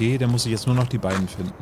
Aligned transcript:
Okay, 0.00 0.16
dann 0.16 0.30
muss 0.30 0.46
ich 0.46 0.52
jetzt 0.52 0.66
nur 0.66 0.74
noch 0.74 0.86
die 0.86 0.96
beiden 0.96 1.28
finden. 1.28 1.52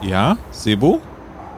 Ja, 0.00 0.36
Sebo? 0.52 1.00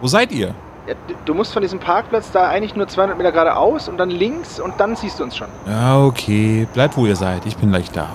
Wo 0.00 0.06
seid 0.06 0.32
ihr? 0.32 0.54
Ja, 0.86 0.94
du 1.26 1.34
musst 1.34 1.52
von 1.52 1.60
diesem 1.60 1.78
Parkplatz 1.78 2.30
da 2.32 2.48
eigentlich 2.48 2.74
nur 2.74 2.88
200 2.88 3.18
Meter 3.18 3.32
geradeaus 3.32 3.90
und 3.90 3.98
dann 3.98 4.08
links 4.08 4.58
und 4.58 4.80
dann 4.80 4.96
siehst 4.96 5.20
du 5.20 5.24
uns 5.24 5.36
schon. 5.36 5.48
Ja, 5.66 6.02
okay. 6.02 6.66
Bleibt, 6.72 6.96
wo 6.96 7.04
ihr 7.04 7.16
seid. 7.16 7.44
Ich 7.44 7.58
bin 7.58 7.68
gleich 7.68 7.90
da. 7.90 8.08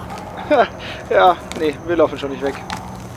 Ja, 1.11 1.35
nee, 1.59 1.75
wir 1.85 1.95
laufen 1.95 2.17
schon 2.17 2.31
nicht 2.31 2.41
weg. 2.41 2.55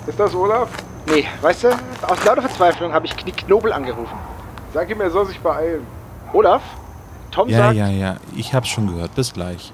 Ist 0.06 0.20
das 0.20 0.34
Olaf? 0.34 0.69
Nee, 1.06 1.24
weißt 1.41 1.65
du, 1.65 1.69
aus 2.02 2.24
lauter 2.24 2.42
Verzweiflung 2.42 2.92
habe 2.92 3.06
ich 3.06 3.16
Knie 3.16 3.33
Knobel 3.33 3.73
angerufen. 3.73 4.16
Sag 4.73 4.88
ihm, 4.91 5.01
er 5.01 5.10
soll 5.10 5.27
sich 5.27 5.41
beeilen. 5.41 5.87
Olaf? 6.33 6.62
Tom 7.30 7.48
Ja, 7.48 7.59
sagt, 7.59 7.77
ja, 7.77 7.88
ja. 7.88 8.16
Ich 8.34 8.55
hab's 8.55 8.69
schon 8.69 8.87
gehört. 8.87 9.14
Bis 9.14 9.33
gleich. 9.33 9.73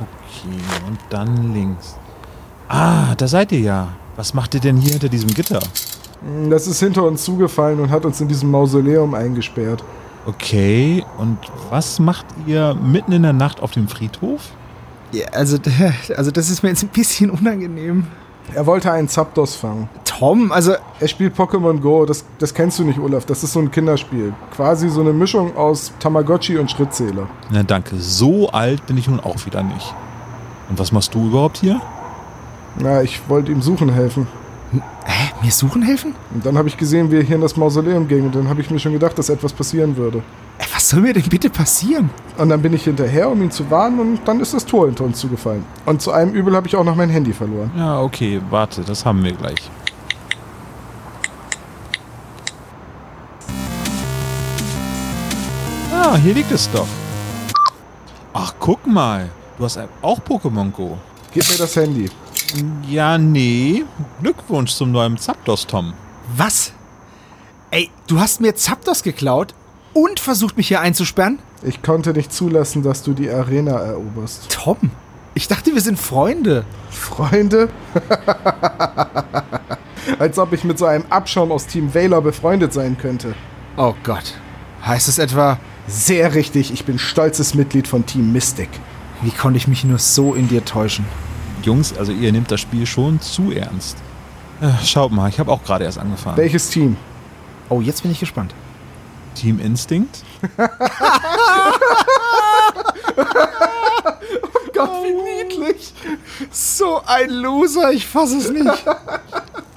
Okay, 0.00 0.58
und 0.86 0.98
dann 1.10 1.52
links. 1.54 1.96
Ah, 2.68 3.14
da 3.16 3.28
seid 3.28 3.52
ihr 3.52 3.60
ja. 3.60 3.88
Was 4.16 4.34
macht 4.34 4.54
ihr 4.54 4.60
denn 4.60 4.76
hier 4.76 4.92
hinter 4.92 5.08
diesem 5.08 5.32
Gitter? 5.32 5.60
Das 6.48 6.66
ist 6.66 6.80
hinter 6.80 7.02
uns 7.04 7.24
zugefallen 7.24 7.80
und 7.80 7.90
hat 7.90 8.04
uns 8.04 8.20
in 8.20 8.28
diesem 8.28 8.50
Mausoleum 8.50 9.14
eingesperrt. 9.14 9.82
Okay, 10.26 11.04
und 11.18 11.38
was 11.70 11.98
macht 11.98 12.26
ihr 12.46 12.74
mitten 12.74 13.12
in 13.12 13.22
der 13.22 13.32
Nacht 13.32 13.60
auf 13.60 13.72
dem 13.72 13.88
Friedhof? 13.88 14.50
Ja, 15.10 15.26
also, 15.32 15.58
also 16.16 16.30
das 16.30 16.48
ist 16.48 16.62
mir 16.62 16.68
jetzt 16.70 16.82
ein 16.84 16.88
bisschen 16.88 17.30
unangenehm. 17.30 18.06
Er 18.54 18.66
wollte 18.66 18.90
einen 18.90 19.08
Zapdos 19.08 19.54
fangen. 19.54 19.88
Tom, 20.04 20.52
also 20.52 20.74
Er 21.00 21.08
spielt 21.08 21.36
Pokémon 21.36 21.80
Go, 21.80 22.04
das, 22.06 22.24
das 22.38 22.52
kennst 22.54 22.78
du 22.78 22.84
nicht, 22.84 22.98
Olaf. 22.98 23.24
Das 23.24 23.42
ist 23.42 23.52
so 23.52 23.60
ein 23.60 23.70
Kinderspiel. 23.70 24.32
Quasi 24.54 24.88
so 24.88 25.00
eine 25.00 25.12
Mischung 25.12 25.56
aus 25.56 25.92
Tamagotchi 25.98 26.58
und 26.58 26.70
Schrittzähler. 26.70 27.28
Na 27.50 27.62
danke, 27.62 27.96
so 27.96 28.48
alt 28.50 28.86
bin 28.86 28.98
ich 28.98 29.08
nun 29.08 29.20
auch 29.20 29.44
wieder 29.46 29.62
nicht. 29.62 29.94
Und 30.68 30.78
was 30.78 30.92
machst 30.92 31.14
du 31.14 31.26
überhaupt 31.26 31.58
hier? 31.58 31.80
Na, 32.78 33.02
ich 33.02 33.28
wollte 33.28 33.52
ihm 33.52 33.62
suchen 33.62 33.92
helfen. 33.92 34.26
Hä? 35.04 35.32
Mir 35.42 35.50
suchen 35.50 35.82
helfen? 35.82 36.14
Und 36.32 36.46
dann 36.46 36.56
habe 36.56 36.68
ich 36.68 36.76
gesehen, 36.76 37.10
wie 37.10 37.16
er 37.16 37.22
hier 37.22 37.36
in 37.36 37.42
das 37.42 37.56
Mausoleum 37.56 38.06
ging. 38.08 38.26
Und 38.26 38.34
dann 38.34 38.48
habe 38.48 38.60
ich 38.60 38.70
mir 38.70 38.78
schon 38.78 38.92
gedacht, 38.92 39.18
dass 39.18 39.28
etwas 39.28 39.52
passieren 39.52 39.96
würde. 39.96 40.22
Ey, 40.58 40.66
was 40.72 40.88
soll 40.88 41.00
mir 41.00 41.12
denn 41.12 41.28
bitte 41.28 41.50
passieren? 41.50 42.10
Und 42.38 42.48
dann 42.48 42.62
bin 42.62 42.72
ich 42.72 42.84
hinterher, 42.84 43.28
um 43.28 43.42
ihn 43.42 43.50
zu 43.50 43.70
warnen. 43.70 43.98
Und 44.00 44.20
dann 44.24 44.40
ist 44.40 44.54
das 44.54 44.64
Tor 44.64 44.86
hinter 44.86 45.04
uns 45.04 45.18
zugefallen. 45.18 45.64
Und 45.84 46.00
zu 46.00 46.12
einem 46.12 46.32
Übel 46.32 46.54
habe 46.54 46.66
ich 46.68 46.76
auch 46.76 46.84
noch 46.84 46.94
mein 46.94 47.10
Handy 47.10 47.32
verloren. 47.32 47.70
Ja, 47.76 48.00
okay, 48.00 48.40
warte, 48.50 48.82
das 48.82 49.04
haben 49.04 49.22
wir 49.24 49.32
gleich. 49.32 49.70
Ah, 55.92 56.16
hier 56.16 56.34
liegt 56.34 56.50
es 56.50 56.70
doch. 56.70 56.88
Ach, 58.32 58.54
guck 58.58 58.86
mal. 58.86 59.28
Du 59.58 59.64
hast 59.64 59.78
auch 60.00 60.18
Pokémon 60.20 60.70
Go. 60.70 60.98
Gib 61.32 61.48
mir 61.48 61.58
das 61.58 61.76
Handy. 61.76 62.10
Ja, 62.88 63.18
nee. 63.18 63.84
Glückwunsch 64.20 64.72
zum 64.72 64.92
neuen 64.92 65.16
Zapdos, 65.18 65.66
Tom. 65.66 65.92
Was? 66.36 66.72
Ey, 67.70 67.90
du 68.06 68.20
hast 68.20 68.40
mir 68.40 68.54
Zapdos 68.54 69.02
geklaut 69.02 69.54
und 69.94 70.20
versucht 70.20 70.56
mich 70.56 70.68
hier 70.68 70.80
einzusperren? 70.80 71.38
Ich 71.62 71.82
konnte 71.82 72.12
nicht 72.12 72.32
zulassen, 72.32 72.82
dass 72.82 73.02
du 73.02 73.14
die 73.14 73.30
Arena 73.30 73.78
eroberst. 73.78 74.48
Tom, 74.50 74.76
ich 75.34 75.48
dachte, 75.48 75.74
wir 75.74 75.80
sind 75.80 75.98
Freunde. 75.98 76.64
Freunde? 76.90 77.68
Als 80.18 80.38
ob 80.38 80.52
ich 80.52 80.64
mit 80.64 80.78
so 80.78 80.86
einem 80.86 81.04
Abschaum 81.10 81.52
aus 81.52 81.66
Team 81.66 81.94
Valor 81.94 82.22
befreundet 82.22 82.72
sein 82.72 82.98
könnte. 82.98 83.34
Oh 83.76 83.94
Gott. 84.02 84.34
Heißt 84.84 85.08
es 85.08 85.18
etwa, 85.18 85.58
Sehr 85.86 86.34
richtig, 86.34 86.72
ich 86.72 86.84
bin 86.84 86.98
stolzes 86.98 87.54
Mitglied 87.54 87.88
von 87.88 88.06
Team 88.06 88.32
Mystic. 88.32 88.68
wie 89.22 89.30
konnte 89.30 89.56
ich 89.56 89.68
mich 89.68 89.84
nur 89.84 89.98
so 89.98 90.34
in 90.34 90.48
dir 90.48 90.64
täuschen? 90.64 91.04
Jungs, 91.66 91.96
also 91.96 92.12
ihr 92.12 92.32
nehmt 92.32 92.50
das 92.50 92.60
Spiel 92.60 92.86
schon 92.86 93.20
zu 93.20 93.50
ernst. 93.52 93.96
Äh, 94.60 94.70
Schaut 94.84 95.12
mal, 95.12 95.28
ich 95.28 95.38
habe 95.38 95.50
auch 95.50 95.62
gerade 95.62 95.84
erst 95.84 95.98
angefangen. 95.98 96.36
Welches 96.36 96.68
Team? 96.70 96.96
Oh, 97.68 97.80
jetzt 97.80 98.02
bin 98.02 98.10
ich 98.12 98.20
gespannt. 98.20 98.54
Team 99.34 99.58
Instinct? 99.60 100.22
Gott, 104.74 104.90
wie 105.02 105.44
niedlich. 105.44 105.92
So 106.50 107.00
ein 107.06 107.30
Loser, 107.30 107.92
ich 107.92 108.06
fasse 108.06 108.38
es 108.38 108.50
nicht. 108.50 108.84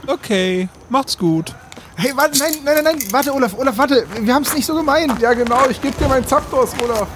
Okay, 0.08 0.70
macht's 0.90 1.18
gut. 1.18 1.54
Hey, 1.96 2.12
warte, 2.16 2.38
nein, 2.40 2.52
nein, 2.64 2.76
nein, 2.84 2.96
nein, 2.98 3.08
warte, 3.12 3.34
Olaf, 3.34 3.58
Olaf, 3.58 3.78
warte, 3.78 4.06
wir 4.20 4.34
haben 4.34 4.44
es 4.44 4.54
nicht 4.54 4.66
so 4.66 4.76
gemeint. 4.76 5.20
Ja, 5.22 5.34
genau, 5.34 5.68
ich 5.70 5.82
gebe 5.82 5.96
dir 5.98 6.08
mein 6.08 6.28
Zapdos, 6.28 6.72
Olaf. 6.84 7.08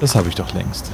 Das 0.00 0.14
habe 0.14 0.28
ich 0.28 0.34
doch 0.34 0.52
längst. 0.54 0.90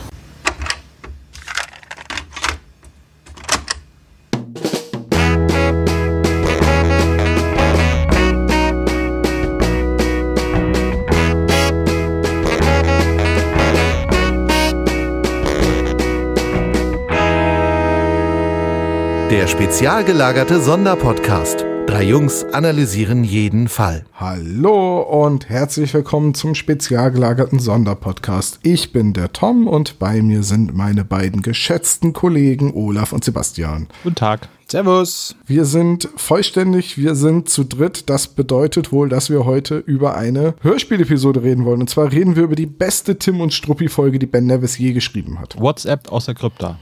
Der 19.30 19.46
spezial 19.46 20.04
gelagerte 20.04 20.58
Sonderpodcast. 20.58 21.62
Drei 21.86 22.04
Jungs 22.04 22.44
analysieren 22.44 23.24
jeden 23.24 23.68
Fall. 23.68 24.06
Hallo 24.14 25.02
und 25.02 25.50
herzlich 25.50 25.92
willkommen 25.92 26.32
zum 26.32 26.54
spezial 26.54 27.10
gelagerten 27.10 27.58
Sonderpodcast. 27.58 28.58
Ich 28.62 28.90
bin 28.90 29.12
der 29.12 29.34
Tom 29.34 29.66
und 29.66 29.98
bei 29.98 30.22
mir 30.22 30.42
sind 30.42 30.74
meine 30.74 31.04
beiden 31.04 31.42
geschätzten 31.42 32.14
Kollegen 32.14 32.72
Olaf 32.72 33.12
und 33.12 33.22
Sebastian. 33.22 33.88
Guten 34.02 34.14
Tag. 34.14 34.48
Servus. 34.66 35.36
Wir 35.44 35.66
sind 35.66 36.08
vollständig, 36.16 36.96
wir 36.96 37.14
sind 37.14 37.50
zu 37.50 37.64
dritt. 37.64 38.08
Das 38.08 38.28
bedeutet 38.28 38.92
wohl, 38.92 39.10
dass 39.10 39.28
wir 39.28 39.44
heute 39.44 39.76
über 39.76 40.16
eine 40.16 40.54
Hörspielepisode 40.62 41.42
reden 41.42 41.66
wollen. 41.66 41.82
Und 41.82 41.90
zwar 41.90 42.10
reden 42.10 42.34
wir 42.34 42.44
über 42.44 42.56
die 42.56 42.64
beste 42.64 43.18
Tim 43.18 43.42
und 43.42 43.52
Struppi-Folge, 43.52 44.18
die 44.18 44.26
Ben 44.26 44.46
Nevis 44.46 44.78
je 44.78 44.94
geschrieben 44.94 45.38
hat. 45.38 45.60
WhatsApp 45.60 46.10
aus 46.10 46.24
der 46.24 46.34
Krypta. 46.34 46.78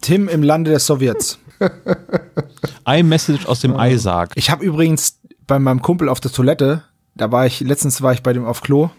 Tim 0.00 0.26
im 0.26 0.42
Lande 0.42 0.70
der 0.70 0.80
Sowjets. 0.80 1.38
iMessage 2.86 3.46
aus 3.46 3.60
dem 3.60 3.74
iSarg. 3.78 4.32
Ich 4.34 4.50
habe 4.50 4.64
übrigens 4.64 5.18
bei 5.46 5.58
meinem 5.58 5.82
Kumpel 5.82 6.08
auf 6.08 6.20
der 6.20 6.32
Toilette, 6.32 6.82
da 7.14 7.30
war 7.32 7.46
ich, 7.46 7.60
letztens 7.60 8.02
war 8.02 8.12
ich 8.12 8.22
bei 8.22 8.32
dem 8.32 8.44
auf 8.44 8.60
Klo 8.62 8.90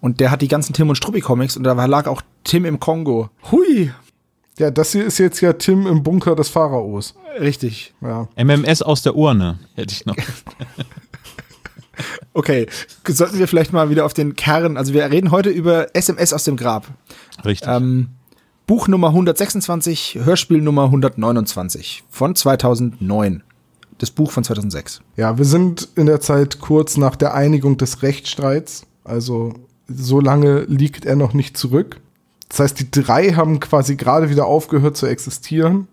und 0.00 0.20
der 0.20 0.30
hat 0.30 0.42
die 0.42 0.48
ganzen 0.48 0.72
Tim 0.72 0.88
und 0.88 0.96
Struppi 0.96 1.20
Comics 1.20 1.56
und 1.56 1.64
da 1.64 1.76
war- 1.76 1.88
lag 1.88 2.06
auch 2.06 2.22
Tim 2.44 2.64
im 2.64 2.80
Kongo. 2.80 3.30
Hui. 3.50 3.92
Ja, 4.58 4.70
das 4.70 4.92
hier 4.92 5.04
ist 5.06 5.18
jetzt 5.18 5.40
ja 5.40 5.54
Tim 5.54 5.86
im 5.86 6.02
Bunker 6.02 6.34
des 6.36 6.48
Pharaos. 6.50 7.14
Richtig. 7.38 7.94
Ja. 8.02 8.28
MMS 8.36 8.82
aus 8.82 9.02
der 9.02 9.14
Urne. 9.16 9.58
Hätte 9.74 9.92
ich 9.94 10.04
noch. 10.06 10.16
Okay, 12.32 12.66
sollten 13.06 13.38
wir 13.38 13.48
vielleicht 13.48 13.72
mal 13.74 13.90
wieder 13.90 14.06
auf 14.06 14.14
den 14.14 14.34
Kern, 14.34 14.76
also 14.78 14.94
wir 14.94 15.04
reden 15.10 15.30
heute 15.30 15.50
über 15.50 15.94
SMS 15.94 16.32
aus 16.32 16.44
dem 16.44 16.56
Grab. 16.56 16.86
Richtig. 17.44 17.68
Ähm, 17.68 18.08
Buch 18.66 18.88
Nummer 18.88 19.08
126, 19.08 20.20
Hörspiel 20.22 20.60
Nummer 20.60 20.84
129 20.84 22.04
von 22.08 22.34
2009. 22.34 23.42
Das 23.98 24.10
Buch 24.10 24.30
von 24.30 24.44
2006. 24.44 25.02
Ja, 25.16 25.36
wir 25.36 25.44
sind 25.44 25.88
in 25.96 26.06
der 26.06 26.20
Zeit 26.20 26.60
kurz 26.60 26.96
nach 26.96 27.16
der 27.16 27.34
Einigung 27.34 27.76
des 27.76 28.02
Rechtsstreits. 28.02 28.86
Also 29.04 29.52
so 29.88 30.20
lange 30.20 30.60
liegt 30.62 31.04
er 31.04 31.16
noch 31.16 31.34
nicht 31.34 31.56
zurück. 31.56 32.00
Das 32.48 32.60
heißt, 32.60 32.80
die 32.80 32.90
drei 32.90 33.32
haben 33.32 33.60
quasi 33.60 33.96
gerade 33.96 34.30
wieder 34.30 34.46
aufgehört 34.46 34.96
zu 34.96 35.06
existieren. 35.06 35.86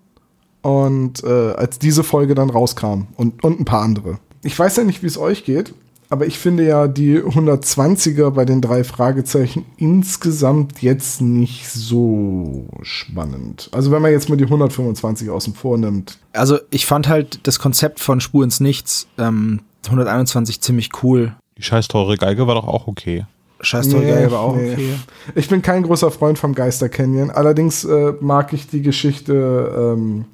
Und 0.62 1.24
äh, 1.24 1.52
als 1.52 1.80
diese 1.80 2.04
Folge 2.04 2.36
dann 2.36 2.50
rauskam 2.50 3.08
und, 3.16 3.44
und 3.44 3.60
ein 3.60 3.66
paar 3.66 3.84
andere. 3.84 4.20
Ich 4.44 4.58
weiß 4.58 4.78
ja 4.78 4.84
nicht, 4.84 5.04
wie 5.04 5.08
es 5.08 5.18
euch 5.18 5.44
geht, 5.44 5.74
aber 6.10 6.26
ich 6.26 6.40
finde 6.40 6.66
ja 6.66 6.88
die 6.88 7.20
120er 7.20 8.30
bei 8.32 8.46
den 8.46 8.62
drei 8.62 8.84
Fragezeichen 8.84 9.66
insgesamt 9.78 10.82
jetzt 10.82 11.22
nicht 11.22 11.70
so 11.70 12.68
spannend. 12.82 13.70
Also 13.72 13.92
wenn 13.92 14.02
man 14.02 14.12
jetzt 14.12 14.30
mal 14.30 14.38
die 14.38 14.46
125 14.46 15.30
außen 15.30 15.54
vor 15.54 15.78
nimmt. 15.78 16.18
Also 16.34 16.60
ich 16.70 16.86
fand 16.86 17.08
halt 17.08 17.40
das 17.44 17.60
Konzept 17.60 18.00
von 18.00 18.22
Spur 18.22 18.44
ins 18.44 18.60
Nichts 18.60 19.08
ähm, 19.18 19.62
121 19.86 20.62
ziemlich 20.62 20.90
cool. 21.04 21.36
Die 21.58 21.64
scheiß 21.64 21.88
teure 21.88 22.18
Geige 22.18 22.48
war 22.48 22.56
doch 22.56 22.68
auch 22.68 22.88
okay. 22.88 23.26
Scheiß 23.60 23.88
nee, 23.88 24.00
Nee, 24.00 24.26
aber 24.26 24.40
auch 24.40 24.56
nee. 24.56 24.74
okay. 24.74 24.94
Ich 25.36 25.50
bin 25.50 25.62
kein 25.62 25.84
großer 25.84 26.12
Freund 26.12 26.38
vom 26.38 26.54
Geister 26.54 26.90
Canyon. 26.90 27.32
Allerdings 27.32 27.84
äh, 27.84 28.14
mag 28.20 28.54
ich 28.54 28.68
die 28.68 28.82
Geschichte 28.82 29.96
ähm, 29.96 30.26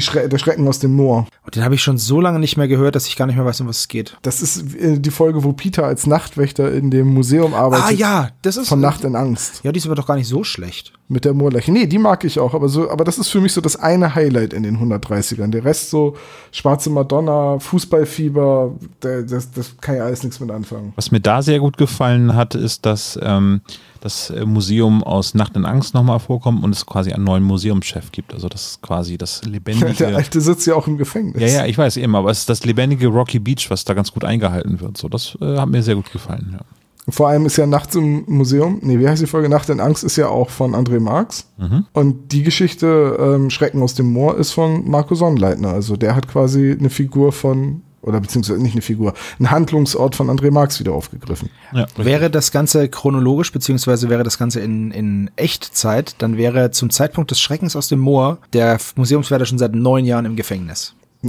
Schre 0.00 0.28
der 0.28 0.38
Schrecken 0.38 0.66
aus 0.68 0.78
dem 0.78 0.94
Moor. 0.94 1.26
Und 1.44 1.56
den 1.56 1.64
habe 1.64 1.74
ich 1.74 1.82
schon 1.82 1.98
so 1.98 2.20
lange 2.20 2.38
nicht 2.38 2.56
mehr 2.56 2.68
gehört, 2.68 2.94
dass 2.94 3.06
ich 3.06 3.16
gar 3.16 3.26
nicht 3.26 3.36
mehr 3.36 3.44
weiß, 3.44 3.60
um 3.60 3.68
was 3.68 3.80
es 3.80 3.88
geht. 3.88 4.16
Das 4.22 4.42
ist 4.42 4.74
äh, 4.74 4.98
die 4.98 5.10
Folge, 5.10 5.44
wo 5.44 5.52
Peter 5.52 5.84
als 5.84 6.06
Nachtwächter 6.06 6.72
in 6.72 6.90
dem 6.90 7.08
Museum 7.08 7.54
arbeitet. 7.54 7.86
Ah 7.86 7.92
ja, 7.92 8.28
das 8.42 8.56
ist 8.56 8.68
Von 8.68 8.80
Nacht 8.80 9.04
in 9.04 9.16
Angst. 9.16 9.60
Ja, 9.64 9.72
die 9.72 9.78
ist 9.78 9.86
aber 9.86 9.94
doch 9.94 10.06
gar 10.06 10.16
nicht 10.16 10.28
so 10.28 10.44
schlecht. 10.44 10.92
Mit 11.08 11.24
der 11.24 11.32
Moorleiche. 11.32 11.72
Nee, 11.72 11.86
die 11.86 11.98
mag 11.98 12.22
ich 12.24 12.38
auch, 12.38 12.54
aber 12.54 12.68
so, 12.68 12.90
aber 12.90 13.02
das 13.04 13.16
ist 13.16 13.28
für 13.28 13.40
mich 13.40 13.54
so 13.54 13.62
das 13.62 13.76
eine 13.76 14.14
Highlight 14.14 14.52
in 14.52 14.62
den 14.62 14.78
130ern. 14.78 15.50
Der 15.50 15.64
Rest 15.64 15.88
so 15.88 16.16
schwarze 16.52 16.90
Madonna, 16.90 17.58
Fußballfieber, 17.58 18.72
der, 19.02 19.22
das, 19.22 19.50
das 19.50 19.74
kann 19.80 19.96
ja 19.96 20.04
alles 20.04 20.22
nichts 20.22 20.38
mit 20.38 20.50
anfangen. 20.50 20.92
Was 20.96 21.10
mir 21.10 21.20
da 21.20 21.40
sehr 21.40 21.60
gut 21.60 21.78
gefallen 21.78 22.34
hat, 22.34 22.54
ist, 22.54 22.84
dass 22.84 23.18
ähm, 23.22 23.62
das 24.00 24.30
äh, 24.30 24.44
Museum 24.44 25.02
aus 25.02 25.34
Nacht 25.34 25.56
in 25.56 25.64
Angst 25.64 25.94
nochmal 25.94 26.18
vorkommt 26.18 26.62
und 26.64 26.74
es 26.74 26.86
quasi 26.86 27.12
einen 27.12 27.24
neuen 27.24 27.42
Museumschef 27.42 28.12
gibt. 28.12 28.32
Also 28.34 28.48
das 28.48 28.70
ist 28.70 28.82
quasi 28.82 29.18
das 29.18 29.42
lebendige. 29.46 29.94
Der 29.94 30.16
alte 30.16 30.40
sitzt 30.40 30.66
ja 30.66 30.74
auch 30.74 30.86
im 30.86 30.98
Gefängnis. 30.98 31.40
ja, 31.40 31.48
ja, 31.48 31.66
ich 31.66 31.76
weiß 31.76 31.96
eben, 31.96 32.14
aber 32.14 32.30
es 32.30 32.40
ist 32.40 32.48
das 32.48 32.64
lebendige 32.64 33.08
Rocky 33.08 33.38
Beach, 33.38 33.70
was 33.70 33.84
da 33.84 33.94
ganz 33.94 34.12
gut 34.12 34.24
eingehalten 34.24 34.80
wird. 34.80 34.96
So, 34.96 35.08
das 35.08 35.36
äh, 35.40 35.58
hat 35.58 35.68
mir 35.68 35.82
sehr 35.82 35.94
gut 35.94 36.12
gefallen. 36.12 36.50
Ja. 36.52 36.64
Vor 37.10 37.28
allem 37.28 37.46
ist 37.46 37.56
ja 37.56 37.66
Nachts 37.66 37.96
im 37.96 38.24
Museum, 38.26 38.80
nee, 38.82 38.98
wie 38.98 39.08
heißt 39.08 39.22
die 39.22 39.26
Folge? 39.26 39.48
Nacht 39.48 39.70
in 39.70 39.80
Angst 39.80 40.04
ist 40.04 40.16
ja 40.16 40.28
auch 40.28 40.50
von 40.50 40.74
André 40.74 41.00
Marx. 41.00 41.50
Und 41.92 42.32
die 42.32 42.42
Geschichte 42.42 43.16
ähm, 43.18 43.50
Schrecken 43.50 43.82
aus 43.82 43.94
dem 43.94 44.12
Moor 44.12 44.36
ist 44.36 44.52
von 44.52 44.88
Marco 44.88 45.14
Sonnleitner. 45.14 45.70
Also 45.70 45.96
der 45.96 46.14
hat 46.14 46.28
quasi 46.28 46.76
eine 46.78 46.90
Figur 46.90 47.32
von, 47.32 47.82
oder 48.02 48.20
beziehungsweise 48.20 48.60
nicht 48.62 48.72
eine 48.72 48.82
Figur, 48.82 49.14
einen 49.38 49.50
Handlungsort 49.50 50.14
von 50.14 50.28
André 50.28 50.50
Marx 50.50 50.80
wieder 50.80 50.92
aufgegriffen. 50.92 51.50
Ja. 51.72 51.86
Wäre 51.96 52.30
das 52.30 52.52
Ganze 52.52 52.88
chronologisch, 52.88 53.52
beziehungsweise 53.52 54.08
wäre 54.08 54.22
das 54.22 54.38
Ganze 54.38 54.60
in, 54.60 54.90
in 54.90 55.30
Echtzeit, 55.36 56.14
dann 56.18 56.36
wäre 56.36 56.70
zum 56.70 56.90
Zeitpunkt 56.90 57.30
des 57.30 57.40
Schreckens 57.40 57.76
aus 57.76 57.88
dem 57.88 57.98
Moor 57.98 58.38
der 58.52 58.78
Museumswärter 58.96 59.46
schon 59.46 59.58
seit 59.58 59.74
neun 59.74 60.04
Jahren 60.04 60.24
im 60.24 60.36
Gefängnis. 60.36 60.94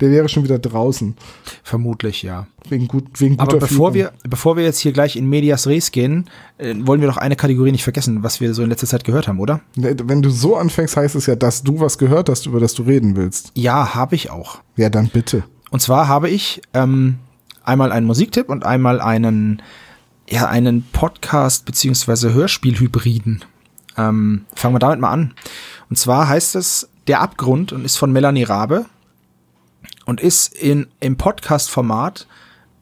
Der 0.00 0.10
wäre 0.10 0.28
schon 0.28 0.44
wieder 0.44 0.58
draußen. 0.58 1.16
Vermutlich, 1.62 2.22
ja. 2.22 2.46
Wegen, 2.68 2.88
gut, 2.88 3.20
wegen 3.20 3.36
guter 3.36 3.50
Aber 3.50 3.60
bevor 3.60 3.92
Führung. 3.92 3.94
wir, 3.94 4.12
bevor 4.28 4.56
wir 4.56 4.64
jetzt 4.64 4.78
hier 4.78 4.92
gleich 4.92 5.16
in 5.16 5.28
Medias 5.28 5.66
Res 5.66 5.90
gehen, 5.90 6.28
äh, 6.58 6.74
wollen 6.80 7.00
wir 7.00 7.08
doch 7.08 7.16
eine 7.16 7.36
Kategorie 7.36 7.72
nicht 7.72 7.84
vergessen, 7.84 8.22
was 8.22 8.40
wir 8.40 8.54
so 8.54 8.62
in 8.62 8.68
letzter 8.68 8.86
Zeit 8.86 9.04
gehört 9.04 9.28
haben, 9.28 9.40
oder? 9.40 9.60
Wenn 9.76 10.22
du 10.22 10.30
so 10.30 10.56
anfängst, 10.56 10.96
heißt 10.96 11.14
es 11.14 11.26
ja, 11.26 11.36
dass 11.36 11.62
du 11.62 11.80
was 11.80 11.98
gehört 11.98 12.28
hast, 12.28 12.46
über 12.46 12.60
das 12.60 12.74
du 12.74 12.82
reden 12.82 13.16
willst. 13.16 13.52
Ja, 13.54 13.94
habe 13.94 14.14
ich 14.14 14.30
auch. 14.30 14.60
Ja, 14.76 14.90
dann 14.90 15.08
bitte. 15.08 15.44
Und 15.70 15.80
zwar 15.80 16.08
habe 16.08 16.28
ich 16.28 16.60
ähm, 16.74 17.18
einmal 17.64 17.92
einen 17.92 18.06
Musiktipp 18.06 18.48
und 18.48 18.64
einmal 18.64 19.00
einen, 19.00 19.62
ja, 20.28 20.46
einen 20.46 20.82
Podcast 20.92 21.64
beziehungsweise 21.64 22.34
Hörspielhybriden. 22.34 23.44
Ähm, 23.96 24.44
fangen 24.54 24.74
wir 24.74 24.78
damit 24.78 25.00
mal 25.00 25.10
an. 25.10 25.34
Und 25.88 25.96
zwar 25.96 26.28
heißt 26.28 26.54
es 26.56 26.88
Der 27.06 27.20
Abgrund 27.20 27.72
und 27.72 27.84
ist 27.84 27.96
von 27.96 28.12
Melanie 28.12 28.44
Rabe 28.44 28.86
und 30.10 30.20
ist 30.20 30.52
in, 30.54 30.88
im 30.98 31.16
Podcast-Format, 31.16 32.26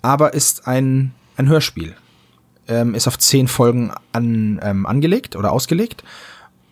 aber 0.00 0.32
ist 0.32 0.66
ein, 0.66 1.12
ein 1.36 1.46
Hörspiel. 1.46 1.94
Ähm, 2.66 2.94
ist 2.94 3.06
auf 3.06 3.18
zehn 3.18 3.48
Folgen 3.48 3.92
an, 4.12 4.58
ähm, 4.62 4.86
angelegt 4.86 5.36
oder 5.36 5.52
ausgelegt. 5.52 6.04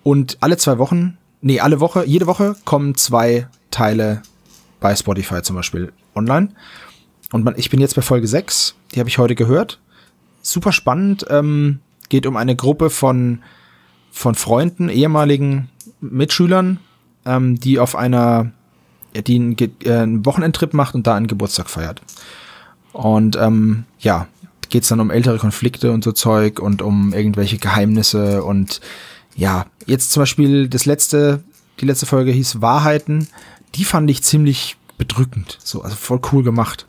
Und 0.03 0.39
alle 0.41 0.57
zwei 0.57 0.79
Wochen, 0.79 1.19
nee, 1.43 1.61
alle 1.61 1.79
Woche, 1.81 2.07
jede 2.07 2.27
Woche 2.27 2.57
kommen 2.65 2.95
zwei 2.95 3.49
Teile 3.71 4.23
bei 4.81 4.97
Spotify 4.97 5.43
zum 5.43 5.57
Beispiel 5.57 5.93
online. 6.15 6.49
Und 7.33 7.45
man, 7.45 7.53
ich 7.59 7.69
bin 7.69 7.79
jetzt 7.79 7.95
bei 7.95 8.01
Folge 8.01 8.27
6, 8.27 8.77
die 8.95 9.01
habe 9.01 9.11
ich 9.11 9.19
heute 9.19 9.35
gehört. 9.35 9.79
Super 10.41 10.73
spannend, 10.73 11.27
ähm, 11.29 11.81
geht 12.09 12.25
um 12.25 12.39
eine 12.39 12.57
Gruppe 12.57 12.89
von, 12.89 13.43
von 14.11 14.35
Freunden, 14.35 14.89
ehemaligen 14.89 15.69
Mitschülern, 16.01 16.79
ähm, 17.27 17.61
die 17.61 17.79
auf 17.79 17.95
einer, 17.95 18.53
die 19.23 19.37
einen, 19.37 19.57
äh, 19.59 19.93
einen 19.93 20.25
Wochenendtrip 20.27 20.75
macht 20.75 20.95
und 20.95 21.07
da 21.07 21.15
einen 21.15 21.27
Geburtstag 21.27 21.69
feiert. 21.71 22.01
Und 22.93 23.37
ähm, 23.37 23.85
ja, 23.99 24.27
geht's 24.71 24.89
dann 24.89 25.01
um 25.01 25.11
ältere 25.11 25.39
Konflikte 25.39 25.93
und 25.93 26.03
so 26.05 26.13
Zeug 26.13 26.59
und 26.61 26.83
um 26.83 27.13
irgendwelche 27.13 27.59
Geheimnisse 27.59 28.43
und 28.43 28.81
ja, 29.35 29.67
jetzt 29.85 30.13
zum 30.13 30.23
Beispiel 30.23 30.67
das 30.69 30.87
letzte, 30.87 31.43
die 31.81 31.85
letzte 31.85 32.07
Folge 32.07 32.31
hieß 32.33 32.63
Wahrheiten. 32.63 33.29
Die 33.75 33.85
fand 33.85 34.11
ich 34.11 34.23
ziemlich 34.23 34.77
bedrückend, 34.97 35.59
so 35.63 35.83
also 35.83 35.95
voll 35.95 36.21
cool 36.33 36.43
gemacht. 36.43 36.87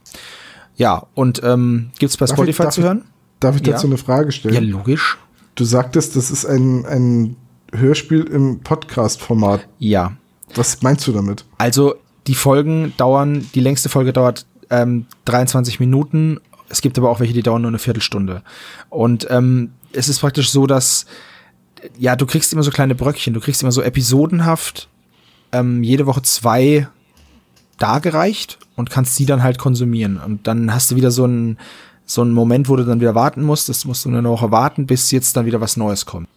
Ja, 0.77 1.07
und 1.13 1.41
ähm, 1.43 1.89
gibt's 1.99 2.15
bei 2.15 2.25
Darf 2.25 2.37
ich- 2.37 2.43
Spotify 2.55 2.63
darf 2.63 2.73
zu 2.73 2.81
ich- 2.81 2.85
hören? 2.87 3.03
Darf 3.41 3.55
ich 3.57 3.67
Ja. 3.67 3.73
dazu 3.73 3.87
eine 3.87 3.97
Frage 3.97 4.31
stellen? 4.31 4.55
Ja, 4.55 4.61
logisch. 4.61 5.17
Du 5.55 5.65
sagtest, 5.65 6.15
das 6.15 6.31
ist 6.31 6.45
ein, 6.45 6.85
ein 6.85 7.35
Hörspiel 7.73 8.21
im 8.23 8.61
Podcast-Format. 8.61 9.67
Ja. 9.79 10.13
Was 10.55 10.81
meinst 10.81 11.05
du 11.07 11.11
damit? 11.11 11.43
Also 11.57 11.95
die 12.27 12.35
Folgen 12.35 12.93
dauern, 12.97 13.49
die 13.55 13.59
längste 13.59 13.89
Folge 13.89 14.13
dauert 14.13 14.45
ähm, 14.69 15.05
23 15.25 15.79
Minuten. 15.79 16.39
Es 16.69 16.81
gibt 16.81 16.97
aber 16.97 17.09
auch 17.09 17.19
welche, 17.19 17.33
die 17.33 17.43
dauern 17.43 17.61
nur 17.61 17.71
eine 17.71 17.79
Viertelstunde. 17.79 18.43
Und 18.89 19.27
ähm, 19.29 19.71
es 19.93 20.09
ist 20.09 20.19
praktisch 20.19 20.51
so, 20.51 20.67
dass 20.67 21.05
ja, 21.97 22.15
du 22.15 22.25
kriegst 22.25 22.51
immer 22.53 22.63
so 22.63 22.71
kleine 22.71 22.95
Bröckchen, 22.95 23.33
du 23.33 23.39
kriegst 23.39 23.61
immer 23.61 23.71
so 23.71 23.81
episodenhaft 23.81 24.89
ähm, 25.51 25.83
jede 25.83 26.05
Woche 26.05 26.21
zwei 26.23 26.87
dargereicht 27.77 28.57
und 28.75 28.89
kannst 28.89 29.17
die 29.19 29.25
dann 29.25 29.43
halt 29.43 29.57
konsumieren. 29.57 30.17
Und 30.17 30.47
dann 30.47 30.73
hast 30.73 30.91
du 30.91 30.95
wieder 30.95 31.11
so 31.11 31.23
einen 31.23 31.57
so 32.05 32.21
einen 32.21 32.31
Moment, 32.31 32.69
wo 32.69 32.75
du 32.77 32.85
dann 32.85 33.01
wieder 33.01 33.15
warten 33.15 33.43
musst. 33.43 33.67
Das 33.69 33.85
musst 33.85 34.05
du 34.05 34.09
eine 34.09 34.23
Woche 34.23 34.49
warten, 34.49 34.87
bis 34.87 35.11
jetzt 35.11 35.35
dann 35.35 35.45
wieder 35.45 35.59
was 35.59 35.75
Neues 35.75 36.05
kommt. 36.05 36.27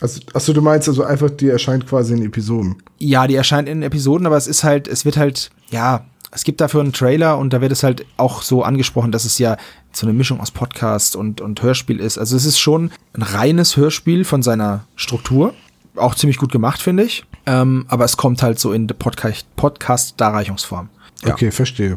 Also, 0.00 0.20
achso, 0.34 0.52
du 0.52 0.60
meinst 0.60 0.88
also 0.88 1.02
einfach, 1.04 1.30
die 1.30 1.48
erscheint 1.48 1.86
quasi 1.86 2.14
in 2.14 2.22
Episoden. 2.24 2.76
Ja, 2.98 3.26
die 3.26 3.34
erscheint 3.34 3.68
in 3.68 3.82
Episoden, 3.82 4.26
aber 4.26 4.36
es 4.36 4.46
ist 4.46 4.62
halt, 4.64 4.88
es 4.88 5.04
wird 5.04 5.16
halt, 5.16 5.50
ja, 5.70 6.04
es 6.32 6.44
gibt 6.44 6.60
dafür 6.60 6.82
einen 6.82 6.92
Trailer 6.92 7.38
und 7.38 7.52
da 7.52 7.60
wird 7.62 7.72
es 7.72 7.82
halt 7.82 8.04
auch 8.18 8.42
so 8.42 8.62
angesprochen, 8.62 9.10
dass 9.10 9.24
es 9.24 9.38
ja 9.38 9.56
so 9.92 10.06
eine 10.06 10.12
Mischung 10.12 10.40
aus 10.40 10.50
Podcast 10.50 11.16
und, 11.16 11.40
und 11.40 11.62
Hörspiel 11.62 11.98
ist. 11.98 12.18
Also 12.18 12.36
es 12.36 12.44
ist 12.44 12.58
schon 12.58 12.90
ein 13.14 13.22
reines 13.22 13.76
Hörspiel 13.76 14.24
von 14.24 14.42
seiner 14.42 14.84
Struktur. 14.96 15.54
Auch 15.94 16.14
ziemlich 16.14 16.36
gut 16.36 16.52
gemacht, 16.52 16.82
finde 16.82 17.04
ich. 17.04 17.24
Ähm, 17.46 17.86
aber 17.88 18.04
es 18.04 18.18
kommt 18.18 18.42
halt 18.42 18.58
so 18.58 18.72
in 18.72 18.86
der 18.86 18.96
Podcast- 18.96 19.46
Podcast-Darreichungsform. 19.56 20.90
Ja. 21.24 21.32
Okay, 21.32 21.50
verstehe. 21.50 21.96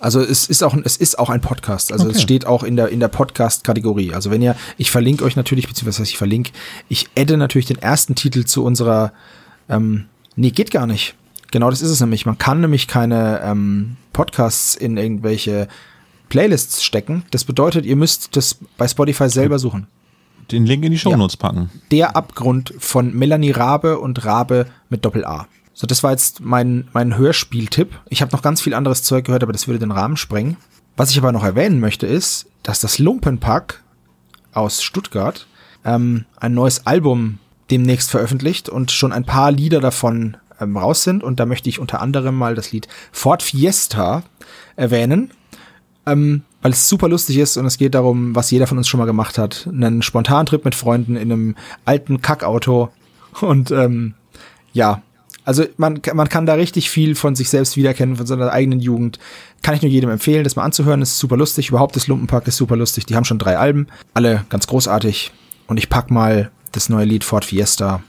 Also 0.00 0.20
es 0.20 0.48
ist 0.48 0.62
auch, 0.62 0.74
es 0.84 0.96
ist 0.96 1.18
auch 1.18 1.28
ein 1.30 1.40
Podcast. 1.40 1.92
Also 1.92 2.06
es 2.08 2.16
Okay. 2.16 2.22
steht 2.22 2.46
auch 2.46 2.62
in 2.62 2.76
der, 2.76 2.88
in 2.88 3.00
der 3.00 3.08
Podcast-Kategorie. 3.08 4.14
Also 4.14 4.30
wenn 4.30 4.40
ihr, 4.42 4.56
ich 4.78 4.90
verlinke 4.90 5.24
euch 5.24 5.36
natürlich, 5.36 5.68
beziehungsweise 5.68 6.02
ich 6.04 6.16
verlinke, 6.16 6.52
ich 6.88 7.08
adde 7.16 7.36
natürlich 7.36 7.66
den 7.66 7.78
ersten 7.78 8.14
Titel 8.14 8.44
zu 8.44 8.64
unserer, 8.64 9.12
ähm, 9.68 10.06
nee, 10.36 10.50
geht 10.50 10.70
gar 10.70 10.86
nicht. 10.86 11.14
Genau 11.52 11.68
das 11.70 11.82
ist 11.82 11.90
es 11.90 12.00
nämlich. 12.00 12.24
Man 12.26 12.38
kann 12.38 12.60
nämlich 12.60 12.88
keine 12.88 13.40
ähm, 13.44 13.96
Podcasts 14.12 14.74
in 14.74 14.96
irgendwelche 14.96 15.68
Playlists 16.28 16.82
stecken. 16.84 17.24
Das 17.32 17.44
bedeutet, 17.44 17.84
ihr 17.84 17.96
müsst 17.96 18.36
das 18.36 18.56
bei 18.78 18.86
Spotify 18.88 19.28
selber 19.28 19.58
suchen. 19.58 19.86
Den 20.50 20.64
Link 20.66 20.84
in 20.84 20.92
die 20.92 20.98
Shownotes 20.98 21.36
packen. 21.36 21.70
Der 21.90 22.16
Abgrund 22.16 22.72
von 22.78 23.14
Melanie 23.14 23.50
Rabe 23.50 23.98
und 23.98 24.24
Rabe 24.24 24.66
mit 24.88 25.04
Doppel-A. 25.04 25.46
So, 25.72 25.86
das 25.86 26.02
war 26.02 26.10
jetzt 26.10 26.40
mein, 26.40 26.88
mein 26.92 27.16
Hörspieltipp. 27.16 27.98
Ich 28.08 28.22
habe 28.22 28.32
noch 28.32 28.42
ganz 28.42 28.60
viel 28.60 28.74
anderes 28.74 29.02
Zeug 29.02 29.24
gehört, 29.24 29.42
aber 29.42 29.52
das 29.52 29.66
würde 29.66 29.78
den 29.78 29.92
Rahmen 29.92 30.16
sprengen. 30.16 30.56
Was 30.96 31.10
ich 31.10 31.18
aber 31.18 31.32
noch 31.32 31.44
erwähnen 31.44 31.80
möchte, 31.80 32.06
ist, 32.06 32.46
dass 32.62 32.80
das 32.80 32.98
Lumpenpack 32.98 33.82
aus 34.52 34.82
Stuttgart 34.82 35.46
ähm, 35.84 36.26
ein 36.36 36.54
neues 36.54 36.86
Album 36.86 37.38
demnächst 37.70 38.10
veröffentlicht 38.10 38.68
und 38.68 38.90
schon 38.90 39.12
ein 39.12 39.24
paar 39.24 39.52
Lieder 39.52 39.80
davon 39.80 40.36
ähm, 40.60 40.76
raus 40.76 41.04
sind. 41.04 41.22
Und 41.22 41.40
da 41.40 41.46
möchte 41.46 41.68
ich 41.68 41.78
unter 41.78 42.02
anderem 42.02 42.34
mal 42.34 42.54
das 42.54 42.72
Lied 42.72 42.88
Ford 43.12 43.42
Fiesta 43.42 44.24
erwähnen 44.76 45.32
ähm, 46.06 46.42
weil 46.62 46.72
es 46.72 46.88
super 46.88 47.08
lustig 47.08 47.38
ist 47.38 47.56
und 47.56 47.66
es 47.66 47.78
geht 47.78 47.94
darum, 47.94 48.34
was 48.34 48.50
jeder 48.50 48.66
von 48.66 48.78
uns 48.78 48.88
schon 48.88 48.98
mal 48.98 49.06
gemacht 49.06 49.38
hat. 49.38 49.68
Einen 49.70 50.02
Spontantrip 50.02 50.64
mit 50.64 50.74
Freunden 50.74 51.16
in 51.16 51.32
einem 51.32 51.56
alten 51.84 52.20
Kackauto 52.20 52.90
und 53.40 53.70
ähm, 53.70 54.14
ja, 54.72 55.02
also 55.44 55.64
man, 55.76 56.00
man 56.14 56.28
kann 56.28 56.46
da 56.46 56.54
richtig 56.54 56.90
viel 56.90 57.14
von 57.14 57.34
sich 57.34 57.48
selbst 57.48 57.76
wiedererkennen, 57.76 58.16
von 58.16 58.26
seiner 58.26 58.52
eigenen 58.52 58.80
Jugend. 58.80 59.18
Kann 59.62 59.74
ich 59.74 59.82
nur 59.82 59.90
jedem 59.90 60.10
empfehlen, 60.10 60.44
das 60.44 60.56
mal 60.56 60.64
anzuhören. 60.64 61.02
Es 61.02 61.12
ist 61.12 61.18
super 61.18 61.36
lustig. 61.36 61.68
Überhaupt 61.68 61.96
das 61.96 62.06
Lumpenpack 62.06 62.46
ist 62.46 62.56
super 62.56 62.76
lustig. 62.76 63.06
Die 63.06 63.16
haben 63.16 63.24
schon 63.24 63.38
drei 63.38 63.58
Alben, 63.58 63.88
alle 64.14 64.44
ganz 64.48 64.66
großartig. 64.66 65.32
Und 65.66 65.78
ich 65.78 65.88
pack 65.88 66.10
mal 66.10 66.50
das 66.72 66.88
neue 66.88 67.04
Lied 67.04 67.24
Ford 67.24 67.44
Fiesta 67.44 68.02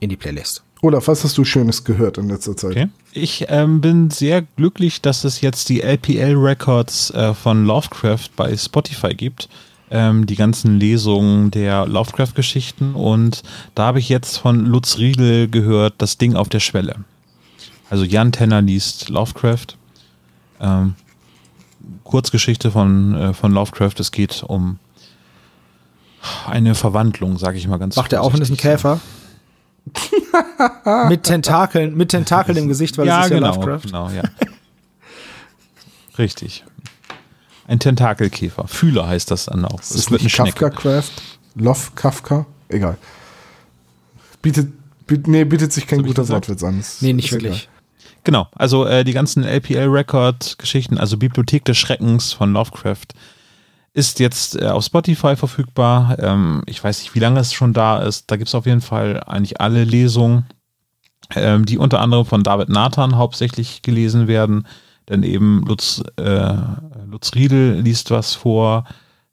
in 0.00 0.10
die 0.10 0.16
Playlist. 0.16 0.62
Olaf, 0.82 1.06
was 1.06 1.22
hast 1.22 1.38
du 1.38 1.44
Schönes 1.44 1.84
gehört 1.84 2.18
in 2.18 2.28
letzter 2.28 2.56
Zeit? 2.56 2.72
Okay. 2.72 2.88
Ich 3.12 3.46
ähm, 3.48 3.80
bin 3.80 4.10
sehr 4.10 4.42
glücklich, 4.42 5.00
dass 5.00 5.22
es 5.22 5.40
jetzt 5.40 5.68
die 5.68 5.80
LPL 5.80 6.34
Records 6.34 7.10
äh, 7.10 7.34
von 7.34 7.64
Lovecraft 7.64 8.30
bei 8.34 8.56
Spotify 8.56 9.14
gibt. 9.14 9.48
Ähm, 9.94 10.24
die 10.24 10.36
ganzen 10.36 10.80
Lesungen 10.80 11.50
der 11.50 11.86
Lovecraft-Geschichten. 11.86 12.94
Und 12.94 13.42
da 13.74 13.84
habe 13.84 13.98
ich 13.98 14.08
jetzt 14.08 14.38
von 14.38 14.64
Lutz 14.64 14.96
Riedel 14.96 15.48
gehört, 15.48 15.94
das 15.98 16.16
Ding 16.16 16.34
auf 16.34 16.48
der 16.48 16.60
Schwelle. 16.60 17.04
Also 17.90 18.04
Jan 18.04 18.32
Tenner 18.32 18.62
liest 18.62 19.10
Lovecraft. 19.10 19.76
Ähm, 20.60 20.94
Kurzgeschichte 22.04 22.70
von, 22.70 23.14
äh, 23.14 23.34
von 23.34 23.52
Lovecraft. 23.52 23.96
Es 23.98 24.12
geht 24.12 24.42
um 24.46 24.78
eine 26.46 26.74
Verwandlung, 26.74 27.36
sage 27.36 27.58
ich 27.58 27.68
mal 27.68 27.78
ganz 27.78 27.98
Wacht 27.98 28.14
er 28.14 28.22
auf 28.22 28.32
und 28.32 28.40
ist 28.40 28.50
ein. 28.50 28.56
Käfer? 28.56 28.98
mit 31.08 31.24
Tentakeln, 31.24 31.96
mit 31.96 32.10
Tentakeln 32.10 32.56
im 32.56 32.68
Gesicht, 32.68 32.96
weil 32.96 33.08
ja, 33.08 33.20
es 33.20 33.26
ist 33.26 33.32
ja 33.32 33.38
genau, 33.38 33.54
Lovecraft. 33.54 33.82
genau, 33.82 34.08
ja. 34.10 34.22
Richtig. 36.18 36.64
Ein 37.72 37.78
Tentakelkäfer. 37.78 38.68
Fühler 38.68 39.08
heißt 39.08 39.30
das 39.30 39.46
dann 39.46 39.64
auch. 39.64 39.80
Es 39.80 40.10
wird 40.10 40.22
nicht 40.22 40.36
Kafka 40.36 40.68
Craft, 40.68 41.10
Love 41.54 41.92
Kafka, 41.94 42.44
egal. 42.68 42.98
Bietet, 44.42 44.70
biet, 45.06 45.26
nee, 45.26 45.44
bietet 45.44 45.72
sich 45.72 45.86
kein 45.86 46.02
guter 46.02 46.28
Wortwitz 46.28 46.62
an. 46.62 46.84
Nee, 47.00 47.14
nicht 47.14 47.32
wirklich. 47.32 47.62
Egal. 47.62 48.14
Genau, 48.24 48.48
also 48.54 48.84
äh, 48.84 49.04
die 49.04 49.14
ganzen 49.14 49.42
LPL-Record-Geschichten, 49.44 50.98
also 50.98 51.16
Bibliothek 51.16 51.64
des 51.64 51.78
Schreckens 51.78 52.34
von 52.34 52.52
Lovecraft, 52.52 53.06
ist 53.94 54.20
jetzt 54.20 54.60
äh, 54.60 54.66
auf 54.66 54.84
Spotify 54.84 55.34
verfügbar. 55.34 56.18
Ähm, 56.18 56.62
ich 56.66 56.84
weiß 56.84 57.00
nicht, 57.00 57.14
wie 57.14 57.20
lange 57.20 57.40
es 57.40 57.54
schon 57.54 57.72
da 57.72 58.02
ist. 58.02 58.30
Da 58.30 58.36
gibt 58.36 58.48
es 58.48 58.54
auf 58.54 58.66
jeden 58.66 58.82
Fall 58.82 59.22
eigentlich 59.24 59.62
alle 59.62 59.84
Lesungen, 59.84 60.44
ähm, 61.34 61.64
die 61.64 61.78
unter 61.78 62.00
anderem 62.00 62.26
von 62.26 62.42
David 62.42 62.68
Nathan 62.68 63.16
hauptsächlich 63.16 63.80
gelesen 63.80 64.28
werden. 64.28 64.66
Denn 65.08 65.22
eben 65.22 65.64
Lutz, 65.66 66.02
äh, 66.16 66.54
Lutz 67.12 67.34
Riedel 67.34 67.80
liest 67.80 68.10
was 68.10 68.34
vor, 68.34 68.84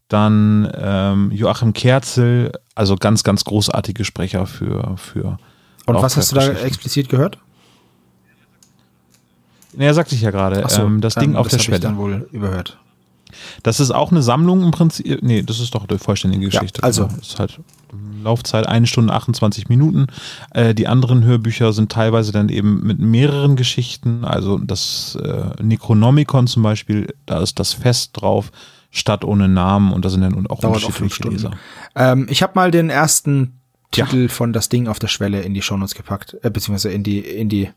dann 0.09 0.69
ähm, 0.75 1.31
Joachim 1.31 1.73
Kerzel, 1.73 2.51
also 2.75 2.95
ganz, 2.95 3.23
ganz 3.23 3.45
großartige 3.45 4.03
Sprecher 4.03 4.45
für. 4.45 4.95
für 4.97 5.37
Und 5.85 5.95
was 5.95 6.17
hast 6.17 6.31
du 6.31 6.35
da 6.35 6.47
explizit 6.51 7.09
gehört? 7.09 7.37
Ja, 9.77 9.93
sagte 9.93 10.15
ich 10.15 10.21
ja 10.21 10.31
gerade. 10.31 10.63
So, 10.67 10.81
ähm, 10.81 10.99
das 10.99 11.15
Ding 11.15 11.35
auf 11.35 11.47
das 11.47 11.57
der 11.57 11.63
Schwelle. 11.63 11.77
Ich 11.77 11.83
dann 11.83 11.97
wohl 11.97 12.27
überhört. 12.31 12.77
Das 13.63 13.79
ist 13.79 13.91
auch 13.91 14.11
eine 14.11 14.23
Sammlung 14.23 14.63
im 14.63 14.71
Prinzip. 14.71 15.21
Nee, 15.21 15.43
das 15.43 15.59
ist 15.59 15.73
doch 15.73 15.87
eine 15.87 15.99
vollständige 15.99 16.47
Geschichte. 16.47 16.81
Ja, 16.81 16.83
also. 16.83 17.05
Das 17.05 17.29
ist 17.29 17.39
halt 17.39 17.59
Laufzeit 18.23 18.67
eine 18.67 18.87
Stunde 18.87 19.13
28 19.13 19.69
Minuten. 19.69 20.07
Äh, 20.53 20.73
die 20.73 20.87
anderen 20.87 21.23
Hörbücher 21.23 21.73
sind 21.73 21.91
teilweise 21.91 22.31
dann 22.31 22.49
eben 22.49 22.81
mit 22.85 22.99
mehreren 22.99 23.55
Geschichten. 23.55 24.25
Also 24.25 24.57
das 24.57 25.17
äh, 25.21 25.63
Necronomicon 25.63 26.47
zum 26.47 26.63
Beispiel, 26.63 27.13
da 27.25 27.41
ist 27.41 27.59
das 27.59 27.73
Fest 27.73 28.11
drauf. 28.13 28.51
Stadt 28.91 29.23
ohne 29.23 29.47
Namen 29.47 29.93
und 29.93 30.03
da 30.03 30.09
sind 30.09 30.21
dann 30.21 30.47
auch 30.47 30.61
Dauert 30.61 30.83
unterschiedliche 30.83 31.23
auch 31.23 31.31
Leser. 31.31 31.51
Ähm, 31.95 32.25
ich 32.27 32.41
habe 32.41 32.53
mal 32.55 32.71
den 32.71 32.89
ersten 32.89 33.59
Titel 33.91 34.23
ja. 34.23 34.27
von 34.29 34.51
Das 34.51 34.67
Ding 34.69 34.87
auf 34.87 34.97
der 34.97 35.09
Schwelle 35.09 35.41
in 35.41 35.53
die 35.53 35.61
Shownotes 35.61 35.93
gepackt, 35.93 36.37
äh, 36.41 36.49
beziehungsweise 36.49 36.91
in 36.91 37.03
die, 37.03 37.19
in 37.19 37.49
die 37.49 37.69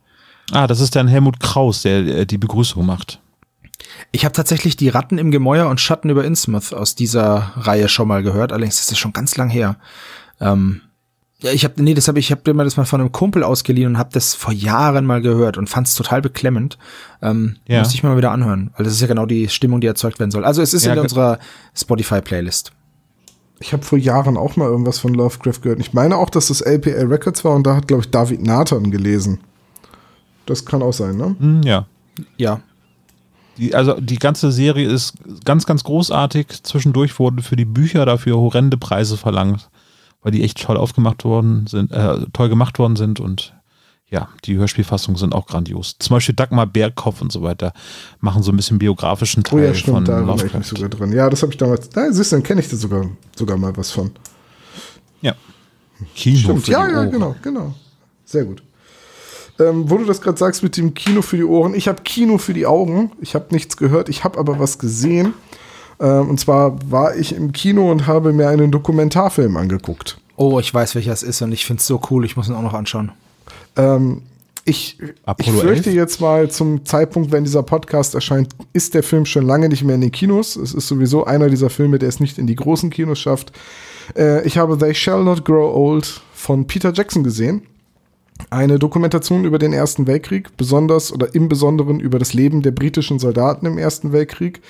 Ah, 0.51 0.67
das 0.67 0.81
ist 0.81 0.97
dann 0.97 1.09
Helmut 1.09 1.41
Kraus, 1.41 1.83
der 1.83 1.99
äh, 2.07 2.27
die 2.27 2.39
Begrüßung 2.39 2.85
macht. 2.85 3.21
Ich 4.11 4.25
habe 4.25 4.33
tatsächlich 4.33 4.77
die 4.77 4.89
Ratten 4.89 5.19
im 5.19 5.31
Gemäuer 5.31 5.69
und 5.69 5.81
Schatten 5.81 6.11
über 6.11 6.25
Innsmouth 6.25 6.73
aus 6.73 6.95
dieser 6.95 7.53
Reihe 7.57 7.89
schon 7.89 8.09
mal 8.09 8.23
gehört, 8.23 8.53
allerdings 8.53 8.81
ist 8.81 8.91
das 8.91 8.99
schon 8.99 9.13
ganz 9.13 9.37
lang 9.37 9.51
her. 9.51 9.77
Ähm, 10.43 10.81
ja, 11.41 11.51
ich 11.51 11.65
habe 11.65 11.83
nee, 11.83 11.95
das 11.95 12.07
habe 12.07 12.21
ich 12.21 12.31
habe 12.31 12.55
mir 12.55 12.65
das 12.65 12.77
mal 12.77 12.85
von 12.85 13.01
einem 13.01 13.11
Kumpel 13.11 13.43
ausgeliehen 13.43 13.93
und 13.93 13.99
habe 13.99 14.11
das 14.13 14.35
vor 14.35 14.53
Jahren 14.53 15.05
mal 15.05 15.21
gehört 15.21 15.59
und 15.59 15.69
fand 15.69 15.89
es 15.89 15.95
total 15.95 16.23
beklemmend. 16.23 16.79
Ähm, 17.21 17.57
ja. 17.67 17.81
Muss 17.81 17.95
ich 17.95 18.03
mal 18.03 18.17
wieder 18.17 18.31
anhören, 18.31 18.71
weil 18.77 18.85
das 18.85 18.95
ist 18.95 19.01
ja 19.01 19.09
genau 19.09 19.27
die 19.27 19.49
Stimmung, 19.49 19.81
die 19.81 19.89
erzeugt 19.89 20.21
werden 20.21 20.31
soll. 20.31 20.45
Also 20.45 20.63
es 20.63 20.73
ist 20.73 20.85
ja, 20.85 20.93
in 20.93 21.01
unserer 21.01 21.39
Spotify 21.75 22.21
Playlist. 22.21 22.73
Ich 23.59 23.73
habe 23.73 23.83
vor 23.83 23.99
Jahren 23.99 24.37
auch 24.37 24.57
mal 24.57 24.69
irgendwas 24.69 24.99
von 24.99 25.15
Lovecraft 25.15 25.63
gehört. 25.63 25.81
Ich 25.81 25.93
meine 25.93 26.17
auch, 26.17 26.31
dass 26.31 26.49
das 26.49 26.61
LPL 26.61 27.07
Records 27.07 27.45
war 27.45 27.55
und 27.55 27.67
da 27.67 27.77
hat 27.77 27.89
glaube 27.89 28.03
ich 28.05 28.11
David 28.11 28.43
Nathan 28.43 28.91
gelesen. 28.91 29.41
Das 30.47 30.65
kann 30.65 30.83
auch 30.83 30.93
sein, 30.93 31.17
ne? 31.17 31.37
Hm, 31.39 31.63
ja. 31.63 31.87
Ja. 32.37 32.61
Die, 33.59 33.75
also 33.75 34.01
die 34.01 34.19
ganze 34.19 34.51
Serie 34.51 34.89
ist 34.89 35.15
ganz, 35.45 35.67
ganz 35.67 35.85
großartig. 35.85 36.63
Zwischendurch 36.63 37.19
wurden 37.19 37.43
für 37.43 37.57
die 37.57 37.65
Bücher 37.65 38.07
dafür 38.07 38.37
horrende 38.37 38.77
Preise 38.77 39.17
verlangt, 39.17 39.69
weil 40.23 40.33
die 40.33 40.43
echt 40.43 40.63
toll 40.63 40.77
aufgemacht 40.77 41.25
worden 41.25 41.67
sind, 41.67 41.93
äh, 41.93 42.27
toll 42.33 42.49
gemacht 42.49 42.79
worden 42.79 42.97
sind 42.97 43.21
und 43.21 43.55
ja, 44.13 44.29
die 44.45 44.57
Hörspielfassungen 44.57 45.19
sind 45.19 45.35
auch 45.35 45.47
grandios. 45.47 45.97
Zum 45.99 46.15
Beispiel 46.15 46.35
Dagmar 46.35 46.67
Berghoff 46.67 47.23
und 47.23 47.33
so 47.33 47.43
weiter 47.43 47.73
machen 48.21 48.43
so 48.43 48.53
ein 48.53 48.57
bisschen 48.57 48.79
biografischen 48.79 49.43
Teil 49.43 49.59
oh 49.59 49.63
ja, 49.63 49.75
stimmt, 49.75 49.97
von 49.97 50.05
da 50.05 50.19
Lovecraft. 50.19 50.47
ich 50.47 50.55
mich 50.55 50.67
sogar 50.67 50.89
drin. 50.91 51.13
Ja, 51.13 51.31
das 51.31 51.41
habe 51.43 51.51
ich 51.51 51.57
damals. 51.57 51.89
Da 51.89 52.13
siehst 52.13 52.31
du, 52.31 52.37
dann 52.37 52.43
kenne 52.43 52.61
ich 52.61 52.69
da 52.69 52.77
sogar, 52.77 53.07
sogar 53.35 53.57
mal 53.57 53.75
was 53.75 53.91
von. 53.91 54.11
Ja. 55.23 55.35
Kino 56.15 56.39
stimmt, 56.39 56.69
ja, 56.69 56.87
ja, 56.91 57.05
genau, 57.07 57.35
genau. 57.43 57.75
Sehr 58.27 58.45
gut. 58.45 58.63
Ähm, 59.59 59.89
wo 59.89 59.97
du 59.97 60.05
das 60.05 60.21
gerade 60.21 60.37
sagst 60.37 60.63
mit 60.63 60.77
dem 60.77 60.93
Kino 60.93 61.23
für 61.23 61.39
die 61.39 61.45
Ohren. 61.45 61.75
Ich 61.75 61.89
habe 61.89 62.03
Kino 62.03 62.37
für 62.37 62.53
die 62.53 62.67
Augen. 62.67 63.13
Ich 63.21 63.35
habe 63.35 63.47
nichts 63.51 63.79
gehört, 63.79 64.11
ich 64.11 64.25
habe 64.25 64.39
aber 64.39 64.59
was 64.59 64.79
gesehen. 64.79 65.33
Ähm, 66.01 66.31
und 66.31 66.41
zwar 66.41 66.79
war 66.91 67.17
ich 67.17 67.35
im 67.35 67.53
Kino 67.53 67.91
und 67.91 68.07
habe 68.07 68.33
mir 68.33 68.49
einen 68.49 68.71
Dokumentarfilm 68.71 69.57
angeguckt. 69.57 70.19
Oh, 70.37 70.59
ich 70.59 70.73
weiß, 70.73 70.95
welcher 70.95 71.13
es 71.13 71.23
ist 71.23 71.43
und 71.43 71.53
ich 71.53 71.65
finde 71.65 71.81
es 71.81 71.87
so 71.87 72.01
cool. 72.11 72.25
Ich 72.25 72.37
muss 72.37 72.49
ihn 72.49 72.55
auch 72.55 72.63
noch 72.63 72.75
anschauen. 72.75 73.13
Ähm, 73.77 74.23
ich, 74.65 74.99
ich 75.39 75.51
fürchte 75.51 75.91
11? 75.91 75.97
jetzt 75.97 76.21
mal 76.21 76.51
zum 76.51 76.85
Zeitpunkt, 76.85 77.33
wenn 77.33 77.45
dieser 77.45 77.65
Podcast 77.65 78.15
erscheint, 78.15 78.51
ist 78.73 78.95
der 78.95 79.03
Film 79.03 79.27
schon 79.27 79.45
lange 79.45 79.69
nicht 79.69 79.83
mehr 79.83 79.97
in 79.97 80.01
den 80.01 80.13
Kinos. 80.13 80.57
Es 80.57 80.73
ist 80.73 80.87
sowieso 80.87 81.25
einer 81.25 81.49
dieser 81.49 81.69
Filme, 81.69 81.99
der 81.99 82.09
es 82.09 82.21
nicht 82.21 82.39
in 82.39 82.47
die 82.47 82.55
großen 82.55 82.91
Kinos 82.91 83.19
schafft. 83.19 83.53
Äh, 84.17 84.47
ich 84.47 84.59
habe 84.59 84.79
They 84.79 84.95
Shall 84.95 85.25
Not 85.25 85.45
Grow 85.45 85.75
Old 85.75 86.23
von 86.33 86.67
Peter 86.67 86.93
Jackson 86.93 87.25
gesehen 87.25 87.63
eine 88.51 88.79
Dokumentation 88.79 89.45
über 89.45 89.59
den 89.59 89.73
Ersten 89.73 90.07
Weltkrieg, 90.07 90.57
besonders 90.57 91.13
oder 91.13 91.35
im 91.35 91.49
Besonderen 91.49 92.01
über 92.01 92.19
das 92.19 92.35
Leben 92.35 92.63
der 92.63 92.73
britischen 92.73 93.19
Soldaten 93.19 93.67
im 93.67 93.79
Ersten 93.79 94.13
Weltkrieg. 94.13 94.61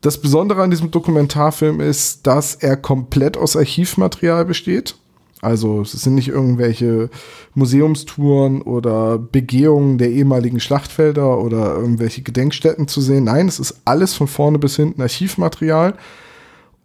Das 0.00 0.18
Besondere 0.18 0.62
an 0.62 0.70
diesem 0.70 0.90
Dokumentarfilm 0.90 1.80
ist, 1.80 2.26
dass 2.26 2.54
er 2.54 2.76
komplett 2.76 3.36
aus 3.36 3.56
Archivmaterial 3.56 4.44
besteht. 4.46 4.94
Also 5.42 5.82
es 5.82 5.92
sind 5.92 6.14
nicht 6.14 6.28
irgendwelche 6.28 7.08
Museumstouren 7.54 8.60
oder 8.62 9.18
Begehungen 9.18 9.98
der 9.98 10.10
ehemaligen 10.10 10.60
Schlachtfelder 10.60 11.38
oder 11.38 11.74
irgendwelche 11.74 12.22
Gedenkstätten 12.22 12.88
zu 12.88 13.00
sehen. 13.00 13.24
Nein, 13.24 13.48
es 13.48 13.58
ist 13.58 13.80
alles 13.84 14.14
von 14.14 14.26
vorne 14.26 14.58
bis 14.58 14.76
hinten 14.76 15.00
Archivmaterial. 15.00 15.94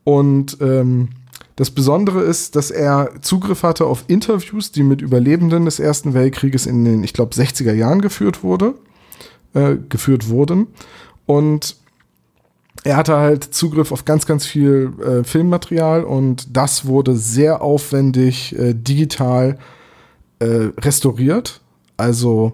Und 0.06 0.58
ähm, 0.62 1.10
das 1.58 1.72
Besondere 1.72 2.22
ist, 2.22 2.56
dass 2.56 2.72
er 2.72 3.12
Zugriff 3.22 3.64
hatte 3.64 3.86
auf 3.86 4.06
Interviews, 4.08 4.72
die 4.72 4.84
mit 4.84 5.02
Überlebenden 5.02 5.66
des 5.66 5.80
Ersten 5.80 6.14
Weltkrieges 6.14 6.66
in 6.66 6.84
den, 6.84 7.04
ich 7.04 7.14
glaube, 7.14 7.36
60er 7.36 7.74
Jahren 7.74 8.02
geführt 8.02 8.44
wurde, 8.44 8.76
äh, 9.54 9.76
geführt 9.90 10.30
wurden. 10.30 10.68
Und 11.26 11.78
er 12.86 12.98
hatte 12.98 13.18
halt 13.18 13.44
Zugriff 13.44 13.92
auf 13.92 14.06
ganz, 14.06 14.28
ganz 14.28 14.46
viel 14.46 14.94
äh, 15.04 15.24
Filmmaterial 15.24 16.04
und 16.04 16.56
das 16.56 16.86
wurde 16.86 17.16
sehr 17.16 17.64
aufwendig 17.64 18.58
äh, 18.58 18.76
digital 18.76 19.58
äh, 20.38 20.70
restauriert. 20.80 21.62
Also 21.98 22.54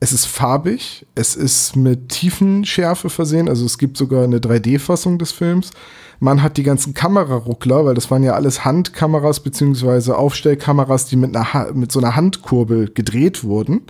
es 0.00 0.12
ist 0.12 0.26
farbig, 0.26 1.06
es 1.14 1.36
ist 1.36 1.76
mit 1.76 2.08
Tiefenschärfe 2.08 3.10
versehen, 3.10 3.48
also 3.48 3.64
es 3.64 3.78
gibt 3.78 3.96
sogar 3.96 4.24
eine 4.24 4.38
3D-Fassung 4.38 5.18
des 5.18 5.30
Films. 5.30 5.70
Man 6.18 6.42
hat 6.42 6.56
die 6.56 6.64
ganzen 6.64 6.92
Kameraruckler, 6.92 7.84
weil 7.84 7.94
das 7.94 8.10
waren 8.10 8.24
ja 8.24 8.32
alles 8.32 8.64
Handkameras 8.64 9.40
beziehungsweise 9.40 10.18
Aufstellkameras, 10.18 11.06
die 11.06 11.16
mit, 11.16 11.36
einer 11.36 11.72
mit 11.74 11.92
so 11.92 12.00
einer 12.00 12.16
Handkurbel 12.16 12.90
gedreht 12.92 13.44
wurden. 13.44 13.82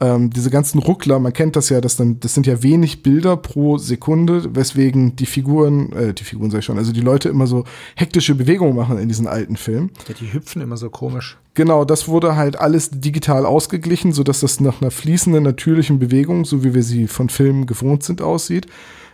Ähm, 0.00 0.30
diese 0.30 0.50
ganzen 0.50 0.78
Ruckler, 0.78 1.18
man 1.18 1.32
kennt 1.32 1.56
das 1.56 1.70
ja, 1.70 1.80
das, 1.80 1.96
dann, 1.96 2.20
das 2.20 2.34
sind 2.34 2.46
ja 2.46 2.62
wenig 2.62 3.02
Bilder 3.02 3.36
pro 3.36 3.78
Sekunde, 3.78 4.54
weswegen 4.54 5.16
die 5.16 5.26
Figuren, 5.26 5.92
äh, 5.92 6.14
die 6.14 6.22
Figuren 6.22 6.50
sag 6.50 6.60
ich 6.60 6.64
schon, 6.64 6.78
also 6.78 6.92
die 6.92 7.00
Leute 7.00 7.28
immer 7.28 7.48
so 7.48 7.64
hektische 7.96 8.36
Bewegungen 8.36 8.76
machen 8.76 8.98
in 8.98 9.08
diesen 9.08 9.26
alten 9.26 9.56
Filmen. 9.56 9.90
Ja, 10.06 10.14
die 10.14 10.32
hüpfen 10.32 10.62
immer 10.62 10.76
so 10.76 10.88
komisch. 10.88 11.36
Genau, 11.54 11.84
das 11.84 12.06
wurde 12.06 12.36
halt 12.36 12.60
alles 12.60 12.90
digital 12.90 13.44
ausgeglichen, 13.44 14.12
sodass 14.12 14.40
das 14.40 14.60
nach 14.60 14.80
einer 14.80 14.92
fließenden, 14.92 15.42
natürlichen 15.42 15.98
Bewegung, 15.98 16.44
so 16.44 16.62
wie 16.62 16.74
wir 16.74 16.84
sie 16.84 17.08
von 17.08 17.28
Filmen 17.28 17.66
gewohnt 17.66 18.04
sind, 18.04 18.22
aussieht. 18.22 18.68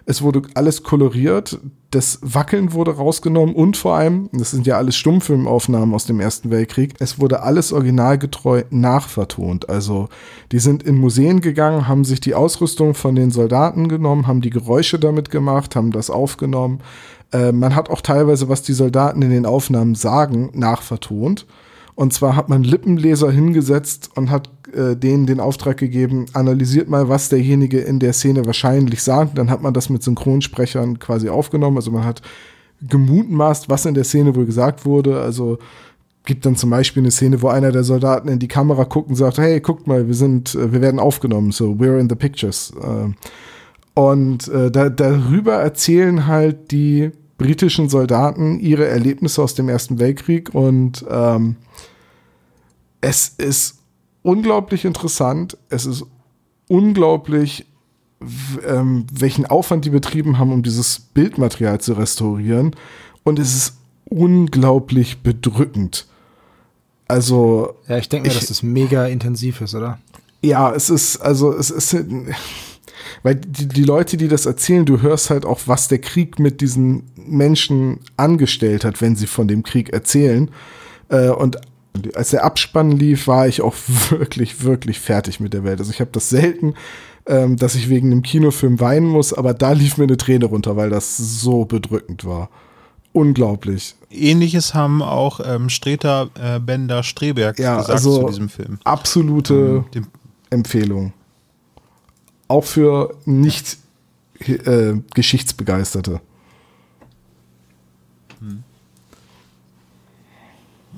Es 0.07 0.21
wurde 0.21 0.43
alles 0.55 0.83
koloriert, 0.83 1.59
das 1.91 2.19
Wackeln 2.21 2.73
wurde 2.73 2.97
rausgenommen 2.97 3.55
und 3.55 3.77
vor 3.77 3.95
allem, 3.95 4.29
das 4.33 4.51
sind 4.51 4.67
ja 4.67 4.77
alles 4.77 4.97
Stummfilmaufnahmen 4.97 5.95
aus 5.95 6.05
dem 6.05 6.21
Ersten 6.21 6.51
Weltkrieg, 6.51 6.95
es 6.99 7.19
wurde 7.19 7.43
alles 7.43 7.73
originalgetreu 7.73 8.65
nachvertont. 8.71 9.69
Also 9.69 10.09
die 10.53 10.59
sind 10.59 10.83
in 10.83 10.99
Museen 10.99 11.41
gegangen, 11.41 11.89
haben 11.89 12.05
sich 12.05 12.21
die 12.21 12.35
Ausrüstung 12.35 12.95
von 12.95 13.15
den 13.15 13.31
Soldaten 13.31 13.89
genommen, 13.89 14.27
haben 14.27 14.43
die 14.43 14.51
Geräusche 14.51 14.99
damit 14.99 15.31
gemacht, 15.31 15.75
haben 15.77 15.91
das 15.91 16.11
aufgenommen. 16.11 16.81
Äh, 17.33 17.53
man 17.53 17.75
hat 17.75 17.89
auch 17.89 18.03
teilweise, 18.03 18.49
was 18.49 18.63
die 18.63 18.75
Soldaten 18.75 19.23
in 19.23 19.31
den 19.31 19.47
Aufnahmen 19.47 19.95
sagen, 19.95 20.51
nachvertont. 20.53 21.47
Und 21.95 22.13
zwar 22.13 22.35
hat 22.37 22.49
man 22.49 22.65
Lippenleser 22.65 23.31
hingesetzt 23.31 24.11
und 24.17 24.31
hat 24.31 24.51
äh, 24.75 24.97
denen 24.97 25.27
den 25.27 25.41
Auftrag 25.41 25.77
gegeben, 25.77 26.27
analysiert 26.33 26.89
mal, 26.89 27.09
was 27.09 27.29
derjenige 27.29 27.81
in 27.81 27.99
der 27.99 28.13
Szene 28.13 28.47
wahrscheinlich 28.47 29.03
sagt. 29.03 29.39
Dann 29.39 29.51
hat 29.51 29.63
man 29.63 29.75
das 29.75 29.89
mit 29.89 30.03
Synchronsprechern 30.03 30.99
quasi 30.99 31.29
aufgenommen. 31.29 31.77
Also 31.77 31.91
man 31.91 32.05
hat 32.05 32.23
gemutmaßt, 32.83 33.69
was 33.69 33.87
in 33.87 33.95
der 33.95 34.05
Szene 34.05 34.35
wohl 34.35 34.47
gesagt 34.47 34.85
wurde. 34.85 35.21
Also 35.21 35.59
gibt 36.25 36.47
dann 36.47 36.57
zum 36.57 36.71
Beispiel 36.71 37.03
eine 37.03 37.11
Szene, 37.11 37.43
wo 37.43 37.49
einer 37.49 37.71
der 37.71 37.85
Soldaten 37.85 38.29
in 38.29 38.39
die 38.39 38.49
Kamera 38.49 38.85
guckt 38.85 39.11
und 39.11 39.17
sagt, 39.17 39.39
hey, 39.39 39.61
guckt 39.61 39.87
mal, 39.87 40.07
wir 40.07 40.15
sind, 40.15 40.55
äh, 40.55 40.73
wir 40.73 40.81
werden 40.81 41.01
aufgenommen, 41.01 41.53
so 41.53 41.73
we're 41.73 41.99
in 41.99 42.09
the 42.09 42.15
pictures. 42.15 42.73
Ähm, 42.83 43.15
und 43.95 44.49
äh, 44.49 44.71
da, 44.71 44.89
darüber 44.89 45.55
erzählen 45.55 46.27
halt 46.27 46.73
die 46.73 47.13
britischen 47.39 47.89
Soldaten 47.89 48.59
ihre 48.59 48.87
Erlebnisse 48.87 49.43
aus 49.43 49.55
dem 49.55 49.69
Ersten 49.69 49.99
Weltkrieg 49.99 50.55
und 50.55 51.05
ähm, 51.11 51.57
es 53.01 53.29
ist 53.29 53.79
unglaublich 54.25 54.85
interessant, 54.85 55.57
es 55.69 55.87
ist 55.87 56.05
unglaublich 56.69 57.67
ähm, 58.67 59.07
welchen 59.13 59.45
Aufwand 59.45 59.85
die 59.85 59.91
betrieben 59.91 60.39
haben, 60.39 60.51
um 60.51 60.63
dieses 60.63 60.99
Bildmaterial 60.99 61.81
zu 61.81 61.93
restaurieren. 61.93 62.75
Und 63.23 63.39
es 63.39 63.55
ist 63.55 63.75
unglaublich 64.07 65.19
bedrückend. 65.23 66.07
Also, 67.07 67.75
Ja, 67.87 67.99
ich 67.99 68.09
denke 68.09 68.29
mir, 68.29 68.33
Ich- 68.35 68.39
dass 68.41 68.49
das 68.49 68.63
mega 68.63 69.07
intensiv 69.07 69.61
ist, 69.61 69.75
oder? 69.75 69.99
ja, 70.43 70.73
es 70.73 70.89
ist, 70.89 71.19
also 71.19 71.53
es 71.55 71.71
ist, 71.71 71.95
weil 73.23 73.35
die, 73.35 73.67
die 73.69 73.85
Leute, 73.85 74.17
die 74.17 74.29
das 74.29 74.47
erzählen, 74.47 74.87
du 74.87 75.03
hörst 75.03 75.29
halt 75.29 75.45
auch, 75.45 75.61
was 75.67 75.89
der 75.89 75.99
Krieg 75.99 76.39
mit 76.39 76.63
diesen 76.63 77.05
Menschen 77.17 78.01
angestellt 78.17 78.85
hat, 78.87 79.03
wenn 79.03 79.17
sie 79.17 79.27
von 79.27 79.49
dem 79.49 79.63
Krieg 79.65 79.91
erzählen. 79.93 80.51
Äh, 81.11 81.29
und 81.29 81.59
als 82.15 82.31
der 82.31 82.45
Abspann 82.45 82.93
lief, 82.93 83.27
war 83.27 83.47
ich 83.49 83.63
auch 83.63 83.75
wirklich, 84.11 84.63
wirklich 84.63 85.01
fertig 85.01 85.41
mit 85.41 85.53
der 85.53 85.65
Welt. 85.65 85.79
Also 85.79 85.91
ich 85.91 86.01
habe 86.01 86.11
das 86.13 86.29
selten, 86.29 86.75
ähm, 87.27 87.57
dass 87.57 87.75
ich 87.75 87.89
wegen 87.89 88.11
einem 88.11 88.23
Kinofilm 88.23 88.81
weinen 88.81 89.07
muss, 89.07 89.33
aber 89.33 89.55
da 89.55 89.73
lief 89.73 89.97
mir 89.97 90.05
eine 90.05 90.17
Träne 90.17 90.47
runter, 90.47 90.77
weil 90.77 90.91
das 90.91 91.17
so 91.17 91.65
bedrückend 91.65 92.25
war. 92.25 92.51
Unglaublich. 93.13 93.95
Ähnliches 94.11 94.75
haben 94.75 95.01
auch 95.01 95.41
ähm, 95.45 95.69
Streter, 95.69 96.31
äh, 96.35 96.59
Bender, 96.59 97.05
Streberg 97.05 97.59
Ja, 97.59 97.77
gesagt 97.77 97.91
also 97.91 98.23
zu 98.23 98.27
diesem 98.27 98.49
Film. 98.49 98.79
Absolute 98.83 99.85
Dem, 99.95 100.09
Empfehlung. 100.51 101.13
Auch 102.49 102.65
für 102.65 103.15
nicht 103.25 103.79
äh, 104.41 104.95
Geschichtsbegeisterte. 105.15 106.21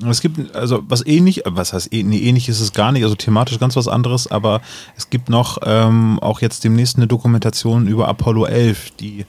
Es 0.08 0.20
gibt, 0.20 0.54
also 0.54 0.82
was 0.88 1.06
ähnlich, 1.06 1.46
äh, 1.46 1.50
was 1.54 1.72
heißt 1.72 1.92
ähnlich, 1.92 2.20
nee, 2.20 2.28
ähnlich 2.28 2.48
ist 2.48 2.60
es 2.60 2.72
gar 2.72 2.92
nicht, 2.92 3.02
also 3.04 3.14
thematisch 3.14 3.58
ganz 3.58 3.76
was 3.76 3.88
anderes, 3.88 4.26
aber 4.30 4.60
es 4.96 5.08
gibt 5.10 5.28
noch 5.30 5.58
ähm, 5.64 6.18
auch 6.20 6.40
jetzt 6.40 6.64
demnächst 6.64 6.96
eine 6.96 7.06
Dokumentation 7.06 7.86
über 7.86 8.08
Apollo 8.08 8.46
11, 8.46 8.90
die 9.00 9.24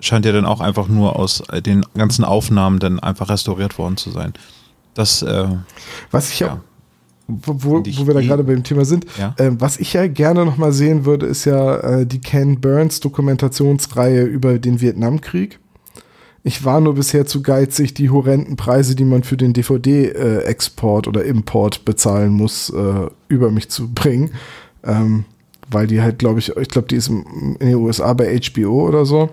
scheint 0.00 0.24
ja 0.24 0.32
dann 0.32 0.46
auch 0.46 0.60
einfach 0.60 0.88
nur 0.88 1.16
aus 1.18 1.40
äh, 1.50 1.60
den 1.62 1.84
ganzen 1.94 2.24
Aufnahmen 2.24 2.78
dann 2.78 3.00
einfach 3.00 3.28
restauriert 3.30 3.78
worden 3.78 3.96
zu 3.96 4.10
sein. 4.10 4.32
Das, 4.94 5.22
äh, 5.22 5.46
Was 6.10 6.30
ich 6.30 6.40
ja, 6.40 6.46
Ja. 6.48 6.60
wo, 7.28 7.80
wo, 7.82 7.84
wir 7.84 8.14
da 8.14 8.20
eh- 8.20 8.26
gerade 8.26 8.44
beim 8.44 8.62
Thema 8.62 8.84
sind, 8.84 9.06
Ja. 9.18 9.34
ähm, 9.38 9.60
was 9.60 9.78
ich 9.78 9.92
ja 9.92 10.06
gerne 10.06 10.44
noch 10.44 10.56
mal 10.56 10.72
sehen 10.72 11.04
würde, 11.04 11.26
ist 11.26 11.44
ja 11.46 11.76
äh, 11.76 12.06
die 12.06 12.20
Ken 12.20 12.60
Burns 12.60 13.00
Dokumentationsreihe 13.00 14.22
über 14.22 14.58
den 14.58 14.80
Vietnamkrieg. 14.80 15.58
Ich 16.44 16.64
war 16.64 16.80
nur 16.80 16.94
bisher 16.94 17.24
zu 17.24 17.40
geizig, 17.42 17.94
die 17.94 18.10
horrenden 18.10 18.56
Preise, 18.56 18.96
die 18.96 19.04
man 19.04 19.22
für 19.22 19.36
den 19.36 19.52
DVD-Export 19.52 21.06
oder 21.08 21.24
Import 21.24 21.84
bezahlen 21.84 22.32
muss, 22.32 22.70
äh, 22.70 23.06
über 23.28 23.50
mich 23.50 23.68
zu 23.70 23.92
bringen. 23.92 24.32
Ähm, 24.84 25.24
weil 25.70 25.86
die 25.86 26.02
halt, 26.02 26.18
glaube 26.18 26.38
ich, 26.40 26.54
ich 26.56 26.68
glaube, 26.68 26.88
die 26.88 26.96
ist 26.96 27.08
in 27.08 27.56
den 27.60 27.76
USA 27.76 28.12
bei 28.12 28.38
HBO 28.38 28.86
oder 28.88 29.06
so. 29.06 29.30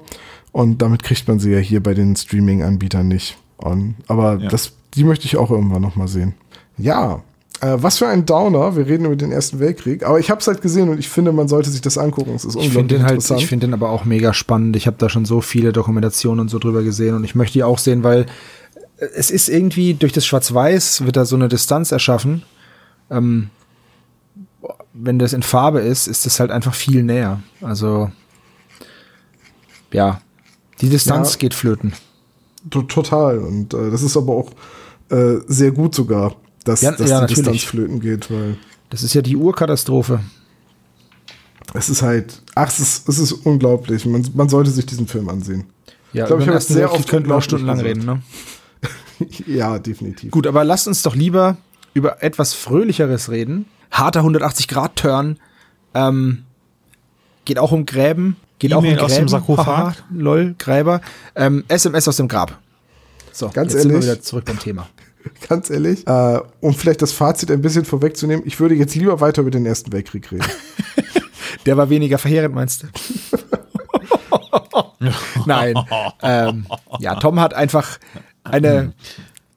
Und 0.51 0.81
damit 0.81 1.03
kriegt 1.03 1.27
man 1.27 1.39
sie 1.39 1.51
ja 1.51 1.59
hier 1.59 1.81
bei 1.83 1.93
den 1.93 2.15
Streaming-Anbietern 2.15 3.07
nicht. 3.07 3.37
Und, 3.57 3.95
aber 4.07 4.37
Ja. 4.39 4.47
das, 4.49 4.73
die 4.93 5.03
möchte 5.03 5.25
ich 5.25 5.35
auch 5.37 5.51
irgendwann 5.51 5.81
noch 5.81 5.95
mal 5.95 6.07
sehen. 6.07 6.33
Ja, 6.77 7.23
äh, 7.61 7.77
was 7.81 7.97
für 7.97 8.07
ein 8.07 8.25
Downer. 8.25 8.75
Wir 8.75 8.87
reden 8.87 9.05
über 9.05 9.15
den 9.15 9.31
Ersten 9.31 9.59
Weltkrieg. 9.59 10.03
Aber 10.03 10.19
ich 10.19 10.29
habe 10.29 10.39
es 10.41 10.47
halt 10.47 10.61
gesehen 10.61 10.89
und 10.89 10.97
ich 10.99 11.09
finde, 11.09 11.31
man 11.31 11.47
sollte 11.47 11.69
sich 11.69 11.81
das 11.81 11.97
angucken. 11.97 12.33
Es 12.35 12.45
ist 12.45 12.55
Ich 12.55 12.69
finde 12.69 12.95
den 12.95 13.03
halt, 13.03 13.13
interessant. 13.13 13.41
ich 13.41 13.47
finde 13.47 13.67
den 13.67 13.73
aber 13.73 13.89
auch 13.89 14.05
mega 14.05 14.33
spannend. 14.33 14.75
Ich 14.75 14.87
habe 14.87 14.97
da 14.97 15.09
schon 15.09 15.25
so 15.25 15.41
viele 15.41 15.73
Dokumentationen 15.73 16.39
und 16.41 16.49
so 16.49 16.59
drüber 16.59 16.83
gesehen 16.83 17.15
und 17.15 17.23
ich 17.23 17.35
möchte 17.35 17.53
die 17.53 17.63
auch 17.63 17.77
sehen, 17.79 18.03
weil 18.03 18.25
äh, 18.97 19.05
es 19.15 19.31
ist 19.31 19.49
irgendwie 19.49 19.93
durch 19.93 20.13
das 20.13 20.25
Schwarz-Weiß 20.25 21.05
wird 21.05 21.15
da 21.17 21.25
so 21.25 21.36
eine 21.36 21.47
Distanz 21.49 21.91
erschaffen. 21.91 22.43
Ähm, 23.10 23.49
wenn 24.93 25.19
das 25.19 25.34
in 25.34 25.43
Farbe 25.43 25.79
ist, 25.79 26.07
ist 26.07 26.25
das 26.25 26.39
halt 26.39 26.51
einfach 26.51 26.73
viel 26.73 27.03
näher. 27.03 27.41
Also 27.62 28.12
ja, 29.91 30.21
die 30.81 30.89
Distanz 30.89 31.34
Ja. 31.34 31.39
geht 31.39 31.53
flöten. 31.53 31.93
To- 32.69 32.81
Total. 32.84 33.39
Und 33.39 33.73
äh, 33.73 33.89
das 33.91 34.01
ist 34.01 34.17
aber 34.17 34.34
auch 34.34 34.51
äh, 35.10 35.38
sehr 35.47 35.71
gut 35.71 35.95
sogar, 35.95 36.36
dass, 36.63 36.82
Ja, 36.82 36.91
dass 36.91 37.10
ja, 37.10 37.26
die 37.26 37.34
natürlich. 37.34 37.36
Distanz 37.36 37.63
flöten 37.63 38.00
geht, 38.00 38.30
weil 38.32 38.58
Das 38.89 39.04
ist 39.04 39.13
ja 39.13 39.22
die 39.22 39.36
Urkatastrophe. 39.36 40.19
es 41.74 41.89
ist 41.89 42.02
halt, 42.02 42.41
ach, 42.56 42.67
es 42.69 42.80
ist, 42.80 43.10
es 43.10 43.19
ist 43.19 43.32
unglaublich. 43.32 44.06
Man, 44.06 44.28
man 44.34 44.50
sollte 44.50 44.72
sich 44.72 44.86
diesen 44.86 45.08
Film 45.08 45.30
ansehen. 45.30 45.65
Ja, 46.13 46.24
Ich 46.24 46.28
glaub, 46.28 46.30
über 46.30 46.39
ich 46.39 46.45
den 46.45 46.50
hab 46.50 46.56
Ersten 46.56 46.74
sehr 46.74 46.91
oft 46.91 47.08
könnten 47.08 47.30
wir 47.30 47.36
auch 47.36 47.41
stundenlang 47.41 47.80
reden, 47.80 48.06
ne? 48.06 48.22
ja, 49.48 49.78
definitiv. 49.80 50.32
Gut, 50.32 50.48
aber 50.48 50.63
lasst 50.63 50.88
uns 50.88 51.02
doch 51.04 51.15
lieber 51.15 51.58
über 51.93 52.24
etwas 52.24 52.54
Fröhlicheres 52.54 53.30
reden. 53.30 53.65
Harter 53.91 54.22
180-Grad-Turn. 54.22 55.38
Ähm, 55.93 56.43
geht 57.45 57.60
auch 57.60 57.72
um 57.72 57.86
Gräben. 57.86 58.38
Geht 58.60 58.74
auch 58.74 58.80
um 58.80 58.86
E-Mail 58.86 58.98
Gräben. 58.98 59.06
aus 59.12 59.15
dem 59.17 59.28
Sarkophag. 59.28 59.95
Lol, 60.12 60.56
Gräber. 60.58 61.02
Ähm, 61.36 61.63
SMS 61.67 62.08
aus 62.08 62.17
dem 62.17 62.28
Grab. 62.28 62.60
So, 63.32 63.50
Ganz 63.50 63.74
jetzt 63.74 63.82
sind 63.84 63.91
wir 63.91 63.95
ehrlich? 63.98 64.12
wieder 64.12 64.22
zurück 64.22 64.45
beim 64.45 64.60
Thema. 64.60 64.88
Ganz 65.47 65.69
ehrlich. 65.69 66.05
Äh, 66.08 66.39
um 66.62 66.73
vielleicht 66.73 67.01
das 67.01 67.12
Fazit 67.12 67.51
ein 67.51 67.62
bisschen 67.62 67.86
vorwegzunehmen, 67.86 68.45
ich 68.45 68.60
würde 68.60 68.75
jetzt 68.75 68.95
lieber 68.95 69.19
weiter 69.21 69.41
über 69.41 69.51
den 69.51 69.65
Ersten 69.65 69.91
Weltkrieg 69.91 70.32
reden. 70.32 70.45
Der 71.65 71.77
war 71.77 71.89
weniger 71.89 72.17
verheerend, 72.17 72.55
meinst 72.55 72.84
du? 72.84 72.88
Nein. 75.45 75.75
Ähm, 76.21 76.65
ja, 76.99 77.15
Tom 77.15 77.39
hat 77.39 77.53
einfach 77.53 77.99
eine, 78.43 78.93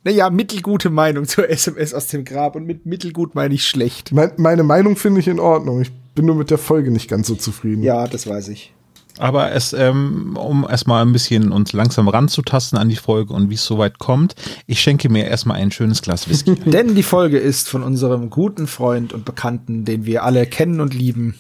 naja, 0.05 0.31
mittelgute 0.31 0.91
Meinung 0.91 1.27
zur 1.27 1.49
SMS 1.49 1.95
aus 1.95 2.09
dem 2.09 2.25
Grab. 2.25 2.57
Und 2.57 2.67
mit 2.67 2.87
mittelgut 2.87 3.35
meine 3.35 3.55
ich 3.55 3.67
schlecht. 3.67 4.13
mein, 4.13 4.33
meine 4.37 4.63
Meinung 4.63 4.97
finde 4.97 5.21
ich 5.21 5.29
in 5.29 5.39
Ordnung. 5.39 5.81
Ich 5.83 5.93
bin 6.15 6.27
nur 6.27 6.35
mit 6.35 6.51
der 6.51 6.59
Folge 6.59 6.91
nicht 6.91 7.09
ganz 7.09 7.27
so 7.29 7.35
zufrieden. 7.35 7.83
Ja, 7.83 8.07
das 8.07 8.27
weiß 8.27 8.49
ich. 8.49 8.73
Aber 9.19 9.53
es, 9.53 9.73
ähm, 9.73 10.37
um 10.37 10.67
erstmal 10.69 11.05
ein 11.05 11.13
bisschen 11.13 11.53
uns 11.53 11.73
langsam 11.73 12.09
ranzutasten 12.09 12.79
an 12.79 12.89
die 12.89 12.97
Folge 12.97 13.33
und 13.35 13.51
wie 13.51 13.55
es 13.55 13.65
soweit 13.65 13.99
kommt, 13.99 14.35
ich 14.67 14.81
schenke 14.81 15.09
mir 15.09 15.27
erstmal 15.27 15.59
ein 15.59 15.71
schönes 15.71 16.03
Glas 16.03 16.29
Whisky. 16.29 16.55
Denn 16.67 16.95
die 16.95 17.03
Folge 17.03 17.39
ist 17.39 17.69
von 17.69 17.83
unserem 17.83 18.31
guten 18.31 18.67
Freund 18.67 19.13
und 19.13 19.25
Bekannten, 19.25 19.85
den 19.85 20.07
wir 20.07 20.25
alle 20.25 20.47
kennen 20.47 20.81
und 20.81 20.95
lieben, 20.95 21.35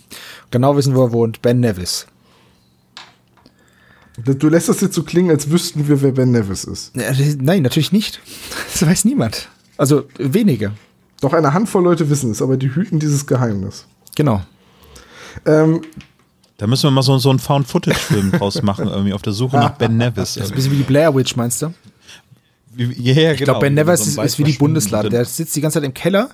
genau 0.50 0.76
wissen, 0.76 0.94
wo 0.94 1.04
er 1.04 1.12
wohnt, 1.12 1.42
Ben 1.42 1.60
Nevis. 1.60 2.06
Du 4.24 4.48
lässt 4.48 4.68
das 4.68 4.80
jetzt 4.82 4.94
so 4.94 5.02
klingen, 5.04 5.30
als 5.30 5.50
wüssten 5.50 5.88
wir, 5.88 6.02
wer 6.02 6.12
Ben 6.12 6.30
Nevis 6.30 6.64
ist. 6.64 6.92
Das- 6.94 7.18
Nein, 7.40 7.62
natürlich 7.62 7.92
nicht. 7.92 8.20
Das 8.72 8.86
weiß 8.86 9.04
niemand. 9.04 9.48
Also 9.76 10.04
wenige. 10.18 10.72
Doch 11.20 11.32
eine 11.32 11.54
Handvoll 11.54 11.84
Leute 11.84 12.10
wissen 12.10 12.30
es, 12.32 12.42
aber 12.42 12.56
die 12.56 12.74
hüten 12.74 12.98
dieses 12.98 13.26
Geheimnis. 13.26 13.86
Genau. 14.16 14.42
Ähm, 15.46 15.82
Da 16.62 16.68
müssen 16.68 16.84
wir 16.84 16.92
mal 16.92 17.02
so, 17.02 17.18
so 17.18 17.28
einen 17.30 17.40
Found-Footage-Film 17.40 18.30
draus 18.38 18.62
machen, 18.62 18.86
irgendwie 18.86 19.12
auf 19.12 19.22
der 19.22 19.32
Suche 19.32 19.56
nach 19.56 19.70
Ben 19.70 19.96
Nevis. 19.96 20.34
Das 20.34 20.36
ist 20.36 20.50
ein 20.52 20.54
bisschen 20.54 20.70
wie 20.70 20.76
die 20.76 20.82
Blair 20.84 21.12
Witch, 21.12 21.34
meinst 21.34 21.60
du? 21.60 21.74
Ja, 22.76 22.86
yeah, 23.16 23.32
Ich 23.32 23.42
glaube, 23.42 23.58
Ben 23.58 23.74
Nevis 23.74 24.06
ist, 24.06 24.16
ist 24.16 24.38
wie 24.38 24.44
die 24.44 24.52
Bundeslade. 24.52 25.08
Der 25.08 25.24
sitzt 25.24 25.56
die 25.56 25.60
ganze 25.60 25.80
Zeit 25.80 25.84
im 25.84 25.92
Keller 25.92 26.30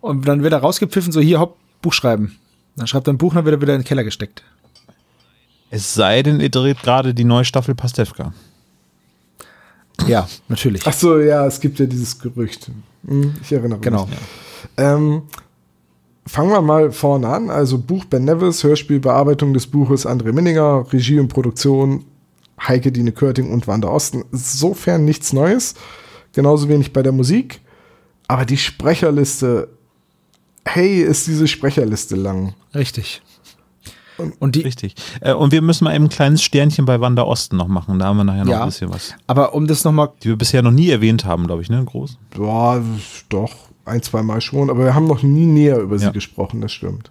und 0.00 0.28
dann 0.28 0.44
wird 0.44 0.52
er 0.52 0.60
rausgepfiffen, 0.60 1.10
so 1.10 1.20
hier, 1.20 1.40
hopp, 1.40 1.56
Buch 1.82 1.92
schreiben. 1.92 2.38
Dann 2.76 2.86
schreibt 2.86 3.08
er 3.08 3.12
ein 3.12 3.18
Buch 3.18 3.32
und 3.32 3.38
dann 3.38 3.44
wird 3.44 3.56
er 3.56 3.60
wieder 3.60 3.74
in 3.74 3.80
den 3.80 3.86
Keller 3.88 4.04
gesteckt. 4.04 4.44
Es 5.70 5.94
sei 5.94 6.22
denn, 6.22 6.38
ihr 6.38 6.50
dreht 6.50 6.80
gerade 6.84 7.12
die 7.12 7.24
neue 7.24 7.44
Staffel 7.44 7.74
Pastewka. 7.74 8.32
Ja, 10.06 10.28
natürlich. 10.46 10.86
ach 10.86 10.92
so, 10.92 11.18
ja, 11.18 11.44
es 11.44 11.58
gibt 11.58 11.80
ja 11.80 11.86
dieses 11.86 12.16
Gerücht. 12.20 12.70
Hm, 13.04 13.34
ich 13.42 13.50
erinnere 13.50 13.80
Genau. 13.80 14.06
mich. 14.06 14.16
Ähm, 14.76 15.22
fangen 16.30 16.50
wir 16.50 16.62
mal 16.62 16.92
vorne 16.92 17.28
an. 17.28 17.50
Also 17.50 17.78
Buch 17.78 18.04
Ben 18.04 18.24
Nevis, 18.24 18.62
Hörspiel, 18.64 19.00
Bearbeitung 19.00 19.52
des 19.54 19.66
Buches 19.66 20.06
André 20.06 20.32
Minninger, 20.32 20.86
Regie 20.92 21.18
und 21.18 21.28
Produktion 21.28 22.04
Heike 22.66 22.92
Dine 22.92 23.12
Körting 23.12 23.52
und 23.52 23.66
Wanda 23.66 23.88
Osten. 23.88 24.24
Insofern 24.32 25.04
nichts 25.04 25.32
Neues. 25.32 25.74
Genauso 26.32 26.68
wenig 26.68 26.92
bei 26.92 27.02
der 27.02 27.12
Musik. 27.12 27.60
Aber 28.28 28.44
die 28.44 28.58
Sprecherliste, 28.58 29.68
hey, 30.64 31.00
ist 31.02 31.26
diese 31.26 31.48
Sprecherliste 31.48 32.16
lang. 32.16 32.54
Richtig. 32.74 33.22
Und 34.38 34.54
die, 34.54 34.60
Richtig. 34.60 34.94
Äh, 35.22 35.32
und 35.32 35.50
wir 35.50 35.62
müssen 35.62 35.84
mal 35.84 35.94
eben 35.94 36.04
ein 36.04 36.10
kleines 36.10 36.42
Sternchen 36.42 36.84
bei 36.84 37.00
Wanda 37.00 37.22
Osten 37.22 37.56
noch 37.56 37.68
machen. 37.68 37.98
Da 37.98 38.04
haben 38.06 38.18
wir 38.18 38.24
nachher 38.24 38.44
noch 38.44 38.52
Ja. 38.52 38.60
ein 38.60 38.66
bisschen 38.68 38.90
was. 38.92 39.14
aber 39.26 39.54
um 39.54 39.66
das 39.66 39.82
nochmal, 39.82 40.10
Die 40.22 40.28
wir 40.28 40.36
bisher 40.36 40.60
noch 40.60 40.70
nie 40.70 40.90
erwähnt 40.90 41.24
haben, 41.24 41.46
glaube 41.46 41.62
ich, 41.62 41.70
ne? 41.70 41.82
Groß. 41.82 42.18
Ja, 42.38 42.82
doch, 43.30 43.50
ein, 43.84 44.02
zwei 44.02 44.22
Mal 44.22 44.40
schon. 44.40 44.70
Aber 44.70 44.84
wir 44.84 44.94
haben 44.94 45.06
noch 45.06 45.22
nie 45.22 45.46
näher 45.46 45.78
über 45.78 45.98
sie 45.98 46.06
Ja. 46.06 46.10
gesprochen, 46.10 46.60
das 46.60 46.72
stimmt. 46.72 47.10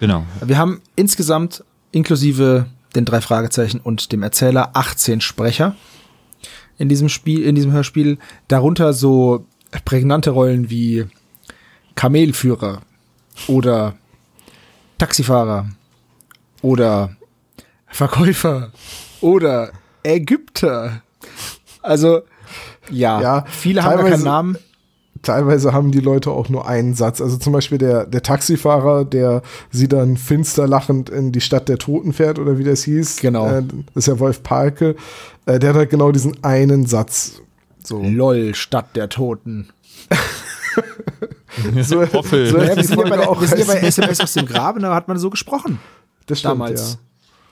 Genau. 0.00 0.24
wir 0.42 0.56
haben 0.56 0.80
insgesamt 0.96 1.62
inklusive 1.92 2.66
den 2.94 3.04
drei 3.04 3.20
Fragezeichen 3.20 3.80
und 3.80 4.12
dem 4.12 4.22
Erzähler 4.22 4.70
18 4.72 5.20
Sprecher 5.20 5.76
in 6.78 6.88
diesem 6.88 7.10
Spiel, 7.10 7.42
in 7.42 7.54
diesem 7.54 7.72
Hörspiel. 7.72 8.16
Darunter 8.48 8.94
so 8.94 9.44
prägnante 9.84 10.30
Rollen 10.30 10.70
wie 10.70 11.04
Kamelführer 11.96 12.80
oder 13.46 13.94
Taxifahrer 14.98 15.68
oder 16.62 17.14
Verkäufer 17.88 18.72
oder 19.20 19.72
Ägypter. 20.02 21.02
Also 21.82 22.22
ja, 22.90 23.20
Ja, 23.20 23.44
viele 23.48 23.82
haben 23.82 23.90
gar 23.90 23.96
teilweise- 23.98 24.14
keinen 24.16 24.24
Namen. 24.24 24.58
Teilweise 25.22 25.72
haben 25.72 25.90
die 25.90 26.00
Leute 26.00 26.30
auch 26.30 26.48
nur 26.48 26.66
einen 26.66 26.94
Satz. 26.94 27.20
Also 27.20 27.36
zum 27.36 27.52
Beispiel 27.52 27.78
der, 27.78 28.06
der 28.06 28.22
Taxifahrer, 28.22 29.04
der 29.04 29.42
sie 29.70 29.88
dann 29.88 30.16
finster 30.16 30.66
lachend 30.66 31.10
in 31.10 31.32
die 31.32 31.40
Stadt 31.40 31.68
der 31.68 31.78
Toten 31.78 32.12
fährt 32.12 32.38
oder 32.38 32.58
wie 32.58 32.64
das 32.64 32.84
hieß. 32.84 33.16
Genau. 33.16 33.48
Äh, 33.48 33.62
das 33.94 34.04
ist 34.04 34.08
ja 34.08 34.18
Wolf 34.18 34.42
Palke. 34.42 34.96
Äh, 35.46 35.58
der 35.58 35.70
hat 35.70 35.76
halt 35.76 35.90
genau 35.90 36.12
diesen 36.12 36.42
einen 36.42 36.86
Satz. 36.86 37.40
So. 37.84 38.02
LOL, 38.02 38.54
Stadt 38.54 38.96
der 38.96 39.08
Toten. 39.08 39.68
So, 41.82 42.00
Hoffel. 42.12 42.46
so 42.46 42.58
Ja, 42.58 42.76
wir 42.76 42.84
sind 42.84 42.98
ja 42.98 43.08
bei, 43.08 43.26
auch 43.26 43.40
wir 43.40 43.48
sind 43.48 43.58
ja 43.58 43.64
bei. 43.64 43.80
SMS 43.80 44.20
aus 44.20 44.32
dem 44.34 44.46
Graben, 44.46 44.80
da 44.82 44.94
hat 44.94 45.08
man 45.08 45.18
so 45.18 45.30
gesprochen. 45.30 45.80
Das 46.26 46.38
stimmt, 46.38 46.52
damals. 46.52 46.92
Ja. 46.92 46.98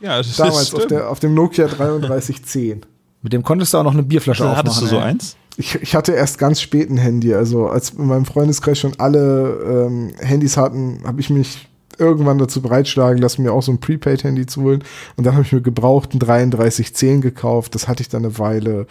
Ja, 0.00 0.18
das 0.18 0.36
Damals 0.36 0.62
ist 0.62 0.74
auf, 0.74 0.86
der, 0.86 1.10
auf 1.10 1.20
dem 1.20 1.34
Nokia 1.34 1.66
3310. 1.66 2.86
Mit 3.22 3.32
dem 3.32 3.42
konntest 3.42 3.74
du 3.74 3.78
auch 3.78 3.82
noch 3.82 3.92
eine 3.92 4.04
Bierflasche 4.04 4.44
aufmachen. 4.44 4.58
Hattest 4.58 4.82
du 4.82 4.86
so 4.86 4.96
ey. 4.96 5.02
eins? 5.02 5.36
Ich, 5.60 5.74
ich 5.74 5.94
hatte 5.94 6.12
erst 6.12 6.38
ganz 6.38 6.60
spät 6.60 6.88
ein 6.88 6.98
Handy. 6.98 7.34
Also 7.34 7.66
als 7.66 7.90
in 7.90 8.06
meinem 8.06 8.24
Freundeskreis 8.24 8.78
schon 8.78 8.92
alle 8.98 9.86
ähm, 9.88 10.12
Handys 10.20 10.56
hatten, 10.56 11.00
habe 11.04 11.20
ich 11.20 11.30
mich 11.30 11.68
irgendwann 11.98 12.38
dazu 12.38 12.62
bereitschlagen 12.62 13.20
lassen, 13.20 13.42
mir 13.42 13.52
auch 13.52 13.62
so 13.62 13.72
ein 13.72 13.80
Prepaid-Handy 13.80 14.46
zu 14.46 14.62
holen. 14.62 14.84
Und 15.16 15.26
dann 15.26 15.34
habe 15.34 15.44
ich 15.44 15.52
mir 15.52 15.60
gebraucht 15.60 16.14
ein 16.14 16.20
3310 16.20 17.20
gekauft. 17.20 17.74
Das 17.74 17.88
hatte 17.88 18.02
ich 18.02 18.08
dann 18.08 18.24
eine 18.24 18.38
Weile. 18.38 18.86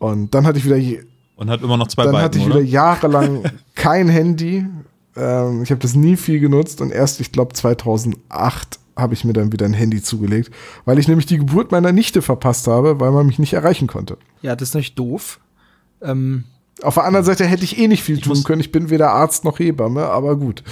Und 0.00 0.34
dann 0.34 0.44
hatte 0.44 0.58
ich 0.58 0.64
wieder, 0.64 0.76
Und 1.36 1.48
hat 1.48 1.62
immer 1.62 1.76
noch 1.76 1.86
zwei 1.86 2.02
dann 2.02 2.12
Balken, 2.12 2.24
hatte 2.24 2.38
ich 2.38 2.46
oder? 2.46 2.56
wieder 2.56 2.64
jahrelang 2.64 3.44
kein 3.76 4.08
Handy. 4.08 4.66
Ähm, 5.16 5.62
ich 5.62 5.70
habe 5.70 5.80
das 5.80 5.94
nie 5.94 6.16
viel 6.16 6.40
genutzt 6.40 6.80
und 6.80 6.90
erst, 6.90 7.20
ich 7.20 7.30
glaube, 7.30 7.54
2008 7.54 8.80
habe 8.96 9.14
ich 9.14 9.24
mir 9.24 9.32
dann 9.32 9.52
wieder 9.52 9.66
ein 9.66 9.72
Handy 9.72 10.02
zugelegt, 10.02 10.50
weil 10.84 10.98
ich 10.98 11.08
nämlich 11.08 11.26
die 11.26 11.38
Geburt 11.38 11.72
meiner 11.72 11.92
Nichte 11.92 12.22
verpasst 12.22 12.66
habe, 12.66 13.00
weil 13.00 13.10
man 13.10 13.26
mich 13.26 13.38
nicht 13.38 13.52
erreichen 13.52 13.86
konnte. 13.86 14.18
Ja, 14.42 14.56
das 14.56 14.70
ist 14.70 14.74
natürlich 14.74 14.94
doof. 14.94 15.40
Ähm, 16.02 16.44
Auf 16.82 16.94
der 16.94 17.04
anderen 17.04 17.24
Seite 17.24 17.44
hätte 17.46 17.64
ich 17.64 17.78
eh 17.78 17.88
nicht 17.88 18.02
viel 18.02 18.20
tun 18.20 18.30
muss- 18.30 18.44
können. 18.44 18.60
Ich 18.60 18.72
bin 18.72 18.90
weder 18.90 19.10
Arzt 19.12 19.44
noch 19.44 19.58
Hebamme, 19.58 20.04
aber 20.06 20.36
gut. 20.36 20.62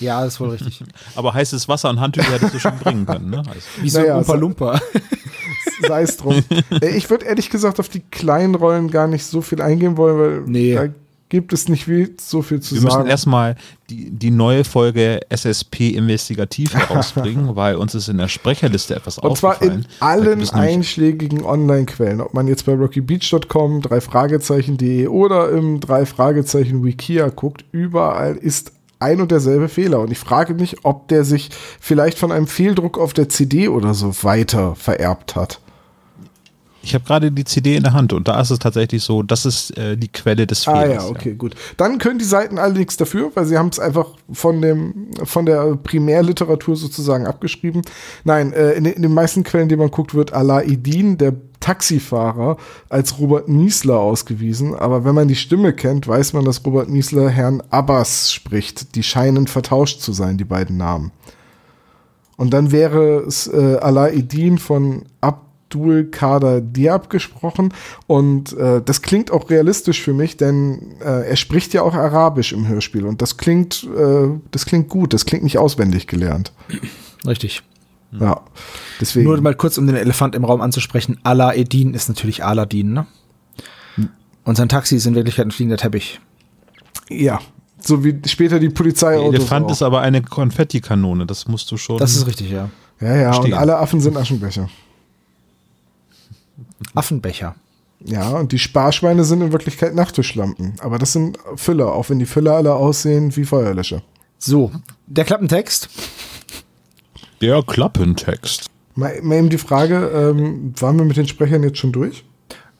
ja, 0.00 0.22
das 0.24 0.34
ist 0.34 0.40
wohl 0.40 0.50
richtig. 0.50 0.82
Aber 1.14 1.32
heißes 1.34 1.68
Wasser 1.68 1.90
und 1.90 2.00
Handtücher 2.00 2.32
hättest 2.32 2.54
du 2.54 2.58
schon 2.58 2.76
bringen 2.78 3.06
können, 3.06 3.30
ne? 3.30 3.38
Also, 3.46 3.60
Wie 3.80 3.88
so 3.90 4.00
Naja, 4.00 4.14
ein 4.14 4.18
Umpa 4.20 4.34
Lumpa. 4.34 4.80
Sei 5.86 6.02
es 6.02 6.16
drum. 6.16 6.42
Ich 6.80 7.10
würde 7.10 7.24
ehrlich 7.26 7.50
gesagt 7.50 7.80
auf 7.80 7.88
die 7.88 8.00
kleinen 8.00 8.54
Rollen 8.54 8.90
gar 8.90 9.06
nicht 9.08 9.24
so 9.24 9.42
viel 9.42 9.60
eingehen 9.60 9.96
wollen, 9.96 10.18
weil 10.18 10.40
Nee. 10.46 10.74
da 10.74 10.88
gibt 11.32 11.54
es 11.54 11.66
nicht 11.66 11.86
viel, 11.86 12.14
so 12.20 12.42
viel 12.42 12.60
zu 12.60 12.74
wir 12.74 12.82
müssen 12.82 12.92
sagen. 12.94 13.08
erstmal 13.08 13.56
die, 13.88 14.10
die 14.10 14.30
neue 14.30 14.64
Folge 14.64 15.20
SSP 15.30 15.88
Investigativ 15.88 16.74
herausbringen, 16.88 17.56
weil 17.56 17.76
uns 17.76 17.94
ist 17.94 18.08
in 18.08 18.18
der 18.18 18.28
Sprecherliste 18.28 18.94
etwas 18.94 19.18
Und 19.18 19.38
zwar 19.38 19.52
aufgefallen. 19.54 19.80
in 19.80 19.86
Da 19.98 20.06
allen 20.06 20.24
gibt 20.24 20.42
es 20.42 20.52
nämlich- 20.52 20.74
einschlägigen 20.74 21.42
Online-Quellen. 21.44 22.20
Ob 22.20 22.34
man 22.34 22.46
jetzt 22.48 22.66
bei 22.66 22.74
rockybeach.com, 22.74 23.80
drei 23.80 24.02
Fragezeichen.de 24.02 25.06
oder 25.08 25.48
im 25.50 25.80
drei 25.80 26.04
Fragezeichen 26.04 26.84
Wikia 26.84 27.30
guckt, 27.30 27.64
überall 27.72 28.36
ist 28.36 28.72
ein 28.98 29.20
und 29.22 29.30
derselbe 29.30 29.68
Fehler. 29.70 30.00
Und 30.00 30.12
ich 30.12 30.18
frage 30.18 30.52
mich, 30.52 30.84
ob 30.84 31.08
der 31.08 31.24
sich 31.24 31.48
vielleicht 31.80 32.18
von 32.18 32.30
einem 32.30 32.46
Fehldruck 32.46 32.98
auf 32.98 33.14
der 33.14 33.30
CD 33.30 33.68
oder 33.68 33.94
so 33.94 34.14
weiter 34.22 34.74
vererbt 34.74 35.34
hat. 35.34 35.60
Ich 36.84 36.94
habe 36.94 37.04
gerade 37.04 37.30
die 37.30 37.44
CD 37.44 37.76
in 37.76 37.84
der 37.84 37.92
Hand 37.92 38.12
und 38.12 38.26
da 38.26 38.40
ist 38.40 38.50
es 38.50 38.58
tatsächlich 38.58 39.02
so, 39.04 39.22
das 39.22 39.46
ist 39.46 39.76
äh, 39.78 39.96
die 39.96 40.08
Quelle 40.08 40.46
des 40.48 40.66
Ah 40.66 40.80
Fehlers. 40.82 41.04
ja, 41.04 41.08
okay, 41.10 41.34
gut. 41.34 41.54
Dann 41.76 41.98
können 41.98 42.18
die 42.18 42.24
Seiten 42.24 42.58
alle 42.58 42.74
nichts 42.74 42.96
dafür, 42.96 43.30
weil 43.34 43.46
sie 43.46 43.56
haben 43.56 43.68
es 43.68 43.78
einfach 43.78 44.08
von 44.32 44.60
dem 44.60 45.06
von 45.24 45.46
der 45.46 45.76
Primärliteratur 45.76 46.74
sozusagen 46.76 47.26
abgeschrieben. 47.26 47.82
Nein, 48.24 48.52
äh, 48.52 48.72
in, 48.72 48.84
den- 48.84 48.94
in 48.94 49.02
den 49.02 49.14
meisten 49.14 49.44
Quellen, 49.44 49.68
die 49.68 49.76
man 49.76 49.90
guckt, 49.92 50.12
wird 50.14 50.32
Alaeddin, 50.32 51.18
der 51.18 51.34
Taxifahrer, 51.60 52.56
als 52.88 53.20
Robert 53.20 53.48
Niesler 53.48 54.00
ausgewiesen. 54.00 54.74
Aber 54.74 55.04
wenn 55.04 55.14
man 55.14 55.28
die 55.28 55.36
Stimme 55.36 55.72
kennt, 55.72 56.08
weiß 56.08 56.32
man, 56.32 56.44
dass 56.44 56.64
Robert 56.66 56.88
Niesler 56.88 57.28
Herrn 57.30 57.62
Abbas 57.70 58.32
spricht. 58.32 58.96
Die 58.96 59.04
scheinen 59.04 59.46
vertauscht 59.46 60.00
zu 60.00 60.12
sein, 60.12 60.36
die 60.36 60.44
beiden 60.44 60.76
Namen. 60.76 61.12
Und 62.36 62.52
dann 62.52 62.72
wäre 62.72 63.18
es 63.20 63.46
äh, 63.46 63.76
Alaeddin 63.80 64.58
von 64.58 65.04
Abdul 65.20 65.51
Kader 66.10 66.60
Diab 66.60 67.10
gesprochen. 67.10 67.72
Und 68.06 68.52
äh, 68.54 68.82
das 68.84 69.02
klingt 69.02 69.30
auch 69.30 69.50
realistisch 69.50 70.02
für 70.02 70.14
mich, 70.14 70.36
denn 70.36 70.96
äh, 71.00 71.28
er 71.28 71.36
spricht 71.36 71.74
ja 71.74 71.82
auch 71.82 71.94
Arabisch 71.94 72.52
im 72.52 72.68
Hörspiel. 72.68 73.06
Und 73.06 73.22
das 73.22 73.36
klingt, 73.36 73.88
äh, 73.96 74.28
das 74.50 74.66
klingt 74.66 74.88
gut, 74.88 75.12
das 75.12 75.24
klingt 75.24 75.44
nicht 75.44 75.58
auswendig 75.58 76.06
gelernt. 76.06 76.52
Richtig. 77.26 77.62
Ja. 78.12 78.40
Deswegen. 79.00 79.24
Nur 79.26 79.40
mal 79.40 79.54
kurz, 79.54 79.78
um 79.78 79.86
den 79.86 79.96
Elefant 79.96 80.34
im 80.34 80.44
Raum 80.44 80.60
anzusprechen. 80.60 81.18
Alaeddin 81.22 81.94
ist 81.94 82.08
natürlich 82.08 82.44
Aladdin, 82.44 82.92
ne? 82.92 83.06
Und 84.44 84.56
sein 84.56 84.68
Taxi 84.68 84.96
ist 84.96 85.06
in 85.06 85.14
Wirklichkeit 85.14 85.46
ein 85.46 85.50
fliegender 85.52 85.76
Teppich. 85.76 86.20
ja. 87.08 87.40
So 87.84 88.04
wie 88.04 88.16
später 88.26 88.60
die 88.60 88.68
Polizei 88.68 89.16
Der 89.16 89.24
Elefant 89.24 89.68
ist 89.68 89.82
aber 89.82 90.02
eine 90.02 90.22
Konfettikanone, 90.22 91.26
das 91.26 91.48
musst 91.48 91.68
du 91.72 91.76
schon. 91.76 91.98
Das 91.98 92.14
ist 92.14 92.28
richtig, 92.28 92.50
ja. 92.50 92.70
Ja, 93.00 93.16
ja, 93.16 93.26
und 93.30 93.34
Verstehen. 93.34 93.54
alle 93.54 93.76
Affen 93.78 94.00
sind 94.00 94.16
Aschenbecher. 94.16 94.68
Affenbecher. 96.94 97.54
Ja, 98.04 98.30
und 98.30 98.52
die 98.52 98.58
Sparschweine 98.58 99.24
sind 99.24 99.42
in 99.42 99.52
Wirklichkeit 99.52 99.94
Nachttischlampen. 99.94 100.74
Aber 100.80 100.98
das 100.98 101.12
sind 101.12 101.38
Füller, 101.56 101.92
auch 101.92 102.10
wenn 102.10 102.18
die 102.18 102.26
Füller 102.26 102.54
alle 102.54 102.74
aussehen 102.74 103.36
wie 103.36 103.44
Feuerlöscher. 103.44 104.02
So, 104.38 104.72
der 105.06 105.24
Klappentext. 105.24 105.88
der 107.40 107.62
Klappentext. 107.62 108.66
Mal, 108.94 109.20
mal 109.22 109.38
eben 109.38 109.50
die 109.50 109.58
Frage, 109.58 110.10
ähm, 110.14 110.74
waren 110.78 110.98
wir 110.98 111.04
mit 111.04 111.16
den 111.16 111.28
Sprechern 111.28 111.62
jetzt 111.62 111.78
schon 111.78 111.92
durch? 111.92 112.24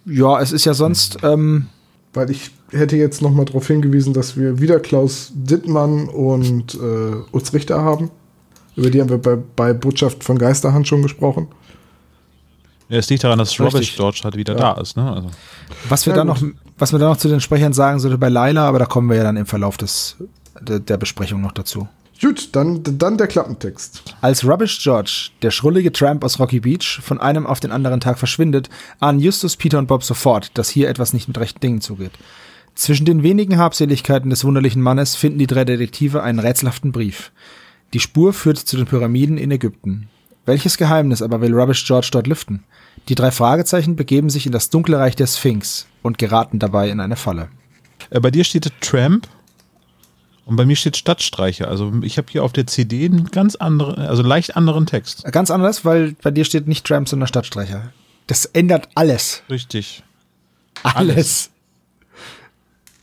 Ja, 0.05 0.41
es 0.41 0.51
ist 0.53 0.65
ja 0.65 0.75
sonst, 0.75 1.19
ähm, 1.23 1.69
Weil 2.13 2.31
ich 2.31 2.51
hätte 2.73 2.97
jetzt 2.97 3.23
noch 3.23 3.31
mal 3.31 3.45
darauf 3.45 3.67
hingewiesen, 3.67 4.13
dass 4.13 4.37
wir 4.37 4.61
wieder 4.61 4.81
Klaus 4.81 5.31
Dittmann 5.35 6.09
und 6.09 6.75
äh, 6.75 7.15
Utz 7.33 7.53
Richter 7.53 7.83
haben. 7.83 8.11
Über 8.77 8.91
die 8.91 9.01
haben 9.01 9.11
wir 9.11 9.19
bei, 9.19 9.37
bei 9.37 9.73
Botschaft 9.73 10.25
von 10.25 10.39
Geisterhand 10.39 10.89
schon 10.89 11.03
gesprochen. 11.03 11.49
Ja, 12.93 12.99
Es 12.99 13.09
liegt 13.09 13.25
daran, 13.25 13.39
dass 13.39 13.49
Richtig. 13.53 13.75
Robert 13.75 13.97
George 13.97 14.21
halt 14.25 14.37
wieder 14.37 14.55
da 14.55 14.75
ist, 14.75 14.99
ne? 14.99 15.11
Also, 15.11 15.31
was 15.89 16.05
wir 16.05 16.13
Ja, 16.13 16.19
da 16.19 16.25
noch, 16.25 16.43
was 16.77 16.93
wir 16.93 16.99
da 16.99 17.09
noch 17.09 17.17
zu 17.17 17.27
den 17.27 17.41
Sprechern 17.41 17.73
sagen 17.73 17.99
sollte 17.99 18.19
bei 18.19 18.29
Laila, 18.29 18.69
aber 18.69 18.79
da 18.79 18.85
kommen 18.85 19.09
wir 19.09 19.17
ja 19.17 19.23
dann 19.23 19.39
im 19.39 19.47
Verlauf 19.47 19.79
des, 19.79 20.17
der, 20.61 20.79
der 20.79 20.99
Besprechung 20.99 21.41
noch 21.41 21.53
dazu. 21.53 21.89
Gut, 22.21 22.51
dann, 22.53 22.83
dann 22.85 23.17
der 23.17 23.29
Klappentext. 23.29 24.03
Als 24.21 24.47
Rubbish 24.47 24.83
George, 24.83 25.31
der 25.41 25.51
schrullige 25.51 25.91
Tramp 25.91 26.23
aus 26.23 26.39
Rocky 26.39 26.61
Beach, 26.61 27.01
von 27.03 27.19
einem 27.19 27.47
auf 27.47 27.61
den 27.61 27.73
anderen 27.73 28.01
Tag 28.01 28.19
verschwindet, 28.19 28.69
ahnen 29.01 29.21
Justus, 29.21 29.57
Peter 29.57 29.79
und 29.79 29.87
Bob 29.87 30.05
sofort, 30.05 30.51
dass 30.59 30.69
hier 30.69 30.91
etwas 30.91 31.15
nicht 31.15 31.29
mit 31.29 31.39
rechten 31.39 31.61
Dingen 31.61 31.81
zugeht. 31.81 32.13
Zwischen 32.75 33.07
den 33.07 33.23
wenigen 33.23 33.57
Habseligkeiten 33.57 34.29
des 34.29 34.45
wunderlichen 34.45 34.83
Mannes 34.83 35.17
finden 35.17 35.39
die 35.39 35.47
drei 35.47 35.65
Detektive 35.65 36.23
einen 36.23 36.41
rätselhaften 36.41 36.93
Brief. 36.93 37.33
Die 37.95 38.01
Spur 38.01 38.35
führt 38.35 38.59
zu 38.59 38.77
den 38.77 38.87
Pyramiden 38.87 39.39
in 39.39 39.51
Ägypten. 39.51 40.11
Welches 40.45 40.77
Geheimnis 40.77 41.23
aber 41.23 41.41
will 41.41 41.55
Rubbish 41.55 41.87
George 41.87 42.09
dort 42.11 42.27
lüften? 42.27 42.65
Die 43.09 43.15
drei 43.15 43.31
Fragezeichen 43.31 43.97
begeben 43.97 44.31
sich 44.31 44.47
in 44.47 44.53
das 44.53 44.71
dunkle 44.71 44.99
Reich 44.99 45.17
der 45.17 45.27
Sphinx 45.27 45.87
und 46.03 46.19
geraten 46.19 46.59
dabei 46.59 46.89
in 46.89 47.01
eine 47.01 47.17
Falle. 47.17 47.49
äh, 48.11 48.21
bei 48.21 48.31
dir 48.31 48.45
steht 48.45 48.73
Tramp 48.81 49.29
und 50.45 50.57
bei 50.57 50.65
mir 50.65 50.77
steht 50.77 50.97
Stadtstreicher. 50.97 51.69
Also 51.69 51.93
ich 52.03 52.19
habe 52.19 52.29
hier 52.31 52.43
auf 52.43 52.53
der 52.53 52.67
CD 52.67 53.05
einen 53.05 53.31
ganz 53.31 53.55
anderen, 53.55 53.97
also 53.97 54.23
leicht 54.23 54.57
anderen 54.57 54.87
Text. 54.87 55.25
Ganz 55.31 55.51
anders, 55.51 55.85
weil 55.85 56.15
bei 56.23 56.31
dir 56.31 56.45
steht 56.45 56.67
nicht 56.67 56.87
Tramp, 56.87 57.09
sondern 57.09 57.29
Stadtstreicher. 57.29 57.93
Das 58.27 58.45
ändert 58.47 58.89
alles. 58.95 59.43
Richtig. 59.49 60.03
Alles. 60.83 61.51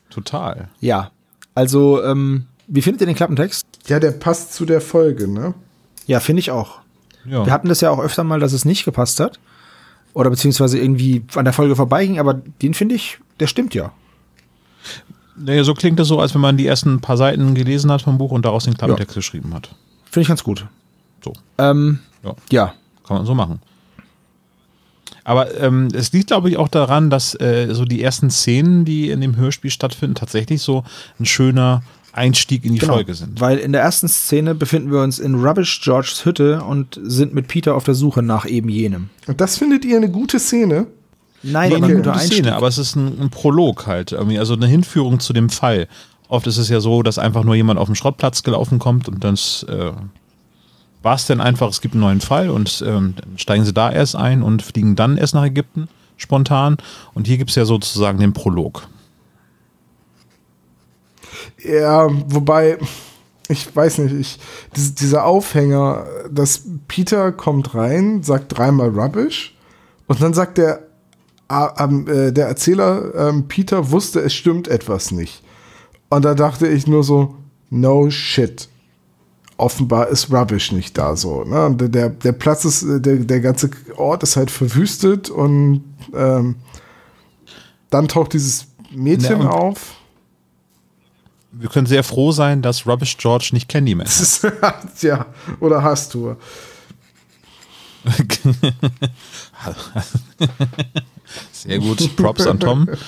Total. 0.09 0.69
Ja. 0.81 1.11
Also, 1.55 2.03
ähm, 2.03 2.45
wie 2.67 2.81
findet 2.81 3.01
ihr 3.01 3.07
den 3.07 3.15
Klappentext? 3.15 3.65
Ja, 3.87 3.99
der 3.99 4.11
passt 4.11 4.53
zu 4.53 4.65
der 4.65 4.81
Folge, 4.81 5.27
ne? 5.27 5.53
Ja, 6.07 6.19
finde 6.19 6.41
ich 6.41 6.51
auch. 6.51 6.79
Ja. 7.29 7.45
Wir 7.45 7.53
hatten 7.53 7.69
das 7.69 7.81
ja 7.81 7.89
auch 7.91 7.99
öfter 7.99 8.23
mal, 8.23 8.39
dass 8.39 8.53
es 8.53 8.65
nicht 8.65 8.85
gepasst 8.85 9.19
hat. 9.19 9.39
Oder 10.13 10.29
beziehungsweise 10.29 10.79
irgendwie 10.79 11.23
an 11.35 11.45
der 11.45 11.53
Folge 11.53 11.75
vorbeiging, 11.75 12.19
aber 12.19 12.33
den 12.33 12.73
finde 12.73 12.95
ich, 12.95 13.19
der 13.39 13.47
stimmt 13.47 13.75
ja. 13.75 13.91
Naja, 15.35 15.63
so 15.63 15.73
klingt 15.73 15.99
das 15.99 16.07
so, 16.07 16.19
als 16.19 16.33
wenn 16.33 16.41
man 16.41 16.57
die 16.57 16.65
ersten 16.65 16.99
paar 16.99 17.15
Seiten 17.15 17.53
gelesen 17.53 17.91
hat 17.91 18.01
vom 18.01 18.17
Buch 18.17 18.31
und 18.31 18.43
daraus 18.43 18.65
den 18.65 18.75
Klappentext 18.75 19.15
geschrieben 19.15 19.53
hat. 19.53 19.69
Finde 20.05 20.23
ich 20.23 20.27
ganz 20.27 20.43
gut. 20.43 20.65
So, 21.23 21.33
Ähm, 21.57 21.99
ja, 22.23 22.35
ja. 22.51 22.73
kann 23.05 23.17
man 23.17 23.25
so 23.25 23.35
machen. 23.35 23.61
Aber 25.23 25.55
ähm, 25.59 25.89
es 25.93 26.11
liegt, 26.11 26.27
glaube 26.27 26.49
ich, 26.49 26.57
auch 26.57 26.67
daran, 26.67 27.09
dass 27.09 27.39
äh, 27.39 27.67
so 27.71 27.85
die 27.85 28.01
ersten 28.01 28.31
Szenen, 28.31 28.83
die 28.83 29.11
in 29.11 29.21
dem 29.21 29.35
Hörspiel 29.37 29.69
stattfinden, 29.69 30.15
tatsächlich 30.15 30.61
so 30.61 30.83
ein 31.19 31.25
schöner 31.25 31.83
Einstieg 32.13 32.65
in 32.65 32.73
die 32.73 32.79
Folge 32.79 33.13
sind. 33.13 33.35
Genau. 33.35 33.41
Weil 33.41 33.57
in 33.57 33.71
der 33.71 33.81
ersten 33.81 34.07
Szene 34.07 34.55
befinden 34.55 34.91
wir 34.91 35.01
uns 35.01 35.19
in 35.19 35.35
Rubbish 35.35 35.81
Georges 35.81 36.25
Hütte 36.25 36.63
und 36.63 36.99
sind 37.03 37.33
mit 37.33 37.47
Peter 37.47 37.75
auf 37.75 37.83
der 37.83 37.95
Suche 37.95 38.21
nach 38.21 38.45
eben 38.45 38.69
jenem. 38.69 39.09
Und 39.27 39.41
das 39.41 39.57
findet 39.57 39.85
ihr 39.85 39.97
eine 39.97 40.09
gute 40.09 40.39
Szene? 40.39 40.87
Nein, 41.43 41.73
aber 41.73 41.85
eine 41.85 41.95
gute 41.95 42.11
Einstieg. 42.11 42.39
Szene, 42.39 42.55
aber 42.55 42.67
es 42.67 42.77
ist 42.77 42.95
ein, 42.95 43.19
ein 43.21 43.29
Prolog 43.29 43.87
halt, 43.87 44.11
irgendwie, 44.11 44.39
also 44.39 44.53
eine 44.53 44.67
Hinführung 44.67 45.19
zu 45.19 45.33
dem 45.33 45.49
Fall. 45.49 45.87
Oft 46.27 46.47
ist 46.47 46.57
es 46.57 46.69
ja 46.69 46.79
so, 46.79 47.01
dass 47.01 47.17
einfach 47.17 47.43
nur 47.43 47.55
jemand 47.55 47.79
auf 47.79 47.87
den 47.87 47.95
Schrottplatz 47.95 48.43
gelaufen 48.43 48.77
kommt 48.77 49.07
und 49.07 49.23
dann 49.23 49.35
äh, 49.67 49.91
war 51.01 51.15
es 51.15 51.25
dann 51.25 51.41
einfach, 51.41 51.69
es 51.69 51.81
gibt 51.81 51.93
einen 51.93 52.01
neuen 52.01 52.21
Fall 52.21 52.49
und 52.49 52.83
ähm, 52.85 53.15
dann 53.15 53.37
steigen 53.37 53.65
sie 53.65 53.73
da 53.73 53.91
erst 53.91 54.15
ein 54.15 54.43
und 54.43 54.61
fliegen 54.61 54.95
dann 54.95 55.17
erst 55.17 55.33
nach 55.33 55.45
Ägypten, 55.45 55.87
spontan. 56.17 56.77
Und 57.13 57.27
hier 57.27 57.37
gibt 57.37 57.51
es 57.51 57.55
ja 57.55 57.65
sozusagen 57.65 58.19
den 58.19 58.33
Prolog. 58.33 58.87
Ja, 61.63 62.07
wobei, 62.27 62.77
ich 63.47 63.75
weiß 63.75 63.99
nicht, 63.99 64.13
ich, 64.15 64.39
dies- 64.75 64.95
dieser 64.95 65.25
Aufhänger, 65.25 66.05
dass 66.31 66.61
Peter 66.87 67.31
kommt 67.31 67.73
rein, 67.75 68.23
sagt 68.23 68.57
dreimal 68.57 68.89
Rubbish 68.89 69.55
und 70.07 70.21
dann 70.21 70.33
sagt 70.33 70.57
der, 70.57 70.83
ähm, 71.77 72.07
äh, 72.07 72.31
der 72.31 72.47
Erzähler, 72.47 73.13
ähm, 73.15 73.47
Peter 73.47 73.91
wusste, 73.91 74.19
es 74.19 74.33
stimmt 74.33 74.67
etwas 74.67 75.11
nicht. 75.11 75.43
Und 76.09 76.23
da 76.25 76.35
dachte 76.35 76.67
ich 76.67 76.85
nur 76.87 77.03
so, 77.03 77.35
no 77.69 78.09
shit. 78.09 78.69
Offenbar 79.57 80.07
ist 80.07 80.31
Rubbish 80.31 80.71
nicht 80.71 80.97
da 80.97 81.15
so. 81.17 81.43
Ne? 81.43 81.75
Der, 81.75 82.09
der 82.09 82.31
Platz 82.31 82.63
ist, 82.65 82.83
äh, 82.83 83.01
der, 83.01 83.17
der 83.17 83.41
ganze 83.41 83.69
Ort 83.97 84.23
ist 84.23 84.37
halt 84.37 84.51
verwüstet 84.51 85.29
und 85.29 85.83
ähm, 86.15 86.55
dann 87.89 88.07
taucht 88.07 88.33
dieses 88.33 88.67
Mädchen 88.95 89.41
Ja, 89.41 89.47
und- 89.47 89.53
auf. 89.53 89.95
Wir 91.59 91.69
können 91.69 91.87
sehr 91.87 92.05
froh 92.05 92.31
sein, 92.31 92.61
dass 92.61 92.87
Rubbish 92.87 93.17
George 93.17 93.49
nicht 93.51 93.67
Candyman 93.67 94.05
ist. 94.05 94.21
ist, 94.21 94.47
ja, 95.01 95.25
oder 95.59 95.83
hast 95.83 96.13
du. 96.13 96.37
Sehr 101.51 101.79
gut. 101.79 102.15
Props 102.15 102.47
an 102.47 102.59
Tom. 102.59 102.89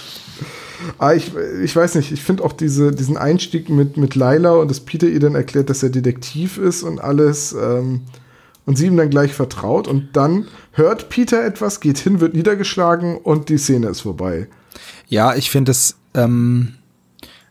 Ah, 0.97 1.13
ich, 1.13 1.31
ich 1.63 1.75
weiß 1.75 1.93
nicht, 1.93 2.11
ich 2.11 2.23
finde 2.23 2.43
auch 2.43 2.53
diese, 2.53 2.91
diesen 2.91 3.15
Einstieg 3.15 3.69
mit, 3.69 3.97
mit 3.97 4.15
Laila 4.15 4.53
und 4.53 4.67
dass 4.71 4.79
Peter 4.79 5.05
ihr 5.05 5.19
dann 5.19 5.35
erklärt, 5.35 5.69
dass 5.69 5.83
er 5.83 5.91
Detektiv 5.91 6.57
ist 6.57 6.81
und 6.81 6.99
alles 6.99 7.53
ähm, 7.53 8.01
und 8.65 8.79
sie 8.79 8.87
ihm 8.87 8.97
dann 8.97 9.11
gleich 9.11 9.31
vertraut 9.31 9.87
und 9.87 10.09
dann 10.13 10.47
hört 10.71 11.09
Peter 11.09 11.45
etwas, 11.45 11.81
geht 11.81 11.99
hin, 11.99 12.19
wird 12.19 12.33
niedergeschlagen 12.33 13.17
und 13.17 13.49
die 13.49 13.59
Szene 13.59 13.89
ist 13.89 14.01
vorbei. 14.01 14.47
Ja, 15.07 15.35
ich 15.35 15.51
finde 15.51 15.69
es, 15.69 15.97
ähm, 16.15 16.73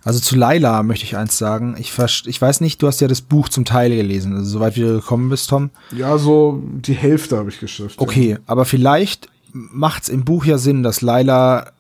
also 0.05 0.19
zu 0.19 0.37
Laila 0.37 0.83
möchte 0.83 1.05
ich 1.05 1.17
eins 1.17 1.37
sagen. 1.37 1.77
Ich, 1.79 1.93
ich 2.27 2.41
weiß 2.41 2.61
nicht, 2.61 2.81
du 2.83 2.87
hast 2.87 3.01
ja 3.01 3.09
das 3.09 3.21
Buch 3.21 3.49
zum 3.49 3.65
Teil 3.65 3.95
gelesen, 3.95 4.35
also 4.35 4.51
soweit 4.51 4.77
wie 4.77 4.81
du 4.81 4.95
gekommen 4.95 5.29
bist, 5.29 5.51
Tom. 5.51 5.71
Ja, 5.95 6.17
so 6.19 6.63
die 6.65 6.95
Hälfte 6.95 7.37
habe 7.37 7.51
ich 7.51 7.61
geschafft. 7.61 7.99
Okay, 7.99 8.39
aber 8.47 8.65
vielleicht 8.65 9.29
macht's 9.53 10.09
im 10.09 10.25
Buch 10.25 10.45
ja 10.45 10.59
Sinn, 10.59 10.83
dass 10.83 11.01
Laila 11.03 11.73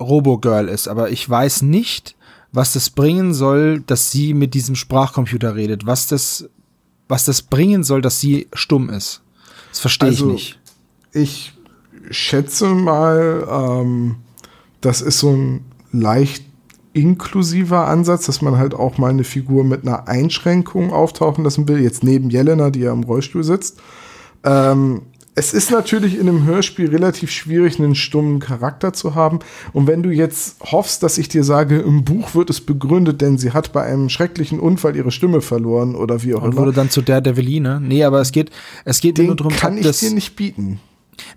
Robo-Girl 0.00 0.68
ist, 0.68 0.88
aber 0.88 1.10
ich 1.10 1.28
weiß 1.28 1.62
nicht, 1.62 2.14
was 2.52 2.72
das 2.72 2.90
bringen 2.90 3.34
soll, 3.34 3.80
dass 3.80 4.10
sie 4.10 4.32
mit 4.34 4.54
diesem 4.54 4.76
Sprachcomputer 4.76 5.56
redet. 5.56 5.86
Was 5.86 6.06
das, 6.06 6.48
was 7.08 7.24
das 7.24 7.42
bringen 7.42 7.84
soll, 7.84 8.00
dass 8.02 8.20
sie 8.20 8.48
stumm 8.52 8.88
ist. 8.90 9.22
Das 9.70 9.80
verstehe 9.80 10.08
Also, 10.08 10.26
ich 10.28 10.32
nicht. 10.32 10.58
Ich 11.12 11.52
schätze 12.10 12.68
mal, 12.68 13.46
ähm, 13.50 14.16
das 14.80 15.00
ist 15.00 15.18
so 15.18 15.30
ein 15.32 15.64
leicht 15.92 16.44
inklusiver 16.96 17.86
Ansatz, 17.86 18.26
dass 18.26 18.40
man 18.40 18.56
halt 18.56 18.74
auch 18.74 18.96
mal 18.96 19.10
eine 19.10 19.24
Figur 19.24 19.64
mit 19.64 19.82
einer 19.82 20.08
Einschränkung 20.08 20.92
auftauchen 20.92 21.44
lassen 21.44 21.68
will. 21.68 21.80
Jetzt 21.80 22.02
neben 22.02 22.30
Jelena, 22.30 22.70
die 22.70 22.80
ja 22.80 22.92
im 22.92 23.04
Rollstuhl 23.04 23.44
sitzt. 23.44 23.78
Ähm, 24.44 25.02
es 25.38 25.52
ist 25.52 25.70
natürlich 25.70 26.18
in 26.18 26.30
einem 26.30 26.46
Hörspiel 26.46 26.88
relativ 26.88 27.30
schwierig, 27.30 27.78
einen 27.78 27.94
stummen 27.94 28.40
Charakter 28.40 28.94
zu 28.94 29.14
haben. 29.14 29.40
Und 29.74 29.86
wenn 29.86 30.02
du 30.02 30.08
jetzt 30.08 30.56
hoffst, 30.72 31.02
dass 31.02 31.18
ich 31.18 31.28
dir 31.28 31.44
sage, 31.44 31.78
im 31.78 32.04
Buch 32.04 32.34
wird 32.34 32.48
es 32.48 32.62
begründet, 32.62 33.20
denn 33.20 33.36
sie 33.36 33.52
hat 33.52 33.74
bei 33.74 33.82
einem 33.82 34.08
schrecklichen 34.08 34.58
Unfall 34.58 34.96
ihre 34.96 35.10
Stimme 35.10 35.42
verloren 35.42 35.94
oder 35.94 36.22
wie 36.22 36.34
auch 36.34 36.42
Und 36.42 36.52
immer, 36.52 36.62
wurde 36.62 36.72
dann 36.72 36.88
zu 36.88 37.02
der 37.02 37.20
Deviline. 37.20 37.80
Nee, 37.82 38.02
aber 38.04 38.22
es 38.22 38.32
geht, 38.32 38.50
es 38.86 39.00
geht 39.00 39.18
den 39.18 39.26
nur 39.26 39.36
darum, 39.36 39.52
kann 39.52 39.76
ich 39.76 39.84
das, 39.84 40.00
dir 40.00 40.10
nicht 40.10 40.36
bieten. 40.36 40.80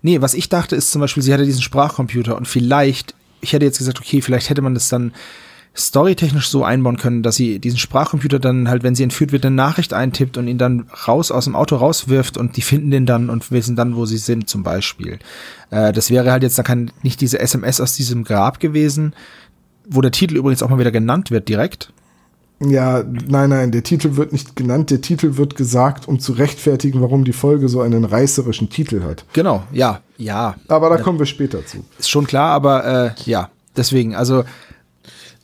Nee, 0.00 0.22
was 0.22 0.32
ich 0.32 0.48
dachte 0.48 0.76
ist 0.76 0.90
zum 0.90 1.02
Beispiel, 1.02 1.22
sie 1.22 1.34
hatte 1.34 1.44
diesen 1.44 1.60
Sprachcomputer 1.60 2.38
und 2.38 2.48
vielleicht, 2.48 3.14
ich 3.42 3.52
hätte 3.52 3.66
jetzt 3.66 3.78
gesagt, 3.78 4.00
okay, 4.00 4.22
vielleicht 4.22 4.48
hätte 4.48 4.62
man 4.62 4.72
das 4.72 4.88
dann 4.88 5.12
storytechnisch 5.80 6.48
so 6.48 6.64
einbauen 6.64 6.96
können, 6.96 7.22
dass 7.22 7.36
sie 7.36 7.58
diesen 7.58 7.78
Sprachcomputer 7.78 8.38
dann 8.38 8.68
halt, 8.68 8.82
wenn 8.82 8.94
sie 8.94 9.02
entführt 9.02 9.32
wird, 9.32 9.44
eine 9.44 9.54
Nachricht 9.54 9.92
eintippt 9.92 10.36
und 10.38 10.46
ihn 10.46 10.58
dann 10.58 10.86
raus 11.08 11.30
aus 11.30 11.44
dem 11.44 11.56
Auto 11.56 11.76
rauswirft 11.76 12.36
und 12.36 12.56
die 12.56 12.62
finden 12.62 12.90
den 12.90 13.06
dann 13.06 13.30
und 13.30 13.50
wissen 13.50 13.76
dann, 13.76 13.96
wo 13.96 14.06
sie 14.06 14.18
sind, 14.18 14.48
zum 14.48 14.62
Beispiel. 14.62 15.18
Äh, 15.70 15.92
das 15.92 16.10
wäre 16.10 16.30
halt 16.30 16.42
jetzt 16.42 16.58
dann 16.58 16.64
kein, 16.64 16.90
nicht 17.02 17.20
diese 17.20 17.38
SMS 17.38 17.80
aus 17.80 17.94
diesem 17.94 18.24
Grab 18.24 18.60
gewesen, 18.60 19.14
wo 19.88 20.00
der 20.00 20.12
Titel 20.12 20.36
übrigens 20.36 20.62
auch 20.62 20.68
mal 20.68 20.78
wieder 20.78 20.92
genannt 20.92 21.30
wird 21.30 21.48
direkt. 21.48 21.92
Ja, 22.62 23.02
nein, 23.02 23.48
nein, 23.48 23.72
der 23.72 23.82
Titel 23.82 24.16
wird 24.16 24.32
nicht 24.32 24.54
genannt. 24.54 24.90
Der 24.90 25.00
Titel 25.00 25.38
wird 25.38 25.56
gesagt, 25.56 26.06
um 26.06 26.20
zu 26.20 26.32
rechtfertigen, 26.32 27.00
warum 27.00 27.24
die 27.24 27.32
Folge 27.32 27.70
so 27.70 27.80
einen 27.80 28.04
reißerischen 28.04 28.68
Titel 28.68 29.02
hat. 29.02 29.24
Genau, 29.32 29.62
ja, 29.72 30.00
ja. 30.18 30.56
Aber 30.68 30.90
da 30.90 30.98
kommen 30.98 31.18
wir 31.18 31.24
später 31.24 31.64
zu. 31.64 31.84
Ist 31.98 32.10
schon 32.10 32.26
klar, 32.26 32.52
aber 32.52 32.84
äh, 32.84 33.10
ja, 33.24 33.48
deswegen, 33.76 34.14
also 34.14 34.44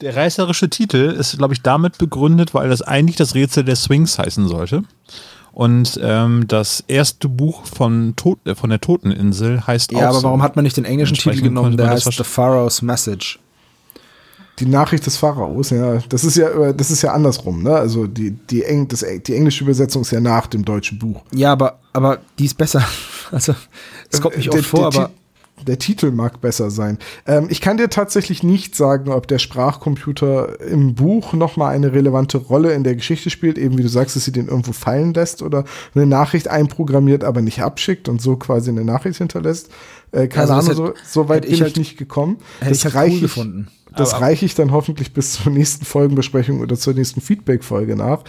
Der 0.01 0.15
reißerische 0.17 0.69
Titel 0.69 1.15
ist, 1.19 1.39
glaube 1.39 1.55
ich, 1.55 1.63
damit 1.63 1.99
begründet, 1.99 2.53
weil 2.55 2.69
das 2.69 2.83
eigentlich 2.83 3.17
das 3.17 3.35
Rätsel 3.35 3.65
der 3.65 3.77
Swings 3.77 4.19
heißen 4.19 4.47
sollte. 4.49 4.83
Und 5.53 5.99
ähm, 6.03 6.45
das 6.49 6.85
erste 6.87 7.31
Buch 7.31 7.65
von, 7.65 8.13
Tod 8.15 8.39
äh, 8.47 8.55
von 8.55 8.69
der 8.69 8.79
Toteninsel 8.81 9.67
heißt 9.67 9.95
auch 9.95 9.99
Ja, 10.01 10.09
aber 10.11 10.19
so. 10.19 10.25
warum 10.25 10.43
hat 10.43 10.55
man 10.55 10.65
nicht 10.65 10.77
den 10.77 10.85
englischen 10.85 11.17
Titel 11.17 11.41
genommen? 11.41 11.79
Der 11.79 11.89
heißt 11.89 12.13
The 12.13 12.25
Pharaoh's 12.25 12.83
Message. 12.83 13.39
Die 14.59 14.67
Nachricht 14.67 15.05
des 15.05 15.19
Pharaos, 15.19 15.69
ja, 15.69 15.99
das 16.09 16.25
ist 16.25 16.37
ja, 16.37 16.49
äh, 16.49 16.75
das 16.75 16.91
ist 16.91 17.03
ja 17.03 17.13
andersrum, 17.13 17.63
ne? 17.63 17.75
Also 17.75 18.07
die, 18.07 18.31
die, 18.31 18.65
Eng, 18.65 18.89
das, 18.89 19.05
die 19.27 19.35
englische 19.35 19.65
Übersetzung 19.65 20.01
ist 20.03 20.13
ja 20.13 20.21
nach 20.21 20.47
dem 20.47 20.65
deutschen 20.65 20.99
Buch. 20.99 21.23
Ja, 21.35 21.53
aber, 21.53 21.79
aber 21.93 22.19
die 22.39 22.45
ist 22.47 22.57
besser. 22.59 22.83
Also, 23.33 23.57
es 24.13 24.21
kommt 24.21 24.37
nicht 24.37 24.53
Der- 24.53 24.61
oft 24.61 24.69
vor, 24.69 24.89
der, 24.91 25.01
aber 25.01 25.11
der 25.67 25.79
Titel 25.79 26.11
mag 26.11 26.41
besser 26.41 26.71
sein. 26.71 26.99
Ähm, 27.27 27.47
ich 27.51 27.61
kann 27.61 27.77
dir 27.77 27.91
tatsächlich 27.91 28.43
nicht 28.43 28.75
sagen, 28.75 29.11
ob 29.11 29.29
der 29.29 29.39
Sprachcomputer 29.39 30.61
im 30.61 30.95
Buch 30.95 31.33
nochmal 31.33 31.75
eine 31.75 31.93
relevante 31.93 32.39
Rolle 32.39 32.73
in 32.73 32.85
der 32.85 32.95
Geschichte 32.95 33.31
spielt, 33.31 33.59
eben 33.59 33.79
wie 33.79 33.83
du 33.83 33.89
sagst, 33.89 34.17
dass 34.17 34.25
sie 34.25 34.33
den 34.33 34.49
irgendwo 34.49 34.73
fallen 34.73 35.15
lässt 35.15 35.43
oder 35.43 35.65
eine 35.95 36.07
Nachricht 36.07 36.49
einprogrammiert, 36.49 37.25
aber 37.25 37.43
nicht 37.43 37.63
abschickt 37.63 38.09
und 38.09 38.21
so 38.21 38.37
quasi 38.37 38.71
eine 38.71 38.85
Nachricht 38.85 39.19
hinterlässt. 39.19 39.71
Äh, 40.13 40.29
keine 40.29 40.53
Also 40.53 40.55
das 40.55 40.79
Ahnung, 40.79 40.87
hätte- 40.89 40.99
so, 41.05 41.23
so 41.23 41.29
weit 41.29 41.43
bin 41.43 41.51
ich 41.53 41.59
ich 41.59 41.63
halt- 41.63 41.77
nicht 41.77 41.97
gekommen. 41.97 42.39
hätte 42.61 42.75
ich 42.75 42.85
halt 42.85 42.95
cool 42.95 43.01
reich 43.01 43.21
gefunden. 43.21 43.69
Das 43.97 44.13
Aber- 44.13 44.27
reiche 44.27 44.45
ich 44.45 44.55
dann 44.55 44.73
hoffentlich 44.73 45.15
bis 45.15 45.33
zur 45.33 45.51
nächsten 45.53 45.85
Folgenbesprechung 45.87 46.61
oder 46.61 46.77
zur 46.77 46.93
nächsten 46.93 47.21
Feedback-Folge 47.23 47.97
nach. 47.97 48.25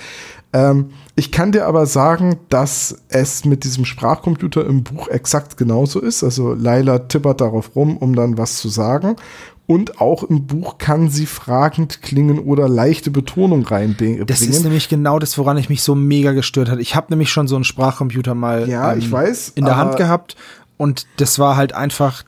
Ähm, 0.53 0.91
ich 1.15 1.31
kann 1.33 1.51
dir 1.51 1.65
aber 1.67 1.85
sagen, 1.85 2.37
dass 2.47 2.99
es 3.09 3.43
mit 3.43 3.65
diesem 3.65 3.83
Sprachcomputer 3.83 4.65
im 4.65 4.83
Buch 4.83 5.09
exakt 5.09 5.57
genauso 5.57 5.99
ist. 5.99 6.23
Also 6.23 6.53
Laila 6.53 6.99
tippert 6.99 7.41
darauf 7.41 7.75
rum, 7.75 7.97
um 7.97 8.15
dann 8.15 8.37
was 8.37 8.57
zu 8.57 8.69
sagen. 8.69 9.17
Und 9.65 9.99
auch 9.99 10.23
im 10.23 10.47
Buch 10.47 10.77
kann 10.77 11.09
sie 11.09 11.25
fragend 11.25 12.01
klingen 12.01 12.39
oder 12.39 12.69
leichte 12.69 13.11
Betonung 13.11 13.65
reinbringen. 13.65 14.25
das 14.25 14.39
ist 14.39 14.63
nämlich 14.63 14.87
genau 14.87 15.19
das, 15.19 15.37
woran 15.37 15.57
ich 15.57 15.67
mich 15.67 15.81
so 15.83 15.93
mega 15.95 16.31
gestört 16.31 16.69
hat. 16.69 16.79
Ich 16.79 16.95
habe 16.95 17.07
nämlich 17.09 17.29
schon 17.29 17.49
so 17.49 17.55
einen 17.55 17.65
Sprachcomputer 17.65 18.33
mal 18.33 18.63
ähm, 18.63 18.69
Ja, 18.69 18.95
ich 18.95 19.11
weiß, 19.11 19.49
in 19.55 19.65
der 19.65 19.75
Hand 19.75 19.97
gehabt 19.97 20.37
und 20.77 21.05
das 21.17 21.39
war 21.39 21.55
halt 21.57 21.73
einfach, 21.73 22.23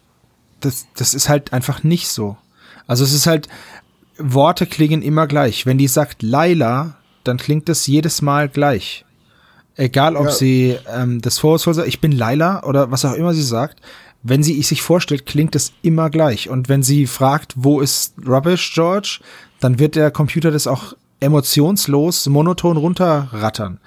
das, 0.59 0.87
das 0.95 1.13
ist 1.13 1.29
halt 1.29 1.53
einfach 1.53 1.83
nicht 1.83 2.07
so. 2.09 2.37
Also 2.87 3.03
es 3.03 3.13
ist 3.13 3.27
halt, 3.27 3.47
Worte 4.17 4.65
klingen 4.65 5.01
immer 5.01 5.27
gleich. 5.27 5.65
Wenn 5.65 5.77
die 5.77 5.87
sagt 5.87 6.21
Laila, 6.23 6.97
dann 7.23 7.37
klingt 7.37 7.69
das 7.69 7.87
jedes 7.87 8.21
Mal 8.21 8.49
gleich. 8.49 9.05
Egal, 9.75 10.17
ob 10.17 10.25
Ja. 10.25 10.31
sie 10.31 10.77
ähm, 10.93 11.21
das 11.21 11.39
vorwurfsvoll 11.39 11.73
sagt, 11.73 11.87
ich 11.87 12.01
bin 12.01 12.11
Laila 12.11 12.63
oder 12.63 12.91
was 12.91 13.05
auch 13.05 13.13
immer 13.13 13.33
sie 13.33 13.43
sagt. 13.43 13.79
Wenn 14.23 14.43
sie 14.43 14.61
sich 14.61 14.81
vorstellt, 14.81 15.25
klingt 15.25 15.55
es 15.55 15.71
immer 15.81 16.09
gleich. 16.09 16.49
Und 16.49 16.67
wenn 16.67 16.83
sie 16.83 17.07
fragt, 17.07 17.53
wo 17.55 17.79
ist 17.79 18.15
Rubbish, 18.27 18.73
George, 18.73 19.19
dann 19.61 19.79
wird 19.79 19.95
der 19.95 20.11
Computer 20.11 20.51
das 20.51 20.67
auch 20.67 20.93
emotionslos, 21.21 22.27
monoton 22.27 22.75
runterrattern. 22.75 23.79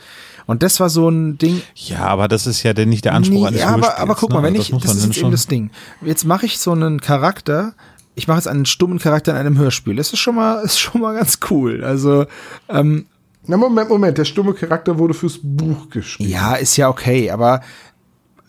Und 0.46 0.62
das 0.62 0.80
war 0.80 0.88
so 0.90 1.08
ein 1.08 1.38
Ding, 1.38 1.62
Ja, 1.74 2.06
aber 2.06 2.28
das 2.28 2.46
ist 2.46 2.62
ja 2.62 2.72
denn 2.72 2.88
nicht 2.88 3.04
der 3.04 3.14
Anspruch 3.14 3.40
Nee, 3.42 3.46
eines 3.48 3.60
ja, 3.60 3.68
aber, 3.68 3.82
Hörspiels, 3.82 3.98
aber 4.00 4.14
guck 4.14 4.30
ne? 4.30 4.34
mal, 4.36 4.42
wenn 4.42 4.56
Also 4.56 4.76
ich, 4.76 4.82
das 4.82 4.94
ist 4.96 5.06
jetzt 5.06 5.18
eben 5.18 5.30
das 5.30 5.46
Ding. 5.46 5.70
Jetzt 6.02 6.24
mache 6.24 6.46
ich 6.46 6.58
so 6.58 6.72
einen 6.72 7.00
Charakter, 7.00 7.74
ich 8.14 8.28
mache 8.28 8.38
jetzt 8.38 8.48
einen 8.48 8.66
stummen 8.66 8.98
Charakter 8.98 9.32
in 9.32 9.38
einem 9.38 9.56
Hörspiel. 9.58 9.96
Das 9.96 10.12
ist 10.12 10.18
schon 10.18 10.34
mal, 10.34 10.62
ist 10.64 10.78
schon 10.78 11.00
mal 11.00 11.14
ganz 11.14 11.38
cool. 11.50 11.82
Also, 11.84 12.26
ähm, 12.68 13.06
Na, 13.46 13.56
Moment, 13.56 13.88
Moment, 13.88 14.18
der 14.18 14.24
stumme 14.24 14.52
Charakter 14.54 14.98
wurde 14.98 15.14
fürs 15.14 15.38
Buch 15.42 15.88
geschrieben. 15.90 16.28
ja, 16.30 16.54
ist 16.54 16.76
ja 16.76 16.88
okay, 16.88 17.30
aber 17.30 17.60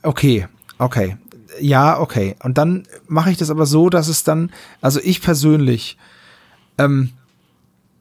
okay, 0.02 0.48
okay. 0.80 1.18
Ja, 1.62 2.00
okay. 2.00 2.36
Und 2.44 2.58
dann 2.58 2.84
mache 3.08 3.30
ich 3.30 3.38
das 3.38 3.52
aber 3.52 3.66
so, 3.68 3.90
dass 3.90 4.08
es 4.08 4.24
dann, 4.24 4.52
also 4.82 5.00
ich 5.04 5.22
persönlich 5.22 5.98
ähm, 6.80 7.12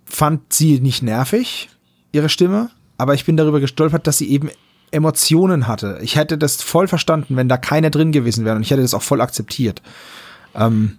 fand 0.07 0.53
sie 0.55 0.81
nicht 0.81 1.03
nervig, 1.03 1.69
ihre 2.13 2.29
Stimme, 2.31 2.71
aber 3.03 3.15
ich 3.15 3.25
bin 3.25 3.37
darüber 3.37 3.61
gestolpert, 3.61 4.07
dass 4.07 4.19
sie 4.19 4.31
eben 4.31 4.49
Emotionen 4.93 5.67
hatte. 5.67 5.99
Ich 6.03 6.17
hätte 6.17 6.39
das 6.39 6.63
voll 6.63 6.87
verstanden, 6.87 7.37
wenn 7.37 7.49
da 7.49 7.57
keine 7.57 7.91
drin 7.91 8.13
gewesen 8.13 8.45
wäre 8.45 8.57
und 8.57 8.63
ich 8.63 8.71
hätte 8.71 8.83
das 8.83 8.95
auch 8.95 9.03
voll 9.03 9.21
akzeptiert. 9.21 9.83
Ähm, 10.55 10.99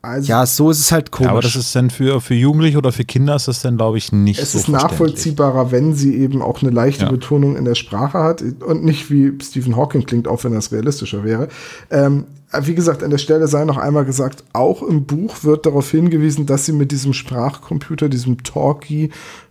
Also, 0.00 0.28
ja, 0.28 0.46
so 0.46 0.70
ist 0.70 0.78
es 0.78 0.92
halt 0.92 1.10
komisch. 1.10 1.26
Ja, 1.26 1.32
aber 1.32 1.40
das 1.42 1.56
ist 1.56 1.74
dann 1.74 1.90
für, 1.90 2.20
für 2.20 2.34
Jugendliche 2.34 2.78
oder 2.78 2.92
für 2.92 3.04
Kinder 3.04 3.34
ist 3.34 3.48
das 3.48 3.62
dann, 3.62 3.76
glaube 3.76 3.98
ich, 3.98 4.12
nicht 4.12 4.38
es 4.40 4.52
so 4.52 4.58
ist 4.58 4.66
verständlich. 4.66 4.90
nachvollziehbarer, 4.98 5.72
wenn 5.72 5.94
sie 5.94 6.14
eben 6.16 6.40
auch 6.40 6.62
eine 6.62 6.70
leichte 6.70 7.04
Ja. 7.06 7.10
Betonung 7.10 7.56
in 7.56 7.64
der 7.64 7.74
Sprache 7.74 8.18
hat 8.18 8.42
und 8.42 8.84
nicht 8.84 9.10
wie 9.10 9.32
Stephen 9.42 9.74
Hawking 9.76 10.04
klingt, 10.06 10.28
auch 10.28 10.44
wenn 10.44 10.52
das 10.52 10.70
realistischer 10.70 11.24
wäre. 11.24 11.48
Ähm, 11.90 12.24
wie 12.62 12.74
gesagt, 12.74 13.02
an 13.02 13.10
der 13.10 13.18
Stelle 13.18 13.46
sei 13.48 13.64
noch 13.64 13.76
einmal 13.76 14.04
gesagt, 14.04 14.44
auch 14.52 14.82
im 14.82 15.04
Buch 15.04 15.42
wird 15.44 15.66
darauf 15.66 15.90
hingewiesen, 15.90 16.46
dass 16.46 16.64
sie 16.66 16.72
mit 16.72 16.92
diesem 16.92 17.12
Sprachcomputer, 17.12 18.08
diesem 18.08 18.42
Talkie, 18.42 19.10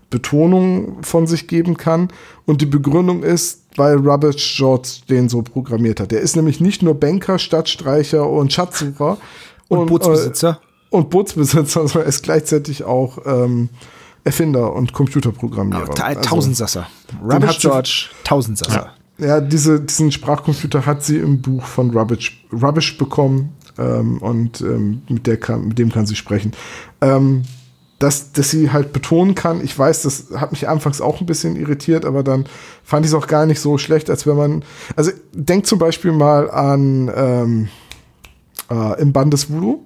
Betonung 0.10 1.04
von 1.04 1.28
sich 1.28 1.48
geben 1.48 1.78
kann. 1.78 2.10
Und 2.46 2.62
die 2.62 2.66
Begründung 2.66 3.24
ist, 3.24 3.64
weil 3.76 3.98
Rubbish 3.98 4.58
George 4.58 4.90
den 5.10 5.30
so 5.30 5.42
programmiert 5.42 6.00
hat. 6.00 6.12
Der 6.12 6.22
ist 6.22 6.36
nämlich 6.36 6.60
nicht 6.62 6.82
nur 6.82 6.96
Banker, 6.96 7.40
Stadtstreicher 7.40 8.28
und 8.28 8.54
Schatzsucher. 8.54 9.18
Und, 9.68 9.80
und 9.80 9.88
Bootsbesitzer. 9.88 10.60
Äh, 10.62 10.96
und 10.96 11.10
Bootsbesitzer, 11.10 11.66
sondern 11.88 12.04
er 12.04 12.10
ist 12.10 12.24
gleichzeitig 12.24 12.84
auch 12.84 13.20
ähm, 13.26 13.70
Erfinder 14.24 14.74
und 14.74 14.94
Computerprogrammierer. 14.94 16.04
Also, 16.04 16.22
Tausendsasser. 16.22 16.88
Rubbish 17.24 17.60
George, 17.60 18.10
Tausendsasser. 18.24 18.94
Ja, 19.18 19.28
ja 19.28 19.42
diese, 19.42 19.80
diesen 19.80 20.12
Sprachcomputer 20.12 20.86
hat 20.86 21.04
sie 21.04 21.18
im 21.18 21.42
Buch 21.42 21.64
von 21.64 21.92
Rubbish, 21.92 22.46
Rubbish 22.52 22.98
bekommen 22.98 23.54
ähm, 23.78 24.18
und 24.20 24.62
ähm, 24.62 25.02
mit, 25.08 25.28
der 25.28 25.38
kann, 25.38 25.70
mit 25.70 25.80
dem 25.80 25.92
kann 25.92 26.06
sie 26.06 26.16
sprechen. 26.16 26.52
Ähm, 27.02 27.44
dass, 28.00 28.32
dass 28.32 28.52
sie 28.52 28.72
halt 28.72 28.94
betonen 28.94 29.34
kann. 29.34 29.64
Ich 29.64 29.78
weiß, 29.78 30.04
das 30.04 30.28
hat 30.36 30.52
mich 30.52 30.68
anfangs 30.68 31.02
auch 31.02 31.20
ein 31.20 31.26
bisschen 31.26 31.56
irritiert, 31.56 32.06
aber 32.06 32.24
dann 32.24 32.46
fand 32.84 33.06
ich 33.06 33.12
es 33.12 33.16
auch 33.16 33.28
gar 33.28 33.46
nicht 33.46 33.60
so 33.60 33.78
schlecht, 33.78 34.10
als 34.10 34.28
wenn 34.28 34.36
man. 34.36 34.64
Also 34.96 35.12
denkt 35.34 35.68
zum 35.68 35.80
Beispiel 35.80 36.12
mal 36.12 36.50
an 36.52 37.12
ähm, 37.16 37.68
äh, 38.70 39.02
im 39.02 39.14
Band 39.14 39.34
des 39.34 39.50
Voodoo, 39.50 39.86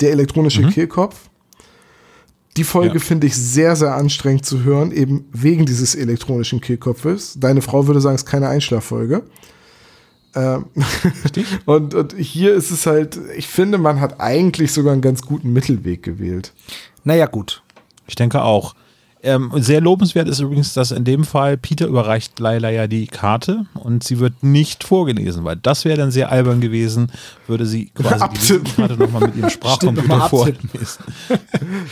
der 0.00 0.10
elektronische 0.10 0.62
mhm. 0.62 0.70
Kehlkopf. 0.70 1.16
Die 2.56 2.64
Folge 2.64 2.98
ja. 2.98 3.00
finde 3.00 3.26
ich 3.26 3.34
sehr, 3.34 3.74
sehr 3.74 3.94
anstrengend 3.94 4.46
zu 4.46 4.62
hören, 4.62 4.92
eben 4.92 5.24
wegen 5.32 5.66
dieses 5.66 5.94
elektronischen 5.94 6.60
Kehlkopfes. 6.60 7.36
Deine 7.40 7.62
Frau 7.62 7.86
würde 7.86 8.00
sagen, 8.00 8.14
es 8.14 8.22
ist 8.22 8.28
keine 8.28 8.48
Einschlaffolge. 8.48 9.24
Ähm 10.34 10.66
und, 11.66 11.94
und 11.94 12.14
hier 12.16 12.54
ist 12.54 12.70
es 12.70 12.86
halt, 12.86 13.18
ich 13.36 13.46
finde, 13.46 13.78
man 13.78 14.00
hat 14.00 14.20
eigentlich 14.20 14.72
sogar 14.72 14.92
einen 14.92 15.02
ganz 15.02 15.22
guten 15.22 15.52
Mittelweg 15.52 16.02
gewählt. 16.02 16.52
Naja, 17.04 17.26
gut. 17.26 17.62
Ich 18.06 18.14
denke 18.14 18.42
auch. 18.42 18.74
Ähm, 19.24 19.50
sehr 19.54 19.80
lobenswert 19.80 20.28
ist 20.28 20.40
übrigens, 20.40 20.74
dass 20.74 20.90
in 20.90 21.04
dem 21.04 21.24
Fall 21.24 21.56
Peter 21.56 21.86
überreicht 21.86 22.38
Laila 22.38 22.68
ja 22.68 22.86
die 22.86 23.06
Karte 23.06 23.64
und 23.72 24.04
sie 24.04 24.18
wird 24.18 24.42
nicht 24.42 24.84
vorgelesen, 24.84 25.44
weil 25.44 25.56
das 25.56 25.86
wäre 25.86 25.96
dann 25.96 26.10
sehr 26.10 26.30
albern 26.30 26.60
gewesen, 26.60 27.10
würde 27.46 27.64
sie 27.64 27.86
quasi 27.86 28.22
abtippen. 28.22 28.64
die 28.64 28.72
Karte 28.72 28.96
nochmal 28.98 29.28
mit 29.28 29.36
ihrem 29.36 29.48
Sprachcomputer 29.50 30.28
vorlesen. 30.28 31.04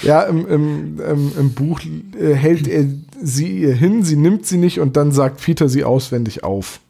Ja, 0.03 0.25
im, 0.25 0.47
im, 0.47 1.01
im, 1.01 1.33
im 1.39 1.55
Buch 1.55 1.81
äh, 2.21 2.35
hält 2.35 2.69
er 2.69 2.85
sie 3.23 3.61
ihr 3.61 3.75
hin, 3.75 4.05
sie 4.05 4.17
nimmt 4.17 4.45
sie 4.45 4.59
nicht 4.59 4.79
und 4.79 4.99
dann 4.99 5.11
sagt 5.11 5.41
Peter 5.41 5.71
sie 5.71 5.85
auswendig 5.85 6.45
auf. 6.45 6.81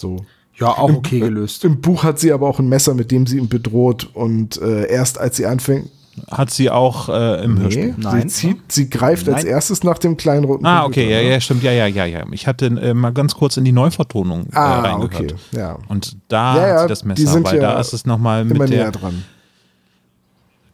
So. 0.00 0.24
Ja, 0.56 0.68
auch 0.68 0.90
okay 0.92 1.18
Im, 1.18 1.26
gelöst. 1.26 1.64
Im 1.64 1.80
Buch 1.80 2.04
hat 2.04 2.18
sie 2.18 2.32
aber 2.32 2.48
auch 2.48 2.58
ein 2.58 2.68
Messer, 2.68 2.94
mit 2.94 3.10
dem 3.10 3.26
sie 3.26 3.38
ihn 3.38 3.48
bedroht 3.48 4.10
und 4.12 4.60
äh, 4.60 4.90
erst 4.90 5.18
als 5.18 5.36
sie 5.36 5.46
anfängt. 5.46 5.88
Hat 6.30 6.50
sie 6.50 6.68
auch 6.68 7.08
äh, 7.08 7.44
im 7.44 7.54
nee, 7.54 7.60
Hörspiel? 7.62 7.94
Nein. 7.96 8.28
Sie, 8.28 8.48
zieht, 8.48 8.72
sie 8.72 8.90
greift 8.90 9.26
Nein. 9.26 9.36
als 9.36 9.44
erstes 9.44 9.84
nach 9.84 9.96
dem 9.96 10.16
kleinen 10.16 10.44
roten 10.44 10.66
Ah, 10.66 10.84
okay, 10.84 11.08
ja, 11.08 11.20
ja, 11.20 11.40
stimmt, 11.40 11.62
ja, 11.62 11.72
ja, 11.72 11.86
ja, 11.86 12.04
ja. 12.04 12.24
Ich 12.32 12.46
hatte 12.46 12.66
äh, 12.66 12.92
mal 12.92 13.12
ganz 13.12 13.34
kurz 13.34 13.56
in 13.56 13.64
die 13.64 13.72
Neuvertonung 13.72 14.46
äh, 14.52 14.56
ah, 14.56 14.80
reingehört. 14.80 15.32
Okay, 15.32 15.34
ja. 15.52 15.78
Und 15.88 16.16
da 16.28 16.56
ja, 16.56 16.68
ja, 16.68 16.74
hat 16.74 16.82
sie 16.82 16.88
das 16.88 17.04
Messer, 17.04 17.44
weil 17.44 17.56
ja 17.56 17.60
da 17.60 17.80
ist 17.80 17.92
es 17.92 18.04
nochmal 18.04 18.44
mit 18.44 18.68
der, 18.70 18.90
dran. 18.90 19.24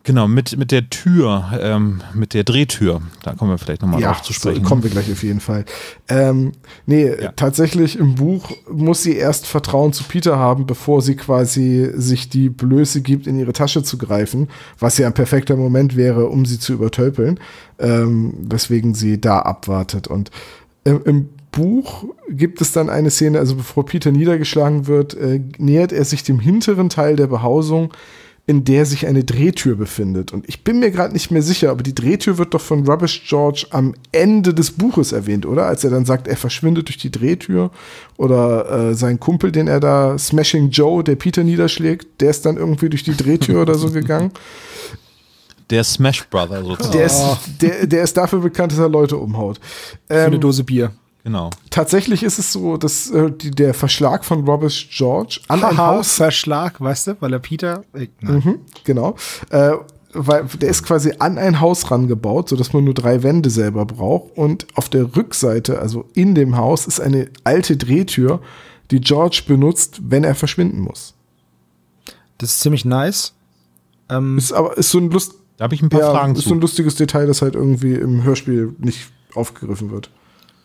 Genau, 0.07 0.29
mit, 0.29 0.57
mit 0.57 0.71
der 0.71 0.89
Tür, 0.89 1.51
ähm, 1.61 2.01
mit 2.15 2.33
der 2.33 2.45
Drehtür. 2.45 3.03
Da 3.25 3.35
kommen 3.35 3.51
wir 3.51 3.59
vielleicht 3.59 3.83
nochmal 3.83 4.01
ja, 4.01 4.13
drauf 4.13 4.23
zu 4.23 4.33
sprechen. 4.33 4.63
So, 4.63 4.69
kommen 4.69 4.85
wir 4.85 4.91
gleich 4.91 5.11
auf 5.11 5.25
jeden 5.25 5.41
Fall. 5.41 5.65
Ähm, 6.09 6.53
nee, 6.87 7.09
ja. 7.09 7.33
tatsächlich 7.33 7.99
im 7.99 8.15
Buch 8.15 8.53
muss 8.71 9.03
sie 9.03 9.17
erst 9.17 9.49
Vertrauen 9.49 9.93
zu 9.93 10.05
Peter 10.05 10.39
haben, 10.39 10.65
bevor 10.65 11.03
sie 11.03 11.17
quasi 11.17 11.91
sich 11.97 12.29
die 12.29 12.51
Blöße 12.51 13.01
gibt, 13.01 13.27
in 13.27 13.37
ihre 13.37 13.53
Tasche 13.53 13.83
zu 13.83 13.99
greifen, 13.99 14.47
was 14.79 14.97
ja 14.97 15.09
ein 15.09 15.15
perfekter 15.15 15.57
Moment 15.57 15.97
wäre, 15.97 16.27
um 16.27 16.47
sie 16.47 16.61
zu 16.61 16.75
übertölpeln, 16.75 17.41
ähm, 17.81 18.35
weswegen 18.49 18.95
sie 18.95 19.21
da 19.21 19.41
abwartet. 19.41 20.07
Und 20.07 20.31
im, 20.85 21.03
im 21.05 21.29
Buch 21.51 22.05
gibt 22.29 22.61
es 22.61 22.71
dann 22.71 22.91
eine 22.91 23.11
Szene, 23.11 23.41
also 23.41 23.57
bevor 23.57 23.85
Peter 23.85 24.13
niedergeschlagen 24.13 24.87
wird, 24.87 25.15
äh, 25.15 25.41
nähert 25.59 25.91
er 25.91 26.05
sich 26.05 26.23
dem 26.23 26.39
hinteren 26.39 26.91
Teil 26.91 27.17
der 27.17 27.27
Behausung, 27.27 27.93
in 28.49 28.63
der 28.63 28.87
sich 28.87 29.09
eine 29.09 29.25
Drehtür 29.25 29.75
befindet. 29.75 30.33
Und 30.33 30.49
ich 30.49 30.63
bin 30.63 30.79
mir 30.79 30.93
gerade 30.93 31.13
nicht 31.13 31.33
mehr 31.33 31.43
sicher, 31.43 31.71
aber 31.71 31.83
die 31.83 31.95
Drehtür 31.95 32.39
wird 32.39 32.55
doch 32.55 32.61
von 32.61 32.87
Rubbish 32.89 33.25
George 33.29 33.67
am 33.71 33.95
Ende 34.13 34.55
des 34.55 34.71
Buches 34.71 35.11
erwähnt, 35.11 35.47
oder? 35.47 35.67
Als 35.67 35.83
er 35.83 35.91
dann 35.91 36.05
sagt, 36.05 36.29
er 36.29 36.37
verschwindet 36.37 36.87
durch 36.87 36.97
die 36.97 37.11
Drehtür. 37.11 37.73
Oder 38.17 38.91
äh, 38.91 38.95
sein 38.95 39.19
Kumpel, 39.19 39.51
den 39.51 39.67
er 39.67 39.81
da, 39.81 40.17
Smashing 40.17 40.71
Joe, 40.71 41.03
der 41.03 41.17
Peter 41.17 41.43
niederschlägt, 41.43 42.21
der 42.21 42.31
ist 42.31 42.47
dann 42.47 42.57
irgendwie 42.57 42.89
durch 42.89 43.03
die 43.03 43.17
Drehtür 43.17 43.63
oder 43.63 43.75
so 43.75 43.91
gegangen. 43.91 44.31
Der 45.69 45.83
Smash 45.83 46.29
Brother 46.29 46.63
sozusagen. 46.63 46.97
Der 46.97 47.07
ist, 47.07 47.23
der, 47.61 47.87
der 47.89 48.03
ist 48.05 48.17
dafür 48.17 48.39
bekannt, 48.39 48.71
dass 48.71 48.79
er 48.79 48.89
Leute 48.89 49.17
umhaut. 49.17 49.59
Ähm, 50.09 50.17
Für 50.17 50.27
eine 50.27 50.39
Dose 50.39 50.63
Bier. 50.63 50.93
Genau. 51.27 51.51
Tatsächlich 51.71 52.23
ist 52.23 52.39
es 52.39 52.53
so, 52.53 52.77
dass 52.77 53.11
äh, 53.11 53.33
die, 53.33 53.51
der 53.51 53.75
Verschlag 53.75 54.25
von 54.25 54.45
Robert 54.49 54.87
George 54.93 55.41
an 55.49 55.65
ein 55.65 55.77
Haus. 55.77 56.15
Verschlag, 56.15 56.81
weißt 56.81 57.09
du, 57.09 57.17
weil 57.19 57.33
er 57.33 57.41
Peter. 57.41 57.83
Äh, 57.95 58.07
mhm, 58.21 58.61
genau. 58.85 59.17
Äh, 59.51 59.73
weil 60.13 60.45
der 60.45 60.69
ist 60.69 60.85
quasi 60.85 61.15
an 61.19 61.37
ein 61.37 61.61
Haus 61.61 61.91
rangebaut, 61.91 62.49
sodass 62.49 62.73
man 62.73 62.85
nur 62.85 62.95
drei 62.95 63.25
Wände 63.25 63.51
selber 63.51 63.87
braucht. 63.87 64.37
Und 64.37 64.69
auf 64.77 64.89
der 64.89 65.17
Rückseite, 65.17 65.81
also 65.81 66.05
in 66.15 66.37
dem 66.37 66.57
Haus, 66.57 66.87
ist 66.87 67.01
eine 67.01 67.29
alte 67.43 67.77
Drehtür, 67.77 68.41
die 68.93 69.01
George 69.01 69.43
benutzt, 69.49 69.99
wenn 70.09 70.23
er 70.23 70.37
verschwinden 70.37 70.79
muss. 70.79 71.15
Das 72.39 72.51
ist 72.51 72.61
ziemlich 72.61 72.85
nice. 72.85 73.35
Ähm, 74.09 74.39
ist 74.39 74.53
aber 74.53 74.79
ist 74.79 74.91
so 74.91 74.99
ein 74.99 75.11
Lust. 75.11 75.35
Da 75.57 75.65
habe 75.65 75.75
ich 75.75 75.83
ein 75.83 75.89
paar 75.89 76.03
ja, 76.03 76.13
Fragen 76.13 76.37
ist 76.37 76.43
zu. 76.43 76.51
so 76.51 76.55
ein 76.55 76.61
lustiges 76.61 76.95
Detail, 76.95 77.27
das 77.27 77.43
halt 77.43 77.57
irgendwie 77.57 77.95
im 77.95 78.23
Hörspiel 78.23 78.77
nicht 78.79 79.11
aufgegriffen 79.35 79.91
wird. 79.91 80.09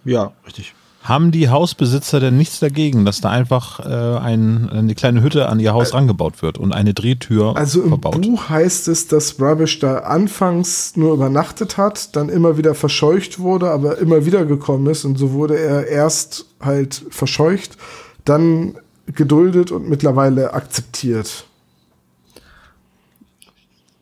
Ja, 0.04 0.32
richtig. 0.46 0.74
Haben 1.04 1.32
die 1.32 1.50
Hausbesitzer 1.50 2.20
denn 2.20 2.38
nichts 2.38 2.60
dagegen, 2.60 3.06
dass 3.06 3.22
da 3.22 3.32
einfach 3.32 3.80
äh, 3.80 4.20
ein, 4.20 4.70
eine 4.70 4.94
kleine 4.94 5.24
Hütte 5.24 5.50
an 5.50 5.60
ihr 5.60 5.74
Haus 5.74 5.96
rangebaut 5.96 6.44
wird 6.44 6.60
und 6.60 6.74
eine 6.74 6.94
Drehtür 6.94 7.58
also 7.58 7.82
verbaut? 7.88 8.16
Also 8.16 8.30
im 8.30 8.36
Buch 8.36 8.50
heißt 8.50 8.88
es, 8.88 9.08
dass 9.08 9.42
Rubbish 9.42 9.80
da 9.80 10.00
anfangs 10.00 10.96
nur 10.96 11.16
übernachtet 11.16 11.78
hat, 11.78 12.16
dann 12.16 12.30
immer 12.30 12.56
wieder 12.58 12.76
verscheucht 12.76 13.40
wurde, 13.40 13.72
aber 13.72 13.98
immer 13.98 14.28
wieder 14.28 14.46
gekommen 14.46 14.86
ist 14.88 15.04
und 15.04 15.18
so 15.18 15.32
wurde 15.32 15.58
er 15.58 15.88
erst 15.88 16.46
halt 16.60 17.04
verscheucht, 17.10 17.78
dann 18.24 18.76
geduldet 19.08 19.72
und 19.72 19.90
mittlerweile 19.90 20.54
akzeptiert. 20.54 21.46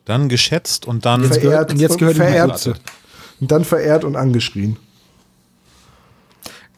Dann 0.04 0.28
geschätzt 0.28 0.86
und 0.86 1.06
dann 1.06 1.24
verehrt, 1.24 1.72
und 1.72 1.80
jetzt 1.80 1.96
gehört 1.96 2.16
und 2.16 2.22
verehrt, 2.22 2.80
und 3.40 3.50
dann 3.50 3.64
verehrt 3.64 4.04
und 4.04 4.16
angeschrien. 4.16 4.76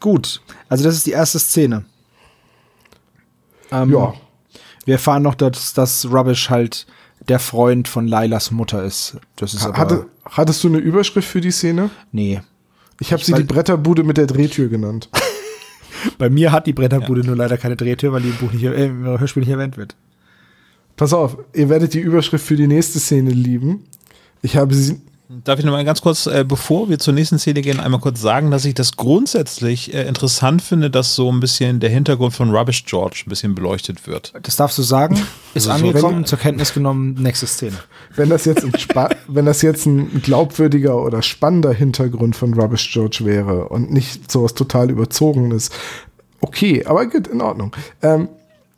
Gut, 0.03 0.41
also 0.67 0.83
das 0.83 0.95
ist 0.95 1.05
die 1.07 1.11
erste 1.11 1.39
Szene. 1.39 1.85
Ähm, 3.71 3.89
ja. 3.89 4.13
Wir 4.83 4.95
erfahren 4.95 5.23
noch, 5.23 5.33
dass 5.33 5.73
das 5.73 6.05
Rubbish 6.11 6.49
halt 6.49 6.85
der 7.29 7.39
Freund 7.39 7.87
von 7.87 8.05
Lailas 8.05 8.51
Mutter 8.51 8.83
ist. 8.83 9.15
Das 9.37 9.53
ist 9.53 9.65
Hatte, 9.65 10.07
hattest 10.25 10.61
du 10.61 10.67
eine 10.67 10.79
Überschrift 10.79 11.25
für 11.25 11.39
die 11.39 11.51
Szene? 11.51 11.89
Nee. 12.11 12.41
Ich 12.99 13.13
habe 13.13 13.23
sie 13.23 13.31
die 13.31 13.43
Bretterbude 13.43 14.03
mit 14.03 14.17
der 14.17 14.27
Drehtür 14.27 14.67
genannt. 14.67 15.07
Bei 16.17 16.29
mir 16.29 16.51
hat 16.51 16.67
die 16.67 16.73
Bretterbude 16.73 17.21
ja. 17.21 17.27
nur 17.27 17.37
leider 17.37 17.57
keine 17.57 17.77
Drehtür, 17.77 18.11
weil 18.11 18.23
die 18.23 18.29
im 18.31 18.35
Buch 18.35 18.51
nicht, 18.51 18.65
äh, 18.65 18.87
im 18.87 19.05
Hörspiel 19.05 19.43
nicht 19.43 19.53
erwähnt 19.53 19.77
wird. 19.77 19.95
Pass 20.97 21.13
auf, 21.13 21.37
ihr 21.53 21.69
werdet 21.69 21.93
die 21.93 22.01
Überschrift 22.01 22.45
für 22.45 22.57
die 22.57 22.67
nächste 22.67 22.99
Szene 22.99 23.29
lieben. 23.29 23.85
Ich 24.41 24.57
habe 24.57 24.75
sie 24.75 24.99
Darf 25.29 25.57
ich 25.57 25.63
noch 25.63 25.71
mal 25.71 25.85
ganz 25.85 26.01
kurz, 26.01 26.27
äh, 26.27 26.43
bevor 26.45 26.89
wir 26.89 26.99
zur 26.99 27.13
nächsten 27.13 27.39
Szene 27.39 27.61
gehen, 27.61 27.79
einmal 27.79 28.01
kurz 28.01 28.19
sagen, 28.19 28.51
dass 28.51 28.65
ich 28.65 28.73
das 28.73 28.97
grundsätzlich 28.97 29.93
äh, 29.93 30.05
interessant 30.05 30.61
finde, 30.61 30.89
dass 30.89 31.15
so 31.15 31.31
ein 31.31 31.39
bisschen 31.39 31.79
der 31.79 31.89
Hintergrund 31.89 32.33
von 32.33 32.53
Rubbish 32.53 32.83
George 32.85 33.23
ein 33.25 33.29
bisschen 33.29 33.55
beleuchtet 33.55 34.05
wird. 34.05 34.33
Das 34.43 34.57
darfst 34.57 34.77
du 34.77 34.81
sagen. 34.81 35.15
Ist 35.53 35.69
also 35.69 35.87
angekommen, 35.87 36.17
wenn, 36.17 36.25
zur 36.25 36.39
Kenntnis 36.39 36.73
genommen, 36.73 37.13
nächste 37.13 37.47
Szene. 37.47 37.77
Wenn 38.15 38.29
das 38.29 38.43
jetzt 38.43 38.65
ein, 38.65 38.73
wenn 39.27 39.45
das 39.45 39.61
jetzt 39.61 39.85
ein 39.85 40.21
glaubwürdiger 40.21 41.01
oder 41.01 41.21
spannender 41.21 41.71
Hintergrund 41.73 42.35
von 42.35 42.53
Rubbish 42.53 42.91
George 42.91 43.19
wäre 43.21 43.69
und 43.69 43.91
nicht 43.91 44.29
sowas 44.29 44.53
total 44.53 44.91
überzogenes, 44.91 45.69
okay, 46.41 46.85
aber 46.85 47.05
gut, 47.05 47.27
in 47.27 47.41
Ordnung. 47.41 47.73
Ähm, 48.01 48.27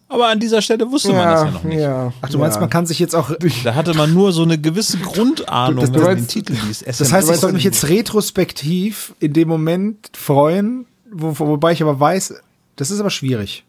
aber 0.07 0.27
an 0.27 0.39
dieser 0.39 0.61
Stelle 0.61 0.89
wusste 0.91 1.11
ja, 1.11 1.15
man 1.15 1.27
das 1.27 1.43
ja 1.43 1.51
noch 1.51 1.63
nicht. 1.63 1.79
Ja, 1.79 2.13
Ach, 2.21 2.29
du 2.29 2.37
meinst, 2.37 2.59
man 2.59 2.69
kann 2.69 2.85
sich 2.85 2.99
jetzt 2.99 3.15
auch. 3.15 3.31
Da 3.63 3.75
hatte 3.75 3.93
man 3.93 4.13
nur 4.13 4.31
so 4.31 4.43
eine 4.43 4.57
gewisse 4.57 4.97
Grundahnung, 4.99 5.81
das, 5.81 5.91
das, 5.91 5.99
wenn 5.99 6.07
man 6.07 6.17
den 6.17 6.27
Titel 6.27 6.55
liest. 6.67 6.85
Das 6.87 7.11
heißt, 7.11 7.29
ich 7.29 7.37
soll 7.37 7.53
mich 7.53 7.63
jetzt 7.63 7.89
retrospektiv 7.89 9.13
in 9.19 9.33
dem 9.33 9.47
Moment 9.47 10.11
freuen, 10.13 10.85
wo, 11.11 11.37
wobei 11.39 11.71
ich 11.71 11.81
aber 11.81 11.99
weiß, 11.99 12.35
das 12.75 12.91
ist 12.91 12.99
aber 12.99 13.09
schwierig. 13.09 13.63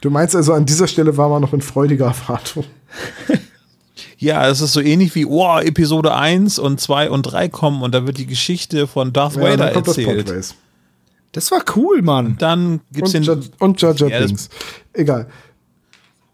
Du 0.00 0.10
meinst 0.10 0.34
also, 0.34 0.52
an 0.52 0.64
dieser 0.64 0.86
Stelle 0.86 1.16
war 1.16 1.28
man 1.28 1.42
noch 1.42 1.52
in 1.52 1.60
freudiger 1.60 2.06
Erwartung. 2.06 2.64
Ja, 4.20 4.46
es 4.48 4.60
ist 4.60 4.74
so 4.74 4.80
ähnlich 4.82 5.14
wie, 5.14 5.24
oh, 5.24 5.58
Episode 5.58 6.14
1 6.14 6.58
und 6.58 6.78
2 6.78 7.10
und 7.10 7.22
3 7.22 7.48
kommen 7.48 7.82
und 7.82 7.94
da 7.94 8.06
wird 8.06 8.18
die 8.18 8.26
Geschichte 8.26 8.86
von 8.86 9.14
Darth 9.14 9.36
ja, 9.36 9.42
Vader 9.42 9.72
erzählt. 9.72 10.54
Das, 11.32 11.50
war 11.50 11.62
cool, 11.76 12.02
Mann. 12.02 12.26
Und 12.26 12.42
dann 12.42 12.80
gibt's 12.92 13.14
und 13.14 13.26
den. 13.26 13.50
und 13.58 13.80
Jar 13.80 13.94
Jar 13.94 14.10
ja, 14.10 14.26
Egal. 14.92 15.28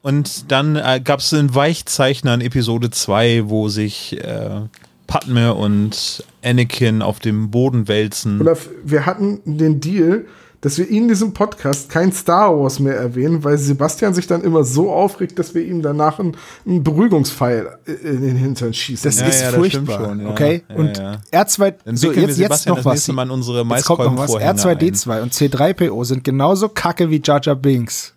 Und 0.02 0.52
dann 0.52 0.76
äh, 0.76 1.00
gab 1.02 1.20
es 1.20 1.32
in 1.32 1.54
Weichzeichnern 1.54 2.40
Episode 2.40 2.90
2, 2.90 3.48
wo 3.48 3.68
sich 3.68 4.16
äh, 4.22 4.60
Padme 5.06 5.54
und 5.54 6.24
Anakin 6.44 7.02
auf 7.02 7.18
dem 7.18 7.50
Boden 7.50 7.88
wälzen. 7.88 8.40
Oder 8.40 8.56
wir 8.84 9.04
hatten 9.04 9.40
den 9.44 9.80
Deal, 9.80 10.26
dass 10.60 10.78
wir 10.78 10.88
in 10.88 11.08
diesem 11.08 11.32
Podcast 11.32 11.90
kein 11.90 12.12
Star 12.12 12.58
Wars 12.58 12.80
mehr 12.80 12.96
erwähnen, 12.96 13.44
weil 13.44 13.58
Sebastian 13.58 14.14
sich 14.14 14.26
dann 14.26 14.42
immer 14.42 14.64
so 14.64 14.92
aufregt, 14.92 15.38
dass 15.38 15.54
wir 15.54 15.62
ihm 15.64 15.82
danach 15.82 16.18
einen, 16.18 16.36
einen 16.66 16.82
Beruhigungspfeil 16.82 17.78
in 18.02 18.22
den 18.22 18.36
Hintern 18.36 18.72
schießen. 18.72 19.08
Das 19.08 19.20
Ja, 19.20 19.26
ist 19.26 19.40
ja, 19.40 19.46
das 19.48 19.54
furchtbar. 19.56 19.94
stimmt 19.94 20.08
schon, 20.08 20.20
ja. 20.20 20.30
Okay? 20.30 20.62
Ja, 20.68 20.74
und 20.76 20.98
ja. 20.98 21.20
R2, 21.32 21.74
Dann 21.84 21.96
so 21.96 22.12
jetzt, 22.12 22.38
jetzt 22.38 22.66
noch 22.66 22.76
das 22.76 22.84
was. 22.84 23.08
Mal 23.08 23.22
in 23.24 23.30
unsere 23.30 23.62
Jetzt 23.62 23.84
kommt 23.84 24.00
noch 24.00 24.16
was. 24.16 24.32
Maiskolbenvorhänge 24.32 24.60
R2D2 24.60 25.22
und 25.22 25.32
C3PO 25.32 26.04
sind 26.04 26.24
genauso 26.24 26.68
kacke 26.68 27.10
wie 27.10 27.20
Jar 27.22 27.40
Jar 27.42 27.56
Binks. 27.56 28.14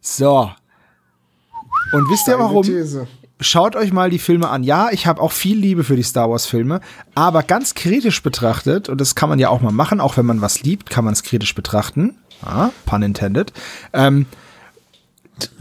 So. 0.00 0.50
Und 1.92 2.08
wisst 2.10 2.28
ihr 2.28 2.38
warum? 2.38 2.62
These. 2.62 3.06
Schaut 3.42 3.76
euch 3.76 3.92
mal 3.92 4.08
die 4.08 4.18
Filme 4.18 4.48
an. 4.48 4.62
Ja, 4.62 4.90
ich 4.90 5.06
habe 5.06 5.20
auch 5.20 5.32
viel 5.32 5.58
Liebe 5.58 5.84
für 5.84 5.96
die 5.96 6.02
Star 6.02 6.30
Wars 6.30 6.46
Filme, 6.46 6.80
aber 7.14 7.42
ganz 7.42 7.74
kritisch 7.74 8.22
betrachtet, 8.22 8.88
und 8.88 9.00
das 9.00 9.14
kann 9.14 9.28
man 9.28 9.38
ja 9.38 9.48
auch 9.48 9.60
mal 9.60 9.72
machen, 9.72 10.00
auch 10.00 10.16
wenn 10.16 10.26
man 10.26 10.40
was 10.40 10.62
liebt, 10.62 10.90
kann 10.90 11.04
man 11.04 11.12
es 11.12 11.22
kritisch 11.22 11.54
betrachten. 11.54 12.16
Ah, 12.44 12.70
pun 12.86 13.02
intended. 13.02 13.52
Ähm, 13.92 14.26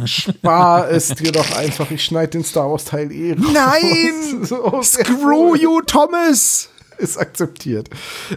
Spar 0.05 0.89
es 0.91 1.09
dir 1.09 1.31
doch 1.31 1.55
einfach, 1.55 1.89
ich 1.89 2.03
schneide 2.03 2.31
den 2.31 2.43
Star 2.43 2.69
Wars 2.69 2.85
Teil 2.85 3.11
eh 3.11 3.33
raus. 3.33 3.51
Nein! 3.51 4.43
So, 4.45 4.81
Screw 4.83 5.55
you, 5.55 5.81
Thomas! 5.81 6.69
Ist 6.97 7.17
akzeptiert. 7.17 7.89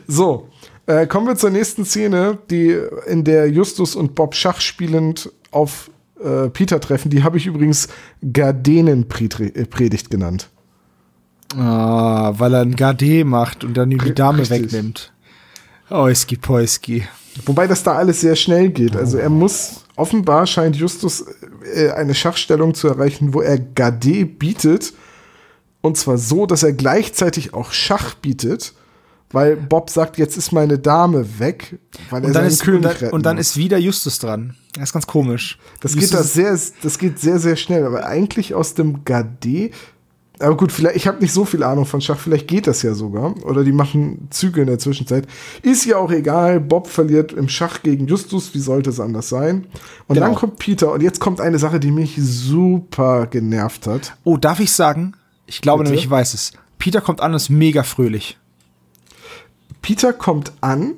So, 0.06 0.48
äh, 0.86 1.06
kommen 1.06 1.26
wir 1.26 1.36
zur 1.36 1.50
nächsten 1.50 1.84
Szene, 1.84 2.38
die 2.50 2.78
in 3.06 3.24
der 3.24 3.50
Justus 3.50 3.94
und 3.94 4.14
Bob 4.14 4.34
Schach 4.34 4.60
spielend 4.60 5.30
auf 5.50 5.90
äh, 6.22 6.48
Peter 6.48 6.80
treffen. 6.80 7.10
Die 7.10 7.22
habe 7.22 7.36
ich 7.36 7.46
übrigens 7.46 7.88
Gardenenpredigt 8.32 10.10
genannt. 10.10 10.50
Ah, 11.56 12.32
weil 12.36 12.54
er 12.54 12.62
ein 12.62 12.74
Gardé 12.74 13.24
macht 13.24 13.64
und 13.64 13.74
dann 13.76 13.90
ihm 13.90 14.02
die 14.02 14.14
Dame 14.14 14.40
Richtig. 14.40 14.72
wegnimmt. 14.72 15.12
Oiski 15.90 16.36
Poiski. 16.36 17.06
Wobei 17.46 17.66
das 17.66 17.82
da 17.82 17.92
alles 17.94 18.20
sehr 18.20 18.36
schnell 18.36 18.70
geht. 18.70 18.96
Also 18.96 19.18
er 19.18 19.28
muss, 19.28 19.84
offenbar 19.96 20.46
scheint 20.46 20.76
Justus 20.76 21.24
äh, 21.74 21.90
eine 21.90 22.14
Schachstellung 22.14 22.74
zu 22.74 22.88
erreichen, 22.88 23.34
wo 23.34 23.40
er 23.40 23.58
Gade 23.58 24.24
bietet. 24.26 24.94
Und 25.80 25.96
zwar 25.96 26.16
so, 26.16 26.46
dass 26.46 26.62
er 26.62 26.72
gleichzeitig 26.72 27.52
auch 27.52 27.72
Schach 27.72 28.14
bietet, 28.14 28.72
weil 29.30 29.56
Bob 29.56 29.90
sagt, 29.90 30.16
jetzt 30.16 30.36
ist 30.36 30.52
meine 30.52 30.78
Dame 30.78 31.38
weg, 31.38 31.78
weil 32.08 32.22
er 32.22 32.28
Und 32.28 32.34
dann, 32.34 32.42
seinen 32.44 32.46
ist, 32.46 32.60
und, 32.60 32.66
König 32.66 32.82
dann, 32.82 32.92
retten 32.92 33.14
und 33.14 33.26
dann 33.26 33.36
muss. 33.36 33.48
ist 33.48 33.56
wieder 33.56 33.78
Justus 33.78 34.18
dran. 34.18 34.56
Das 34.74 34.84
ist 34.84 34.92
ganz 34.92 35.06
komisch. 35.06 35.58
Das 35.80 35.94
geht, 35.96 36.12
da 36.12 36.22
sehr, 36.22 36.58
das 36.82 36.98
geht 36.98 37.18
sehr, 37.20 37.38
sehr 37.38 37.56
schnell. 37.56 37.84
Aber 37.86 38.06
eigentlich 38.06 38.54
aus 38.54 38.74
dem 38.74 39.04
Gade. 39.04 39.70
Aber 40.40 40.56
gut, 40.56 40.72
vielleicht, 40.72 40.96
ich 40.96 41.06
habe 41.06 41.20
nicht 41.20 41.32
so 41.32 41.44
viel 41.44 41.62
Ahnung 41.62 41.86
von 41.86 42.00
Schach, 42.00 42.18
vielleicht 42.18 42.48
geht 42.48 42.66
das 42.66 42.82
ja 42.82 42.92
sogar. 42.94 43.36
Oder 43.44 43.62
die 43.62 43.70
machen 43.70 44.26
Züge 44.30 44.62
in 44.62 44.66
der 44.66 44.80
Zwischenzeit. 44.80 45.28
Ist 45.62 45.84
ja 45.84 45.96
auch 45.96 46.10
egal. 46.10 46.58
Bob 46.58 46.88
verliert 46.88 47.32
im 47.32 47.48
Schach 47.48 47.84
gegen 47.84 48.08
Justus, 48.08 48.52
wie 48.52 48.58
sollte 48.58 48.90
es 48.90 48.98
anders 48.98 49.28
sein? 49.28 49.66
Und 50.08 50.14
Genau. 50.16 50.26
dann 50.26 50.34
kommt 50.34 50.58
Peter 50.58 50.90
und 50.90 51.02
jetzt 51.04 51.20
kommt 51.20 51.40
eine 51.40 51.60
Sache, 51.60 51.78
die 51.78 51.92
mich 51.92 52.16
super 52.18 53.26
genervt 53.28 53.86
hat. 53.86 54.16
Oh, 54.24 54.36
darf 54.36 54.58
ich 54.58 54.72
sagen? 54.72 55.12
Ich 55.46 55.60
glaube 55.60 55.84
Bitte? 55.84 55.90
nämlich, 55.92 56.06
ich 56.06 56.10
weiß 56.10 56.34
es. 56.34 56.50
Peter 56.78 57.00
kommt 57.00 57.20
an 57.20 57.30
und 57.30 57.36
ist 57.36 57.48
mega 57.48 57.84
fröhlich. 57.84 58.36
Peter 59.82 60.12
kommt 60.12 60.52
an 60.60 60.94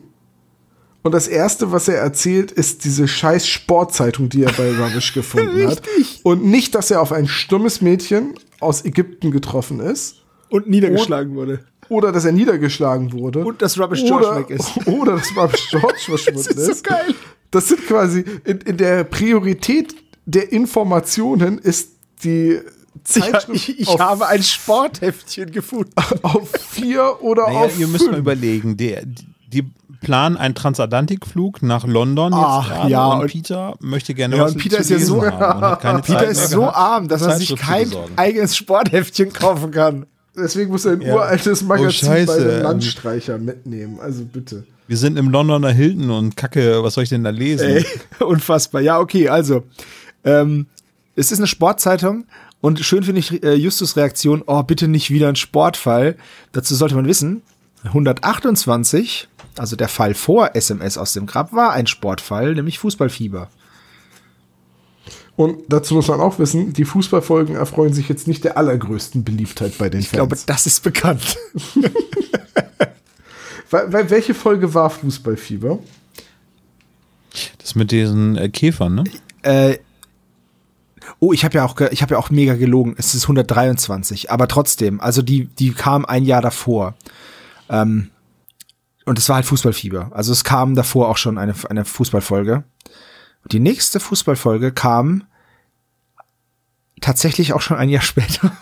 und 1.06 1.12
das 1.12 1.28
erste, 1.28 1.72
was 1.72 1.88
er 1.88 1.98
erzählt, 1.98 2.50
ist 2.52 2.84
diese 2.84 3.06
scheiß 3.08 3.46
Sportzeitung, 3.46 4.28
die 4.28 4.42
er 4.42 4.52
bei 4.52 4.70
Rubbish 4.78 5.14
gefunden 5.14 5.68
hat. 5.68 5.82
Und 6.22 6.44
nicht, 6.44 6.74
dass 6.74 6.90
er 6.90 7.00
auf 7.00 7.12
ein 7.12 7.26
stummes 7.28 7.80
Mädchen 7.80 8.34
aus 8.60 8.84
Ägypten 8.84 9.30
getroffen 9.30 9.80
ist. 9.80 10.16
Und 10.48 10.68
niedergeschlagen 10.68 11.34
wurde. 11.34 11.60
oder 11.88 12.12
dass 12.12 12.24
er 12.24 12.32
niedergeschlagen 12.32 13.12
wurde. 13.12 13.44
Und 13.44 13.62
dass 13.62 13.78
Rubbish 13.78 14.04
George 14.04 14.26
oder, 14.26 14.38
weg 14.40 14.50
ist. 14.50 14.72
Oder 14.86 15.16
dass 15.16 15.36
Rubbish 15.36 15.68
George 15.70 15.98
verschwunden 16.04 16.42
Das 16.54 16.68
ist 16.68 16.76
so 16.78 16.82
geil. 16.82 17.14
Das 17.50 17.68
sind 17.68 17.86
quasi 17.86 18.24
in, 18.44 18.58
in 18.58 18.76
der 18.76 19.04
Priorität 19.04 19.94
der 20.24 20.52
Informationen 20.52 21.58
ist 21.58 21.92
die 22.24 22.58
Zeitschrift 23.04 23.68
ich 23.68 23.80
ich 23.80 23.88
auf, 23.88 24.00
habe 24.00 24.26
ein 24.26 24.42
Sportheftchen 24.42 25.52
gefunden. 25.52 25.92
auf 26.22 26.50
vier 26.50 27.22
oder 27.22 27.46
Naja, 27.46 27.58
auf 27.60 27.78
ihr 27.78 27.86
müsst 27.86 28.04
mal 28.06 28.14
fünf. 28.14 28.18
überlegen. 28.18 28.76
Die, 28.76 28.96
die 29.52 29.64
planen 30.00 30.36
einen 30.36 30.54
Transatlantikflug 30.54 31.62
nach 31.62 31.86
London 31.86 32.32
Ach, 32.34 32.64
jetzt 32.66 32.74
gerade 32.76 32.90
ja, 32.90 33.06
und, 33.06 33.20
und- 33.22 33.26
Peter 33.30 33.74
möchte 33.80 34.14
gerne 34.14 34.36
Ja, 34.36 34.44
was 34.44 34.52
und 34.52 34.58
Peter 34.62 34.76
zu 34.76 34.82
ist 34.82 34.90
ja 34.90 34.98
so- 34.98 35.20
Peter 36.02 36.24
ist 36.28 36.50
so 36.50 36.60
gehabt, 36.60 36.76
arm, 36.76 37.08
dass 37.08 37.22
er 37.22 37.36
sich 37.38 37.54
kein 37.56 37.90
eigenes 38.16 38.56
Sportheftchen 38.56 39.32
kaufen 39.32 39.70
kann. 39.70 40.06
Deswegen 40.36 40.70
muss 40.70 40.84
er 40.84 40.92
ein 40.92 41.00
Ja. 41.00 41.14
uraltes 41.14 41.62
Magazin 41.62 42.08
Oh, 42.10 42.26
bei 42.26 42.38
den 42.38 42.62
Landstreicher 42.62 43.38
mitnehmen. 43.38 43.98
Also 44.00 44.24
bitte. 44.24 44.64
Wir 44.86 44.96
sind 44.98 45.18
im 45.18 45.30
Londoner 45.30 45.72
Hilton 45.72 46.10
und 46.10 46.36
Kacke, 46.36 46.82
was 46.84 46.94
soll 46.94 47.04
ich 47.04 47.10
denn 47.10 47.24
da 47.24 47.30
lesen? 47.30 47.68
Ey, 47.68 47.84
unfassbar. 48.24 48.80
Ja, 48.82 48.98
okay, 49.00 49.28
also. 49.28 49.64
Ähm, 50.24 50.66
es 51.16 51.32
ist 51.32 51.38
eine 51.38 51.46
Sportzeitung 51.46 52.26
und 52.60 52.78
schön 52.80 53.02
finde 53.02 53.20
ich 53.20 53.42
äh, 53.42 53.54
Justus 53.54 53.96
Reaktion, 53.96 54.42
oh, 54.46 54.62
bitte 54.62 54.86
nicht 54.88 55.10
wieder 55.10 55.28
ein 55.28 55.36
Sportfall. 55.36 56.16
Dazu 56.52 56.74
sollte 56.74 56.94
man 56.94 57.06
wissen, 57.06 57.42
128, 57.84 59.28
also 59.60 59.76
der 59.76 59.88
Fall 59.88 60.14
vor 60.14 60.54
SMS 60.54 60.98
aus 60.98 61.12
dem 61.12 61.26
Grab, 61.26 61.52
war 61.52 61.72
ein 61.72 61.86
Sportfall, 61.86 62.54
nämlich 62.54 62.78
Fußballfieber. 62.78 63.48
Und 65.36 65.58
dazu 65.68 65.94
muss 65.94 66.08
man 66.08 66.20
auch 66.20 66.38
wissen, 66.38 66.72
die 66.72 66.86
Fußballfolgen 66.86 67.56
erfreuen 67.56 67.92
sich 67.92 68.08
jetzt 68.08 68.26
nicht 68.26 68.42
der 68.44 68.56
allergrößten 68.56 69.22
Beliebtheit 69.22 69.76
bei 69.76 69.90
den 69.90 70.00
Ich 70.00 70.10
glaube, 70.10 70.34
Fans. 70.34 70.46
das 70.46 70.66
ist 70.66 70.82
bekannt. 70.82 71.36
weil, 73.70 73.92
weil 73.92 74.10
welche 74.10 74.32
Folge 74.32 74.72
war 74.72 74.88
Fußballfieber? 74.88 75.78
Das 77.58 77.74
mit 77.74 77.90
diesen 77.90 78.38
äh, 78.38 78.48
Käfern, 78.48 78.94
ne? 78.94 79.04
Äh, 79.42 79.78
oh, 81.18 81.34
ich 81.34 81.44
habe 81.44 81.56
ja 81.58 81.66
auch, 81.66 81.78
ich 81.90 82.00
habe 82.00 82.14
ja 82.14 82.18
auch 82.18 82.30
mega 82.30 82.54
gelogen. 82.54 82.94
Es 82.96 83.14
ist 83.14 83.24
123, 83.24 84.30
aber 84.30 84.48
trotzdem, 84.48 85.00
also 85.00 85.20
die, 85.20 85.46
die 85.46 85.72
kam 85.72 86.06
ein 86.06 86.24
Jahr 86.24 86.40
davor. 86.40 86.94
Ähm, 87.68 88.10
und 89.06 89.18
es 89.18 89.28
war 89.28 89.36
halt 89.36 89.46
Fußballfieber. 89.46 90.10
Also 90.12 90.32
es 90.32 90.44
kam 90.44 90.74
davor 90.74 91.08
auch 91.08 91.16
schon 91.16 91.38
eine, 91.38 91.54
eine 91.70 91.84
Fußballfolge. 91.84 92.64
Und 93.42 93.52
die 93.52 93.60
nächste 93.60 94.00
Fußballfolge 94.00 94.72
kam 94.72 95.24
tatsächlich 97.00 97.52
auch 97.52 97.60
schon 97.60 97.76
ein 97.76 97.88
Jahr 97.88 98.02
später. 98.02 98.52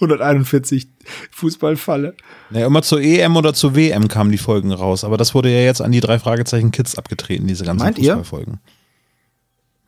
141 0.00 0.88
Fußballfalle. 1.32 2.14
Naja, 2.50 2.66
immer 2.66 2.82
zur 2.82 3.00
EM 3.00 3.36
oder 3.36 3.52
zur 3.54 3.74
WM 3.76 4.08
kamen 4.08 4.30
die 4.30 4.38
Folgen 4.38 4.72
raus, 4.72 5.04
aber 5.04 5.16
das 5.16 5.34
wurde 5.34 5.50
ja 5.50 5.60
jetzt 5.60 5.82
an 5.82 5.92
die 5.92 6.00
drei 6.00 6.18
Fragezeichen 6.18 6.70
Kids 6.70 6.96
abgetreten, 6.96 7.46
diese 7.46 7.64
ganzen 7.64 7.84
Meint 7.84 7.98
ihr? 7.98 8.14
Fußballfolgen. 8.16 8.58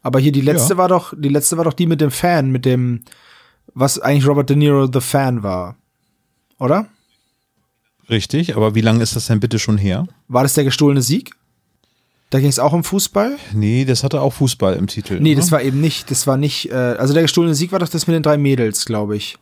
Aber 0.02 0.20
hier 0.20 0.32
die 0.32 0.42
letzte 0.42 0.74
Ja. 0.74 0.78
war 0.78 0.88
doch, 0.88 1.14
die 1.16 1.30
letzte 1.30 1.56
war 1.56 1.64
doch 1.64 1.72
die 1.72 1.86
mit 1.86 2.00
dem 2.00 2.10
Fan, 2.10 2.50
mit 2.50 2.64
dem, 2.64 3.02
was 3.72 3.98
eigentlich 3.98 4.26
Robert 4.26 4.50
De 4.50 4.56
Niro 4.56 4.88
the 4.92 5.00
Fan 5.00 5.42
war. 5.42 5.76
Oder? 6.58 6.86
Richtig, 8.10 8.56
aber 8.56 8.74
wie 8.74 8.80
lange 8.80 9.02
ist 9.02 9.16
das 9.16 9.26
denn 9.26 9.40
bitte 9.40 9.58
schon 9.58 9.78
her? 9.78 10.06
War 10.28 10.42
das 10.42 10.54
der 10.54 10.64
gestohlene 10.64 11.02
Sieg? 11.02 11.30
Da 12.30 12.40
ging 12.40 12.48
es 12.48 12.58
auch 12.58 12.72
um 12.72 12.82
Fußball? 12.84 13.36
Nee, 13.52 13.84
das 13.84 14.02
hatte 14.02 14.20
auch 14.20 14.32
Fußball 14.32 14.74
im 14.74 14.86
Titel. 14.88 15.20
Nee, 15.20 15.32
oder? 15.32 15.40
das 15.40 15.52
war 15.52 15.62
eben 15.62 15.80
nicht, 15.80 16.10
das 16.10 16.26
war 16.26 16.36
nicht, 16.36 16.70
äh, 16.70 16.74
also 16.74 17.12
der 17.14 17.22
gestohlene 17.22 17.54
Sieg 17.54 17.70
war 17.72 17.78
doch 17.78 17.88
das 17.88 18.06
mit 18.06 18.14
den 18.14 18.22
drei 18.22 18.36
Mädels, 18.38 18.84
glaube 18.86 19.16
ich. 19.16 19.36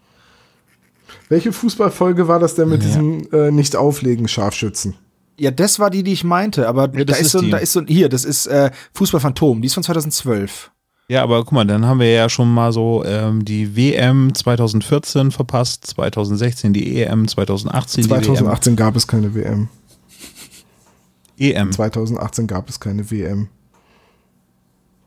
Welche 1.29 1.53
Fußballfolge 1.53 2.29
war 2.29 2.39
das 2.39 2.55
denn 2.55 2.69
mit 2.69 2.83
Ja. 2.83 2.89
diesem 2.89 3.29
äh, 3.33 3.51
Nicht-Auflegen 3.51 4.29
Scharfschützen? 4.29 4.95
Ja, 5.39 5.51
das 5.51 5.79
war 5.79 5.89
die, 5.89 6.03
die 6.03 6.13
ich 6.13 6.25
meinte, 6.25 6.69
aber 6.69 6.91
Ja, 6.95 7.05
da 7.05 7.15
ist, 7.15 7.23
ist 7.27 7.33
so, 7.33 7.41
da 7.41 7.57
ist 7.57 7.73
so, 7.73 7.81
ein- 7.81 7.87
hier, 7.87 8.09
das 8.11 8.25
ist 8.27 8.47
äh, 8.47 8.71
Fußballphantom, 8.95 9.63
die 9.63 9.67
ist 9.67 9.75
von 9.75 9.83
2012. 9.83 10.71
Ja, 11.09 11.23
aber 11.23 11.41
guck 11.45 11.53
mal, 11.53 11.67
dann 11.67 11.85
haben 11.85 12.01
wir 12.01 12.11
ja 12.11 12.29
schon 12.29 12.53
mal 12.53 12.73
so 12.73 13.05
ähm, 13.05 13.45
die 13.45 13.77
WM 13.77 14.35
2014 14.35 15.31
verpasst, 15.31 15.87
2016 15.87 16.73
die 16.73 17.03
EM, 17.03 17.29
2018 17.29 18.05
2018 18.05 18.77
gab 18.77 18.97
es 18.97 19.07
keine 19.07 19.35
WM. 19.35 19.69
EM. 21.39 21.73
2018 21.73 22.47
gab 22.47 22.69
es 22.69 22.81
keine 22.81 23.11
WM. 23.11 23.49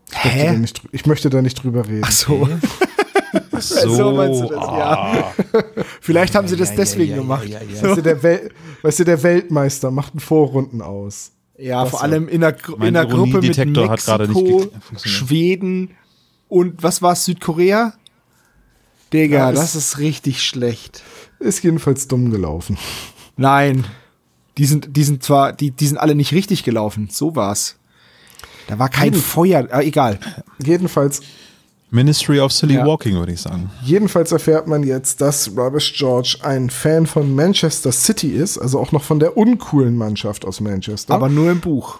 Ich 0.10 0.24
möchte, 0.24 0.30
da 0.30 0.52
Hä? 0.52 0.58
nicht, 0.58 0.82
ich 0.92 1.06
möchte 1.06 1.30
da 1.30 1.42
nicht 1.42 1.64
drüber 1.64 1.88
reden. 1.88 2.04
Ach 2.04 2.12
so. 2.12 2.48
So, 3.60 3.90
so 3.96 4.12
meinst 4.12 4.42
du 4.42 4.48
das, 4.48 4.64
ja. 4.64 5.34
Vielleicht 6.02 6.36
haben 6.36 6.48
sie 6.48 6.56
das 6.56 6.76
deswegen 6.76 7.16
gemacht. 7.16 7.48
Ja, 7.48 7.60
ja, 7.62 7.84
Weißt, 7.84 7.98
du, 7.98 8.02
der 8.02 8.24
Wel 8.24 8.52
weißt 8.82 9.00
du, 9.00 9.04
der 9.04 9.24
Weltmeister 9.24 9.92
macht 9.92 10.14
einen 10.14 10.20
Vorrunden 10.20 10.82
aus. 10.82 11.32
Ja, 11.58 11.82
Das 11.84 11.92
vor 11.92 12.00
war- 12.00 12.04
allem 12.06 12.28
in 12.28 12.42
der, 12.42 12.54
Gru 12.54 12.76
in 12.84 12.94
der 12.94 13.06
Gruppe 13.06 13.38
mit 13.40 13.58
Ironiedetektor 13.58 13.90
hat 13.90 14.04
gerade 14.04 14.28
nicht 14.28 14.36
Mexiko. 14.44 14.72
Schweden 15.04 15.92
und 16.50 16.84
was 16.84 17.02
war's, 17.02 17.26
Südkorea? 17.26 17.94
Digga, 19.14 19.38
Ja, 19.38 19.52
das 19.52 19.76
ist- 19.76 19.94
ist 19.94 19.98
richtig 20.00 20.44
schlecht. 20.44 21.04
Ist 21.40 21.64
jedenfalls 21.64 22.08
dumm 22.08 22.32
gelaufen. 22.32 22.78
Nein. 23.38 23.86
Die 24.58 24.66
sind, 24.66 24.96
die 24.96 25.04
sind 25.04 25.22
zwar, 25.24 25.52
die, 25.54 25.72
die 25.72 25.88
sind 25.88 25.98
alle 25.98 26.16
nicht 26.16 26.32
richtig 26.32 26.64
gelaufen. 26.64 27.10
So 27.12 27.36
war's. 27.36 27.78
Da 28.68 28.80
war 28.80 28.90
kein 28.90 29.14
Jeden- 29.14 29.22
Feuer, 29.22 29.68
äh, 29.72 29.86
egal. 29.86 30.20
Jedenfalls, 30.64 31.22
Ministry 31.96 32.40
of 32.40 32.52
Silly 32.52 32.76
Ja. 32.76 32.86
Walking, 32.86 33.16
würde 33.16 33.32
ich 33.32 33.42
sagen. 33.42 33.72
Jedenfalls 33.84 34.32
erfährt 34.32 34.68
man 34.68 34.84
jetzt, 34.84 35.22
dass 35.22 35.50
Rubbish 35.58 35.94
George 35.98 36.38
ein 36.44 36.70
Fan 36.70 37.08
von 37.08 37.34
Manchester 37.34 37.92
City 37.92 38.30
ist, 38.32 38.58
also 38.58 38.80
auch 38.80 38.92
noch 38.92 39.04
von 39.04 39.20
der 39.20 39.38
uncoolen 39.38 39.98
Mannschaft 39.98 40.46
aus 40.46 40.60
Manchester. 40.62 41.14
Aber 41.14 41.30
nur 41.30 41.50
im 41.52 41.60
Buch. 41.62 42.00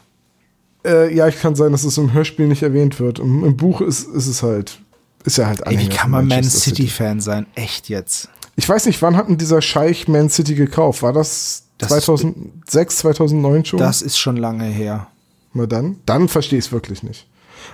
äh, 0.86 1.16
ja, 1.16 1.28
ich 1.28 1.40
kann 1.40 1.56
sein, 1.56 1.72
dass 1.72 1.84
es 1.84 1.98
im 1.98 2.14
Hörspiel 2.14 2.48
nicht 2.48 2.62
erwähnt 2.62 3.00
wird. 3.00 3.18
Im, 3.20 3.44
im 3.44 3.58
Buch 3.58 3.82
ist, 3.82 4.08
ist 4.08 4.28
es 4.28 4.44
halt, 4.44 4.80
ist 5.24 5.40
er 5.40 5.48
halt 5.48 5.62
Ey, 5.62 5.72
wie 5.72 5.76
Anhänger 5.78 5.96
kann 5.96 6.12
man 6.12 6.28
Man 6.28 6.44
City-Fan 6.44 7.22
sein? 7.22 7.48
Echt 7.56 7.90
jetzt? 7.90 8.30
Ich 8.58 8.70
weiß 8.70 8.86
nicht, 8.86 9.02
wann 9.02 9.18
hat 9.18 9.28
denn 9.28 9.38
dieser 9.38 9.62
Scheich 9.62 10.08
Man 10.08 10.30
City 10.30 10.54
gekauft? 10.56 11.02
War 11.02 11.12
das, 11.14 11.64
Das- 11.78 11.90
2006, 11.90 12.98
2009 12.98 13.66
schon? 13.66 13.80
Das 13.80 14.02
ist 14.02 14.18
schon 14.18 14.38
lange 14.38 14.66
her. 14.66 15.08
Na 15.54 15.66
dann, 15.66 15.98
dann 16.06 16.28
verstehe 16.28 16.60
ich 16.60 16.66
es 16.66 16.72
wirklich 16.72 17.02
nicht. 17.02 17.26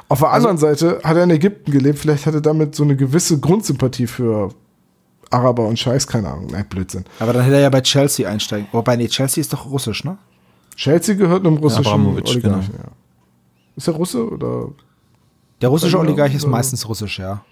Auf 0.09 0.19
der 0.19 0.31
anderen 0.31 0.57
Seite 0.57 0.99
hat 1.03 1.17
er 1.17 1.23
in 1.23 1.29
Ägypten 1.29 1.71
gelebt, 1.71 1.99
vielleicht 1.99 2.25
hat 2.25 2.33
er 2.33 2.41
damit 2.41 2.75
so 2.75 2.83
eine 2.83 2.95
gewisse 2.95 3.39
Grundsympathie 3.39 4.07
für 4.07 4.49
Araber 5.29 5.67
und 5.67 5.79
Scheiß, 5.79 6.07
keine 6.07 6.29
Ahnung, 6.29 6.47
nein, 6.51 6.65
Blödsinn. 6.69 7.05
Aber 7.19 7.33
dann 7.33 7.43
hätte 7.43 7.55
er 7.55 7.61
ja 7.61 7.69
bei 7.69 7.81
Chelsea 7.81 8.29
einsteigen. 8.29 8.67
Wobei, 8.71 8.95
nee, 8.95 9.07
Chelsea 9.07 9.41
ist 9.41 9.53
doch 9.53 9.65
russisch, 9.65 10.03
ne? 10.03 10.17
Chelsea 10.75 11.15
gehört 11.15 11.45
einem 11.45 11.57
russischen 11.57 11.85
Abramovich, 11.87 12.29
Oligarchen, 12.29 12.73
ja. 12.73 12.91
Ist 13.75 13.87
er 13.87 13.93
Russe 13.93 14.29
oder? 14.29 14.69
Der 15.61 15.69
russische 15.69 15.91
Genau, 15.97 16.09
Oligarch 16.09 16.33
ist 16.33 16.47
meistens 16.47 16.87
russisch, 16.87 17.19
ja. 17.19 17.43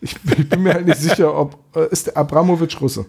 Ich, 0.00 0.16
ich 0.38 0.48
bin 0.48 0.62
mir 0.62 0.74
halt 0.74 0.86
nicht 0.86 1.00
sicher, 1.00 1.36
ob, 1.36 1.58
äh, 1.74 1.88
ist 1.90 2.06
der 2.06 2.16
Abramowitsch 2.16 2.80
Russe? 2.80 3.06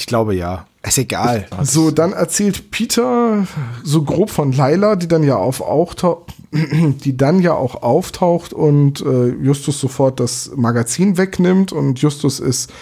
Ich 0.00 0.06
glaube 0.06 0.34
ja. 0.34 0.66
Ist 0.82 0.96
egal. 0.96 1.46
So, 1.62 1.90
dann 1.90 2.14
erzählt 2.14 2.70
Peter 2.70 3.46
so 3.84 4.02
grob 4.02 4.30
von 4.30 4.50
Laila, 4.50 4.96
die 4.96 5.08
dann 5.08 5.22
ja 5.22 5.36
auf 5.36 5.60
auftaucht, 5.60 6.32
die 6.52 7.18
dann 7.18 7.40
ja 7.40 7.52
auch 7.52 7.82
auftaucht 7.82 8.54
und 8.54 9.02
äh, 9.02 9.28
Justus 9.42 9.78
sofort 9.78 10.18
das 10.18 10.52
Magazin 10.56 11.18
wegnimmt 11.18 11.72
und 11.72 12.00
Justus 12.00 12.40
ist 12.40 12.72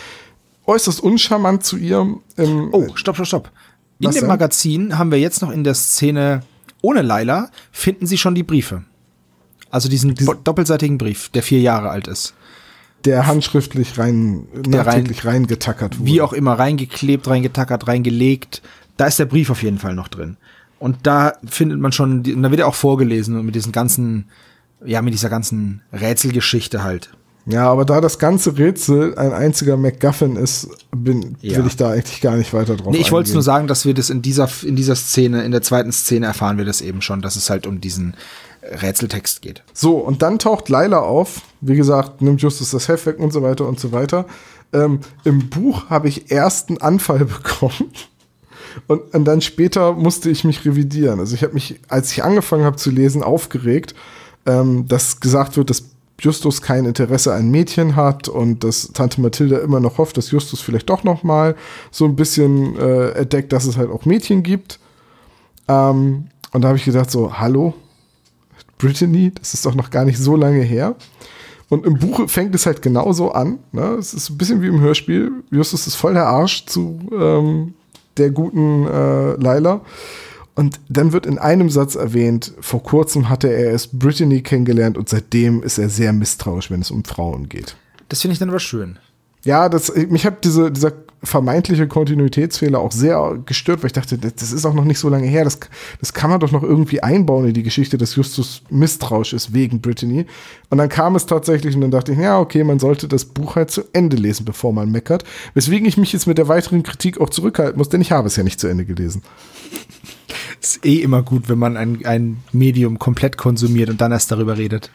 äußerst 0.66 1.02
uncharmant 1.02 1.64
zu 1.64 1.76
ihr. 1.76 2.06
Im, 2.36 2.68
Oh, 2.70 2.86
stopp, 2.94 3.16
stopp, 3.16 3.26
stopp. 3.26 3.50
In 3.98 4.12
dem 4.12 4.20
denn? 4.20 4.28
Magazin 4.28 4.96
haben 4.96 5.10
wir 5.10 5.18
jetzt 5.18 5.42
noch 5.42 5.50
in 5.50 5.64
der 5.64 5.74
Szene 5.74 6.44
ohne 6.82 7.02
Laila, 7.02 7.50
finden 7.72 8.06
sie 8.06 8.16
schon 8.16 8.36
die 8.36 8.44
Briefe. 8.44 8.84
Also 9.70 9.88
diesen 9.88 10.14
doppelseitigen 10.44 10.98
Brief, 10.98 11.30
der 11.30 11.42
vier 11.42 11.60
Jahre 11.60 11.90
alt 11.90 12.06
ist. 12.06 12.34
Der 13.04 13.26
handschriftlich 13.26 13.98
rein, 13.98 14.46
Der 14.54 14.84
nachträglich 14.84 15.24
reingetackert 15.24 15.98
wurde. 15.98 16.06
Wie 16.10 16.20
auch 16.20 16.32
immer, 16.32 16.58
reingeklebt, 16.58 17.28
reingetackert, 17.28 17.86
reingelegt. 17.88 18.62
Da 18.96 19.06
ist 19.06 19.18
der 19.18 19.26
Brief 19.26 19.50
auf 19.50 19.62
jeden 19.62 19.78
Fall 19.78 19.94
noch 19.94 20.08
drin. 20.08 20.36
Und 20.78 20.98
da 21.06 21.32
findet 21.46 21.78
man 21.80 21.92
schon, 21.92 22.22
da 22.22 22.50
wird 22.50 22.60
er 22.60 22.66
auch 22.68 22.74
vorgelesen 22.74 23.36
und 23.38 23.46
mit 23.46 23.54
diesen 23.54 23.72
ganzen, 23.72 24.26
ja, 24.84 25.02
mit 25.02 25.12
dieser 25.14 25.28
ganzen 25.28 25.82
Rätselgeschichte 25.92 26.82
halt. 26.84 27.10
Ja, 27.46 27.70
aber 27.70 27.84
da 27.86 28.00
das 28.02 28.18
ganze 28.18 28.58
Rätsel 28.58 29.16
ein 29.16 29.32
einziger 29.32 29.76
MacGuffin 29.78 30.36
ist, 30.36 30.68
bin, 30.94 31.36
Ja. 31.40 31.56
will 31.56 31.66
ich 31.66 31.76
da 31.76 31.90
eigentlich 31.92 32.20
gar 32.20 32.36
nicht 32.36 32.52
weiter 32.52 32.76
drauf 32.76 32.92
Nee, 32.92 32.98
ich 32.98 33.10
wollte 33.10 33.28
eingehen. 33.28 33.34
nur 33.34 33.42
sagen, 33.42 33.66
dass 33.68 33.86
wir 33.86 33.94
das 33.94 34.10
in 34.10 34.20
dieser, 34.20 34.48
in 34.64 34.76
dieser 34.76 34.94
Szene, 34.96 35.42
in 35.44 35.52
der 35.52 35.62
zweiten 35.62 35.90
Szene 35.90 36.26
erfahren 36.26 36.58
wir 36.58 36.66
das 36.66 36.82
eben 36.82 37.00
schon, 37.00 37.22
dass 37.22 37.36
es 37.36 37.48
halt 37.48 37.66
um 37.66 37.80
diesen 37.80 38.14
Rätseltext 38.62 39.42
geht. 39.42 39.62
So, 39.72 39.96
und 39.96 40.22
dann 40.22 40.38
taucht 40.38 40.68
Laila 40.68 40.98
auf. 41.00 41.42
Wie 41.60 41.76
gesagt, 41.76 42.22
nimmt 42.22 42.40
Justus 42.42 42.70
das 42.70 42.88
Heft 42.88 43.06
weg 43.06 43.18
und 43.18 43.32
so 43.32 43.42
weiter 43.42 43.66
und 43.66 43.80
so 43.80 43.92
weiter. 43.92 44.26
Ähm, 44.72 45.00
Im 45.24 45.48
Buch 45.48 45.88
habe 45.90 46.08
ich 46.08 46.30
erst 46.30 46.68
einen 46.68 46.78
Anfall 46.78 47.24
bekommen. 47.24 47.90
Und, 48.86 49.14
und 49.14 49.24
dann 49.24 49.40
später 49.40 49.92
musste 49.92 50.30
ich 50.30 50.44
mich 50.44 50.64
revidieren. 50.64 51.20
Also 51.20 51.34
ich 51.34 51.42
habe 51.42 51.54
mich, 51.54 51.80
als 51.88 52.12
ich 52.12 52.22
angefangen 52.22 52.64
habe 52.64 52.76
zu 52.76 52.90
lesen, 52.90 53.22
aufgeregt, 53.22 53.94
ähm, 54.46 54.86
dass 54.86 55.20
gesagt 55.20 55.56
wird, 55.56 55.70
dass 55.70 55.84
Justus 56.20 56.62
kein 56.62 56.84
Interesse 56.84 57.32
an 57.32 57.50
Mädchen 57.50 57.94
hat 57.94 58.28
und 58.28 58.64
dass 58.64 58.92
Tante 58.92 59.20
Mathilda 59.20 59.58
immer 59.58 59.78
noch 59.78 59.98
hofft, 59.98 60.16
dass 60.16 60.30
Justus 60.32 60.60
vielleicht 60.60 60.90
doch 60.90 61.04
noch 61.04 61.22
mal 61.22 61.54
so 61.90 62.04
ein 62.06 62.16
bisschen 62.16 62.76
äh, 62.76 63.10
entdeckt, 63.10 63.52
dass 63.52 63.66
es 63.66 63.76
halt 63.76 63.90
auch 63.90 64.04
Mädchen 64.04 64.42
gibt. 64.42 64.80
Ähm, 65.68 66.28
und 66.52 66.62
da 66.62 66.68
habe 66.68 66.78
ich 66.78 66.84
gedacht 66.84 67.10
so, 67.10 67.38
hallo, 67.38 67.74
Brittany, 68.78 69.32
das 69.34 69.54
ist 69.54 69.66
doch 69.66 69.74
noch 69.74 69.90
gar 69.90 70.04
nicht 70.04 70.18
so 70.18 70.36
lange 70.36 70.62
her. 70.62 70.96
Und 71.68 71.84
im 71.84 71.98
Buch 71.98 72.28
fängt 72.30 72.54
es 72.54 72.64
halt 72.64 72.80
genauso 72.80 73.32
an. 73.32 73.58
Ne? 73.72 73.96
Es 73.98 74.14
ist 74.14 74.30
ein 74.30 74.38
bisschen 74.38 74.62
wie 74.62 74.68
im 74.68 74.80
Hörspiel. 74.80 75.30
Justus 75.50 75.86
ist 75.86 75.96
voll 75.96 76.14
der 76.14 76.26
Arsch 76.26 76.64
zu 76.64 76.98
ähm, 77.12 77.74
der 78.16 78.30
guten 78.30 78.86
äh, 78.86 79.32
Laila. 79.34 79.82
Und 80.54 80.80
dann 80.88 81.12
wird 81.12 81.26
in 81.26 81.38
einem 81.38 81.70
Satz 81.70 81.94
erwähnt, 81.94 82.52
vor 82.60 82.82
kurzem 82.82 83.28
hatte 83.28 83.48
er 83.48 83.70
erst 83.70 83.98
Brittany 83.98 84.42
kennengelernt 84.42 84.98
und 84.98 85.08
seitdem 85.08 85.62
ist 85.62 85.78
er 85.78 85.88
sehr 85.88 86.12
misstrauisch, 86.12 86.70
wenn 86.70 86.80
es 86.80 86.90
um 86.90 87.04
Frauen 87.04 87.48
geht. 87.48 87.76
Das 88.08 88.22
finde 88.22 88.32
ich 88.32 88.38
dann 88.38 88.48
aber 88.48 88.58
schön. 88.58 88.98
Ja, 89.44 89.68
das, 89.68 89.94
mich 89.94 90.26
hat 90.26 90.44
diese, 90.44 90.72
dieser 90.72 90.92
vermeintliche 91.22 91.88
Kontinuitätsfehler 91.88 92.78
auch 92.78 92.92
sehr 92.92 93.38
gestört, 93.44 93.82
weil 93.82 93.88
ich 93.88 93.92
dachte, 93.92 94.18
das 94.18 94.52
ist 94.52 94.64
auch 94.64 94.74
noch 94.74 94.84
nicht 94.84 95.00
so 95.00 95.08
lange 95.08 95.26
her. 95.26 95.44
Das, 95.44 95.58
das 96.00 96.12
kann 96.12 96.30
man 96.30 96.38
doch 96.38 96.52
noch 96.52 96.62
irgendwie 96.62 97.02
einbauen 97.02 97.48
in 97.48 97.54
die 97.54 97.64
Geschichte, 97.64 97.98
dass 97.98 98.14
Justus 98.14 98.62
misstrauisch 98.70 99.32
ist 99.32 99.52
wegen 99.52 99.80
Brittany. 99.80 100.26
Und 100.70 100.78
dann 100.78 100.88
kam 100.88 101.16
es 101.16 101.26
tatsächlich 101.26 101.74
und 101.74 101.80
dann 101.80 101.90
dachte 101.90 102.12
ich, 102.12 102.18
ja, 102.18 102.38
okay, 102.38 102.62
man 102.62 102.78
sollte 102.78 103.08
das 103.08 103.24
Buch 103.24 103.56
halt 103.56 103.70
zu 103.70 103.82
Ende 103.92 104.16
lesen, 104.16 104.44
bevor 104.44 104.72
man 104.72 104.92
meckert. 104.92 105.24
Weswegen 105.54 105.88
ich 105.88 105.96
mich 105.96 106.12
jetzt 106.12 106.26
mit 106.26 106.38
der 106.38 106.46
weiteren 106.46 106.84
Kritik 106.84 107.20
auch 107.20 107.30
zurückhalten 107.30 107.78
muss, 107.78 107.88
denn 107.88 108.00
ich 108.00 108.12
habe 108.12 108.28
es 108.28 108.36
ja 108.36 108.44
nicht 108.44 108.60
zu 108.60 108.68
Ende 108.68 108.84
gelesen. 108.84 109.22
Ist 110.60 110.84
eh 110.84 110.96
immer 111.02 111.22
gut, 111.22 111.48
wenn 111.48 111.58
man 111.58 111.76
ein, 111.76 112.04
ein 112.04 112.38
Medium 112.52 112.98
komplett 112.98 113.36
konsumiert 113.36 113.90
und 113.90 114.00
dann 114.00 114.12
erst 114.12 114.30
darüber 114.30 114.56
redet. 114.56 114.90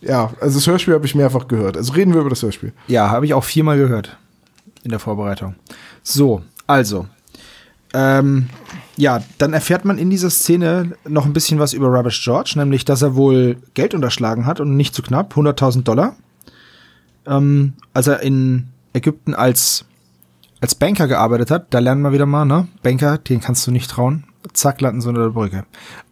Ja, 0.00 0.32
also 0.40 0.58
das 0.58 0.66
Hörspiel 0.66 0.94
habe 0.94 1.06
ich 1.06 1.14
mehrfach 1.14 1.48
gehört. 1.48 1.76
Also 1.76 1.92
reden 1.92 2.12
wir 2.12 2.20
über 2.20 2.30
das 2.30 2.42
Hörspiel. 2.42 2.72
Ja, 2.86 3.10
habe 3.10 3.26
ich 3.26 3.34
auch 3.34 3.44
viermal 3.44 3.76
gehört 3.76 4.16
in 4.88 4.92
der 4.92 5.00
Vorbereitung. 5.00 5.54
So, 6.02 6.42
also. 6.66 7.06
Ähm, 7.92 8.48
ja, 8.96 9.22
dann 9.36 9.52
erfährt 9.52 9.84
man 9.84 9.98
in 9.98 10.10
dieser 10.10 10.30
Szene 10.30 10.92
noch 11.06 11.26
ein 11.26 11.32
bisschen 11.34 11.58
was 11.58 11.74
über 11.74 11.88
Rubbish 11.88 12.24
George, 12.24 12.54
nämlich, 12.56 12.84
dass 12.84 13.02
er 13.02 13.16
wohl 13.16 13.56
Geld 13.74 13.94
unterschlagen 13.94 14.46
hat 14.46 14.60
und 14.60 14.76
nicht 14.76 14.94
zu 14.94 15.02
knapp, 15.02 15.34
100.000 15.34 15.82
Dollar. 15.82 16.16
Ähm, 17.26 17.74
als 17.92 18.06
er 18.06 18.20
in 18.20 18.68
Ägypten 18.94 19.34
als, 19.34 19.84
als 20.60 20.74
Banker 20.74 21.06
gearbeitet 21.06 21.50
hat, 21.50 21.66
da 21.70 21.78
lernen 21.78 22.02
wir 22.02 22.12
wieder 22.12 22.26
mal, 22.26 22.46
ne? 22.46 22.66
Banker, 22.82 23.18
den 23.18 23.40
kannst 23.40 23.66
du 23.66 23.70
nicht 23.70 23.90
trauen. 23.90 24.24
Zack, 24.54 24.80
landen 24.80 25.02
sie 25.02 25.08
unter 25.10 25.22
der 25.22 25.30
Brücke. 25.30 25.64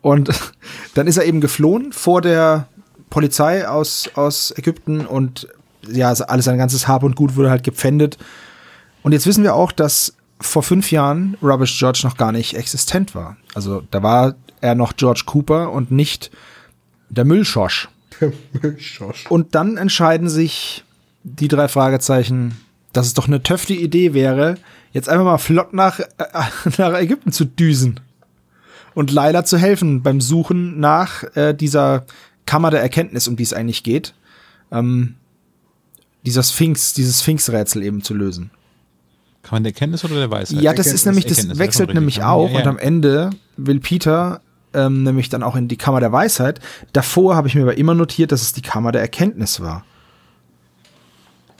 Und 0.02 0.30
dann 0.94 1.06
ist 1.06 1.16
er 1.16 1.24
eben 1.24 1.40
geflohen 1.40 1.92
vor 1.92 2.20
der 2.20 2.68
Polizei 3.08 3.66
aus, 3.66 4.10
aus 4.14 4.52
Ägypten 4.56 5.06
und 5.06 5.48
ja, 5.88 6.12
alles 6.12 6.44
sein 6.44 6.58
ganzes 6.58 6.88
Hab 6.88 7.02
und 7.02 7.16
Gut 7.16 7.36
wurde 7.36 7.50
halt 7.50 7.62
gepfändet. 7.62 8.18
Und 9.06 9.12
jetzt 9.12 9.28
wissen 9.28 9.44
wir 9.44 9.54
auch, 9.54 9.70
dass 9.70 10.16
vor 10.40 10.64
fünf 10.64 10.90
Jahren 10.90 11.36
Rubbish 11.40 11.78
George 11.78 12.00
noch 12.02 12.16
gar 12.16 12.32
nicht 12.32 12.54
existent 12.54 13.14
war. 13.14 13.36
Also 13.54 13.84
da 13.92 14.02
war 14.02 14.34
er 14.60 14.74
noch 14.74 14.96
George 14.96 15.22
Cooper 15.26 15.70
und 15.70 15.92
nicht 15.92 16.32
der 17.08 17.24
Müllschorsch. 17.24 17.88
Und 19.28 19.54
dann 19.54 19.76
entscheiden 19.76 20.28
sich 20.28 20.82
die 21.22 21.46
drei 21.46 21.68
Fragezeichen, 21.68 22.60
dass 22.92 23.06
es 23.06 23.14
doch 23.14 23.28
eine 23.28 23.44
töfte 23.44 23.74
Idee 23.74 24.12
wäre, 24.12 24.56
jetzt 24.92 25.08
einfach 25.08 25.24
mal 25.24 25.38
flott 25.38 25.72
nach, 25.72 26.00
äh, 26.00 26.06
nach 26.76 26.98
Ägypten 26.98 27.30
zu 27.30 27.44
düsen 27.44 28.00
und 28.96 29.12
Laila 29.12 29.44
zu 29.44 29.56
helfen 29.56 30.02
beim 30.02 30.20
Suchen 30.20 30.80
nach 30.80 31.22
äh, 31.36 31.54
dieser 31.54 32.06
Kammer 32.44 32.72
der 32.72 32.82
Erkenntnis, 32.82 33.28
um 33.28 33.36
die 33.36 33.44
es 33.44 33.52
eigentlich 33.52 33.84
geht, 33.84 34.14
ähm, 34.72 35.14
dieser 36.24 36.42
Sphinx, 36.42 36.92
dieses 36.92 37.20
Sphinx-Rätsel 37.20 37.84
eben 37.84 38.02
zu 38.02 38.12
lösen. 38.12 38.50
Kann 39.46 39.56
man 39.58 39.62
der 39.62 39.70
Erkenntnis 39.72 40.04
oder 40.04 40.16
der 40.16 40.28
Weisheit? 40.28 40.60
Ja, 40.60 40.72
das 40.72 40.86
Erkenntnis, 40.88 40.94
ist 40.94 41.06
nämlich, 41.06 41.24
das 41.26 41.38
Erkenntnis, 41.38 41.58
wechselt 41.60 41.94
nämlich 41.94 42.22
auch 42.24 42.48
Ja, 42.48 42.54
ja. 42.54 42.58
und 42.58 42.66
am 42.66 42.78
Ende 42.78 43.30
will 43.56 43.78
Peter 43.78 44.40
ähm, 44.74 45.04
nämlich 45.04 45.28
dann 45.28 45.44
auch 45.44 45.54
in 45.54 45.68
die 45.68 45.76
Kammer 45.76 46.00
der 46.00 46.10
Weisheit. 46.10 46.58
Davor 46.92 47.36
habe 47.36 47.46
ich 47.46 47.54
mir 47.54 47.62
aber 47.62 47.78
immer 47.78 47.94
notiert, 47.94 48.32
dass 48.32 48.42
es 48.42 48.54
die 48.54 48.62
Kammer 48.62 48.90
der 48.90 49.02
Erkenntnis 49.02 49.60
war. 49.60 49.84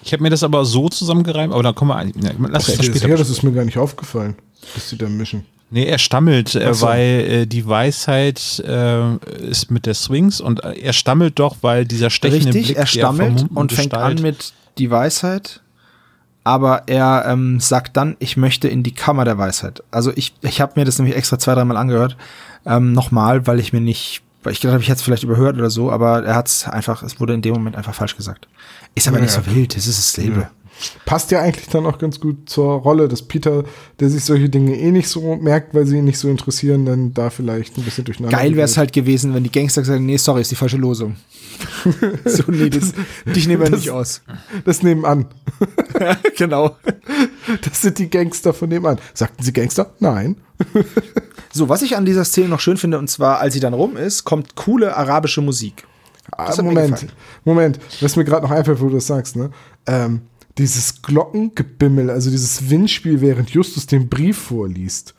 Ich 0.02 0.12
habe 0.12 0.20
mir 0.20 0.30
das 0.30 0.42
aber 0.42 0.64
so 0.64 0.88
zusammengereimt, 0.88 1.52
aber 1.52 1.62
da 1.62 1.72
kommen 1.72 1.92
wir 1.92 1.96
ein. 1.96 2.12
Lass 2.50 2.68
uns 2.68 2.78
das 2.78 2.86
später. 2.86 3.08
Ja, 3.08 3.16
das 3.16 3.30
ist 3.30 3.44
mir 3.44 3.52
gar 3.52 3.64
nicht 3.64 3.78
aufgefallen, 3.78 4.34
dass 4.74 4.88
die 4.88 4.98
da 4.98 5.08
mischen. 5.08 5.46
Nee, 5.70 5.84
er 5.84 5.98
stammelt, 5.98 6.56
äh, 6.56 6.74
so. 6.74 6.86
weil 6.86 7.02
äh, 7.02 7.46
die 7.46 7.68
Weisheit 7.68 8.64
äh, 8.66 9.16
ist 9.48 9.70
mit 9.70 9.86
der 9.86 9.94
Swings 9.94 10.40
und 10.40 10.64
äh, 10.64 10.72
er 10.72 10.92
stammelt 10.92 11.38
doch, 11.38 11.58
weil 11.60 11.84
dieser 11.84 12.10
stechende 12.10 12.46
Richtig, 12.46 12.66
Blick 12.66 12.78
er 12.78 12.86
stammelt 12.86 13.46
und 13.54 13.72
fängt 13.72 13.90
Gestalt, 13.90 14.18
an 14.18 14.22
mit 14.22 14.52
die 14.78 14.90
Weisheit, 14.90 15.60
aber 16.46 16.84
er 16.86 17.24
ähm, 17.26 17.58
sagt 17.58 17.96
dann, 17.96 18.16
ich 18.20 18.36
möchte 18.36 18.68
in 18.68 18.84
die 18.84 18.94
Kammer 18.94 19.24
der 19.24 19.36
Weisheit. 19.36 19.82
Also 19.90 20.12
ich, 20.14 20.32
ich 20.42 20.60
habe 20.60 20.74
mir 20.76 20.84
das 20.84 20.96
nämlich 20.96 21.16
extra 21.16 21.40
zwei, 21.40 21.56
dreimal 21.56 21.76
angehört, 21.76 22.16
ähm, 22.64 22.92
nochmal, 22.92 23.48
weil 23.48 23.58
ich 23.58 23.72
mir 23.72 23.80
nicht, 23.80 24.22
weil 24.44 24.52
ich 24.52 24.60
gedacht 24.60 24.74
habe, 24.74 24.82
ich 24.82 24.88
hätte 24.88 24.98
es 24.98 25.02
vielleicht 25.02 25.24
überhört 25.24 25.56
oder 25.56 25.70
so, 25.70 25.90
aber 25.90 26.22
er 26.24 26.36
hat 26.36 26.46
es 26.46 26.68
einfach, 26.68 27.02
es 27.02 27.18
wurde 27.18 27.34
in 27.34 27.42
dem 27.42 27.52
Moment 27.54 27.74
einfach 27.74 27.94
falsch 27.94 28.16
gesagt. 28.16 28.46
Ist 28.94 29.08
aber 29.08 29.16
Ja, 29.16 29.24
nicht 29.24 29.32
so 29.32 29.40
ja. 29.40 29.56
wild, 29.56 29.76
es 29.76 29.88
ist 29.88 29.98
dasselbe. 29.98 30.48
Passt 31.06 31.30
ja 31.30 31.40
eigentlich 31.40 31.68
dann 31.68 31.86
auch 31.86 31.98
ganz 31.98 32.20
gut 32.20 32.50
zur 32.50 32.74
Rolle, 32.80 33.08
dass 33.08 33.22
Peter, 33.22 33.64
der 33.98 34.10
sich 34.10 34.24
solche 34.24 34.48
Dinge 34.48 34.76
eh 34.78 34.90
nicht 34.92 35.08
so 35.08 35.36
merkt, 35.36 35.74
weil 35.74 35.86
sie 35.86 35.98
ihn 35.98 36.04
nicht 36.04 36.18
so 36.18 36.28
interessieren, 36.28 36.84
dann 36.84 37.14
da 37.14 37.30
vielleicht 37.30 37.78
ein 37.78 37.84
bisschen 37.84 38.04
durcheinander. 38.04 38.36
Geil 38.36 38.56
wäre 38.56 38.66
es 38.66 38.76
halt 38.76 38.92
gewesen, 38.92 39.32
wenn 39.34 39.42
die 39.44 39.50
Gangster 39.50 39.84
sagen, 39.84 40.04
nee, 40.04 40.16
sorry, 40.18 40.42
ist 40.42 40.50
die 40.50 40.54
falsche 40.56 40.76
Losung. 40.76 41.16
so, 42.26 42.44
nee, 42.48 42.68
das, 42.68 42.92
dich 43.24 43.46
nehmen 43.48 43.62
wir 43.62 43.70
Das- 43.70 43.80
nicht 43.80 43.90
aus. 43.90 44.20
Das 44.64 44.82
nebenan. 44.82 45.26
genau. 46.36 46.76
Das 47.64 47.80
sind 47.80 47.98
die 47.98 48.10
Gangster 48.10 48.52
von 48.52 48.68
nebenan. 48.68 48.98
Sagten 49.14 49.42
sie 49.42 49.52
Gangster? 49.52 49.92
Nein. 50.00 50.36
So, 51.52 51.70
was 51.70 51.80
ich 51.80 51.96
an 51.96 52.04
dieser 52.04 52.26
Szene 52.26 52.48
noch 52.48 52.60
schön 52.60 52.76
finde, 52.76 52.98
und 52.98 53.08
zwar, 53.08 53.38
als 53.40 53.54
sie 53.54 53.60
dann 53.60 53.72
rum 53.72 53.96
ist, 53.96 54.24
kommt 54.24 54.56
coole 54.56 54.94
arabische 54.94 55.40
Musik. 55.40 55.84
Ah, 56.32 56.52
Moment. 56.60 57.06
Moment, 57.46 57.78
was 58.02 58.14
mir 58.16 58.24
gerade 58.24 58.42
noch 58.42 58.50
einfällt, 58.50 58.78
wo 58.78 58.88
du 58.88 58.96
das 58.96 59.06
sagst, 59.06 59.36
ne? 59.36 59.48
Ähm, 59.86 60.20
dieses 60.58 61.02
Glockengebimmel, 61.02 62.10
also 62.10 62.30
dieses 62.30 62.70
Windspiel, 62.70 63.20
während 63.20 63.50
Justus 63.50 63.86
den 63.86 64.08
Brief 64.08 64.38
vorliest, 64.38 65.14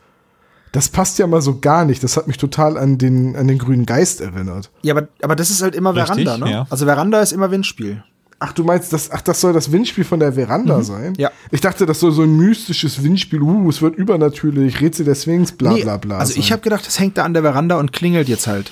das 0.72 0.88
passt 0.88 1.18
ja 1.18 1.26
mal 1.26 1.40
so 1.40 1.60
gar 1.60 1.84
nicht. 1.84 2.02
Das 2.04 2.16
hat 2.16 2.26
mich 2.26 2.36
total 2.36 2.76
an 2.76 2.98
den, 2.98 3.36
an 3.36 3.48
den 3.48 3.58
grünen 3.58 3.86
Geist 3.86 4.20
erinnert. 4.20 4.70
Ja, 4.82 4.94
aber, 4.94 5.08
aber 5.22 5.34
das 5.36 5.50
ist 5.50 5.62
halt 5.62 5.74
immer 5.74 5.94
Richtig, 5.94 6.24
Veranda, 6.24 6.44
ne? 6.44 6.52
ja. 6.52 6.66
Also 6.68 6.84
Veranda 6.84 7.20
ist 7.22 7.32
immer 7.32 7.50
Windspiel. 7.50 8.02
Ach, 8.40 8.52
du 8.52 8.62
meinst, 8.62 8.92
das, 8.92 9.10
ach, 9.10 9.20
das 9.22 9.40
soll 9.40 9.52
das 9.52 9.72
Windspiel 9.72 10.04
von 10.04 10.20
der 10.20 10.34
Veranda 10.34 10.82
sein? 10.82 11.10
Mhm. 11.12 11.18
Ja. 11.18 11.30
Ich 11.50 11.60
dachte, 11.60 11.86
das 11.86 11.98
soll 11.98 12.12
so 12.12 12.22
ein 12.22 12.36
mystisches 12.36 13.02
Windspiel, 13.02 13.42
uh, 13.42 13.68
es 13.68 13.82
wird 13.82 13.96
übernatürlich, 13.96 14.80
Rätsel 14.80 15.04
der 15.06 15.16
Sphinx, 15.16 15.50
bla 15.52 15.72
Nee, 15.72 15.82
bla 15.82 15.96
bla. 15.96 16.18
also 16.18 16.34
ich 16.36 16.46
sein. 16.46 16.52
habe 16.52 16.62
gedacht, 16.62 16.86
das 16.86 17.00
hängt 17.00 17.18
da 17.18 17.24
an 17.24 17.32
der 17.32 17.42
Veranda 17.42 17.76
und 17.78 17.92
klingelt 17.92 18.28
jetzt 18.28 18.46
halt. 18.46 18.70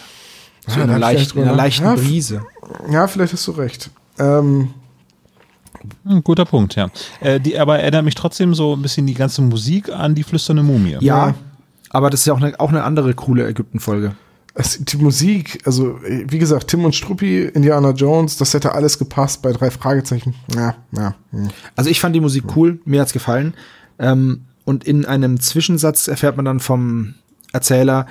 So 0.68 0.78
Ja, 0.78 0.84
in, 0.84 0.90
einer 0.90 0.96
ich 0.96 1.00
leicht, 1.18 1.34
in 1.34 1.42
einer 1.42 1.54
leichten 1.54 1.84
Ja, 1.84 1.94
Brise. 1.94 2.42
Ja, 2.90 3.08
vielleicht 3.08 3.32
hast 3.32 3.46
du 3.46 3.52
recht. 3.52 3.90
Ähm, 4.18 4.70
Ein 6.04 6.22
guter 6.22 6.44
Punkt, 6.44 6.74
ja. 6.74 6.88
Äh, 7.20 7.40
die, 7.40 7.58
aber 7.58 7.78
erinnert 7.78 8.04
mich 8.04 8.14
trotzdem 8.14 8.54
so 8.54 8.74
ein 8.74 8.82
bisschen 8.82 9.06
die 9.06 9.14
ganze 9.14 9.42
Musik 9.42 9.90
an 9.90 10.14
die 10.14 10.22
flüsternde 10.22 10.62
Mumie. 10.62 10.96
Ja, 11.00 11.34
aber 11.90 12.10
das 12.10 12.20
ist 12.20 12.26
ja 12.26 12.34
auch 12.34 12.40
eine, 12.40 12.58
auch 12.60 12.70
eine 12.70 12.84
andere 12.84 13.14
coole 13.14 13.46
Ägypten-Folge. 13.46 14.14
die 14.78 14.96
Musik, 14.96 15.60
also 15.64 15.98
wie 16.02 16.38
gesagt, 16.38 16.68
Tim 16.68 16.84
und 16.84 16.94
Struppi, 16.94 17.44
Indiana 17.44 17.90
Jones, 17.90 18.36
das 18.36 18.54
hätte 18.54 18.74
alles 18.74 18.98
gepasst 18.98 19.42
bei 19.42 19.52
drei 19.52 19.70
Fragezeichen. 19.70 20.34
Ja, 20.54 20.74
ja. 20.92 21.14
hm. 21.30 21.48
Also 21.74 21.90
ich 21.90 22.00
fand 22.00 22.14
die 22.14 22.20
Musik 22.20 22.44
cool, 22.56 22.80
mir 22.84 23.00
hat's 23.00 23.12
gefallen. 23.12 23.54
Ähm, 23.98 24.42
und 24.64 24.84
in 24.84 25.04
einem 25.04 25.40
Zwischensatz 25.40 26.08
erfährt 26.08 26.36
man 26.36 26.44
dann 26.44 26.60
vom 26.60 27.14
Erzähler, 27.52 28.06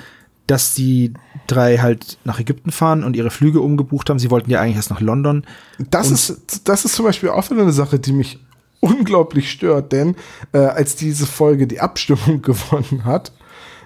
dass 0.48 0.74
die 0.74 1.14
drei 1.48 1.78
halt 1.78 2.18
nach 2.24 2.40
Ägypten 2.40 2.72
fahren 2.72 3.04
und 3.04 3.16
ihre 3.16 3.32
Flüge 3.32 3.62
umgebucht 3.62 4.10
haben. 4.10 4.20
Sie 4.20 4.32
wollten 4.32 4.50
ja 4.50 4.62
eigentlich 4.62 4.78
erst 4.78 4.90
nach 4.90 5.02
London. 5.02 5.46
Das 5.90 6.12
ist, 6.12 6.68
das 6.68 6.86
ist 6.86 6.96
zum 6.96 7.06
Beispiel 7.06 7.30
auch 7.30 7.50
wieder 7.50 7.62
eine 7.62 7.72
Sache, 7.72 8.00
die 8.00 8.14
mich 8.14 8.40
unglaublich 8.80 9.50
stört, 9.52 9.92
denn 9.92 10.16
äh, 10.52 10.60
als 10.60 10.96
diese 10.96 11.26
Folge 11.26 11.68
die 11.68 11.80
Abstimmung 11.80 12.42
gewonnen 12.42 13.06
hat, 13.06 13.32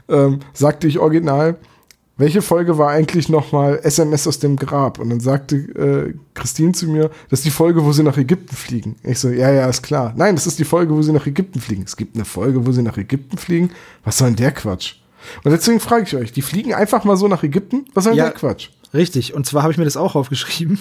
ähm, 0.09 0.39
sagte 0.53 0.87
ich 0.87 0.99
original, 0.99 1.57
welche 2.17 2.41
Folge 2.41 2.77
war 2.77 2.89
eigentlich 2.89 3.29
nochmal 3.29 3.79
SMS 3.81 4.27
aus 4.27 4.39
dem 4.39 4.57
Grab? 4.57 4.99
Und 4.99 5.09
dann 5.09 5.21
sagte 5.21 5.55
äh, 5.55 6.13
Christine 6.33 6.73
zu 6.73 6.89
mir, 6.89 7.11
das 7.29 7.39
ist 7.39 7.45
die 7.45 7.49
Folge, 7.49 7.85
wo 7.85 7.93
sie 7.93 8.03
nach 8.03 8.17
Ägypten 8.17 8.57
fliegen. 8.57 8.97
Ich 9.03 9.19
so, 9.19 9.29
ja, 9.29 9.49
ja, 9.49 9.69
ist 9.69 9.83
klar. 9.83 10.13
Nein, 10.17 10.35
das 10.35 10.45
ist 10.45 10.59
die 10.59 10.65
Folge, 10.65 10.93
wo 10.93 11.01
sie 11.01 11.13
nach 11.13 11.25
Ägypten 11.25 11.61
fliegen. 11.61 11.83
Es 11.83 11.95
gibt 11.95 12.15
eine 12.15 12.25
Folge, 12.25 12.67
wo 12.67 12.73
sie 12.73 12.81
nach 12.81 12.97
Ägypten 12.97 13.37
fliegen. 13.37 13.71
Was 14.03 14.17
soll 14.17 14.27
denn 14.29 14.35
der 14.35 14.51
Quatsch? 14.51 14.95
Und 15.43 15.51
deswegen 15.51 15.79
frage 15.79 16.03
ich 16.03 16.15
euch, 16.15 16.31
die 16.31 16.41
fliegen 16.41 16.73
einfach 16.73 17.03
mal 17.03 17.17
so 17.17 17.27
nach 17.27 17.43
Ägypten? 17.43 17.85
Was 17.93 18.03
soll 18.05 18.13
denn 18.13 18.19
Ja. 18.19 18.25
der 18.25 18.33
Quatsch? 18.33 18.69
Richtig. 18.93 19.33
Und 19.35 19.45
zwar 19.45 19.61
habe 19.63 19.71
ich 19.71 19.77
mir 19.77 19.85
das 19.85 19.97
auch 19.97 20.15
aufgeschrieben. 20.15 20.79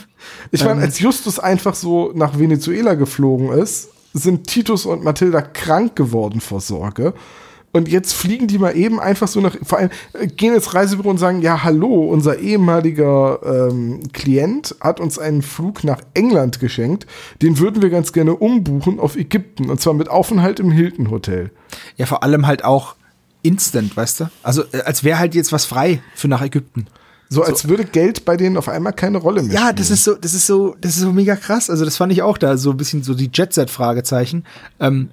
Ich 0.51 0.65
meine, 0.65 0.81
Ähm, 0.81 0.87
als 0.87 0.99
Justus 0.99 1.39
einfach 1.39 1.75
so 1.75 2.13
nach 2.15 2.39
Venezuela 2.39 2.95
geflogen 2.95 3.51
ist, 3.53 3.91
sind 4.15 4.47
Titus 4.47 4.87
und 4.87 5.05
Mathilda 5.05 5.43
krank 5.43 5.95
geworden 5.95 6.41
vor 6.41 6.61
Sorge. 6.61 7.13
Und 7.71 7.87
jetzt 7.87 8.15
fliegen 8.15 8.47
die 8.47 8.59
mal 8.59 8.75
eben 8.75 8.99
einfach 8.99 9.29
so 9.29 9.43
nach, 9.43 9.55
vor 9.63 9.77
allem 9.77 9.91
äh, 10.15 10.27
gehen 10.27 10.55
ins 10.55 10.73
Reisebüro 10.73 11.11
und 11.11 11.19
sagen, 11.19 11.43
ja, 11.43 11.63
hallo, 11.65 12.09
unser 12.09 12.39
ehemaliger 12.39 13.69
ähm, 13.69 14.01
Klient 14.15 14.75
hat 14.81 15.01
uns 15.01 15.19
einen 15.19 15.43
Flug 15.43 15.85
nach 15.85 16.01
England 16.15 16.61
geschenkt. 16.61 17.07
Den 17.43 17.59
würden 17.59 17.83
wir 17.83 17.91
ganz 17.91 18.15
gerne 18.15 18.35
umbuchen 18.35 18.99
auf 18.99 19.17
Ägypten. 19.17 19.69
Und 19.69 19.83
zwar 19.83 19.93
mit 19.93 20.09
Aufenthalt 20.09 20.61
im 20.61 20.71
Hilton 20.71 21.11
Hotel. 21.11 21.51
Ja, 21.99 22.07
vor 22.07 22.23
allem 22.23 22.47
halt 22.47 22.65
auch 22.65 22.95
instant, 23.43 23.97
weißt 23.97 24.21
du? 24.21 24.31
Also 24.43 24.63
äh, 24.73 24.83
als 24.85 25.05
wäre 25.05 25.19
halt 25.19 25.35
jetzt 25.35 25.53
was 25.53 25.65
frei 25.65 26.03
für 26.15 26.29
nach 26.29 26.43
Ägypten. 26.43 26.87
So, 27.31 27.43
als 27.43 27.69
würde 27.69 27.85
Geld 27.85 28.25
bei 28.25 28.39
denen 28.39 28.57
auf 28.57 28.69
einmal 28.71 28.95
keine 28.95 29.19
Rolle 29.19 29.43
mehr 29.43 29.53
Ja, 29.53 29.61
spielen. 29.61 29.77
das 29.77 29.91
ist 29.91 30.05
so, 30.05 30.15
das 30.15 30.33
ist 30.33 30.47
so, 30.47 30.75
das 30.81 30.93
ist 30.93 31.01
so 31.03 31.13
mega 31.13 31.37
krass. 31.37 31.69
Also 31.69 31.85
das 31.85 31.97
fand 31.99 32.11
ich 32.13 32.23
auch 32.23 32.39
da 32.39 32.57
so 32.57 32.71
ein 32.71 32.77
bisschen 32.79 33.03
so 33.03 33.13
die 33.15 33.31
Jet-Set-Fragezeichen. 33.33 34.45
Ähm, 34.81 35.11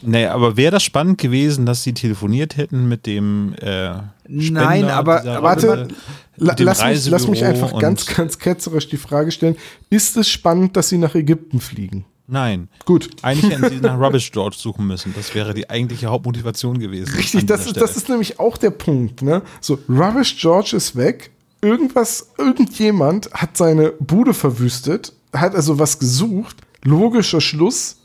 Nee, 0.00 0.26
aber 0.26 0.56
wäre 0.56 0.70
das 0.70 0.84
spannend 0.84 1.18
gewesen, 1.20 1.66
dass 1.66 1.82
sie 1.82 1.92
telefoniert 1.92 2.56
hätten 2.56 2.88
mit 2.88 3.04
dem 3.04 3.54
äh, 3.54 3.94
Spender 4.28 4.60
Nein, 4.62 4.84
aber- 4.84 5.24
Warte, 5.42 5.88
La 6.36 6.52
mit 6.52 6.60
dem 6.60 6.66
lass, 6.66 6.84
mich, 6.84 7.06
lass 7.08 7.26
mich 7.26 7.44
einfach 7.44 7.76
ganz, 7.80 8.06
ganz 8.06 8.38
ketzerisch 8.38 8.88
die 8.88 8.96
Frage 8.96 9.32
stellen: 9.32 9.56
Ist 9.90 10.16
es 10.16 10.28
spannend, 10.28 10.76
dass 10.76 10.88
sie 10.88 10.98
nach 10.98 11.16
Ägypten 11.16 11.58
fliegen? 11.58 12.04
Nein. 12.30 12.68
Gut. 12.84 13.08
Eigentlich 13.22 13.52
hätten 13.52 13.70
sie 13.70 13.80
nach 13.80 13.98
Rubbish 14.00 14.30
George 14.30 14.56
suchen 14.58 14.86
müssen. 14.86 15.14
Das 15.16 15.34
wäre 15.34 15.54
die 15.54 15.68
eigentliche 15.70 16.08
Hauptmotivation 16.08 16.78
gewesen. 16.78 17.14
Richtig, 17.14 17.46
das 17.46 17.66
ist, 17.66 17.78
das 17.78 17.96
ist 17.96 18.08
nämlich 18.10 18.38
auch 18.38 18.58
der 18.58 18.70
Punkt. 18.70 19.22
Ne? 19.22 19.42
So, 19.60 19.78
Rubbish 19.88 20.38
George 20.38 20.76
ist 20.76 20.94
weg. 20.94 21.30
Irgendwas, 21.62 22.30
irgendjemand 22.36 23.32
hat 23.32 23.56
seine 23.56 23.92
Bude 23.98 24.34
verwüstet, 24.34 25.14
hat 25.32 25.54
also 25.54 25.78
was 25.78 25.98
gesucht. 25.98 26.56
Logischer 26.84 27.40
Schluss: 27.40 27.96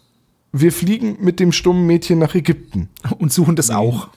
Wir 0.54 0.72
fliegen 0.72 1.18
mit 1.20 1.40
dem 1.40 1.52
stummen 1.52 1.86
Mädchen 1.86 2.18
nach 2.18 2.34
Ägypten. 2.34 2.90
und 3.20 3.32
suchen 3.32 3.56
das 3.58 3.70
auch. 3.70 4.08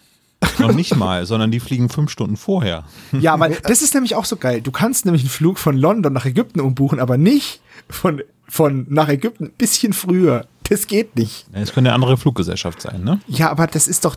Noch 0.59 0.73
nicht 0.75 0.97
mal, 0.97 1.27
sondern 1.27 1.51
die 1.51 1.61
fliegen 1.61 1.89
fünf 1.89 2.11
Stunden 2.11 2.37
vorher. 2.37 2.85
Ja, 3.13 3.39
weil 3.41 3.57
das 3.63 3.83
ist 3.83 3.95
nämlich 3.95 4.15
auch 4.15 4.25
so 4.25 4.37
geil. 4.37 4.61
Du 4.61 4.71
kannst 4.71 5.05
nämlich 5.05 5.23
einen 5.23 5.31
Flug 5.31 5.59
von 5.59 5.77
London 5.77 6.13
nach 6.13 6.25
Ägypten 6.25 6.61
umbuchen, 6.61 7.01
aber 7.01 7.17
nicht 7.17 7.61
von, 7.89 8.23
von 8.49 8.87
nach 8.89 9.09
Ägypten 9.09 9.47
ein 9.47 9.53
bisschen 9.53 9.93
früher. 9.93 10.47
Das 10.69 10.87
geht 10.87 11.17
nicht. 11.17 11.47
Es 11.53 11.73
könnte 11.73 11.91
eine 11.91 11.95
andere 11.95 12.17
Fluggesellschaft 12.17 12.83
sein, 12.83 13.05
ne? 13.05 13.21
Ja, 13.29 13.51
aber 13.51 13.67
das 13.67 13.87
ist 13.87 14.05
doch. 14.05 14.17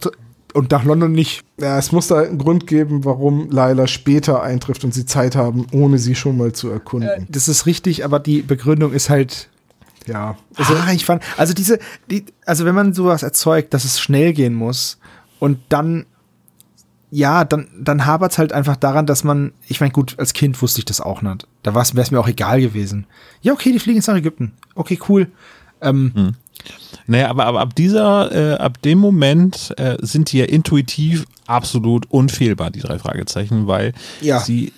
Und 0.54 0.72
nach 0.72 0.84
London 0.84 1.12
nicht. 1.12 1.44
Ja, 1.60 1.78
es 1.78 1.92
muss 1.92 2.08
da 2.08 2.22
einen 2.22 2.40
Grund 2.40 2.66
geben, 2.66 3.06
warum 3.06 3.52
Laila 3.52 3.86
später 3.86 4.42
eintrifft 4.42 4.84
und 4.84 4.96
sie 4.96 5.06
Zeit 5.06 5.36
haben, 5.36 5.68
ohne 5.72 6.00
sie 6.00 6.16
schon 6.16 6.38
mal 6.38 6.54
zu 6.54 6.70
erkunden. 6.70 7.28
Das 7.30 7.48
ist 7.48 7.68
richtig, 7.68 8.04
aber 8.04 8.20
die 8.20 8.42
Begründung 8.42 8.92
ist 8.92 9.12
halt. 9.12 9.50
ja. 10.08 10.38
Also, 10.56 10.74
ich 10.92 11.06
fand, 11.06 11.22
also 11.38 11.54
diese, 11.54 11.78
die, 12.10 12.26
also 12.48 12.66
wenn 12.66 12.74
man 12.74 12.94
sowas 12.94 13.22
erzeugt, 13.22 13.76
dass 13.76 13.86
es 13.86 14.00
schnell 14.00 14.34
gehen 14.34 14.56
muss 14.56 14.98
und 15.38 15.60
dann, 15.70 16.08
ja, 17.12 17.44
dann, 17.44 17.68
dann 17.80 18.06
hapert 18.06 18.32
es 18.34 18.38
halt 18.38 18.54
einfach 18.54 18.76
daran, 18.76 19.06
dass 19.06 19.24
man, 19.24 19.52
ich 19.68 19.80
meine, 19.80 19.92
gut, 19.92 20.16
als 20.20 20.34
Kind 20.34 20.62
wusste 20.62 20.80
ich 20.80 20.86
das 20.86 21.02
auch 21.02 21.22
nicht. 21.22 21.48
Da 21.64 21.74
wäre 21.74 21.84
es 22.02 22.12
mir 22.12 22.20
auch 22.20 22.28
egal 22.28 22.62
gewesen. 22.62 23.08
Ja, 23.42 23.54
okay, 23.54 23.72
die 23.72 23.80
fliegen 23.80 23.98
jetzt 23.98 24.08
nach 24.08 24.16
Ägypten. 24.16 24.54
Okay, 24.76 25.00
cool. 25.10 25.28
Ähm, 25.82 26.36
Naja, 27.08 27.30
aber, 27.30 27.46
aber 27.46 27.62
ab 27.62 27.74
dieser, 27.76 28.32
äh, 28.32 28.58
ab 28.58 28.82
dem 28.82 29.00
Moment 29.00 29.74
äh, 29.78 29.98
sind 30.02 30.32
die 30.32 30.40
ja 30.40 30.46
intuitiv 30.46 31.26
absolut 31.48 32.06
unfehlbar, 32.12 32.70
die 32.70 32.82
drei 32.82 33.00
Fragezeichen, 33.00 33.66
weil 33.66 33.94
Ja. 34.22 34.40
sie, 34.42 34.74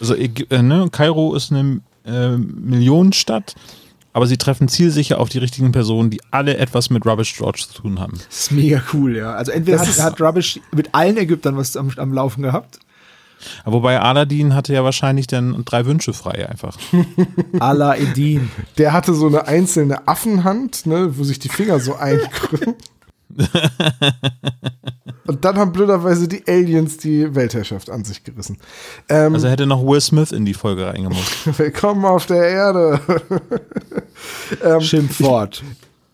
also 0.00 0.14
äh, 0.14 0.62
ne, 0.62 0.88
Kairo 0.90 1.34
ist 1.34 1.52
eine 1.52 1.80
äh, 2.04 2.36
Millionenstadt, 2.36 3.54
aber 4.12 4.26
sie 4.26 4.36
treffen 4.36 4.68
zielsicher 4.68 5.20
auf 5.20 5.28
die 5.28 5.38
richtigen 5.38 5.72
Personen, 5.72 6.10
die 6.10 6.20
alle 6.30 6.56
etwas 6.56 6.90
mit 6.90 7.06
Rubbish 7.06 7.36
George 7.36 7.64
zu 7.68 7.82
tun 7.82 8.00
haben. 8.00 8.14
Das 8.28 8.40
ist 8.40 8.52
mega 8.52 8.82
cool, 8.92 9.16
ja. 9.16 9.34
Also 9.34 9.52
entweder 9.52 9.78
hat, 9.78 9.98
hat 9.98 10.20
Rubbish 10.20 10.60
mit 10.72 10.94
allen 10.94 11.16
Ägyptern 11.16 11.56
was 11.56 11.76
am, 11.76 11.90
am 11.96 12.12
Laufen 12.12 12.42
gehabt. 12.42 12.80
Wobei 13.64 14.00
Aladdin 14.00 14.54
hatte 14.54 14.74
ja 14.74 14.84
wahrscheinlich 14.84 15.26
dann 15.26 15.64
drei 15.64 15.86
Wünsche 15.86 16.12
frei 16.12 16.48
einfach. 16.48 16.76
Allah 17.58 17.96
Edin. 17.96 18.50
Der 18.78 18.92
hatte 18.92 19.14
so 19.14 19.26
eine 19.26 19.46
einzelne 19.46 20.06
Affenhand, 20.08 20.86
ne, 20.86 21.16
wo 21.16 21.24
sich 21.24 21.38
die 21.38 21.48
Finger 21.48 21.80
so 21.80 21.96
einkrümmen. 21.96 22.74
Und 25.26 25.44
dann 25.44 25.58
haben 25.58 25.72
blöderweise 25.72 26.26
die 26.26 26.42
Aliens 26.48 26.96
die 26.96 27.34
Weltherrschaft 27.34 27.88
an 27.88 28.04
sich 28.04 28.24
gerissen. 28.24 28.58
Ähm, 29.08 29.34
Also 29.34 29.46
hätte 29.48 29.64
noch 29.64 29.86
Will 29.86 30.00
Smith 30.00 30.32
in 30.32 30.44
die 30.44 30.54
Folge 30.54 30.86
reingemusst. 30.86 31.46
willkommen 31.58 32.04
auf 32.04 32.26
der 32.26 32.48
Erde. 32.48 33.00
ähm, 34.64 34.80
Schimpfwort. 34.80 35.62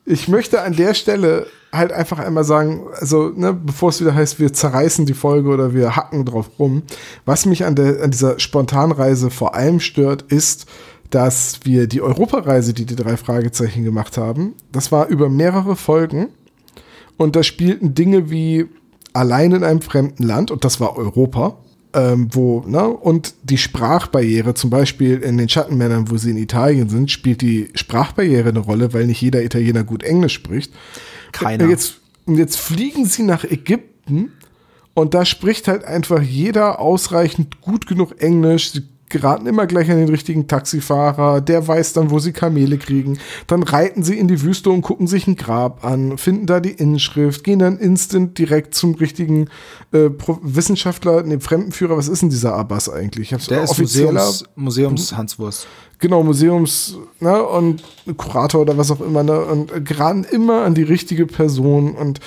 ich 0.04 0.28
möchte 0.28 0.60
an 0.60 0.76
der 0.76 0.92
Stelle 0.92 1.46
halt 1.72 1.92
einfach 1.92 2.18
einmal 2.18 2.44
sagen, 2.44 2.86
also, 3.00 3.32
ne, 3.34 3.54
bevor 3.54 3.88
es 3.88 4.00
wieder 4.00 4.14
heißt, 4.14 4.38
wir 4.38 4.52
zerreißen 4.52 5.06
die 5.06 5.14
Folge 5.14 5.48
oder 5.48 5.72
wir 5.72 5.96
hacken 5.96 6.24
drauf 6.24 6.50
rum, 6.58 6.82
was 7.24 7.46
mich 7.46 7.64
an, 7.64 7.74
der, 7.74 8.02
an 8.02 8.10
dieser 8.10 8.38
Spontanreise 8.38 9.30
vor 9.30 9.54
allem 9.54 9.80
stört, 9.80 10.22
ist, 10.22 10.66
dass 11.10 11.60
wir 11.64 11.86
die 11.86 12.02
Europareise, 12.02 12.74
die 12.74 12.84
die 12.84 12.96
drei 12.96 13.16
Fragezeichen 13.16 13.84
gemacht 13.84 14.18
haben, 14.18 14.54
das 14.72 14.92
war 14.92 15.06
über 15.06 15.28
mehrere 15.28 15.76
Folgen 15.76 16.28
und 17.16 17.36
da 17.36 17.42
spielten 17.42 17.94
Dinge 17.94 18.30
wie 18.30 18.66
allein 19.12 19.52
in 19.52 19.64
einem 19.64 19.80
fremden 19.80 20.22
Land, 20.22 20.50
und 20.50 20.64
das 20.64 20.80
war 20.80 20.96
Europa, 20.96 21.58
ähm, 21.94 22.28
wo, 22.32 22.62
ne, 22.66 22.86
und 22.86 23.34
die 23.42 23.58
Sprachbarriere, 23.58 24.54
zum 24.54 24.70
Beispiel 24.70 25.18
in 25.18 25.38
den 25.38 25.48
Schattenmännern, 25.48 26.10
wo 26.10 26.18
sie 26.18 26.30
in 26.30 26.36
Italien 26.36 26.88
sind, 26.88 27.10
spielt 27.10 27.40
die 27.40 27.70
Sprachbarriere 27.74 28.50
eine 28.50 28.58
Rolle, 28.58 28.92
weil 28.92 29.06
nicht 29.06 29.22
jeder 29.22 29.42
Italiener 29.42 29.84
gut 29.84 30.02
Englisch 30.02 30.34
spricht. 30.34 30.72
Keiner. 31.32 31.68
Jetzt, 31.68 32.00
jetzt 32.26 32.58
fliegen 32.58 33.06
sie 33.06 33.22
nach 33.22 33.44
Ägypten 33.44 34.32
und 34.92 35.14
da 35.14 35.24
spricht 35.24 35.68
halt 35.68 35.84
einfach 35.84 36.22
jeder 36.22 36.80
ausreichend 36.80 37.60
gut 37.62 37.86
genug 37.86 38.20
Englisch. 38.20 38.72
Sie 38.72 38.82
geraten 39.08 39.46
immer 39.46 39.66
gleich 39.66 39.90
an 39.90 39.98
den 39.98 40.08
richtigen 40.08 40.48
Taxifahrer, 40.48 41.40
der 41.40 41.66
weiß 41.66 41.92
dann, 41.92 42.10
wo 42.10 42.18
sie 42.18 42.32
Kamele 42.32 42.78
kriegen. 42.78 43.18
Dann 43.46 43.62
reiten 43.62 44.02
sie 44.02 44.18
in 44.18 44.28
die 44.28 44.42
Wüste 44.42 44.70
und 44.70 44.82
gucken 44.82 45.06
sich 45.06 45.26
ein 45.26 45.36
Grab 45.36 45.84
an, 45.84 46.18
finden 46.18 46.46
da 46.46 46.60
die 46.60 46.72
Inschrift, 46.72 47.44
gehen 47.44 47.58
dann 47.58 47.78
instant 47.78 48.38
direkt 48.38 48.74
zum 48.74 48.94
richtigen 48.94 49.48
äh, 49.92 50.10
Wissenschaftler, 50.42 51.22
dem 51.22 51.40
Fremdenführer. 51.40 51.96
Was 51.96 52.08
ist 52.08 52.22
denn 52.22 52.30
dieser 52.30 52.54
Abbas 52.54 52.88
eigentlich? 52.88 53.28
Ich 53.28 53.34
hab's 53.34 53.46
Der 53.46 53.62
ist 53.62 53.78
Museums, 53.78 54.44
Museums 54.54 55.16
Hanswurst. 55.16 55.66
genau, 55.98 56.22
Museums, 56.22 56.96
ne, 57.20 57.42
und 57.42 57.82
Kurator 58.16 58.62
oder 58.62 58.76
was 58.76 58.90
auch 58.90 59.00
immer, 59.00 59.22
ne, 59.22 59.40
und 59.44 59.84
geraten 59.84 60.24
immer 60.24 60.62
an 60.62 60.74
die 60.74 60.82
richtige 60.82 61.26
Person 61.26 61.94
und, 61.94 62.20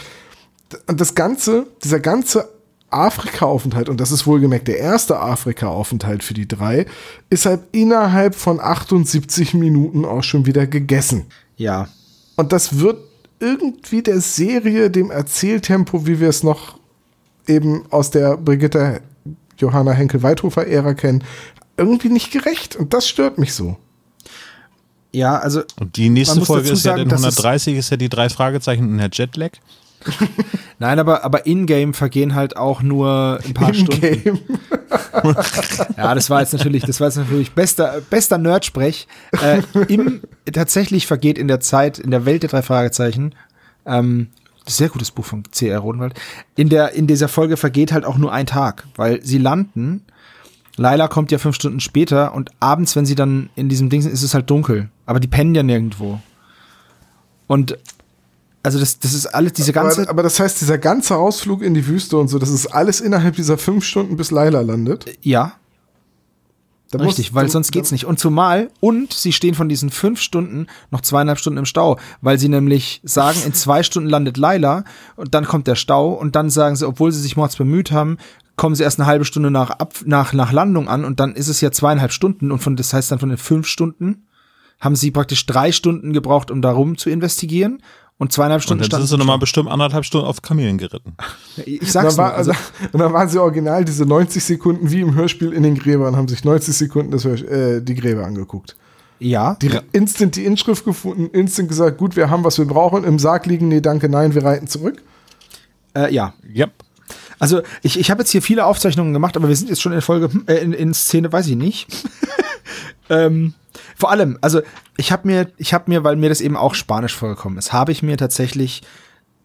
und 0.88 1.02
das 1.02 1.16
Ganze, 1.16 1.68
dieser 1.84 2.00
ganze 2.00 2.50
Afrika-Aufenthalt, 2.92 3.90
und 3.90 4.00
das 4.00 4.12
ist 4.12 4.26
wohlgemerkt 4.28 4.68
der 4.68 4.78
erste 4.80 5.20
Afrika-Aufenthalt 5.20 6.24
für 6.24 6.34
die 6.34 6.48
drei, 6.48 6.86
ist 7.30 7.46
halt 7.46 7.62
innerhalb 7.72 8.36
von 8.36 8.60
78 8.60 9.54
Minuten 9.54 10.06
auch 10.06 10.24
schon 10.24 10.46
wieder 10.46 10.68
gegessen. 10.68 11.26
Ja. 11.58 11.88
Und 12.36 12.52
das 12.52 12.80
wird 12.80 12.98
irgendwie 13.40 14.02
der 14.02 14.22
Serie, 14.22 14.90
dem 14.90 15.12
Erzähltempo, 15.12 16.06
wie 16.08 16.20
wir 16.20 16.30
es 16.30 16.44
noch 16.44 16.78
eben 17.48 17.84
aus 17.92 18.12
der 18.12 18.38
Brigitte 18.38 19.02
Johanna 19.58 19.92
Henkel-Weithofer-Ära 19.92 20.94
kennen, 20.94 21.24
irgendwie 21.78 22.10
nicht 22.10 22.32
gerecht. 22.32 22.76
Und 22.76 22.94
das 22.94 23.08
stört 23.08 23.38
mich 23.38 23.54
so. 23.54 23.78
Ja, 25.12 25.38
also 25.40 25.64
Und 25.80 25.96
die 25.96 26.10
nächste 26.10 26.42
Folge 26.46 26.70
ist 26.70 26.86
ja 26.86 26.96
sagen, 26.98 27.10
es- 27.10 27.24
130, 27.24 27.76
ist 27.78 27.90
ja 27.90 27.98
die 27.98 28.10
drei 28.10 28.30
Fragezeichen 28.30 28.90
und 28.92 28.98
der 29.00 29.10
Jetlag. 29.12 29.52
Nein, 30.80 31.00
aber, 31.00 31.24
aber 31.24 31.46
in-game 31.46 31.94
vergehen 31.94 32.36
halt 32.36 32.56
auch 32.56 32.82
nur 32.82 33.40
ein 33.46 33.54
paar 33.54 33.70
Im 33.70 33.76
Stunden. 33.76 34.02
Game. 34.02 34.40
Ja, 35.98 36.16
das 36.16 36.30
war 36.30 36.40
jetzt 36.40 36.54
natürlich, 36.54 36.84
das 36.84 37.00
war 37.00 37.08
jetzt 37.08 37.18
natürlich 37.18 37.52
bester, 37.52 38.02
bester 38.10 38.38
Nerdsprech. 38.38 39.08
Äh, 39.42 39.62
im, 39.88 40.22
tatsächlich 40.52 41.06
vergeht 41.06 41.38
in 41.38 41.48
der 41.48 41.60
Zeit, 41.60 42.00
in 42.00 42.10
der 42.10 42.26
Welt 42.26 42.42
der 42.42 42.50
drei 42.50 42.62
Fragezeichen, 42.62 43.36
ähm, 43.86 44.30
sehr 44.66 44.90
gutes 44.90 45.12
Buch 45.12 45.26
von 45.26 45.44
C.R. 45.52 45.80
Rodenwald, 45.80 46.14
in 46.56 46.70
der, 46.70 46.94
in 46.94 47.06
dieser 47.06 47.28
Folge 47.28 47.58
vergeht 47.58 47.92
halt 47.92 48.06
auch 48.06 48.18
nur 48.18 48.32
ein 48.32 48.46
Tag, 48.46 48.88
weil 48.96 49.22
sie 49.24 49.38
landen, 49.38 50.06
Laila 50.80 51.10
kommt 51.10 51.32
ja 51.32 51.38
fünf 51.38 51.56
Stunden 51.56 51.82
später 51.82 52.34
und 52.34 52.52
abends, 52.62 52.96
wenn 52.96 53.06
sie 53.06 53.16
dann 53.16 53.50
in 53.56 53.68
diesem 53.68 53.90
Ding 53.90 54.02
sind, 54.02 54.14
ist 54.14 54.24
es 54.24 54.34
halt 54.34 54.50
dunkel. 54.50 54.90
Aber 55.06 55.20
die 55.20 55.28
pennen 55.28 55.54
ja 55.54 55.62
nirgendwo. 55.62 56.22
Und, 57.48 57.78
also 58.64 58.80
das, 58.80 59.00
das 59.00 59.14
ist 59.14 59.28
alles, 59.28 59.54
diese 59.54 59.72
ganze, 59.74 60.02
aber, 60.02 60.10
aber 60.10 60.24
das 60.24 60.40
heißt, 60.40 60.60
dieser 60.62 60.78
ganze 60.78 61.16
Ausflug 61.16 61.62
in 61.62 61.74
die 61.74 61.88
Wüste 61.88 62.18
und 62.18 62.28
so, 62.28 62.40
das 62.40 62.50
ist 62.50 62.68
alles 62.68 63.00
innerhalb 63.02 63.36
dieser 63.36 63.58
fünf 63.58 63.86
Stunden, 63.86 64.18
bis 64.18 64.32
Laila 64.32 64.62
landet. 64.62 65.06
ja, 65.22 65.54
Da 66.92 66.98
Richtig, 67.00 67.34
weil 67.36 67.46
da- 67.46 67.52
sonst 67.52 67.72
geht's 67.72 67.92
nicht. 67.92 68.06
Und 68.06 68.20
zumal, 68.20 68.70
und 68.80 69.14
sie 69.14 69.32
stehen 69.32 69.54
von 69.54 69.70
diesen 69.70 69.92
fünf 69.92 70.20
Stunden 70.20 70.68
noch 70.92 71.02
zweieinhalb 71.02 71.38
Stunden 71.40 71.60
im 71.60 71.66
Stau, 71.66 72.00
weil 72.22 72.40
sie 72.40 72.50
nämlich 72.50 73.00
sagen, 73.04 73.40
in 73.46 73.54
zwei 73.54 73.84
Stunden 73.84 74.10
landet 74.10 74.38
Laila 74.38 74.84
und 75.16 75.34
dann 75.36 75.46
kommt 75.46 75.68
der 75.68 75.76
Stau 75.76 76.10
und 76.14 76.36
dann 76.36 76.50
sagen 76.50 76.76
sie, 76.76 76.88
obwohl 76.88 77.12
sie 77.12 77.22
sich 77.22 77.38
mords 77.38 77.56
bemüht 77.56 77.92
haben, 77.92 78.18
kommen 78.56 78.76
sie 78.76 78.84
erst 78.84 79.00
eine 79.00 79.08
halbe 79.08 79.24
Stunde 79.24 79.52
nach, 79.52 79.70
Ab 79.70 79.94
nach, 80.04 80.34
nach 80.34 80.52
Landung 80.52 80.90
an 80.90 81.06
und 81.06 81.20
dann 81.22 81.34
ist 81.36 81.48
es 81.48 81.62
ja 81.62 81.72
zweieinhalb 81.72 82.12
Stunden 82.12 82.52
und 82.52 82.60
von, 82.60 82.76
das 82.76 82.92
heißt 82.92 83.12
dann 83.12 83.20
von 83.20 83.30
den 83.30 83.38
fünf 83.38 83.68
Stunden 83.68 84.26
haben 84.82 84.96
sie 84.96 85.12
praktisch 85.12 85.46
drei 85.46 85.72
Stunden 85.72 86.12
gebraucht, 86.14 86.52
um 86.52 86.62
darum 86.62 86.98
zu 86.98 87.10
investigieren 87.10 87.82
und 88.20 88.32
zweieinhalb 88.32 88.60
Und 88.60 88.64
Stunden 88.64 88.82
dann 88.82 88.86
standen 88.88 89.08
sind 89.08 89.16
sie 89.16 89.20
nochmal 89.20 89.40
bestimmt 89.40 89.70
anderthalb 89.70 90.06
Stunden 90.06 90.28
auf 90.28 90.42
Kamelen 90.44 90.78
geritten. 90.78 91.14
Ich 91.66 91.82
Und 91.82 91.90
sag's 91.90 92.16
dann, 92.16 92.26
war, 92.26 92.34
also, 92.36 92.52
und 92.92 93.00
dann 93.00 93.12
waren 93.12 93.28
sie 93.30 93.40
original, 93.42 93.84
diese 93.86 94.06
90 94.06 94.44
Sekunden 94.44 94.92
wie 94.92 95.02
im 95.02 95.16
Hörspiel 95.16 95.52
in 95.54 95.64
den 95.64 95.76
Gräbern, 95.76 96.16
haben 96.16 96.28
sich 96.28 96.44
90 96.44 96.76
Sekunden 96.76 97.12
das, 97.12 97.26
Hörsch- 97.26 97.46
äh, 97.48 97.82
die 97.82 97.96
Gräber 97.96 98.26
angeguckt. 98.26 98.76
ja. 99.20 99.56
Die 99.62 99.72
instant 99.94 100.36
die 100.36 100.46
Inschrift 100.46 100.86
gefunden, 100.86 101.28
instant 101.32 101.70
gesagt, 101.70 101.98
gut, 101.98 102.16
wir 102.16 102.30
haben, 102.30 102.44
was 102.44 102.58
wir 102.60 102.66
brauchen, 102.66 103.04
im 103.04 103.18
Sarg 103.20 103.46
liegen, 103.48 103.68
nee, 103.70 103.82
danke, 103.82 104.08
nein, 104.10 104.36
wir 104.36 104.44
reiten 104.44 104.68
zurück. 104.68 105.02
Äh, 105.96 106.14
ja, 106.14 106.34
Yep. 106.56 106.72
Also 107.42 107.62
ich, 107.84 107.98
ich 107.98 108.12
habe 108.12 108.22
jetzt 108.22 108.32
hier 108.32 108.42
viele 108.42 108.66
Aufzeichnungen 108.66 109.14
gemacht, 109.14 109.38
aber 109.38 109.48
wir 109.48 109.56
sind 109.56 109.70
jetzt 109.70 109.82
schon 109.82 109.94
in 109.94 110.02
Folge, 110.02 110.30
hm, 110.32 110.44
äh, 110.48 110.56
in, 110.56 110.74
in 110.74 110.94
Szene, 110.94 111.32
weiß 111.32 111.48
ich 111.48 111.56
nicht. 111.56 111.88
ähm, 113.10 113.54
vor 113.96 114.12
allem, 114.12 114.38
also 114.42 114.62
ich 114.98 115.12
habe 115.12 115.28
mir, 115.28 115.52
ich 115.58 115.74
habe 115.74 115.86
mir, 115.88 116.04
weil 116.04 116.16
mir 116.16 116.30
das 116.30 116.42
eben 116.42 116.56
auch 116.58 116.74
Spanisch 116.76 117.16
vorgekommen 117.16 117.58
ist, 117.58 117.74
habe 117.74 117.92
ich 117.92 118.04
mir 118.04 118.18
tatsächlich 118.18 118.82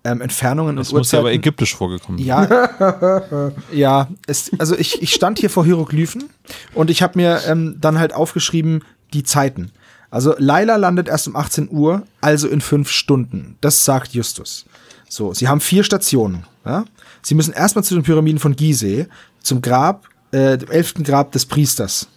ähm, 0.04 0.20
Entfernungen 0.20 0.76
Das 0.76 0.90
und 0.92 0.98
muss 0.98 1.12
ja 1.12 1.18
aber 1.18 1.28
Uhrzeiten. 1.28 1.40
ägyptisch 1.40 1.74
vorgekommen. 1.76 2.18
Ja, 2.20 3.50
ja. 3.72 4.08
Es, 4.26 4.50
also 4.58 4.76
ich, 4.76 5.02
ich 5.02 5.14
stand 5.14 5.38
hier 5.38 5.50
vor 5.50 5.64
Hieroglyphen 5.64 6.24
und 6.74 6.90
ich 6.90 7.02
habe 7.02 7.18
mir 7.18 7.40
ähm, 7.46 7.78
dann 7.80 7.98
halt 7.98 8.12
aufgeschrieben 8.14 8.82
die 9.12 9.22
Zeiten. 9.22 9.72
Also 10.10 10.34
Laila 10.38 10.76
landet 10.76 11.08
erst 11.08 11.26
um 11.26 11.36
18 11.36 11.70
Uhr, 11.70 12.02
also 12.20 12.48
in 12.48 12.60
fünf 12.60 12.90
Stunden. 12.90 13.56
Das 13.60 13.84
sagt 13.84 14.12
Justus. 14.14 14.66
So, 15.08 15.32
sie 15.34 15.48
haben 15.48 15.60
vier 15.60 15.84
Stationen. 15.84 16.44
Ja? 16.64 16.84
Sie 17.22 17.34
müssen 17.34 17.52
erstmal 17.52 17.84
zu 17.84 17.94
den 17.94 18.02
Pyramiden 18.04 18.38
von 18.38 18.54
Gizeh, 18.54 19.06
zum 19.40 19.62
Grab, 19.62 20.06
äh, 20.32 20.58
dem 20.58 20.70
elften 20.70 21.02
Grab 21.02 21.32
des 21.32 21.46
Priesters. 21.46 22.08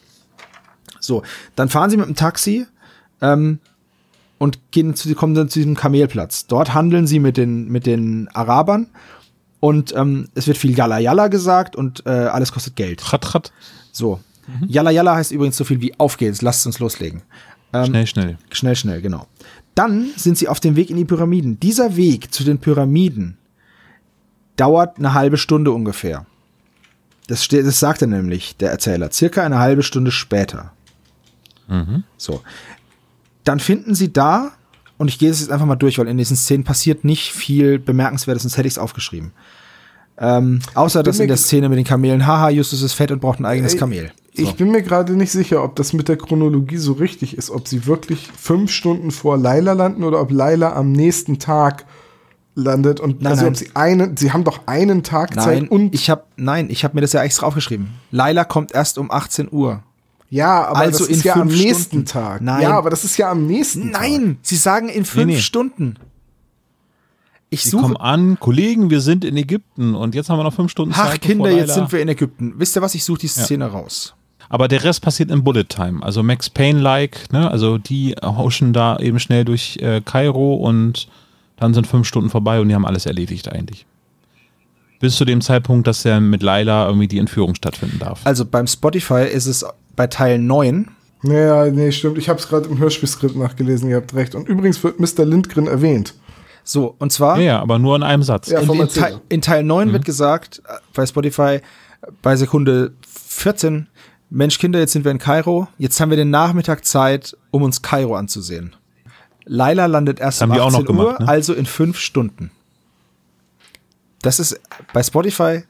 So, 1.08 1.24
dann 1.55 1.70
fahren 1.70 1.89
sie 1.89 1.97
mit 1.97 2.05
dem 2.05 2.16
Taxi 2.16 2.68
ähm, 3.22 3.60
und 4.38 4.72
gehen 4.72 4.93
zu, 4.93 5.14
kommen 5.16 5.34
dann 5.34 5.49
zu 5.49 5.60
diesem 5.60 5.76
Kamelplatz. 5.76 6.47
Dort 6.47 6.74
handeln 6.74 7.08
sie 7.08 7.20
mit 7.20 7.38
den, 7.38 7.70
mit 7.70 7.86
den 7.86 8.28
Arabern 8.34 8.88
und 9.62 9.95
ähm, 9.95 10.28
es 10.36 10.47
wird 10.47 10.58
viel 10.58 10.78
Yalla 10.78 10.99
Yalla 10.99 11.30
gesagt 11.30 11.76
und 11.78 12.05
äh, 12.05 12.10
alles 12.10 12.51
kostet 12.51 12.76
Geld. 12.76 12.99
Trat, 12.99 13.24
trat. 13.24 13.53
So. 13.91 14.20
Yalla 14.68 14.91
Yalla 14.91 15.16
heißt 15.16 15.32
übrigens 15.32 15.58
so 15.58 15.64
viel 15.64 15.82
wie 15.82 15.97
auf 15.97 16.18
geht's, 16.18 16.41
lasst 16.41 16.66
uns 16.66 16.80
loslegen. 16.80 17.24
Ähm, 17.74 17.86
Schnell, 17.86 18.08
schnell. 18.08 18.38
Schnell, 18.51 18.76
schnell, 18.76 19.01
genau. 19.01 19.28
Dann 19.76 20.10
sind 20.16 20.38
sie 20.38 20.47
auf 20.47 20.60
dem 20.60 20.76
Weg 20.76 20.89
in 20.89 20.97
die 20.97 21.05
Pyramiden. 21.05 21.60
Dieser 21.60 21.95
Weg 21.95 22.34
zu 22.34 22.43
den 22.43 22.60
Pyramiden 22.60 23.38
dauert 24.58 24.97
eine 24.97 25.14
halbe 25.14 25.38
Stunde 25.38 25.72
ungefähr. 25.72 26.26
Das, 27.28 27.43
steht, 27.43 27.66
das 27.66 27.80
sagt 27.80 28.01
er 28.01 28.08
nämlich, 28.08 28.58
der 28.58 28.72
Erzähler. 28.72 29.12
Circa 29.12 29.43
eine 29.43 29.60
halbe 29.60 29.84
Stunde 29.84 30.12
später. 30.12 30.74
So. 32.18 32.41
Dann 33.43 33.59
finden 33.59 33.95
sie 33.95 34.11
da, 34.11 34.51
und 34.97 35.09
ich 35.09 35.20
gehe 35.20 35.30
es 35.30 35.41
jetzt 35.41 35.51
einfach 35.51 35.65
mal 35.65 35.76
durch, 35.76 35.99
weil 35.99 36.07
in 36.07 36.18
diesen 36.18 36.36
Szenen 36.36 36.63
passiert 36.63 37.03
nicht 37.03 37.32
viel 37.32 37.80
Bemerkenswertes, 37.80 38.43
sonst 38.43 38.57
hätte 38.57 38.68
ich 38.68 38.74
es 38.74 38.80
aufgeschrieben. 38.80 39.32
Ähm, 40.20 40.61
außer 40.74 41.03
dass 41.03 41.20
in 41.20 41.28
der 41.28 41.38
Szene 41.38 41.70
mit 41.70 41.78
den 41.78 41.86
Kamelen, 41.86 42.26
haha, 42.26 42.49
Justus 42.49 42.82
ist 42.82 42.93
fett 42.93 43.11
und 43.11 43.20
braucht 43.20 43.39
ein 43.39 43.45
eigenes 43.45 43.74
Ey, 43.74 43.80
Kamel. 43.80 44.11
So. 44.34 44.43
Ich 44.43 44.55
bin 44.55 44.72
mir 44.72 44.82
gerade 44.82 45.13
nicht 45.13 45.32
sicher, 45.32 45.63
ob 45.63 45.76
das 45.76 45.93
mit 45.93 46.07
der 46.07 46.18
Chronologie 46.18 46.78
so 46.78 46.93
richtig 46.93 47.38
ist, 47.38 47.49
ob 47.49 47.68
sie 47.68 47.86
wirklich 47.86 48.28
fünf 48.36 48.72
Stunden 48.72 49.11
vor 49.11 49.38
Laila 49.38 49.74
landen 49.74 50.03
oder 50.03 50.20
ob 50.20 50.32
Laila 50.32 50.74
am 50.74 50.91
nächsten 50.91 51.39
Tag 51.39 51.86
landet 52.55 52.99
und 52.99 53.22
Nein, 53.22 53.32
also 53.32 53.43
nein. 53.43 53.51
ob 53.51 53.57
sie 53.57 53.70
einen, 53.76 54.18
sie 54.18 54.32
haben 54.32 54.43
doch 54.43 54.61
einen 54.65 55.03
Tag 55.03 55.36
Nein, 55.36 55.45
Zeit 55.45 55.72
und 55.72 55.93
ich 55.93 56.09
habe 56.09 56.24
nein, 56.36 56.70
ich 56.72 56.84
habe 56.84 56.95
mir 56.95 57.01
das 57.01 57.13
ja 57.13 57.22
extra 57.22 57.45
aufgeschrieben. 57.45 57.89
Laila 58.11 58.43
kommt 58.43 58.74
erst 58.74 58.97
um 58.97 59.11
18 59.11 59.49
Uhr. 59.51 59.84
Ja, 60.30 60.65
aber 60.65 60.80
also 60.80 61.05
das 61.05 61.15
ist 61.15 61.23
ja 61.23 61.36
am 61.36 61.47
nächsten 61.47 61.84
Stunden. 61.84 62.05
Tag. 62.05 62.41
Nein. 62.41 62.61
Ja, 62.63 62.78
aber 62.78 62.89
das 62.89 63.03
ist 63.03 63.17
ja 63.17 63.32
am 63.32 63.45
nächsten 63.47 63.91
Tag. 63.91 64.01
Nein, 64.01 64.38
sie 64.41 64.55
sagen 64.57 64.89
in 64.89 65.05
fünf 65.05 65.25
nee. 65.28 65.39
Stunden. 65.39 65.95
Ich 67.49 67.63
Sie 67.63 67.69
suche. 67.69 67.84
kommen 67.84 67.97
an, 67.97 68.38
Kollegen, 68.39 68.89
wir 68.89 68.99
sind 68.99 69.23
in 69.23 69.38
Ägypten 69.38 69.95
und 69.95 70.15
jetzt 70.15 70.30
haben 70.30 70.38
wir 70.38 70.43
noch 70.43 70.53
fünf 70.53 70.69
Stunden 70.69 70.93
Ach, 70.97 71.11
Zeit. 71.11 71.21
Kinder, 71.21 71.45
bevor 71.45 71.57
jetzt 71.59 71.73
sind 71.75 71.91
wir 71.93 72.01
in 72.01 72.09
Ägypten. 72.09 72.53
Wisst 72.57 72.75
ihr 72.75 72.82
was? 72.82 72.93
Ich 72.93 73.05
suche 73.05 73.19
die 73.19 73.28
Ja. 73.28 73.43
Szene 73.43 73.67
raus. 73.67 74.13
Aber 74.49 74.67
der 74.67 74.84
Rest 74.84 75.01
passiert 75.01 75.32
in 75.32 75.43
Bullet 75.43 75.63
Time. 75.65 76.03
Also 76.03 76.23
Max 76.23 76.49
Payne-like, 76.49 77.32
ne? 77.32 77.49
Also 77.49 77.78
die 77.78 78.15
hauschen 78.21 78.73
da 78.73 78.97
eben 78.97 79.19
schnell 79.19 79.45
durch 79.45 79.78
äh, 79.82 80.01
Kairo 80.03 80.55
und 80.55 81.07
dann 81.57 81.73
sind 81.73 81.88
fünf 81.88 82.07
Stunden 82.07 82.30
vorbei 82.30 82.59
und 82.59 82.67
die 82.69 82.75
haben 82.75 82.86
alles 82.86 83.05
erledigt 83.05 83.51
eigentlich. 83.51 83.86
Bis 85.00 85.16
zu 85.16 85.26
dem 85.26 85.41
Zeitpunkt, 85.41 85.88
dass 85.88 86.04
ja 86.04 86.20
mit 86.20 86.41
Laila 86.41 86.88
irgendwie 86.88 87.08
die 87.08 87.20
Entführung 87.20 87.56
stattfinden 87.56 88.00
darf. 88.00 88.22
Also 88.24 88.45
beim 88.45 88.68
Spotify 88.68 89.24
ist 89.32 89.45
es 89.45 89.66
bei 89.95 90.08
Teil 90.08 90.39
9. 90.39 90.88
Ja, 91.24 91.66
nee, 91.66 91.91
stimmt. 91.91 92.18
Ich 92.18 92.30
habe 92.30 92.39
es 92.39 92.48
gerade 92.48 92.68
im 92.68 92.78
Hörspielskript 92.78 93.36
nachgelesen, 93.36 93.89
ihr 93.89 93.98
habt 93.98 94.14
recht. 94.14 94.36
Und 94.36 94.48
übrigens 94.48 94.84
wird 94.84 95.00
Mr. 95.00 95.26
Lindgren 95.26 95.68
erwähnt. 95.68 96.14
So, 96.64 96.95
und 97.00 97.12
zwar 97.14 97.38
ja, 97.38 97.43
ja, 97.43 97.62
aber 97.62 97.80
nur 97.80 97.95
in 97.95 98.04
einem 98.04 98.24
Satz. 98.24 98.50
Ja, 98.50 98.60
in, 98.60 98.70
in. 98.70 98.88
Teil, 98.89 99.22
in 99.30 99.41
Teil 99.41 99.64
9 99.64 99.93
wird 99.93 100.06
gesagt, 100.06 100.62
bei 100.93 101.06
Spotify, 101.06 101.62
bei 102.22 102.36
Sekunde 102.36 102.91
14, 103.08 103.88
Mensch, 104.30 104.60
Kinder, 104.60 104.80
jetzt 104.80 104.91
sind 104.91 105.06
wir 105.06 105.12
in 105.12 105.18
Kairo. 105.18 105.68
Jetzt 105.78 106.00
haben 106.02 106.10
wir 106.10 106.18
den 106.18 106.30
Nachmittag 106.30 106.84
Zeit, 106.84 107.38
um 107.52 107.64
uns 107.64 107.82
Kairo 107.82 108.16
anzusehen. 108.16 108.76
Laila 109.45 109.86
landet 109.86 110.20
erst 110.20 110.41
haben 110.41 110.50
um 110.50 110.56
die 110.56 110.62
auch 110.62 110.68
18 110.68 110.82
noch 110.82 110.88
gemacht, 110.88 111.20
Uhr, 111.20 111.26
ne? 111.26 111.28
also 111.28 111.54
in 111.54 111.66
fünf 111.66 111.98
Stunden. 111.98 112.52
Das 114.28 114.41
ist 114.41 114.59
bei 114.91 115.01
Spotify 115.01 115.63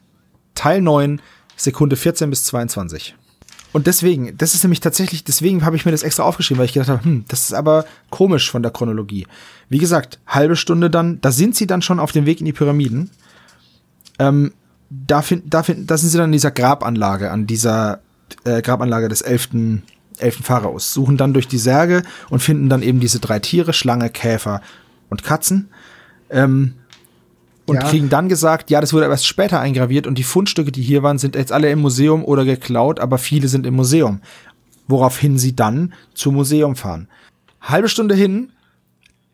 Teil 0.56 0.82
9, 0.82 1.22
Sekunde 1.56 1.94
14 1.94 2.28
bis 2.28 2.42
22. 2.42 3.14
Und 3.72 3.86
deswegen, 3.86 4.36
das 4.36 4.54
ist 4.54 4.64
nämlich 4.64 4.80
tatsächlich, 4.80 5.22
deswegen 5.22 5.64
habe 5.64 5.76
ich 5.76 5.84
mir 5.84 5.92
das 5.92 6.02
extra 6.02 6.24
aufgeschrieben, 6.24 6.58
weil 6.58 6.64
ich 6.64 6.72
gedacht 6.72 6.88
habe, 6.88 7.04
hm, 7.04 7.24
das 7.28 7.44
ist 7.44 7.52
aber 7.52 7.84
komisch 8.10 8.50
von 8.50 8.64
der 8.64 8.72
Chronologie. 8.72 9.28
Wie 9.68 9.78
gesagt, 9.78 10.18
halbe 10.26 10.56
Stunde 10.56 10.90
dann, 10.90 11.20
da 11.20 11.30
sind 11.30 11.54
sie 11.54 11.68
dann 11.68 11.82
schon 11.82 12.00
auf 12.00 12.10
dem 12.10 12.26
Weg 12.26 12.40
in 12.40 12.46
die 12.46 12.52
Pyramiden. 12.52 13.10
Ähm, 14.18 14.52
da, 14.90 15.22
find, 15.22 15.54
da, 15.54 15.62
find, 15.62 15.88
da 15.88 15.96
sind 15.96 16.08
sie 16.08 16.18
dann 16.18 16.30
in 16.30 16.32
dieser 16.32 16.50
Grabanlage, 16.50 17.30
an 17.30 17.46
dieser 17.46 18.00
äh, 18.42 18.60
Grabanlage 18.60 19.08
des 19.08 19.20
elften, 19.20 19.84
elften 20.16 20.42
Pharaos, 20.42 20.92
suchen 20.92 21.16
dann 21.16 21.32
durch 21.32 21.46
die 21.46 21.58
Särge 21.58 22.02
und 22.28 22.40
finden 22.40 22.68
dann 22.68 22.82
eben 22.82 22.98
diese 22.98 23.20
drei 23.20 23.38
Tiere, 23.38 23.72
Schlange, 23.72 24.10
Käfer 24.10 24.62
und 25.10 25.22
Katzen. 25.22 25.68
Ähm, 26.28 26.74
und 27.68 27.76
Ja. 27.76 27.82
kriegen 27.88 28.08
dann 28.08 28.28
gesagt, 28.28 28.70
ja, 28.70 28.80
das 28.80 28.92
wurde 28.92 29.04
aber 29.04 29.14
erst 29.14 29.26
später 29.26 29.60
eingraviert 29.60 30.06
und 30.06 30.16
die 30.18 30.22
Fundstücke, 30.24 30.72
die 30.72 30.82
hier 30.82 31.02
waren, 31.02 31.18
sind 31.18 31.34
jetzt 31.36 31.52
alle 31.52 31.70
im 31.70 31.80
Museum 31.80 32.24
oder 32.24 32.44
geklaut, 32.44 32.98
aber 33.00 33.18
viele 33.18 33.48
sind 33.48 33.66
im 33.66 33.74
Museum. 33.74 34.20
Woraufhin 34.88 35.38
sie 35.38 35.54
dann 35.54 35.92
zum 36.14 36.34
Museum 36.34 36.74
fahren. 36.74 37.08
Halbe 37.60 37.88
Stunde 37.88 38.14
hin, 38.14 38.50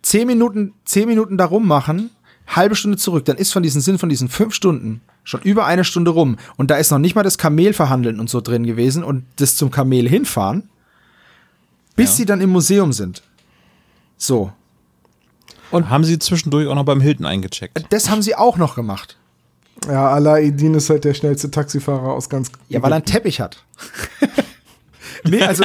zehn 0.03 0.27
Minuten, 0.27 0.73
zehn 0.85 1.07
Minuten 1.09 1.39
da 1.39 1.45
rummachen, 1.45 2.11
halbe 2.47 2.75
Stunde 2.75 2.99
zurück, 2.99 3.25
dann 3.25 3.37
ist 3.37 3.53
von 3.53 3.63
diesen 3.63 3.81
Sinn 3.81 3.99
von 3.99 4.09
diesen 4.09 4.29
fünf 4.29 4.53
Stunden 4.55 5.01
schon 5.23 5.41
über 5.43 5.65
eine 5.65 5.85
Stunde 5.85 6.11
rum 6.11 6.37
und 6.57 6.71
da 6.71 6.77
ist 6.77 6.91
noch 6.91 6.99
nicht 6.99 7.15
mal 7.15 7.23
das 7.23 7.39
Kamel 7.39 7.73
verhandeln 7.73 8.21
und 8.21 8.29
so 8.29 8.41
drin 8.43 8.65
gewesen 8.65 9.03
und 9.05 9.25
das 9.37 9.57
zum 9.57 9.71
Kamel 9.71 10.07
hinfahren, 10.09 10.69
bis 11.97 12.11
Ja. 12.11 12.17
sie 12.17 12.27
dann 12.27 12.41
im 12.43 12.51
Museum 12.51 12.93
sind. 12.93 13.23
So, 14.19 14.53
Haben 15.73 16.05
sie 16.05 16.19
zwischendurch 16.19 16.69
auch 16.69 16.75
noch 16.75 16.85
beim 16.85 17.01
Hilton 17.01 17.27
eingecheckt? 17.27 17.85
das 17.91 18.09
haben 18.11 18.23
sie 18.23 18.35
auch 18.37 18.57
noch 18.57 18.75
gemacht. 18.77 19.17
Ja, 19.89 20.09
Alaeddin 20.11 20.75
ist 20.75 20.89
halt 20.89 21.05
der 21.05 21.15
schnellste 21.15 21.51
Taxifahrer 21.51 22.13
aus 22.13 22.29
ganz. 22.29 22.51
Ja, 22.69 22.81
weil 22.83 22.93
er 22.93 22.97
einen 22.97 23.05
Teppich 23.05 23.41
hat. 23.41 23.65
nee, 25.25 25.43
also 25.43 25.65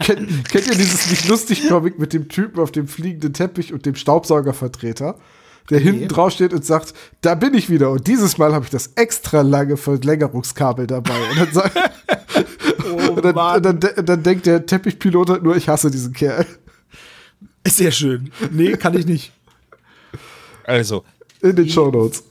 kennt, 0.00 0.48
kennt 0.48 0.66
ihr 0.66 0.74
dieses 0.76 1.10
nicht 1.10 1.28
lustig 1.28 1.68
Comic 1.68 1.98
mit 1.98 2.12
dem 2.12 2.28
Typen 2.28 2.58
auf 2.60 2.72
dem 2.72 2.88
fliegenden 2.88 3.32
Teppich 3.32 3.72
und 3.72 3.84
dem 3.86 3.94
Staubsaugervertreter? 3.96 5.16
Der 5.68 5.78
hinten 5.78 6.08
drauf 6.08 6.32
steht 6.32 6.52
und 6.52 6.64
sagt, 6.64 6.94
da 7.20 7.36
bin 7.36 7.54
ich 7.54 7.70
wieder. 7.70 7.90
Und 7.90 8.06
dieses 8.08 8.38
Mal 8.38 8.52
habe 8.54 8.64
ich 8.64 8.70
das 8.72 8.88
extra 8.96 9.42
lange 9.42 9.76
Verlängerungskabel 9.76 10.86
dabei. 10.88 11.14
Und 11.30 11.38
dann, 11.38 11.52
sagt, 11.52 11.76
und 13.14 13.24
dann, 13.24 13.36
und 13.36 13.64
dann, 13.66 13.78
de- 13.80 14.02
dann 14.02 14.22
denkt 14.22 14.46
der 14.46 14.66
Teppichpilot 14.66 15.30
halt 15.30 15.42
nur, 15.44 15.54
ich 15.54 15.68
hasse 15.68 15.90
diesen 15.92 16.12
Kerl. 16.12 16.44
ist 17.62 17.76
sehr 17.76 17.92
schön. 17.92 18.32
Nee, 18.50 18.72
kann 18.72 18.98
ich 18.98 19.06
nicht. 19.06 19.32
Also, 20.66 21.04
In 21.42 21.56
den 21.56 21.68
Shownotes. 21.68 22.24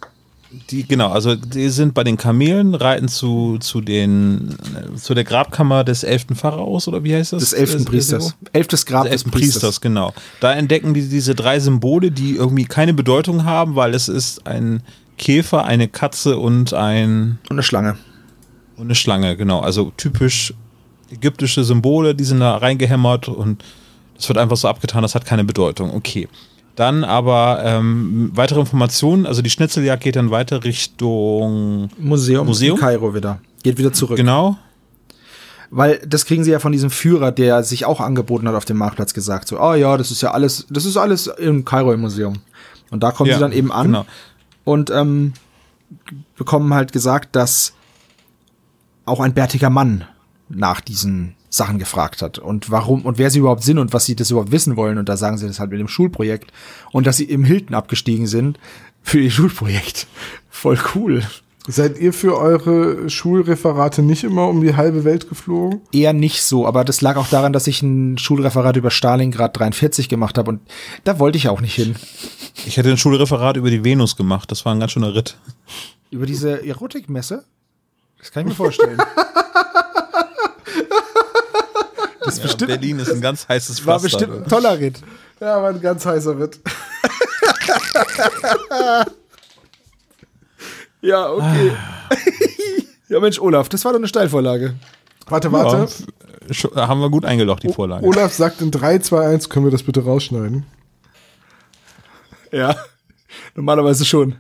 die, 0.72 0.88
genau, 0.88 1.10
also 1.12 1.36
die 1.36 1.70
sind 1.70 1.94
bei 1.94 2.04
den 2.04 2.18
Kamelen, 2.18 2.74
reiten 2.76 3.08
zu, 3.08 3.58
zu 3.60 3.82
den, 3.82 4.56
äh, 4.76 4.96
zu 4.96 5.14
der 5.14 5.24
Grabkammer 5.24 5.84
des 5.84 6.04
elften 6.04 6.36
Pharaos, 6.36 6.88
oder 6.88 7.04
wie 7.04 7.14
heißt 7.16 7.34
das? 7.34 7.42
Des 7.44 7.54
elften 7.54 7.84
Äh, 7.84 7.86
Priesters. 7.86 8.36
Elftes 8.54 8.86
Grab 8.86 9.04
des 9.04 9.12
des 9.12 9.22
elften 9.24 9.32
Priesters, 9.32 9.82
genau. 9.82 10.14
Da 10.40 10.54
entdecken 10.54 10.94
die 10.94 11.08
diese 11.08 11.36
drei 11.36 11.60
Symbole, 11.60 12.12
die 12.12 12.36
irgendwie 12.36 12.66
keine 12.66 12.94
Bedeutung 12.94 13.44
haben, 13.46 13.76
weil 13.76 13.94
es 13.94 14.08
ist 14.10 14.46
ein 14.48 14.82
Käfer, 15.18 15.66
eine 15.66 15.88
Katze 15.88 16.38
und 16.38 16.74
ein 16.74 17.40
Und 17.50 17.52
eine 17.58 17.64
Schlange. 17.64 17.98
und 18.78 18.86
eine 18.86 18.96
Schlange, 18.96 19.36
genau. 19.38 19.60
Also 19.60 19.92
typisch 19.98 20.54
ägyptische 21.12 21.64
Symbole, 21.64 22.16
die 22.16 22.24
sind 22.24 22.40
da 22.40 22.56
reingehämmert 22.58 23.28
und 23.28 23.64
das 24.16 24.28
wird 24.30 24.38
einfach 24.38 24.58
so 24.58 24.68
abgetan, 24.68 25.02
das 25.02 25.16
hat 25.16 25.26
keine 25.26 25.44
Bedeutung. 25.44 25.94
Okay. 25.94 26.28
Dann 26.80 27.04
aber 27.04 27.62
ähm, 27.66 28.32
weitere 28.34 28.62
Informationen, 28.62 29.26
also 29.26 29.42
die 29.42 29.50
Schnitzeljagd 29.50 30.02
geht 30.02 30.16
dann 30.16 30.32
weiter 30.32 30.64
Richtung, 30.64 31.90
Museum, 31.98 32.48
Museum? 32.48 32.78
in 32.78 32.82
Kairo 32.82 33.14
wieder. 33.14 33.42
Geht 33.64 33.78
wieder 33.78 33.92
zurück. 33.92 34.16
genau, 34.16 34.58
Weil 35.72 36.00
das 36.08 36.24
kriegen 36.26 36.46
sie 36.46 36.52
ja 36.52 36.60
von 36.60 36.72
diesem 36.72 36.90
Führer, 36.90 37.34
der 37.34 37.64
sich 37.64 37.84
auch 37.84 38.00
angeboten 38.00 38.48
hat 38.48 38.56
auf 38.56 38.64
dem 38.64 38.78
Marktplatz 38.78 39.14
gesagt. 39.14 39.50
So, 39.50 39.60
oh 39.60 39.74
ja, 39.74 39.98
das 39.98 40.10
ist 40.10 40.22
ja 40.22 40.32
alles, 40.32 40.68
das 40.70 40.86
ist 40.86 40.96
alles 40.96 41.28
im 41.28 41.66
Kairo 41.66 41.92
im 41.92 42.00
Museum. 42.00 42.36
Und 42.92 43.04
da 43.04 43.12
kommen 43.12 43.30
Ja, 43.30 43.36
sie 43.36 43.42
dann 43.42 43.52
eben 43.52 43.74
an 43.74 43.88
genau. 43.88 44.06
und 44.64 44.90
ähm, 44.90 45.34
bekommen 46.38 46.74
halt 46.74 46.94
gesagt, 46.94 47.36
dass 47.36 47.74
auch 49.06 49.20
ein 49.20 49.34
bärtiger 49.34 49.70
Mann 49.70 50.06
nach 50.48 50.80
diesen 50.80 51.36
Sachen 51.50 51.80
gefragt 51.80 52.22
hat 52.22 52.38
und 52.40 52.70
warum 52.70 53.06
und 53.06 53.18
wer 53.18 53.30
sie 53.30 53.40
überhaupt 53.40 53.64
sind 53.64 53.80
und 53.80 53.94
was 53.94 54.06
sie 54.06 54.16
das 54.16 54.32
überhaupt 54.32 54.52
wissen 54.52 54.78
wollen. 54.78 54.98
Und 54.98 55.10
da 55.10 55.18
sagen 55.18 55.38
sie 55.38 55.48
das 55.48 55.60
halt 55.60 55.72
mit 55.72 55.80
dem 55.80 55.88
Schulprojekt 55.88 56.52
und 56.92 57.08
dass 57.08 57.18
sie 57.18 57.26
im 57.26 57.44
Hilton 57.44 57.76
abgestiegen 57.76 58.28
sind 58.28 58.60
für 59.02 59.20
ihr 59.20 59.32
Schulprojekt. 59.32 60.08
Voll 60.50 60.78
cool. 60.96 61.24
Seid 61.68 62.00
ihr 62.00 62.14
für 62.14 62.38
eure 62.38 63.10
Schulreferate 63.10 64.02
nicht 64.02 64.24
immer 64.24 64.48
um 64.48 64.62
die 64.62 64.76
halbe 64.76 65.04
Welt 65.04 65.30
geflogen? 65.30 65.82
eher 65.92 66.14
nicht 66.14 66.42
so, 66.42 66.66
aber 66.66 66.84
das 66.84 67.02
lag 67.02 67.16
auch 67.16 67.28
daran, 67.28 67.54
dass 67.54 67.68
ich 67.68 67.84
ein 67.84 68.18
Schulreferat 68.18 68.76
über 68.76 68.90
Stalingrad 68.90 69.58
43 69.58 70.10
gemacht 70.10 70.38
habe 70.38 70.50
und 70.50 70.62
da 71.04 71.20
wollte 71.20 71.38
ich 71.38 71.48
auch 71.48 71.62
nicht 71.62 71.76
hin. 71.76 71.96
ich 72.66 72.78
hätte 72.78 72.90
ein 72.90 72.98
Schulreferat 72.98 73.58
über 73.58 73.70
die 73.70 73.84
Venus 73.84 74.16
gemacht, 74.16 74.50
das 74.52 74.66
war 74.66 74.74
ein 74.74 74.80
ganz 74.80 74.94
schöner 74.94 75.14
Ritt. 75.14 75.38
Über 76.10 76.26
diese 76.26 76.66
Erotikmesse? 76.66 77.44
Das 78.18 78.32
kann 78.32 78.44
ich 78.44 78.50
mir 78.50 78.56
vorstellen. 78.56 78.98
das 82.30 82.38
Ja, 82.38 82.44
bestimmt, 82.44 82.68
Berlin 82.70 83.00
ist 83.00 83.12
ein 83.12 83.22
ganz 83.22 83.48
heißes 83.48 83.86
war 83.86 84.00
Pflaster. 84.00 84.18
bestimmt 84.28 84.44
ein 84.46 84.50
toller 84.50 84.80
Ritt. 84.80 85.02
Ja, 85.40 85.62
war 85.62 85.70
ein 85.70 85.82
ganz 85.82 86.06
heißer 86.06 86.38
Ritt. 86.40 86.60
Ja, 91.02 91.32
okay. 91.32 91.72
ja, 93.08 93.20
Mensch, 93.20 93.40
Olaf, 93.40 93.70
das 93.70 93.86
war 93.86 93.94
doch 93.94 94.00
eine 94.00 94.08
Steilvorlage. 94.08 94.76
Warte, 95.28 95.48
Ja, 95.48 95.54
warte. 95.54 95.88
sch- 96.50 96.76
haben 96.76 97.00
wir 97.00 97.10
gut 97.10 97.24
eingelocht, 97.26 97.64
die 97.64 97.72
Vorlage. 97.72 98.06
Olaf 98.06 98.34
sagt 98.34 98.62
in 98.62 98.70
3, 98.72 99.00
2, 99.00 99.28
1, 99.28 99.50
können 99.50 99.66
wir 99.66 99.72
das 99.72 99.84
bitte 99.84 100.04
rausschneiden? 100.04 100.66
Ja, 102.52 102.76
normalerweise 103.56 104.04
schon. 104.06 104.36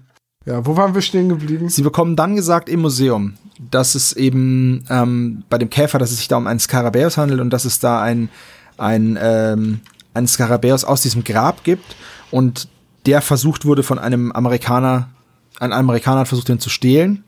Ja, 0.45 0.65
wo 0.65 0.77
waren 0.77 0.95
wir 0.95 1.01
stehen 1.01 1.29
geblieben? 1.29 1.69
Sie 1.69 1.81
bekommen 1.81 2.15
dann 2.15 2.35
gesagt 2.35 2.69
im 2.69 2.81
Museum, 2.81 3.35
dass 3.59 3.93
es 3.93 4.13
eben 4.13 4.85
ähm, 4.89 5.43
bei 5.49 5.57
dem 5.57 5.69
Käfer, 5.69 5.99
dass 5.99 6.11
es 6.11 6.17
sich 6.17 6.29
da 6.29 6.37
um 6.37 6.47
einen 6.47 6.61
Skarabäus 6.61 7.17
handelt 7.17 7.41
und 7.41 7.49
dass 7.49 7.65
es 7.65 7.79
da 7.79 8.01
ein, 8.01 8.29
ein, 8.77 9.17
ähm, 9.21 9.81
einen 10.13 10.27
Skarabäus 10.27 10.85
aus 10.85 11.01
diesem 11.01 11.25
Grab 11.25 11.63
gibt 11.65 11.95
und 12.31 12.69
der 13.05 13.21
versucht 13.21 13.65
wurde 13.65 13.83
von 13.83 13.99
einem 13.99 14.31
Amerikaner, 14.31 15.09
ein 15.59 15.73
Amerikaner 15.73 16.21
hat 16.21 16.29
versucht, 16.29 16.47
den 16.47 16.59
zu 16.59 16.69
stehlen 16.69 17.25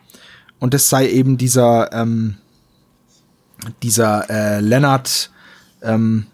und 0.59 0.73
das 0.73 0.87
sei 0.87 1.09
eben 1.09 1.37
dieser, 1.37 1.91
ähm, 1.91 2.37
dieser 3.83 4.29
äh, 4.29 4.61
Leonard, 4.61 5.31
ähm, 5.81 6.27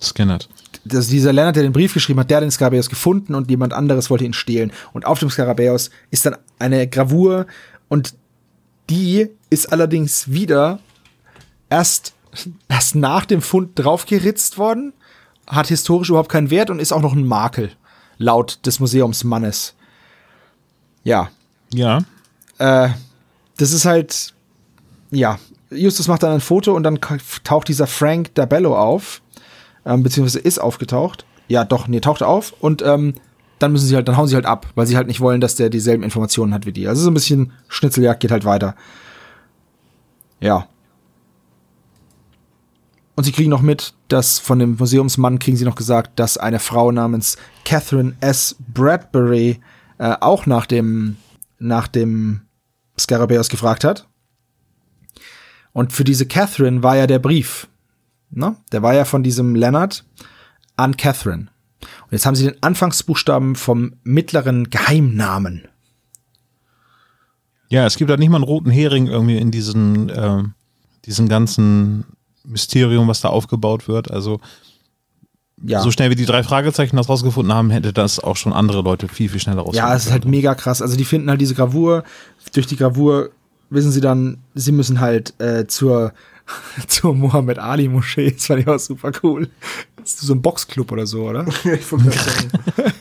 Scannert. 0.00 0.48
Dass 0.84 1.08
dieser 1.08 1.32
Leonard, 1.32 1.56
der 1.56 1.62
den 1.62 1.72
Brief 1.72 1.94
geschrieben 1.94 2.20
hat, 2.20 2.30
der 2.30 2.38
hat 2.38 2.44
den 2.44 2.50
Skarabäus 2.50 2.90
gefunden 2.90 3.34
und 3.34 3.50
jemand 3.50 3.72
anderes 3.72 4.10
wollte 4.10 4.24
ihn 4.24 4.32
stehlen. 4.32 4.72
Und 4.92 5.06
auf 5.06 5.18
dem 5.18 5.30
Skarabäus 5.30 5.90
ist 6.10 6.26
dann 6.26 6.36
eine 6.58 6.88
Gravur 6.88 7.46
und 7.88 8.14
die 8.90 9.28
ist 9.50 9.72
allerdings 9.72 10.30
wieder 10.30 10.78
erst, 11.70 12.14
erst 12.68 12.94
nach 12.94 13.24
dem 13.24 13.40
Fund 13.40 13.70
draufgeritzt 13.78 14.58
worden, 14.58 14.92
hat 15.46 15.68
historisch 15.68 16.10
überhaupt 16.10 16.30
keinen 16.30 16.50
Wert 16.50 16.70
und 16.70 16.80
ist 16.80 16.92
auch 16.92 17.02
noch 17.02 17.14
ein 17.14 17.26
Makel, 17.26 17.72
laut 18.18 18.60
des 18.66 18.80
Museumsmannes. 18.80 19.74
Ja, 21.02 21.30
Ja, 21.72 21.98
äh, 22.58 22.90
das 23.56 23.72
ist 23.72 23.84
halt, 23.84 24.32
ja, 25.10 25.38
Justus 25.70 26.08
macht 26.08 26.22
dann 26.22 26.32
ein 26.32 26.40
Foto 26.40 26.74
und 26.74 26.84
dann 26.84 27.00
taucht 27.42 27.68
dieser 27.68 27.86
Frank 27.86 28.34
Dabello 28.34 28.78
auf, 28.78 29.22
ähm, 29.84 30.02
beziehungsweise 30.02 30.40
ist 30.40 30.58
aufgetaucht. 30.58 31.24
Ja, 31.48 31.64
doch, 31.64 31.88
nee, 31.88 32.00
taucht 32.00 32.22
auf 32.22 32.54
und 32.60 32.82
ähm, 32.82 33.14
dann 33.58 33.72
müssen 33.72 33.86
sie 33.86 33.94
halt, 33.94 34.08
dann 34.08 34.16
hauen 34.16 34.26
sie 34.26 34.34
halt 34.34 34.46
ab, 34.46 34.66
weil 34.74 34.86
sie 34.86 34.96
halt 34.96 35.06
nicht 35.06 35.20
wollen, 35.20 35.40
dass 35.40 35.56
der 35.56 35.70
dieselben 35.70 36.02
Informationen 36.02 36.52
hat 36.52 36.66
wie 36.66 36.72
die. 36.72 36.88
Also 36.88 37.02
so 37.02 37.10
ein 37.10 37.14
bisschen 37.14 37.52
Schnitzeljagd 37.68 38.20
geht 38.20 38.30
halt 38.30 38.44
weiter. 38.44 38.74
Ja. 40.40 40.68
Und 43.16 43.24
sie 43.24 43.32
kriegen 43.32 43.50
noch 43.50 43.62
mit, 43.62 43.94
dass 44.08 44.38
von 44.38 44.58
dem 44.58 44.76
Museumsmann 44.78 45.38
kriegen 45.38 45.56
sie 45.56 45.64
noch 45.64 45.76
gesagt, 45.76 46.18
dass 46.18 46.36
eine 46.36 46.58
Frau 46.58 46.90
namens 46.90 47.36
Catherine 47.64 48.14
S. 48.20 48.56
Bradbury 48.58 49.60
äh, 49.98 50.16
auch 50.20 50.46
nach 50.46 50.66
dem, 50.66 51.16
nach 51.58 51.86
dem 51.86 52.42
Skarabäus 52.98 53.48
gefragt 53.48 53.84
hat. 53.84 54.08
Und 55.72 55.92
für 55.92 56.04
diese 56.04 56.26
Catherine 56.26 56.82
war 56.82 56.96
ja 56.96 57.06
der 57.06 57.18
Brief. 57.18 57.68
Ne? 58.36 58.56
Der 58.72 58.82
war 58.82 58.94
ja 58.94 59.04
von 59.04 59.22
diesem 59.22 59.54
Leonard 59.54 60.04
an 60.76 60.96
Catherine. 60.96 61.48
Und 62.02 62.12
jetzt 62.12 62.26
haben 62.26 62.34
sie 62.34 62.44
den 62.44 62.62
Anfangsbuchstaben 62.62 63.56
vom 63.56 63.94
mittleren 64.02 64.70
Geheimnamen. 64.70 65.68
ja, 67.68 67.86
es 67.86 67.96
gibt 67.96 68.10
halt 68.10 68.20
nicht 68.20 68.28
mal 68.30 68.36
einen 68.36 68.44
roten 68.44 68.70
Hering 68.70 69.06
irgendwie 69.08 69.38
in 69.38 69.50
diesen, 69.50 70.10
ähm, 70.14 70.54
diesen 71.06 71.28
ganzen 71.28 72.04
Mysterium, 72.44 73.08
was 73.08 73.20
da 73.20 73.28
aufgebaut 73.28 73.88
wird. 73.88 74.10
Also 74.10 74.40
Ja. 75.62 75.80
so 75.80 75.90
schnell 75.90 76.10
wie 76.10 76.14
die 76.14 76.26
drei 76.26 76.42
Fragezeichen 76.42 76.96
das 76.96 77.08
rausgefunden 77.08 77.52
haben, 77.54 77.70
hätte 77.70 77.92
das 77.92 78.20
auch 78.20 78.36
schon 78.36 78.52
andere 78.52 78.82
Leute 78.82 79.08
viel, 79.08 79.28
viel 79.28 79.40
schneller 79.40 79.62
rausgefunden. 79.62 79.88
Ja, 79.90 79.96
es 79.96 80.06
ist 80.06 80.12
halt 80.12 80.24
mega 80.24 80.54
krass. 80.54 80.82
Also 80.82 80.96
die 80.96 81.04
finden 81.04 81.30
halt 81.30 81.40
diese 81.40 81.54
Gravur. 81.54 82.04
Durch 82.52 82.66
die 82.66 82.76
Gravur 82.76 83.30
wissen 83.70 83.90
sie 83.90 84.00
dann, 84.00 84.38
sie 84.54 84.72
müssen 84.72 85.00
halt 85.00 85.34
äh, 85.40 85.66
zur, 85.66 86.12
zur 86.88 87.14
Mohammed 87.14 87.58
Ali 87.58 87.88
Moschee. 87.88 88.30
Das 88.32 88.46
fand 88.46 88.60
ich 88.60 88.68
auch 88.68 88.78
super 88.78 89.12
cool. 89.22 89.48
Das 89.96 90.14
ist 90.14 90.20
so 90.20 90.34
ein 90.34 90.42
Boxclub 90.42 90.92
oder 90.92 91.06
so, 91.06 91.28
oder? 91.28 91.46
Ja, 91.64 91.72
ich 91.74 91.90
wollte 91.90 92.10
sagen, 92.10 92.50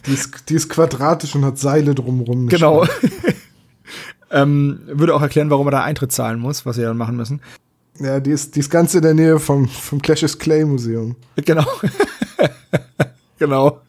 die 0.05 0.13
ist, 0.13 0.49
die 0.49 0.55
ist 0.55 0.69
quadratisch 0.69 1.35
und 1.35 1.45
hat 1.45 1.57
Seile 1.57 1.93
drumrum. 1.95 2.47
Genau. 2.47 2.85
ähm, 4.31 4.79
würde 4.87 5.15
auch 5.15 5.21
erklären, 5.21 5.49
warum 5.49 5.67
er 5.67 5.71
da 5.71 5.83
Eintritt 5.83 6.11
zahlen 6.11 6.39
muss, 6.39 6.65
was 6.65 6.75
sie 6.75 6.83
dann 6.83 6.97
machen 6.97 7.17
müssen. 7.17 7.41
Ja, 7.99 8.19
die 8.19 8.31
ist, 8.31 8.55
die 8.55 8.59
ist 8.59 8.71
ganz 8.71 8.95
in 8.95 9.03
der 9.03 9.13
Nähe 9.13 9.39
vom, 9.39 9.67
vom 9.67 10.01
Clashes 10.01 10.39
Clay 10.39 10.65
Museum. 10.65 11.15
Genau. 11.35 11.65
genau. 13.37 13.81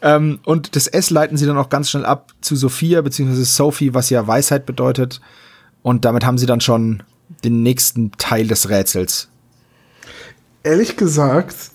Ähm, 0.00 0.38
und 0.44 0.74
das 0.74 0.86
S 0.86 1.10
leiten 1.10 1.36
sie 1.36 1.46
dann 1.46 1.58
auch 1.58 1.68
ganz 1.68 1.90
schnell 1.90 2.06
ab 2.06 2.32
zu 2.40 2.56
Sophia 2.56 3.02
beziehungsweise 3.02 3.44
Sophie, 3.44 3.92
was 3.92 4.08
ja 4.08 4.26
Weisheit 4.26 4.64
bedeutet. 4.64 5.20
Und 5.82 6.06
damit 6.06 6.24
haben 6.24 6.38
sie 6.38 6.46
dann 6.46 6.62
schon 6.62 7.02
den 7.44 7.62
nächsten 7.62 8.12
Teil 8.12 8.46
des 8.46 8.68
Rätsels. 8.68 9.28
Ehrlich 10.62 10.96
gesagt 10.96 11.70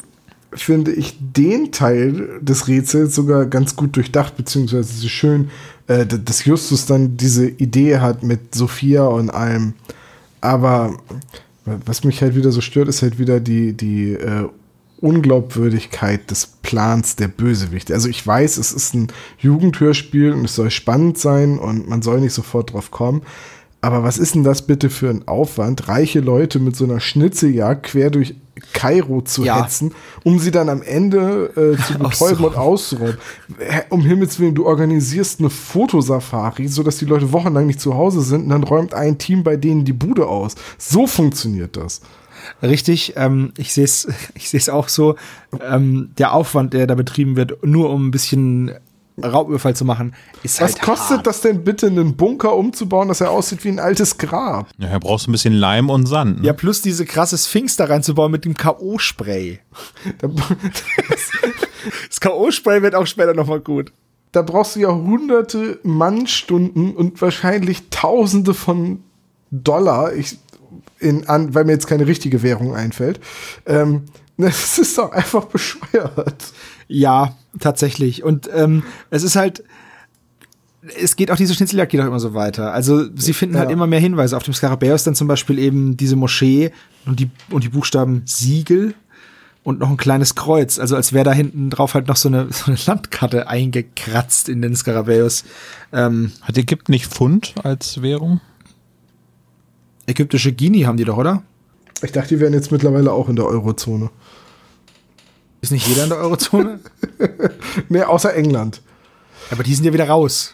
finde 0.51 0.91
ich 0.91 1.15
den 1.19 1.71
Teil 1.71 2.39
des 2.41 2.67
Rätsels 2.67 3.13
sogar 3.13 3.45
ganz 3.45 3.75
gut 3.75 3.95
durchdacht, 3.95 4.35
beziehungsweise 4.35 5.07
schön, 5.07 5.51
äh, 5.87 6.05
dass 6.05 6.45
Justus 6.45 6.85
dann 6.87 7.17
diese 7.17 7.47
Idee 7.47 7.99
hat 7.99 8.23
mit 8.23 8.55
Sophia 8.55 9.05
und 9.05 9.29
allem. 9.29 9.73
Aber 10.41 10.97
was 11.65 12.03
mich 12.03 12.21
halt 12.21 12.35
wieder 12.35 12.51
so 12.51 12.61
stört, 12.61 12.87
ist 12.87 13.01
halt 13.01 13.19
wieder 13.19 13.39
die, 13.39 13.73
die 13.73 14.13
äh, 14.13 14.47
Unglaubwürdigkeit 15.01 16.29
des 16.29 16.47
Plans 16.61 17.15
der 17.15 17.27
Bösewichte. 17.27 17.93
Also 17.93 18.09
ich 18.09 18.25
weiß, 18.25 18.57
es 18.57 18.71
ist 18.71 18.93
ein 18.95 19.07
Jugendhörspiel 19.37 20.33
und 20.33 20.45
es 20.45 20.55
soll 20.55 20.71
spannend 20.71 21.17
sein 21.17 21.57
und 21.57 21.87
man 21.87 22.01
soll 22.01 22.19
nicht 22.19 22.33
sofort 22.33 22.73
drauf 22.73 22.91
kommen. 22.91 23.21
Aber 23.81 24.03
was 24.03 24.17
ist 24.17 24.35
denn 24.35 24.43
das 24.43 24.63
bitte 24.63 24.89
für 24.89 25.09
ein 25.09 25.27
Aufwand, 25.27 25.87
reiche 25.87 26.19
Leute 26.19 26.59
mit 26.59 26.75
so 26.75 26.83
einer 26.83 26.99
Schnitzeljagd 26.99 27.83
quer 27.83 28.09
durch 28.09 28.35
Kairo 28.73 29.21
zu 29.21 29.45
Ja. 29.45 29.63
hetzen, 29.63 29.93
um 30.25 30.37
sie 30.37 30.51
dann 30.51 30.67
am 30.67 30.81
Ende 30.81 31.45
äh, 31.55 31.81
zu 31.81 31.97
betäuben 31.97 32.43
und 32.43 32.57
auszurauben? 32.57 33.17
Hä, 33.57 33.83
Um 33.89 34.01
Himmels 34.01 34.37
Willen, 34.37 34.53
du 34.55 34.65
organisierst 34.65 35.39
eine 35.39 35.49
Fotosafari, 35.49 36.67
sodass 36.67 36.97
die 36.97 37.05
Leute 37.05 37.31
wochenlang 37.31 37.67
nicht 37.67 37.79
zu 37.79 37.93
Hause 37.95 38.21
sind 38.21 38.43
und 38.43 38.49
dann 38.49 38.63
räumt 38.63 38.93
ein 38.93 39.17
Team 39.17 39.43
bei 39.45 39.55
denen 39.55 39.85
die 39.85 39.93
Bude 39.93 40.27
aus. 40.27 40.55
So 40.77 41.07
funktioniert 41.07 41.77
das. 41.77 42.01
Richtig, 42.61 43.13
ähm, 43.15 43.53
ich 43.57 43.73
sehe 43.73 43.85
es 43.85 44.07
ich 44.35 44.49
seh's 44.49 44.67
auch 44.67 44.89
so. 44.89 45.15
Ähm, 45.65 46.09
der 46.17 46.33
Aufwand, 46.33 46.73
der 46.73 46.85
da 46.85 46.95
betrieben 46.95 47.37
wird, 47.37 47.65
nur 47.65 47.89
um 47.91 48.07
ein 48.07 48.11
bisschen 48.11 48.71
Raubüberfall 49.23 49.75
zu 49.75 49.85
machen, 49.85 50.13
ist 50.43 50.61
Was 50.61 50.73
halt 50.73 50.81
kostet 50.81 51.17
hart. 51.17 51.27
das 51.27 51.41
denn 51.41 51.63
bitte, 51.63 51.87
einen 51.87 52.15
Bunker 52.15 52.55
umzubauen, 52.55 53.07
dass 53.07 53.21
er 53.21 53.31
aussieht 53.31 53.63
wie 53.63 53.69
ein 53.69 53.79
altes 53.79 54.17
Grab? 54.17 54.67
Ja, 54.77 54.89
da 54.89 54.99
brauchst 54.99 55.27
du 55.27 55.31
ein 55.31 55.33
bisschen 55.33 55.53
Leim 55.53 55.89
und 55.89 56.05
Sand. 56.07 56.41
Ne? 56.41 56.47
Ja, 56.47 56.53
plus 56.53 56.81
diese 56.81 57.05
krasse 57.05 57.37
Sphinx 57.37 57.75
da 57.75 57.85
reinzubauen 57.85 58.31
mit 58.31 58.45
dem 58.45 58.55
K.O.-Spray. 58.55 59.59
Da, 60.19 60.27
Das 62.09 62.19
K.O.-Spray 62.19 62.81
wird 62.81 62.95
auch 62.95 63.07
später 63.07 63.33
nochmal 63.33 63.59
gut. 63.61 63.91
da 64.31 64.41
brauchst 64.41 64.75
du 64.75 64.81
ja 64.81 64.89
hunderte 64.89 65.79
Mannstunden 65.83 66.95
und 66.95 67.21
wahrscheinlich 67.21 67.89
Tausende 67.89 68.53
von 68.53 69.03
Dollar, 69.51 70.13
ich, 70.13 70.37
in, 70.99 71.27
an, 71.27 71.55
weil 71.55 71.63
mir 71.65 71.71
jetzt 71.71 71.87
keine 71.87 72.05
richtige 72.05 72.43
Währung 72.43 72.75
einfällt. 72.75 73.19
Ähm, 73.65 74.03
das 74.37 74.77
ist 74.77 74.97
doch 74.97 75.11
einfach 75.11 75.45
bescheuert. 75.45 76.53
Ja, 76.89 77.35
tatsächlich. 77.59 78.23
Und 78.23 78.49
ähm, 78.53 78.83
es 79.11 79.23
ist 79.23 79.35
halt, 79.37 79.63
es 81.01 81.15
geht 81.15 81.29
auch 81.31 81.35
diese 81.37 81.53
Schnitzeljagd 81.53 81.91
geht 81.91 82.01
auch 82.01 82.05
immer 82.07 82.19
so 82.19 82.33
weiter. 82.33 82.73
Also 82.73 83.05
sie 83.15 83.33
finden 83.33 83.57
halt 83.57 83.69
Ja. 83.69 83.73
immer 83.73 83.87
mehr 83.87 83.99
Hinweise. 83.99 84.35
Auf 84.35 84.43
dem 84.43 84.53
Skarabäus 84.53 85.03
dann 85.03 85.15
zum 85.15 85.27
Beispiel 85.27 85.59
eben 85.59 85.95
diese 85.97 86.15
Moschee 86.15 86.71
und 87.05 87.19
die, 87.19 87.29
und 87.51 87.63
die 87.63 87.69
Buchstaben 87.69 88.23
Siegel 88.25 88.95
und 89.63 89.77
noch 89.79 89.89
ein 89.89 89.97
kleines 89.97 90.33
Kreuz. 90.35 90.79
Also 90.79 90.95
als 90.95 91.13
wäre 91.13 91.25
da 91.25 91.31
hinten 91.31 91.69
drauf 91.69 91.93
halt 91.93 92.07
noch 92.07 92.15
so 92.15 92.27
eine, 92.27 92.47
so 92.51 92.71
eine 92.71 92.79
Landkarte 92.85 93.47
eingekratzt 93.47 94.49
in 94.49 94.61
den 94.61 94.75
Skarabäus. 94.75 95.43
Ähm, 95.93 96.31
Hat 96.41 96.57
Ägypten 96.57 96.91
nicht 96.91 97.05
Pfund 97.07 97.53
als 97.63 98.01
Währung? 98.01 98.41
ägyptische 100.07 100.51
Guinea 100.53 100.87
haben 100.87 100.97
die 100.97 101.05
doch, 101.05 101.17
oder? 101.17 101.43
Ich 102.01 102.11
dachte, 102.11 102.29
die 102.29 102.39
wären 102.39 102.53
jetzt 102.53 102.71
mittlerweile 102.71 103.11
auch 103.11 103.29
in 103.29 103.35
der 103.35 103.45
Eurozone. 103.45 104.09
Ist 105.61 105.71
nicht 105.71 105.87
jeder 105.87 106.03
in 106.03 106.09
der 106.09 106.19
Eurozone? 106.19 106.79
Nee, 107.89 108.03
außer 108.03 108.33
England. 108.35 108.81
Aber 109.51 109.63
die 109.63 109.73
sind 109.75 109.85
ja 109.85 109.93
wieder 109.93 110.07
raus. 110.07 110.53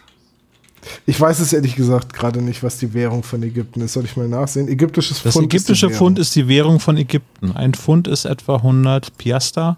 Ich 1.04 1.20
weiß 1.20 1.40
es 1.40 1.52
ehrlich 1.52 1.74
gesagt 1.76 2.12
gerade 2.12 2.40
nicht, 2.42 2.62
was 2.62 2.78
die 2.78 2.94
Währung 2.94 3.22
von 3.22 3.42
Ägypten 3.42 3.80
ist. 3.80 3.92
Soll 3.94 4.04
ich 4.04 4.16
mal 4.16 4.28
nachsehen? 4.28 4.68
Ägyptisches 4.68 5.22
Das 5.22 5.32
Pfund. 5.34 5.46
ist 5.46 5.52
die 5.52 5.56
ägyptische 5.56 5.86
Währung. 5.88 5.98
Pfund 5.98 6.18
ist 6.18 6.36
die 6.36 6.48
Währung 6.48 6.80
von 6.80 6.96
Ägypten. 6.96 7.52
Ein 7.52 7.74
Pfund 7.74 8.08
ist 8.08 8.24
etwa 8.24 8.56
100 8.56 9.16
Piaster. 9.16 9.76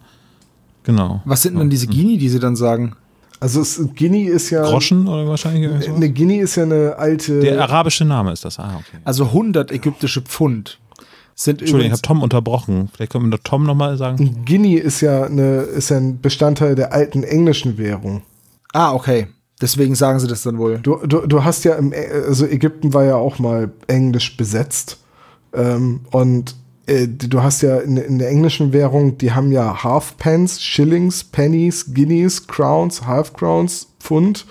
Genau. 0.82 1.22
Was 1.24 1.42
sind 1.42 1.58
denn 1.58 1.70
diese 1.70 1.86
Guinea, 1.86 2.18
die 2.18 2.28
sie 2.28 2.38
dann 2.40 2.56
sagen? 2.56 2.94
Also 3.40 3.60
es, 3.60 3.80
Guinea 3.94 4.32
ist 4.34 4.50
ja. 4.50 4.62
Groschen 4.62 5.06
oder 5.06 5.26
wahrscheinlich? 5.28 5.88
Eine 5.88 6.10
Guinea 6.10 6.42
ist 6.42 6.56
ja 6.56 6.64
eine 6.64 6.96
alte. 6.96 7.40
Der 7.40 7.62
arabische 7.62 8.04
Name 8.04 8.32
ist 8.32 8.44
das. 8.44 8.58
Ah, 8.58 8.76
okay. 8.76 8.98
Also 9.04 9.24
100 9.26 9.70
ägyptische 9.70 10.22
Pfund 10.22 10.78
sind 11.38 11.60
Entschuldigung, 11.60 11.66
ich 11.66 11.70
übrigens 11.70 11.98
habe 11.98 12.02
Tom 12.02 12.22
unterbrochen. 12.22 12.88
Vielleicht 12.92 13.12
können 13.12 13.26
wir 13.26 13.36
doch 13.36 13.44
Tom 13.44 13.62
nochmal 13.62 13.96
sagen. 13.96 14.44
Guinea 14.44 14.82
ist 14.82 15.00
ja, 15.00 15.22
eine, 15.22 15.60
ist 15.60 15.90
ja 15.90 15.98
ein 15.98 16.20
Bestandteil 16.20 16.74
der 16.74 16.92
alten 16.92 17.22
englischen 17.22 17.78
Währung. 17.78 18.22
Ah, 18.72 18.92
okay. 18.92 19.28
Deswegen 19.60 19.94
sagen 19.94 20.18
sie 20.18 20.26
das 20.26 20.42
dann 20.42 20.58
wohl. 20.58 20.78
Du, 20.78 20.96
du, 21.06 21.26
du 21.26 21.44
hast 21.44 21.64
ja 21.64 21.76
im, 21.76 21.92
also 22.26 22.44
Ägypten 22.44 22.92
war 22.92 23.04
ja 23.04 23.14
auch 23.14 23.38
mal 23.38 23.70
englisch 23.86 24.36
besetzt. 24.36 24.98
Ähm, 25.52 26.00
und 26.10 26.56
äh, 26.86 27.06
du 27.06 27.40
hast 27.40 27.62
ja 27.62 27.78
in, 27.78 27.96
in 27.96 28.18
der 28.18 28.30
englischen 28.30 28.72
Währung, 28.72 29.16
die 29.18 29.30
haben 29.30 29.52
ja 29.52 29.84
Halfpence, 29.84 30.60
Shillings, 30.60 31.22
Pennies, 31.22 31.94
Guineas, 31.94 32.48
Crowns, 32.48 33.06
Half 33.06 33.34
Crowns, 33.34 33.86
Pfund. 34.00 34.44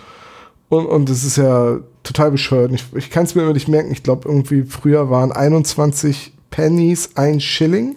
Und, 0.69 0.85
und 0.85 1.09
das 1.09 1.25
ist 1.25 1.35
ja 1.35 1.79
total 2.03 2.31
bescheuert. 2.31 2.71
Ich, 2.71 2.85
ich 2.95 3.09
kann 3.09 3.25
es 3.25 3.35
mir 3.35 3.41
immer 3.41 3.53
nicht 3.53 3.67
merken. 3.67 3.91
Ich 3.91 4.03
glaube, 4.03 4.29
irgendwie 4.29 4.63
früher 4.63 5.09
waren 5.09 5.33
21 5.33 6.36
Pennies 6.49 7.11
ein 7.15 7.39
Schilling. 7.39 7.95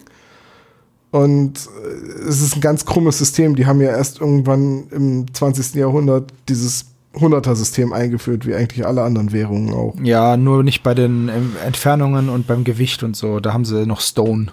Und 1.11 1.69
äh, 1.83 2.27
es 2.27 2.41
ist 2.41 2.55
ein 2.55 2.61
ganz 2.61 2.85
krummes 2.85 3.17
System. 3.17 3.55
Die 3.55 3.65
haben 3.65 3.81
ja 3.81 3.89
erst 3.89 4.21
irgendwann 4.21 4.85
im 4.91 5.25
20. 5.33 5.75
Jahrhundert 5.75 6.31
dieses 6.47 6.85
100er-System 7.15 7.91
eingeführt, 7.91 8.45
wie 8.45 8.55
eigentlich 8.55 8.85
alle 8.85 9.03
anderen 9.03 9.33
Währungen 9.33 9.73
auch. 9.73 9.95
Ja, 10.01 10.37
nur 10.37 10.63
nicht 10.63 10.83
bei 10.83 10.93
den 10.93 11.27
ähm, 11.27 11.55
Entfernungen 11.65 12.29
und 12.29 12.47
beim 12.47 12.63
Gewicht 12.63 13.03
und 13.03 13.17
so. 13.17 13.41
Da 13.41 13.51
haben 13.53 13.65
sie 13.65 13.85
noch 13.85 13.99
Stone. 13.99 14.47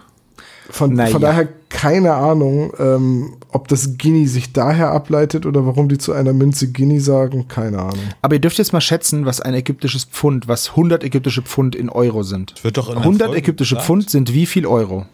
Von, 0.71 0.95
Naja. 0.95 1.13
von 1.13 1.23
daher 1.23 1.49
keine 1.69 2.15
Ahnung, 2.15 2.73
ähm, 2.79 3.35
ob 3.51 3.69
das 3.69 3.97
Guinea 3.99 4.27
sich 4.27 4.53
daher 4.53 4.91
ableitet 4.91 5.47
oder 5.47 5.65
warum 5.67 5.89
die 5.89 5.99
zu 5.99 6.13
einer 6.13 6.33
Münze 6.33 6.71
Guinea 6.71 7.01
sagen, 7.01 7.49
keine 7.49 7.79
Ahnung. 7.79 8.01
Aber 8.23 8.35
ihr 8.35 8.41
dürft 8.41 8.59
jetzt 8.59 8.73
mal 8.73 8.81
schätzen, 8.81 9.25
was 9.27 9.41
ein 9.41 9.55
ägyptisches 9.55 10.05
Pfund, 10.05 10.49
was 10.49 10.71
100 10.71 11.03
ägyptische 11.03 11.43
Pfund 11.43 11.75
in 11.75 11.89
Euro 11.89 12.23
sind. 12.23 12.63
Wird 12.63 12.77
doch 12.77 12.89
in 12.89 12.95
der 12.95 13.03
100 13.03 13.29
Folge 13.29 13.39
ägyptische 13.43 13.75
gesagt. 13.77 13.87
Pfund 13.87 14.11
sind 14.11 14.35
wie 14.35 14.47
viel 14.47 14.67
Euro? 14.67 15.07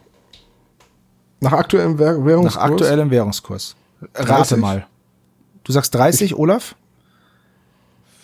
Nach 1.41 1.53
aktuellem 1.53 1.99
Währ 1.99 2.19
Nach 2.19 2.25
Währungskurs? 2.25 2.57
aktuellem 2.65 3.11
Währungskurs. 3.11 3.77
Rate 4.15 4.27
30. 4.27 4.57
mal. 4.59 4.87
Du 5.63 5.73
sagst 5.73 5.95
30, 5.95 6.35
Olaf? 6.37 6.75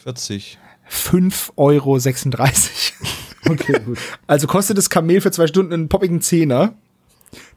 40. 0.02 0.58
5,36 0.90 1.52
Euro. 1.56 1.98
Okay, 3.48 3.80
gut. 3.84 3.98
Also 4.26 4.46
kostet 4.46 4.76
das 4.76 4.90
Kamel 4.90 5.22
für 5.22 5.30
zwei 5.30 5.46
Stunden 5.46 5.72
einen 5.72 5.88
poppigen 5.88 6.20
Zehner. 6.20 6.74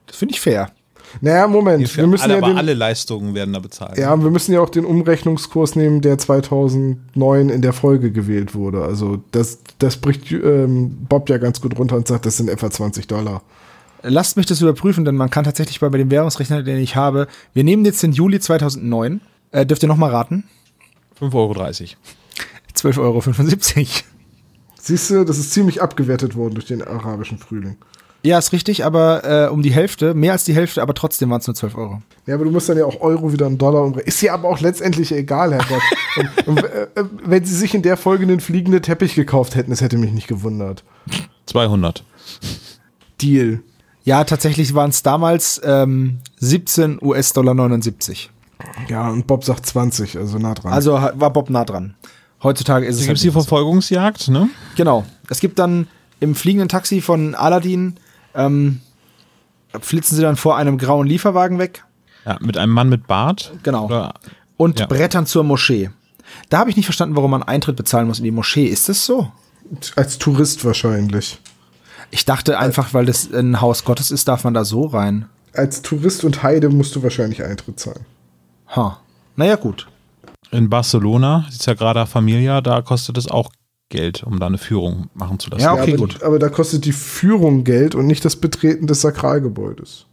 Das 0.07 0.15
finde 0.15 0.33
ich 0.33 0.39
fair. 0.39 0.71
Naja, 1.21 1.47
Moment, 1.47 1.95
wir 1.95 2.07
müssen 2.07 2.23
alle, 2.23 2.33
ja 2.33 2.37
aber 2.39 2.47
den, 2.47 2.57
alle 2.57 2.73
Leistungen 2.73 3.33
werden 3.35 3.53
da 3.53 3.59
bezahlt. 3.59 3.97
ja, 3.97 4.21
wir 4.21 4.29
müssen 4.29 4.53
ja 4.53 4.61
auch 4.61 4.69
den 4.69 4.85
Umrechnungskurs 4.85 5.75
nehmen, 5.75 6.01
der 6.01 6.17
2009 6.17 7.49
in 7.49 7.61
der 7.61 7.73
Folge 7.73 8.11
gewählt 8.11 8.55
wurde. 8.55 8.83
Also 8.83 9.23
das, 9.31 9.59
das 9.79 9.97
bricht 9.97 10.31
ähm, 10.31 11.05
Bob 11.07 11.29
ja 11.29 11.37
ganz 11.37 11.61
gut 11.61 11.77
runter 11.77 11.95
und 11.95 12.07
sagt, 12.07 12.25
das 12.25 12.37
sind 12.37 12.49
etwa 12.49 12.69
20 12.69 13.07
Dollar. 13.07 13.41
Lasst 14.01 14.35
mich 14.35 14.45
das 14.45 14.61
überprüfen, 14.61 15.05
denn 15.05 15.15
man 15.15 15.29
kann 15.29 15.45
tatsächlich 15.45 15.79
bei 15.79 15.89
bei 15.89 15.97
dem 15.97 16.11
Währungsrechner, 16.11 16.61
den 16.63 16.77
ich 16.77 16.95
habe, 16.95 17.27
wir 17.53 17.63
nehmen 17.63 17.85
jetzt 17.85 18.03
den 18.03 18.11
Juli 18.11 18.39
2009. 18.39 19.21
Äh, 19.51 19.65
dürft 19.65 19.83
ihr 19.83 19.87
noch 19.87 19.97
mal 19.97 20.09
raten? 20.09 20.43
5,30 21.21 21.35
Euro. 21.35 21.53
12,75 22.75 22.97
Euro. 22.99 23.87
Siehst 24.81 25.09
du, 25.09 25.23
das 25.23 25.37
ist 25.37 25.53
ziemlich 25.53 25.81
abgewertet 25.81 26.35
worden 26.35 26.55
durch 26.55 26.65
den 26.65 26.81
arabischen 26.81 27.37
Frühling. 27.37 27.77
Ja, 28.25 28.37
ist 28.37 28.53
richtig, 28.53 28.85
aber 28.85 29.47
äh, 29.47 29.49
um 29.49 29.61
die 29.61 29.73
Hälfte, 29.73 30.13
mehr 30.13 30.31
als 30.31 30.45
die 30.45 30.55
Hälfte, 30.55 30.81
aber 30.81 30.93
trotzdem 30.93 31.29
waren 31.29 31.41
es 31.41 31.47
nur 31.47 31.55
12 31.55 31.75
Euro. 31.75 32.01
Ja, 32.25 32.35
aber 32.35 32.45
du 32.45 32.51
musst 32.51 32.69
dann 32.69 32.77
ja 32.77 32.85
auch 32.85 33.01
Euro 33.01 33.33
wieder 33.33 33.47
in 33.47 33.57
Dollar 33.57 33.81
umrechnen. 33.81 34.07
Ist 34.07 34.21
ja 34.21 34.33
aber 34.33 34.47
auch 34.47 34.61
letztendlich 34.61 35.11
egal, 35.11 35.53
Herr 35.53 35.65
Gott. 35.67 35.81
und, 36.47 36.47
und, 36.47 36.63
äh, 36.63 36.83
äh, 36.95 37.05
wenn 37.25 37.43
sie 37.43 37.55
sich 37.55 37.75
in 37.75 37.81
der 37.81 37.97
Folge 37.97 38.23
einen 38.23 38.39
fliegenden 38.39 38.81
Teppich 38.81 39.15
gekauft 39.15 39.55
hätten, 39.55 39.73
es 39.73 39.81
hätte 39.81 39.97
mich 39.97 40.13
nicht 40.13 40.27
gewundert. 40.27 40.85
200. 41.47 42.05
Deal. 43.21 43.61
Ja, 44.05 44.23
tatsächlich 44.23 44.73
waren 44.73 44.89
es 44.89 45.03
damals 45.03 45.61
ähm, 45.63 46.19
17 46.37 46.99
US-Dollar 47.01 47.53
79. 47.53 48.31
Ja, 48.87 49.09
und 49.09 49.27
Bob 49.27 49.43
sagt 49.43 49.65
20, 49.65 50.17
also 50.17 50.37
nah 50.39 50.53
dran. 50.53 50.71
Also 50.71 50.93
war 50.93 51.33
Bob 51.33 51.49
nah 51.49 51.65
dran. 51.65 51.95
Heutzutage 52.41 52.85
ist 52.85 52.97
Da 52.97 53.01
es 53.01 53.07
gibt 53.07 53.17
es 53.17 53.21
die 53.21 53.27
halt 53.29 53.33
so. 53.33 53.41
Verfolgungsjagd, 53.41 54.29
ne? 54.29 54.49
Genau. 54.75 55.05
Es 55.29 55.39
gibt 55.39 55.59
dann 55.59 55.87
im 56.19 56.35
fliegenden 56.35 56.69
Taxi 56.69 57.01
von 57.01 57.35
Aladdin, 57.35 57.95
ähm, 58.35 58.81
flitzen 59.79 60.15
sie 60.15 60.21
dann 60.21 60.35
vor 60.35 60.57
einem 60.57 60.77
grauen 60.77 61.07
Lieferwagen 61.07 61.59
weg. 61.59 61.83
Ja, 62.25 62.37
mit 62.39 62.57
einem 62.57 62.71
Mann 62.73 62.89
mit 62.89 63.07
Bart. 63.07 63.51
Genau. 63.63 63.85
Oder, 63.85 64.13
und 64.57 64.79
Ja. 64.79 64.85
brettern 64.85 65.25
zur 65.25 65.43
Moschee. 65.43 65.89
Da 66.49 66.59
habe 66.59 66.69
ich 66.69 66.75
nicht 66.77 66.85
verstanden, 66.85 67.15
warum 67.15 67.31
man 67.31 67.43
Eintritt 67.43 67.75
bezahlen 67.75 68.07
muss 68.07 68.17
in 68.19 68.23
die 68.23 68.31
Moschee. 68.31 68.65
Ist 68.65 68.87
das 68.89 69.05
so? 69.05 69.31
Als 69.95 70.17
Tourist 70.19 70.63
wahrscheinlich. 70.65 71.39
Ich 72.11 72.25
dachte 72.25 72.59
einfach, 72.59 72.93
weil 72.93 73.05
das 73.05 73.31
ein 73.33 73.59
Haus 73.61 73.83
Gottes 73.85 74.11
ist, 74.11 74.27
darf 74.27 74.43
man 74.43 74.53
da 74.53 74.63
so 74.65 74.85
rein. 74.85 75.25
Als 75.53 75.81
Tourist 75.81 76.23
und 76.23 76.43
Heide 76.43 76.69
musst 76.69 76.95
du 76.95 77.03
wahrscheinlich 77.03 77.43
Eintritt 77.43 77.79
zahlen. 77.79 78.05
Ha. 78.75 78.99
Naja, 79.35 79.55
gut. 79.55 79.87
in 80.51 80.69
Barcelona, 80.69 81.47
die 81.51 81.55
Sagrada 81.55 82.05
Familia, 82.05 82.61
da 82.61 82.81
kostet 82.83 83.17
es 83.17 83.27
auch 83.27 83.51
Geld, 83.93 84.23
um 84.23 84.39
da 84.39 84.47
eine 84.47 84.57
Führung 84.57 85.09
machen 85.13 85.37
zu 85.37 85.51
lassen. 85.51 85.61
Ja, 85.61 85.73
okay, 85.73 85.93
aber, 85.93 86.07
gut. 86.07 86.23
aber 86.23 86.39
da 86.39 86.49
kostet 86.49 86.83
die 86.83 86.91
Führung 86.91 87.63
Geld 87.63 87.93
und 87.93 88.07
nicht 88.07 88.25
das 88.25 88.35
Betreten 88.35 88.87
des 88.87 89.01
Sakralgebäudes. 89.01 90.07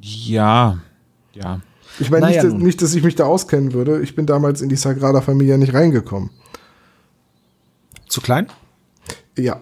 Ja, 0.00 0.78
ja. 1.32 1.60
Ich 2.00 2.10
meine 2.10 2.26
Naja, 2.26 2.42
nicht, 2.42 2.58
nicht, 2.58 2.82
dass 2.82 2.94
ich 2.94 3.04
mich 3.04 3.14
da 3.14 3.26
auskennen 3.26 3.72
würde. 3.72 4.02
Ich 4.02 4.16
bin 4.16 4.26
damals 4.26 4.62
in 4.62 4.68
die 4.68 4.76
Sagrada 4.76 5.20
Familia 5.20 5.56
nicht 5.56 5.74
reingekommen. 5.74 6.30
Zu 8.08 8.20
klein? 8.20 8.48
Ja. 9.38 9.60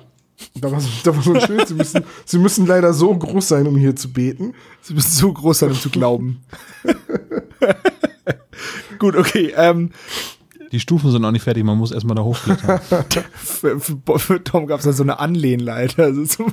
Da 0.55 0.72
war, 0.72 0.80
so, 0.80 0.88
da 1.05 1.14
war 1.14 1.22
so 1.22 1.34
ein 1.34 1.41
Schild, 1.43 1.68
sie 1.68 1.74
müssen, 1.74 2.05
sie 2.24 2.38
müssen 2.38 2.66
leider 2.66 2.95
so 2.95 3.14
groß 3.14 3.49
sein, 3.49 3.66
um 3.66 3.76
hier 3.76 3.95
zu 3.95 4.11
beten. 4.11 4.55
Sie 4.80 4.95
müssen 4.95 5.11
so 5.11 5.30
groß 5.30 5.59
sein, 5.59 5.70
um 5.70 5.76
zu 5.76 5.91
glauben. 5.91 6.41
gut, 8.99 9.14
okay. 9.14 9.53
Ähm, 9.55 9.91
Die 10.73 10.79
Stufen 10.79 11.11
sind 11.11 11.23
noch 11.23 11.33
nicht 11.33 11.43
fertig, 11.43 11.64
man 11.64 11.79
muss 11.79 11.91
erstmal 11.91 12.14
da 12.14 12.23
hochklettern. 12.23 12.81
für, 13.35 13.81
für, 13.81 14.18
für 14.18 14.45
Tom 14.45 14.66
gab 14.66 14.79
es 14.79 14.85
dann 14.85 14.95
so 14.95 15.03
eine 15.03 15.18
Anlehnleiter. 15.18 16.05
Also 16.11 16.25
zum, 16.25 16.47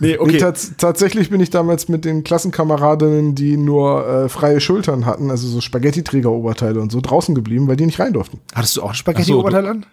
nee, 0.00 0.14
Nee, 0.14 0.18
okay. 0.18 0.38
tats 0.38 0.74
tatsächlich 0.76 1.30
bin 1.30 1.40
ich 1.40 1.50
damals 1.50 1.88
mit 1.88 2.04
den 2.04 2.24
Klassenkameradinnen, 2.24 3.34
die 3.34 3.56
nur 3.56 4.06
äh, 4.06 4.28
freie 4.28 4.60
Schultern 4.60 5.06
hatten, 5.06 5.30
also 5.30 5.46
so 5.46 5.60
Spaghetti-Träger-Oberteile 5.60 6.80
und 6.80 6.90
so, 6.90 7.00
draußen 7.00 7.34
geblieben, 7.34 7.68
weil 7.68 7.76
die 7.76 7.86
nicht 7.86 8.00
rein 8.00 8.12
durften. 8.12 8.40
Hattest 8.54 8.76
du 8.76 8.82
auch 8.82 8.90
ein 8.90 8.94
Spaghetti-Oberteil 8.94 9.66
an? 9.66 9.86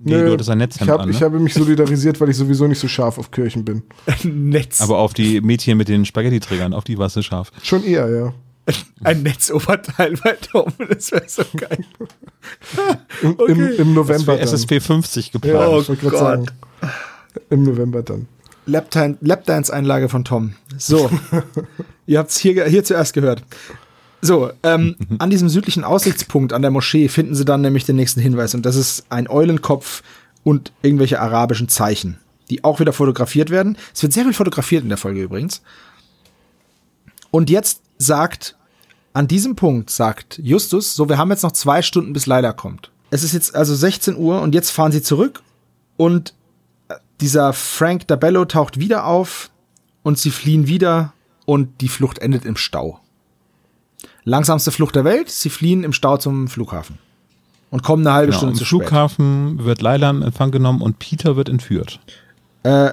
Nee, 0.00 0.22
du 0.22 0.32
hattest 0.32 0.50
ein 0.50 0.58
Netzhemd 0.58 0.88
ich, 0.88 0.92
hab, 0.92 1.00
an, 1.00 1.10
ich 1.10 1.20
ne? 1.20 1.26
habe 1.26 1.40
mich 1.40 1.54
solidarisiert, 1.54 2.20
weil 2.20 2.30
ich 2.30 2.36
sowieso 2.36 2.66
nicht 2.66 2.78
so 2.78 2.86
scharf 2.86 3.18
auf 3.18 3.30
Kirchen 3.30 3.64
bin. 3.64 3.82
Netz. 4.22 4.80
Aber 4.80 4.98
auf 4.98 5.12
die 5.12 5.40
Mädchen 5.40 5.76
mit 5.76 5.88
den 5.88 6.04
Spaghetti-Trägern, 6.04 6.72
auf 6.72 6.84
die 6.84 6.98
warst 6.98 7.16
du 7.16 7.22
scharf. 7.22 7.50
Schon 7.62 7.84
eher, 7.84 8.08
ja. 8.08 8.34
Ein 9.04 9.22
Netzoberteil 9.22 10.14
bei 10.22 10.32
Tom. 10.40 10.72
Das 10.88 11.10
wäre 11.12 11.28
so 11.28 11.42
geil. 11.56 11.84
Im, 13.22 13.36
im, 13.46 13.60
im 13.60 13.76
Das 13.76 13.86
November 13.86 14.36
dann. 14.36 14.46
SSP 14.48 14.80
50 14.80 15.26
Ja, 15.26 15.32
geplant. 15.32 15.68
Oh 15.72 15.80
ich 15.80 15.88
wollte 15.88 16.02
gerade 16.02 16.10
Gott. 16.10 16.20
sagen. 16.20 16.46
Im 17.50 17.62
November 17.64 18.02
dann. 18.02 18.26
Lapdan- 18.66 19.16
Lapdance-Einlage 19.20 20.08
von 20.08 20.24
Tom. 20.24 20.54
So, 20.76 21.10
ihr 22.06 22.18
habt 22.18 22.30
es 22.30 22.36
hier, 22.38 22.66
hier 22.66 22.84
zuerst 22.84 23.14
gehört. 23.14 23.42
So, 24.20 24.50
ähm, 24.62 24.96
an 25.18 25.30
diesem 25.30 25.48
südlichen 25.48 25.84
Aussichtspunkt 25.84 26.52
an 26.52 26.60
der 26.62 26.70
Moschee 26.70 27.08
finden 27.08 27.34
sie 27.34 27.44
dann 27.46 27.62
nämlich 27.62 27.84
den 27.86 27.96
nächsten 27.96 28.20
Hinweis 28.20 28.54
und 28.54 28.66
das 28.66 28.76
ist 28.76 29.06
ein 29.08 29.28
Eulenkopf 29.30 30.02
und 30.44 30.72
irgendwelche 30.82 31.20
arabischen 31.20 31.68
Zeichen, 31.68 32.18
die 32.50 32.62
auch 32.64 32.78
wieder 32.80 32.92
fotografiert 32.92 33.48
werden. 33.50 33.78
Es 33.94 34.02
wird 34.02 34.12
sehr 34.12 34.24
viel 34.24 34.34
fotografiert 34.34 34.82
in 34.82 34.88
der 34.90 34.98
Folge 34.98 35.22
übrigens. 35.22 35.62
Und 37.30 37.48
jetzt 37.48 37.80
sagt, 37.98 38.56
an 39.18 39.26
diesem 39.26 39.56
Punkt 39.56 39.90
sagt 39.90 40.38
Justus, 40.44 40.94
so, 40.94 41.08
wir 41.08 41.18
haben 41.18 41.30
jetzt 41.30 41.42
noch 41.42 41.50
zwei 41.50 41.82
Stunden, 41.82 42.12
bis 42.12 42.26
Leila 42.26 42.52
kommt. 42.52 42.92
Es 43.10 43.24
ist 43.24 43.32
jetzt 43.32 43.52
also 43.52 43.74
16 43.74 44.16
Uhr 44.16 44.40
und 44.40 44.54
jetzt 44.54 44.70
fahren 44.70 44.92
sie 44.92 45.02
zurück 45.02 45.42
und 45.96 46.34
dieser 47.20 47.52
Frank 47.52 48.06
Dabello 48.06 48.44
taucht 48.44 48.78
wieder 48.78 49.06
auf 49.06 49.50
und 50.04 50.20
sie 50.20 50.30
fliehen 50.30 50.68
wieder 50.68 51.14
und 51.46 51.80
die 51.80 51.88
Flucht 51.88 52.20
endet 52.20 52.44
im 52.44 52.56
Stau. 52.56 53.00
Langsamste 54.22 54.70
Flucht 54.70 54.94
der 54.94 55.02
Welt, 55.02 55.28
sie 55.30 55.50
fliehen 55.50 55.82
im 55.82 55.92
Stau 55.92 56.18
zum 56.18 56.46
Flughafen. 56.46 56.98
Und 57.70 57.82
kommen 57.82 58.06
eine 58.06 58.14
halbe 58.14 58.30
Genau, 58.30 58.38
Stunde 58.38 58.52
Im 58.52 58.58
zu 58.58 58.64
spät. 58.66 58.82
Flughafen 58.82 59.64
wird 59.64 59.82
Leila 59.82 60.10
in 60.10 60.22
Empfang 60.22 60.52
genommen 60.52 60.80
und 60.80 61.00
Peter 61.00 61.34
wird 61.34 61.48
entführt. 61.48 61.98
Äh, 62.62 62.90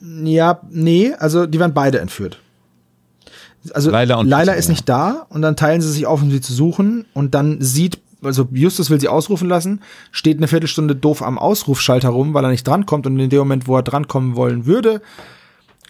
ja, 0.00 0.60
nee, 0.70 1.12
also 1.12 1.44
die 1.44 1.60
werden 1.60 1.74
beide 1.74 2.00
entführt. 2.00 2.40
Also 3.72 3.90
Leila 3.90 4.16
und 4.16 4.28
Leila 4.28 4.52
ist 4.52 4.68
nicht 4.68 4.88
da 4.88 5.26
und 5.28 5.42
dann 5.42 5.56
teilen 5.56 5.80
sie 5.80 5.90
sich 5.90 6.06
auf, 6.06 6.22
um 6.22 6.30
sie 6.30 6.40
zu 6.40 6.52
suchen 6.52 7.06
und 7.14 7.34
dann 7.34 7.60
sieht, 7.60 8.00
also 8.22 8.48
Justus 8.52 8.90
will 8.90 9.00
sie 9.00 9.08
ausrufen 9.08 9.48
lassen, 9.48 9.80
steht 10.10 10.38
eine 10.38 10.48
Viertelstunde 10.48 10.96
doof 10.96 11.22
am 11.22 11.38
Ausrufschalter 11.38 12.08
rum, 12.08 12.34
weil 12.34 12.44
er 12.44 12.50
nicht 12.50 12.66
drankommt 12.66 13.06
und 13.06 13.18
in 13.18 13.30
dem 13.30 13.38
Moment, 13.38 13.66
wo 13.66 13.76
er 13.76 13.82
drankommen 13.82 14.36
wollen 14.36 14.66
würde, 14.66 15.00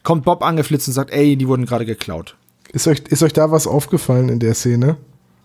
kommt 0.03 0.25
Bob 0.25 0.43
angeflitzt 0.43 0.89
und 0.89 0.95
sagt, 0.95 1.11
ey, 1.11 1.37
die 1.37 1.49
wurden 1.49 1.67
gerade 1.67 1.85
geklaut. 1.85 2.37
Ist 2.73 2.87
euch, 2.87 3.01
ist 3.09 3.23
euch 3.23 3.33
da 3.33 3.51
was 3.51 3.67
aufgefallen 3.67 4.29
in 4.29 4.39
der 4.39 4.55
Szene? 4.55 4.97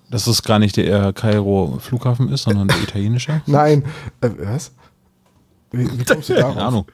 Dass 0.09 0.27
es 0.27 0.43
gar 0.43 0.59
nicht 0.59 0.75
der 0.77 1.07
äh, 1.07 1.13
Kairo 1.13 1.77
Flughafen 1.79 2.29
ist, 2.29 2.43
sondern 2.43 2.67
der 2.67 2.77
italienische. 2.84 3.41
Nein. 3.45 3.86
Äh, 4.19 4.29
was? 4.38 4.71
Wie, 5.72 5.88
wie 5.99 6.03
kommst 6.03 6.30
du 6.30 6.34
darauf? 6.36 6.53
Keine 6.53 6.65
Ahnung. 6.67 6.86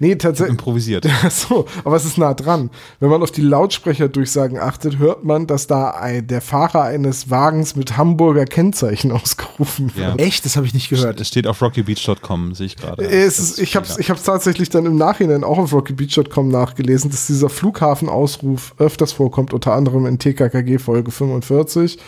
Nee, 0.00 0.16
tatsächlich. 0.16 0.50
Improvisiert. 0.52 1.06
So, 1.30 1.66
aber 1.84 1.96
es 1.96 2.04
ist 2.04 2.18
nah 2.18 2.34
dran. 2.34 2.70
Wenn 3.00 3.10
man 3.10 3.22
auf 3.22 3.30
die 3.30 3.42
Lautsprecherdurchsagen 3.42 4.58
achtet, 4.58 4.98
hört 4.98 5.24
man, 5.24 5.46
dass 5.46 5.66
da 5.66 5.90
ein, 5.90 6.26
der 6.26 6.40
Fahrer 6.40 6.82
eines 6.82 7.30
Wagens 7.30 7.76
mit 7.76 7.96
Hamburger 7.96 8.44
Kennzeichen 8.44 9.12
ausgerufen 9.12 9.94
wird. 9.94 10.18
Ja. 10.18 10.24
Echt? 10.24 10.44
Das 10.44 10.56
habe 10.56 10.66
ich 10.66 10.74
nicht 10.74 10.88
gehört. 10.88 11.20
Es 11.20 11.28
steht 11.28 11.46
auf 11.46 11.62
rockybeach.com, 11.62 12.54
sehe 12.54 12.66
ich 12.66 12.76
gerade. 12.76 13.04
Es 13.04 13.38
ist, 13.38 13.58
ich 13.58 13.76
habe 13.76 13.86
es 13.86 13.98
ich 13.98 14.10
hab's 14.10 14.24
tatsächlich 14.24 14.68
dann 14.70 14.86
im 14.86 14.96
Nachhinein 14.96 15.44
auch 15.44 15.58
auf 15.58 15.72
rockybeach.com 15.72 16.48
nachgelesen, 16.48 17.10
dass 17.10 17.26
dieser 17.26 17.48
Flughafenausruf 17.48 18.74
öfters 18.78 19.12
vorkommt, 19.12 19.52
unter 19.52 19.74
anderem 19.74 20.06
in 20.06 20.18
TKKG 20.18 20.78
Folge 20.78 21.10
45 21.10 21.98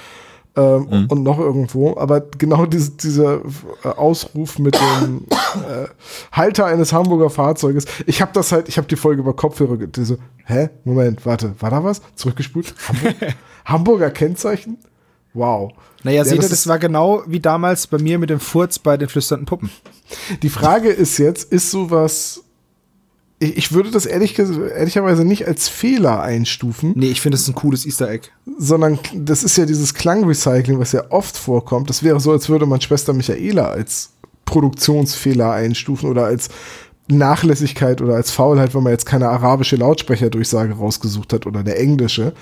ähm, 0.56 1.06
und 1.08 1.22
noch 1.22 1.38
irgendwo. 1.38 1.96
Aber 1.96 2.20
genau 2.20 2.66
diese, 2.66 2.90
dieser 2.92 3.40
äh, 3.84 3.88
Ausruf 3.88 4.58
mit 4.58 4.74
dem 4.76 5.24
äh, 5.30 5.86
Halter 6.32 6.66
eines 6.66 6.92
Hamburger 6.92 7.30
Fahrzeuges, 7.30 7.84
ich 8.06 8.20
habe 8.20 8.32
das 8.34 8.52
halt, 8.52 8.68
ich 8.68 8.76
habe 8.78 8.88
die 8.88 8.96
Folge 8.96 9.22
über 9.22 9.34
Kopfhörer, 9.34 9.76
ge- 9.76 9.86
die 9.88 10.04
so, 10.04 10.16
hä, 10.46 10.68
Moment, 10.84 11.24
warte, 11.26 11.54
war 11.60 11.70
da 11.70 11.82
was? 11.84 12.02
Zurückgespult? 12.16 12.74
Hamburg, 12.88 13.14
Hamburger 13.64 14.10
Kennzeichen? 14.10 14.78
Wow. 15.32 15.72
Naja, 16.02 16.18
Ja, 16.18 16.24
seht 16.24 16.42
ihr, 16.42 16.48
das 16.48 16.66
war 16.66 16.78
genau 16.80 17.22
wie 17.26 17.38
damals 17.40 17.86
bei 17.86 17.98
mir 17.98 18.18
mit 18.18 18.30
dem 18.30 18.40
Furz 18.40 18.78
bei 18.80 18.96
den 18.96 19.08
flüsternden 19.08 19.46
Puppen. 19.46 19.70
Die 20.42 20.48
Frage 20.48 20.88
ist 20.88 21.18
jetzt, 21.18 21.52
ist 21.52 21.70
sowas. 21.70 22.42
Ich, 23.42 23.72
würde 23.72 23.90
das 23.90 24.04
ehrlich, 24.04 24.38
ehrlicherweise 24.38 25.24
nicht 25.24 25.48
als 25.48 25.66
Fehler 25.66 26.20
einstufen, 26.20 26.92
Nee, 26.94 27.06
ich 27.06 27.22
finde, 27.22 27.36
das 27.36 27.42
ist 27.42 27.48
ein 27.48 27.54
cooles 27.54 27.86
Easter 27.86 28.10
Egg. 28.10 28.28
sondern 28.58 28.98
das 29.14 29.42
ist 29.42 29.56
ja 29.56 29.64
dieses 29.64 29.94
Klangrecycling, 29.94 30.78
was 30.78 30.92
ja 30.92 31.04
oft 31.08 31.38
vorkommt. 31.38 31.88
Das 31.88 32.02
wäre 32.02 32.20
so, 32.20 32.32
als 32.32 32.50
würde 32.50 32.66
man 32.66 32.82
Schwester 32.82 33.14
Michaela 33.14 33.68
als 33.70 34.10
Produktionsfehler 34.44 35.52
einstufen 35.52 36.10
oder 36.10 36.26
als 36.26 36.50
Nachlässigkeit 37.08 38.02
oder 38.02 38.14
als 38.14 38.30
Faulheit, 38.30 38.74
wenn 38.74 38.82
man 38.82 38.92
jetzt 38.92 39.06
keine 39.06 39.28
arabische 39.30 39.76
Lautsprecherdurchsage 39.76 40.74
rausgesucht 40.74 41.32
hat 41.32 41.46
oder 41.46 41.62
der 41.62 41.80
englische. 41.80 42.34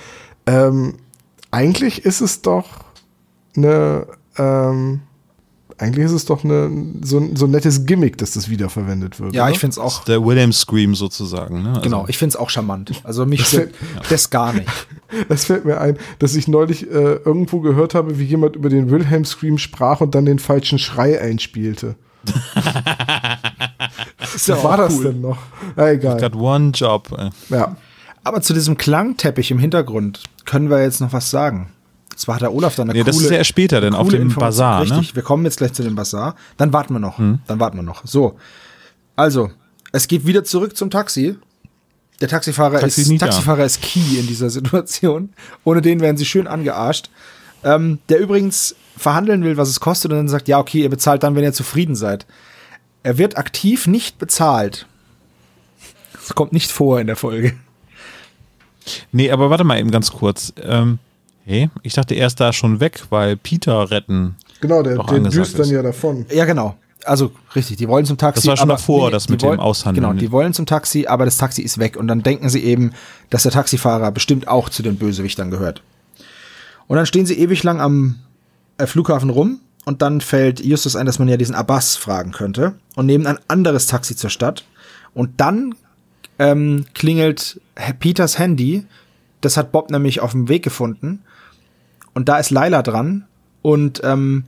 Ähm, 0.47 0.95
eigentlich 1.53 2.05
ist 2.05 2.21
es 2.21 2.43
doch 2.43 2.67
eine, 3.57 4.07
ähm, 4.37 5.01
eigentlich 5.79 6.05
ist 6.07 6.13
es 6.13 6.25
doch 6.25 6.45
eine, 6.45 6.71
so, 7.03 7.19
ein- 7.19 7.37
so 7.37 7.47
ein 7.47 7.51
nettes 7.53 7.87
Gimmick, 7.87 8.19
dass 8.19 8.33
das 8.33 8.49
wiederverwendet 8.49 9.21
wird. 9.21 9.35
Ja, 9.35 9.45
oder? 9.45 9.53
ich 9.53 9.59
finde 9.59 9.73
es 9.73 9.79
auch. 9.79 10.05
Der 10.05 10.25
William 10.25 10.53
Scream 10.53 10.95
sozusagen. 10.95 11.63
Ne? 11.63 11.69
Also, 11.71 11.81
Genau, 11.83 12.05
ich 12.09 12.19
finde 12.19 12.31
es 12.35 12.37
auch 12.37 12.51
charmant. 12.51 12.91
Also 13.05 13.25
mich 13.27 13.41
Das 13.41 13.49
stört 13.49 13.75
das 14.11 14.31
gar 14.31 14.53
nicht. 14.53 14.69
Das 15.31 15.47
fällt 15.47 15.65
mir 15.65 15.81
ein, 15.81 15.97
dass 16.19 16.35
ich 16.37 16.49
neulich 16.49 16.83
äh, 16.83 17.15
irgendwo 17.25 17.61
gehört 17.61 17.95
habe, 17.95 18.19
wie 18.19 18.25
jemand 18.25 18.57
über 18.57 18.69
den 18.69 18.91
Wilhelm 18.91 19.25
Scream 19.25 19.57
sprach 19.57 20.03
und 20.03 20.15
dann 20.15 20.27
den 20.27 20.39
falschen 20.39 20.79
Schrei 20.79 21.19
einspielte. 21.21 21.95
Ja 24.47 24.59
Wo 24.59 24.65
war 24.65 24.77
das 24.77 24.95
cool. 24.97 25.05
denn 25.05 25.21
noch? 25.23 25.39
Na, 25.77 25.91
egal. 25.91 26.21
Got 26.21 26.35
one 26.37 26.71
job. 26.75 27.09
Ja. 27.49 27.77
Aber 28.25 28.43
zu 28.43 28.53
diesem 28.53 28.77
Klangteppich 28.77 29.51
im 29.51 29.59
Hintergrund 29.59 30.23
können 30.45 30.69
wir 30.71 30.83
jetzt 30.83 31.01
noch 31.01 31.13
was 31.13 31.31
sagen. 31.31 31.71
Zwar 32.19 32.35
hat 32.35 32.43
der 32.43 32.53
Olaf 32.53 32.75
da 32.75 32.83
eine 32.83 32.93
Nee, 32.93 33.03
coole, 33.03 33.13
das 33.13 33.23
ist 33.23 33.31
ja 33.31 33.37
erst 33.37 33.51
später, 33.51 33.81
denn 33.81 33.95
auf 33.95 34.09
dem. 34.09 34.35
Bazar, 34.35 34.85
ne? 34.85 34.91
Richtig, 34.91 35.15
wir 35.15 35.23
kommen 35.23 35.45
jetzt 35.45 35.59
gleich 35.59 35.73
zu 35.73 35.85
dem 35.85 35.95
Bazar. 35.95 36.35
Dann 36.57 36.73
warten 36.73 36.93
wir 36.93 36.99
noch. 36.99 37.19
Dann 37.19 37.61
warten 37.61 37.77
wir 37.77 37.85
noch. 37.85 38.05
So. 38.05 38.37
Also, 39.15 39.53
es 39.93 40.09
geht 40.09 40.27
wieder 40.27 40.43
zurück 40.43 40.77
zum 40.77 40.91
Taxi. 40.91 41.37
Der 42.21 42.27
Taxifahrer, 42.27 42.81
Taxi 42.81 43.03
ist. 43.03 43.21
Taxifahrer 43.21 43.65
ist 43.65 43.83
key 43.83 44.19
in 44.19 44.27
dieser 44.27 44.51
Situation. 44.59 45.31
Ohne 45.63 45.81
den 45.81 46.01
werden 46.01 46.17
sie 46.17 46.25
schön 46.25 46.49
angearscht. 46.49 47.09
Ähm, 47.63 48.01
der 48.09 48.19
übrigens 48.19 48.75
verhandeln 48.97 49.45
will, 49.45 49.57
was 49.57 49.69
es 49.69 49.79
kostet, 49.79 50.11
und 50.11 50.19
dann 50.19 50.29
sagt, 50.29 50.49
ja, 50.49 50.59
okay, 50.59 50.83
ihr 50.83 50.91
bezahlt 50.91 51.23
dann, 51.23 51.37
wenn 51.37 51.45
ihr 51.45 51.53
zufrieden 51.53 51.95
seid. 51.95 52.27
Er 53.05 53.17
wird 53.17 53.37
aktiv 53.37 53.87
nicht 53.87 54.19
bezahlt. 54.19 54.87
Das 56.15 56.35
kommt 56.35 56.53
nicht 56.53 56.73
vor 56.73 57.01
in 57.01 57.07
der 57.07 57.17
Folge. 57.17 57.55
Nee, 59.13 59.31
aber 59.31 59.51
warte 59.51 59.63
mal 59.63 59.79
eben 59.79 59.93
ganz 59.93 60.11
kurz. 60.11 60.53
Ähm, 60.61 60.99
hey, 61.49 61.71
ich 61.83 61.95
dachte, 61.95 62.15
er 62.15 62.27
ist 62.27 62.39
da 62.41 62.53
schon 62.53 62.79
weg, 62.81 63.05
weil 63.11 63.37
Peter 63.37 63.91
retten. 63.91 64.37
Genau, 64.61 64.83
der, 64.83 64.97
der 64.97 65.21
düst 65.31 65.55
dann 65.55 65.63
ist. 65.63 65.71
ja 65.71 65.83
davon. 65.83 66.27
Ja, 66.31 66.45
genau. 66.45 66.77
also 67.05 67.33
richtig, 67.55 67.77
die 67.79 67.89
wollen 67.89 68.05
zum 68.05 68.19
Taxi. 68.19 68.43
Das 68.43 68.49
war 68.49 68.57
schon 68.57 68.71
aber- 68.71 68.77
davor, 68.79 69.11
das 69.11 69.27
die 69.27 69.33
mit 69.33 69.43
dem 69.43 69.49
wollen- 69.51 69.61
Aushandeln. 69.61 70.07
Genau, 70.07 70.19
die 70.21 70.31
wollen 70.31 70.53
zum 70.53 70.67
Taxi, 70.67 71.07
aber 71.07 71.25
das 71.25 71.39
Taxi 71.39 71.63
ist 71.63 71.79
weg. 71.79 71.97
Und 71.97 72.07
dann 72.09 72.23
denken 72.23 72.49
sie 72.51 72.63
eben, 72.63 72.93
dass 73.31 73.45
der 73.45 73.53
Taxifahrer 73.53 74.11
bestimmt 74.13 74.47
auch 74.49 74.69
zu 74.69 74.83
den 74.83 74.97
Bösewichtern 74.97 75.51
gehört. 75.51 75.83
Und 76.87 76.97
dann 76.97 77.07
stehen 77.07 77.25
sie 77.27 77.39
ewig 77.39 77.63
lang 77.63 77.81
am 77.81 78.17
äh, 78.79 78.87
Flughafen 78.87 79.31
rum 79.31 79.61
und 79.85 80.03
dann 80.03 80.21
fällt 80.21 80.61
Justus 80.61 80.97
ein, 80.97 81.07
dass 81.07 81.19
man 81.19 81.29
ja 81.29 81.37
diesen 81.37 81.55
Abbas 81.55 81.97
fragen 81.97 82.33
könnte 82.33 82.75
und 82.97 83.07
nehmen 83.07 83.27
ein 83.27 83.39
anderes 83.49 83.87
Taxi 83.87 84.17
zur 84.17 84.31
Stadt. 84.31 84.65
Und 85.15 85.41
dann 85.41 85.75
ähm, 86.39 86.85
klingelt 86.95 87.61
Peters 88.01 88.39
Handy. 88.39 88.85
Das 89.41 89.57
hat 89.57 89.73
Bob 89.73 89.91
nämlich 89.91 90.21
auf 90.21 90.33
dem 90.33 90.49
Weg 90.49 90.63
gefunden. 90.63 91.23
Und 92.15 92.29
da 92.29 92.39
ist 92.39 92.51
Laila 92.51 92.83
dran 92.83 93.27
und 93.63 94.01
ähm, 94.05 94.45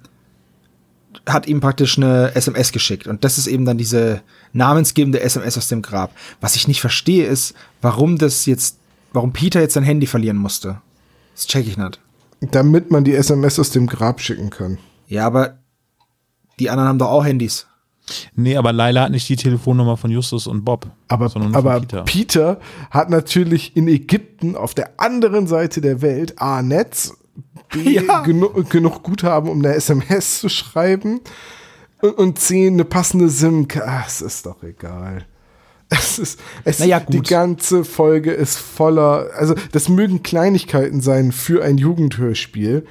hat 1.27 1.47
ihm 1.47 1.61
praktisch 1.61 1.97
eine 1.97 2.35
SMS 2.35 2.73
geschickt. 2.73 3.07
Und 3.07 3.25
das 3.25 3.39
ist 3.39 3.47
eben 3.47 3.65
dann 3.65 3.79
diese 3.79 4.23
namensgebende 4.53 5.21
SMS 5.21 5.59
aus 5.59 5.69
dem 5.69 5.83
Grab. 5.83 6.13
Was 6.41 6.57
ich 6.57 6.69
nicht 6.69 6.81
verstehe, 6.81 7.27
ist, 7.27 7.55
warum 7.83 8.19
das 8.19 8.47
jetzt, 8.47 8.79
warum 9.13 9.33
Peter 9.33 9.61
jetzt 9.61 9.75
sein 9.75 9.85
Handy 9.85 10.07
verlieren 10.07 10.37
musste. 10.37 10.81
Das 11.35 11.47
check 11.47 11.67
ich 11.67 11.77
nicht. 11.77 12.01
Damit 12.41 12.91
man 12.91 13.05
die 13.05 13.15
SMS 13.15 13.59
aus 13.59 13.71
dem 13.71 13.87
Grab 13.87 14.21
schicken 14.21 14.51
kann. 14.51 14.79
Ja, 15.07 15.27
aber 15.27 15.59
die 16.59 16.71
anderen 16.71 16.89
haben 16.89 16.99
doch 16.99 17.11
auch 17.11 17.25
Handys. 17.25 17.67
Nee, 18.35 18.57
aber 18.57 18.73
Laila 18.73 19.03
hat 19.03 19.13
nicht 19.13 19.29
die 19.29 19.37
Telefonnummer 19.37 19.97
von 19.97 20.11
Justus 20.11 20.47
und 20.47 20.65
Bob. 20.65 20.87
Aber, 21.09 21.31
aber 21.53 21.81
Peter. 21.81 22.03
Peter. 22.05 22.61
hat 22.91 23.09
natürlich 23.11 23.77
in 23.77 23.87
Ägypten 23.89 24.57
auf 24.57 24.75
der 24.75 24.91
anderen 24.99 25.47
Seite 25.47 25.81
der 25.81 26.03
Welt 26.03 26.41
A, 26.41 26.63
Netz, 26.63 27.15
B, 27.73 28.01
Ja. 28.07 28.23
genu 28.23 28.49
genug 28.69 29.03
Guthaben, 29.05 29.49
um 29.49 29.59
eine 29.65 29.75
SMS 29.75 30.41
zu 30.41 30.49
schreiben 30.49 31.21
und, 32.03 32.19
und 32.19 32.39
C, 32.41 32.67
eine 32.67 32.85
passende 32.85 33.29
SIM-Karte. 33.29 33.89
Ah, 33.89 34.05
Es 34.07 34.21
ist 34.23 34.47
doch 34.47 34.63
egal. 34.63 35.25
Es 35.93 36.21
ist, 36.21 36.39
es, 36.63 36.79
Naja, 36.79 37.01
die 37.01 37.17
gut. 37.17 37.29
ganze 37.29 37.83
Folge 37.85 38.31
ist 38.31 38.57
voller, 38.59 39.27
also 39.37 39.55
das 39.73 39.89
mögen 39.89 40.23
Kleinigkeiten 40.23 41.01
sein 41.01 41.33
für 41.33 41.65
ein 41.65 41.79
Jugendhörspiel, 41.79 42.87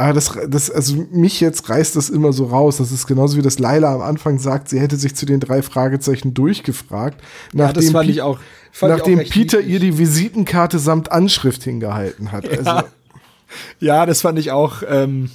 aber 0.00 0.12
das, 0.14 0.32
das, 0.48 0.70
also 0.70 1.06
mich 1.12 1.40
jetzt 1.40 1.68
reißt 1.68 1.94
das 1.96 2.08
immer 2.10 2.32
so 2.32 2.46
raus. 2.46 2.78
Das 2.78 2.90
ist 2.90 3.06
genauso 3.06 3.36
wie 3.36 3.42
das 3.42 3.58
Laila 3.58 3.94
am 3.94 4.00
Anfang 4.00 4.38
sagt, 4.38 4.68
sie 4.68 4.80
hätte 4.80 4.96
sich 4.96 5.14
zu 5.14 5.26
den 5.26 5.40
drei 5.40 5.62
Fragezeichen 5.62 6.32
durchgefragt. 6.34 7.20
Nachdem 7.52 7.90
fand 7.92 8.06
Pi- 8.06 8.12
ich 8.12 8.22
auch- 8.22 8.38
fand 8.72 8.92
ich 8.92 8.98
nachdem 8.98 9.14
auch 9.18 9.20
recht 9.22 9.32
Peter 9.32 9.58
niedlich. 9.58 9.72
ihr 9.74 9.80
die 9.80 9.98
Visitenkarte 9.98 10.78
samt 10.78 11.12
Anschrift 11.12 11.62
hingehalten 11.64 12.32
hat. 12.32 12.48
Also, 12.48 12.86
Ja, 13.80 14.06
das 14.06 14.20
fand 14.22 14.38
ich 14.38 14.52
auch. 14.52 14.82
Ähm, 14.88 15.28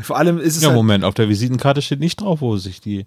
vor 0.00 0.16
allem 0.18 0.38
ist 0.38 0.56
es 0.56 0.62
Ja, 0.62 0.68
halt, 0.68 0.76
Moment, 0.76 1.04
auf 1.04 1.14
der 1.14 1.28
Visitenkarte 1.28 1.80
steht 1.82 2.00
nicht 2.00 2.20
drauf, 2.20 2.40
wo 2.42 2.56
sich 2.58 2.80
die. 2.80 3.06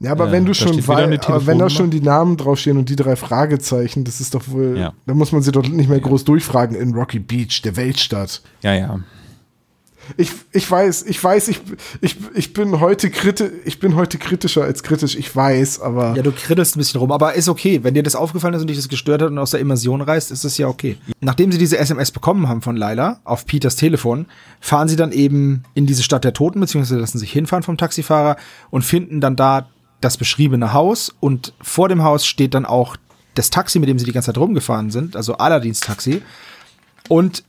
ja, 0.00 0.12
aber 0.12 0.26
Ja, 0.26 0.32
wenn 0.32 0.44
du 0.44 0.50
da 0.50 0.54
schon 0.54 0.74
steht 0.74 0.84
wieder 0.84 0.96
eine 0.98 1.16
wei- 1.18 1.26
aber 1.28 1.46
wenn 1.46 1.58
da 1.58 1.70
schon 1.70 1.90
die 1.90 2.00
Namen 2.00 2.36
draufstehen 2.36 2.76
und 2.76 2.88
die 2.88 2.96
drei 2.96 3.16
Fragezeichen, 3.16 4.04
das 4.04 4.20
ist 4.20 4.34
doch 4.34 4.42
wohl, 4.48 4.76
Ja. 4.78 4.92
da 5.06 5.14
muss 5.14 5.32
man 5.32 5.42
sie 5.42 5.50
doch 5.52 5.66
nicht 5.66 5.88
mehr 5.88 6.00
groß 6.00 6.24
durchfragen 6.24 6.76
in 6.76 6.94
Rocky 6.94 7.18
Beach, 7.20 7.62
der 7.62 7.76
Weltstadt. 7.76 8.42
Ja, 8.62 8.74
ja. 8.74 9.00
Ich, 10.16 10.32
ich 10.52 10.70
weiß, 10.70 11.04
ich 11.04 11.22
weiß, 11.22 11.48
ich, 11.48 11.60
ich, 12.00 12.16
ich 12.34 12.52
bin 12.52 12.80
heute 12.80 13.10
kriti 13.10 13.50
ich 13.64 13.78
bin 13.80 13.96
heute 13.96 14.18
kritischer 14.18 14.62
als 14.62 14.82
kritisch, 14.82 15.16
ich 15.16 15.34
weiß, 15.34 15.80
aber 15.80 16.14
Ja, 16.16 16.22
du 16.22 16.32
krittelst 16.32 16.76
ein 16.76 16.78
bisschen 16.78 17.00
rum, 17.00 17.12
aber 17.12 17.34
ist 17.34 17.48
okay. 17.48 17.80
Wenn 17.82 17.94
dir 17.94 18.02
das 18.02 18.14
aufgefallen 18.14 18.54
ist 18.54 18.60
und 18.60 18.68
dich 18.68 18.76
das 18.76 18.88
gestört 18.88 19.22
hat 19.22 19.30
und 19.30 19.38
aus 19.38 19.52
der 19.52 19.60
Immersion 19.60 20.00
reißt, 20.00 20.30
ist 20.30 20.44
das 20.44 20.58
ja 20.58 20.68
okay. 20.68 20.96
Nachdem 21.20 21.52
sie 21.52 21.58
diese 21.58 21.78
SMS 21.78 22.10
bekommen 22.10 22.48
haben 22.48 22.62
von 22.62 22.76
Laila 22.76 23.20
auf 23.24 23.46
Peters 23.46 23.76
Telefon, 23.76 24.26
fahren 24.60 24.88
sie 24.88 24.96
dann 24.96 25.12
eben 25.12 25.64
in 25.74 25.86
diese 25.86 26.02
Stadt 26.02 26.24
der 26.24 26.32
Toten, 26.32 26.60
beziehungsweise 26.60 26.98
lassen 27.00 27.18
sich 27.18 27.32
hinfahren 27.32 27.62
vom 27.62 27.76
Taxifahrer 27.76 28.36
und 28.70 28.82
finden 28.82 29.20
dann 29.20 29.36
da 29.36 29.68
das 30.00 30.16
beschriebene 30.16 30.72
Haus 30.72 31.14
und 31.20 31.54
vor 31.62 31.88
dem 31.88 32.02
Haus 32.02 32.26
steht 32.26 32.54
dann 32.54 32.66
auch 32.66 32.96
das 33.34 33.50
Taxi, 33.50 33.78
mit 33.78 33.88
dem 33.88 33.98
sie 33.98 34.04
die 34.04 34.12
ganze 34.12 34.26
Zeit 34.26 34.38
rumgefahren 34.38 34.90
sind, 34.90 35.16
also 35.16 35.36
Aladins 35.38 35.80
Taxi 35.80 36.22
und 37.08 37.44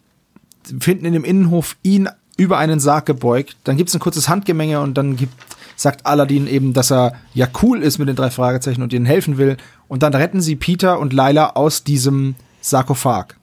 finden 0.79 1.05
in 1.05 1.13
dem 1.13 1.23
Innenhof 1.23 1.77
ihn 1.83 2.09
über 2.37 2.57
einen 2.57 2.79
Sarg 2.79 3.05
gebeugt. 3.05 3.57
Dann 3.63 3.77
gibt 3.77 3.89
es 3.89 3.95
ein 3.95 3.99
kurzes 3.99 4.27
Handgemenge 4.29 4.81
und 4.81 4.95
dann 4.97 5.15
gibt, 5.15 5.33
sagt 5.75 6.05
Aladdin 6.05 6.47
eben, 6.47 6.73
dass 6.73 6.91
er 6.91 7.13
ja 7.33 7.47
cool 7.61 7.81
ist 7.81 7.97
mit 7.97 8.07
den 8.07 8.15
drei 8.15 8.29
Fragezeichen 8.29 8.81
und 8.81 8.93
ihnen 8.93 9.05
helfen 9.05 9.37
will. 9.37 9.57
Und 9.87 10.03
dann 10.03 10.13
retten 10.13 10.41
sie 10.41 10.55
Peter 10.55 10.99
und 10.99 11.13
Laila 11.13 11.51
aus 11.51 11.83
diesem 11.83 12.35
Sarkophag. 12.61 13.35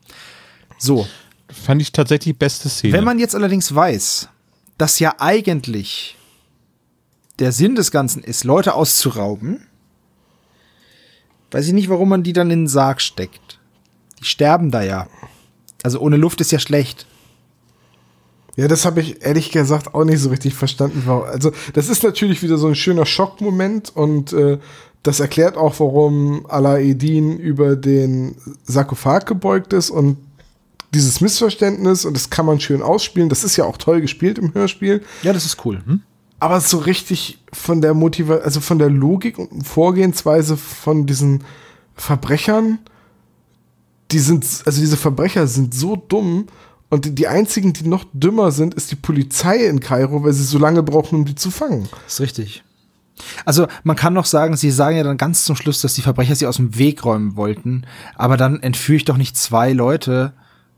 So, 0.78 1.06
Fand 1.50 1.80
ich 1.82 1.92
tatsächlich 1.92 2.36
beste 2.36 2.68
Szene. 2.68 2.92
wenn 2.92 3.04
man 3.04 3.18
jetzt 3.18 3.34
allerdings 3.34 3.74
weiß, 3.74 4.28
dass 4.78 4.98
ja 4.98 5.14
eigentlich 5.18 6.16
der 7.38 7.52
Sinn 7.52 7.74
des 7.74 7.90
Ganzen 7.90 8.22
ist, 8.22 8.44
Leute 8.44 8.74
auszurauben, 8.74 9.66
weiß 11.50 11.66
ich 11.66 11.72
nicht, 11.72 11.88
warum 11.88 12.08
man 12.08 12.22
die 12.22 12.32
dann 12.32 12.50
in 12.50 12.62
den 12.62 12.68
Sarg 12.68 13.00
steckt. 13.00 13.58
Die 14.18 14.24
sterben 14.24 14.70
da 14.70 14.82
ja. 14.82 15.06
Also 15.82 16.00
ohne 16.00 16.16
Luft 16.16 16.40
ist 16.40 16.52
ja 16.52 16.58
schlecht. 16.58 17.06
Ja, 18.56 18.68
das 18.68 18.84
habe 18.84 19.00
ich 19.00 19.24
ehrlich 19.24 19.50
gesagt 19.50 19.94
auch 19.94 20.04
nicht 20.04 20.20
so 20.20 20.28
richtig 20.28 20.54
verstanden. 20.54 21.08
Also, 21.08 21.52
das 21.72 21.88
ist 21.88 22.02
natürlich 22.02 22.42
wieder 22.42 22.58
so 22.58 22.66
ein 22.66 22.74
schöner 22.74 23.06
Schockmoment 23.06 23.94
und 23.96 24.32
äh, 24.32 24.58
das 25.02 25.20
erklärt 25.20 25.56
auch, 25.56 25.80
warum 25.80 26.46
Alaeddin 26.48 27.38
über 27.38 27.76
den 27.76 28.36
Sarkophag 28.64 29.26
gebeugt 29.26 29.72
ist 29.72 29.90
und 29.90 30.18
dieses 30.94 31.20
Missverständnis 31.20 32.04
und 32.04 32.14
das 32.14 32.28
kann 32.28 32.46
man 32.46 32.60
schön 32.60 32.82
ausspielen. 32.82 33.28
Das 33.28 33.44
ist 33.44 33.56
ja 33.56 33.64
auch 33.64 33.78
toll 33.78 34.00
gespielt 34.00 34.38
im 34.38 34.52
Hörspiel. 34.52 35.02
Ja, 35.22 35.32
das 35.32 35.46
ist 35.46 35.64
cool. 35.64 35.82
Aber 36.38 36.60
so 36.60 36.78
richtig 36.78 37.38
von 37.52 37.80
der 37.80 37.94
Motivation, 37.94 38.44
also 38.44 38.60
von 38.60 38.78
der 38.78 38.90
Logik 38.90 39.38
und 39.38 39.66
Vorgehensweise 39.66 40.56
von 40.56 41.06
diesen 41.06 41.44
Verbrechern, 41.94 42.78
die 44.10 44.18
sind, 44.18 44.44
also 44.66 44.80
diese 44.80 44.96
Verbrecher 44.96 45.46
sind 45.46 45.72
so 45.72 45.96
dumm 45.96 46.46
und 46.92 47.18
die, 47.18 47.26
einzigen, 47.26 47.72
die 47.72 47.88
noch 47.88 48.04
dümmer 48.12 48.52
sind, 48.52 48.74
ist 48.74 48.90
die 48.90 48.96
Polizei 48.96 49.64
in 49.64 49.80
Kairo, 49.80 50.24
weil 50.24 50.34
sie 50.34 50.44
so 50.44 50.58
lange 50.58 50.82
brauchen, 50.82 51.20
um 51.20 51.24
die 51.24 51.34
zu 51.34 51.50
fangen. 51.50 51.88
Das 52.04 52.12
ist 52.12 52.20
richtig. 52.20 52.64
Also 53.46 53.66
man 53.82 53.96
kann 53.96 54.12
noch 54.12 54.26
sagen, 54.26 54.58
sie 54.58 54.70
sagen 54.70 54.98
ja 54.98 55.02
dann 55.02 55.16
ganz 55.16 55.46
zum 55.46 55.56
Schluss, 55.56 55.80
dass 55.80 55.94
die 55.94 56.02
Verbrecher 56.02 56.34
sie 56.34 56.46
aus 56.46 56.56
dem 56.56 56.76
Weg 56.76 57.02
räumen 57.02 57.34
wollten, 57.34 57.86
aber 58.14 58.36
dann 58.36 58.60
entführe 58.62 58.96
ich 58.96 59.06
doch 59.06 59.16
nicht 59.16 59.38
zwei 59.38 59.72
Leute 59.72 60.34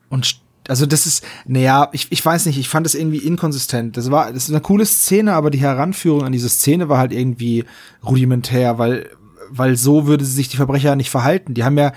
und 0.09 0.37
also 0.69 0.87
das 0.87 1.05
ist, 1.05 1.25
naja, 1.47 1.89
ich, 1.91 2.07
ich 2.13 2.25
weiß 2.25 2.47
nicht, 2.47 2.59
ich 2.61 2.69
fand 2.69 2.87
das 2.87 2.95
irgendwie 2.95 3.19
inkonsistent. 3.19 3.97
Das 3.97 4.13
war, 4.13 4.33
das 4.33 4.45
ist 4.45 4.51
eine 4.51 4.61
coole 4.61 4.87
Szene, 4.87 5.33
aber 5.33 5.51
die 5.51 5.59
Heranführung 5.59 6.23
an 6.23 6.33
diese 6.33 6.49
Szene 6.49 6.89
war 6.89 6.99
halt 6.99 7.13
irgendwie 7.13 7.65
rudimentär, 8.07 8.79
weil, 8.79 9.11
weil 9.51 9.77
so 9.77 10.07
würde 10.07 10.25
sich 10.25 10.49
die 10.49 10.59
Verbrecher 10.59 10.95
nicht 10.95 11.11
verhalten. 11.11 11.55
Die 11.55 11.65
haben 11.65 11.77
ja, 11.77 11.93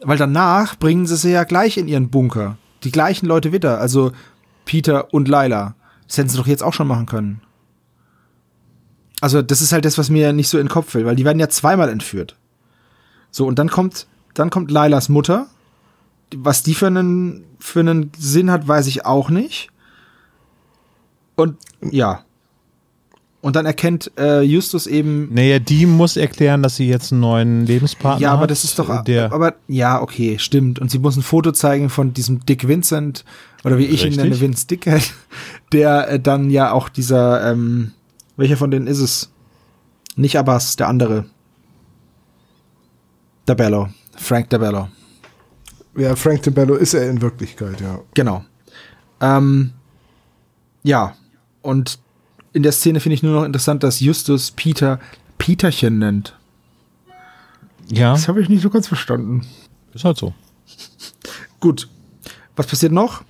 weil 0.00 0.16
danach 0.16 0.78
bringen 0.78 1.06
sie 1.06 1.16
sie 1.16 1.32
ja 1.32 1.42
gleich 1.42 1.76
in 1.76 1.88
ihren 1.88 2.08
Bunker. 2.08 2.56
Die 2.86 2.92
gleichen 2.92 3.26
Leute 3.26 3.50
wieder, 3.50 3.80
also 3.80 4.12
Peter 4.64 5.12
und 5.12 5.26
Laila. 5.26 5.74
Das 6.06 6.18
hätten 6.18 6.28
sie 6.28 6.36
doch 6.36 6.46
jetzt 6.46 6.62
auch 6.62 6.72
schon 6.72 6.86
machen 6.86 7.06
können. 7.06 7.40
Also, 9.20 9.42
das 9.42 9.60
ist 9.60 9.72
halt 9.72 9.84
das, 9.84 9.98
was 9.98 10.08
mir 10.08 10.32
nicht 10.32 10.48
so 10.48 10.56
in 10.56 10.66
den 10.66 10.72
Kopf 10.72 10.94
will, 10.94 11.04
weil 11.04 11.16
die 11.16 11.24
werden 11.24 11.40
ja 11.40 11.48
zweimal 11.48 11.88
entführt. 11.88 12.36
So, 13.32 13.44
und 13.44 13.58
dann 13.58 13.68
kommt, 13.68 14.06
dann 14.34 14.50
kommt 14.50 14.70
Lailas 14.70 15.08
Mutter. 15.08 15.48
Was 16.32 16.62
die 16.62 16.74
für 16.74 16.86
einen, 16.86 17.44
für 17.58 17.80
einen 17.80 18.12
Sinn 18.16 18.52
hat, 18.52 18.68
weiß 18.68 18.86
ich 18.86 19.04
auch 19.04 19.30
nicht. 19.30 19.70
Und, 21.34 21.56
ja. 21.80 22.24
Und 23.46 23.54
dann 23.54 23.64
erkennt 23.64 24.10
äh, 24.18 24.42
Justus 24.42 24.88
eben, 24.88 25.32
Naja, 25.32 25.60
die 25.60 25.86
muss 25.86 26.16
erklären, 26.16 26.64
dass 26.64 26.74
sie 26.74 26.88
jetzt 26.88 27.12
einen 27.12 27.20
neuen 27.20 27.64
Lebenspartner 27.64 28.20
ja, 28.20 28.32
aber 28.32 28.42
hat. 28.42 28.50
das 28.50 28.64
ist 28.64 28.76
doch, 28.76 29.04
der. 29.04 29.32
aber, 29.32 29.54
ja, 29.68 30.02
okay, 30.02 30.36
stimmt. 30.40 30.80
Und 30.80 30.90
sie 30.90 30.98
muss 30.98 31.16
ein 31.16 31.22
Foto 31.22 31.52
zeigen 31.52 31.88
von 31.88 32.12
diesem 32.12 32.44
Dick 32.44 32.66
Vincent, 32.66 33.24
oder 33.62 33.78
wie 33.78 33.84
ich 33.84 34.00
ihn 34.00 34.08
Richtig. 34.08 34.24
nenne, 34.24 34.40
Vince 34.40 34.66
Dickhead, 34.66 35.14
der 35.72 36.08
äh, 36.08 36.18
dann 36.18 36.50
ja 36.50 36.72
auch 36.72 36.88
dieser, 36.88 37.48
ähm, 37.52 37.92
welcher 38.36 38.56
von 38.56 38.72
denen 38.72 38.88
ist 38.88 38.98
es? 38.98 39.30
Nicht 40.16 40.36
Abbas, 40.36 40.74
der 40.74 40.88
andere. 40.88 41.26
Dabello. 43.44 43.90
Frank 44.16 44.50
Dabello. 44.50 44.88
Ja, 45.96 46.16
Frank 46.16 46.42
DeBello 46.42 46.74
ist 46.74 46.94
er 46.94 47.08
in 47.08 47.22
Wirklichkeit, 47.22 47.80
ja. 47.80 48.00
Genau. 48.14 48.44
Ähm, 49.20 49.70
ja, 50.82 51.14
und 51.62 52.00
in 52.56 52.62
der 52.62 52.72
Szene 52.72 53.00
finde 53.00 53.14
ich 53.14 53.22
nur 53.22 53.34
noch 53.34 53.44
interessant, 53.44 53.82
dass 53.82 54.00
Justus 54.00 54.50
Peter 54.50 54.98
Peterchen 55.36 55.98
nennt. 55.98 56.34
ja, 57.90 58.12
Das 58.12 58.28
habe 58.28 58.40
ich 58.40 58.48
nicht 58.48 58.62
so 58.62 58.70
ganz 58.70 58.88
verstanden. 58.88 59.46
ist 59.92 60.06
halt 60.06 60.16
so. 60.16 60.32
Gut. 61.60 61.90
Was 62.56 62.66
passiert 62.66 62.92
noch? 62.92 63.24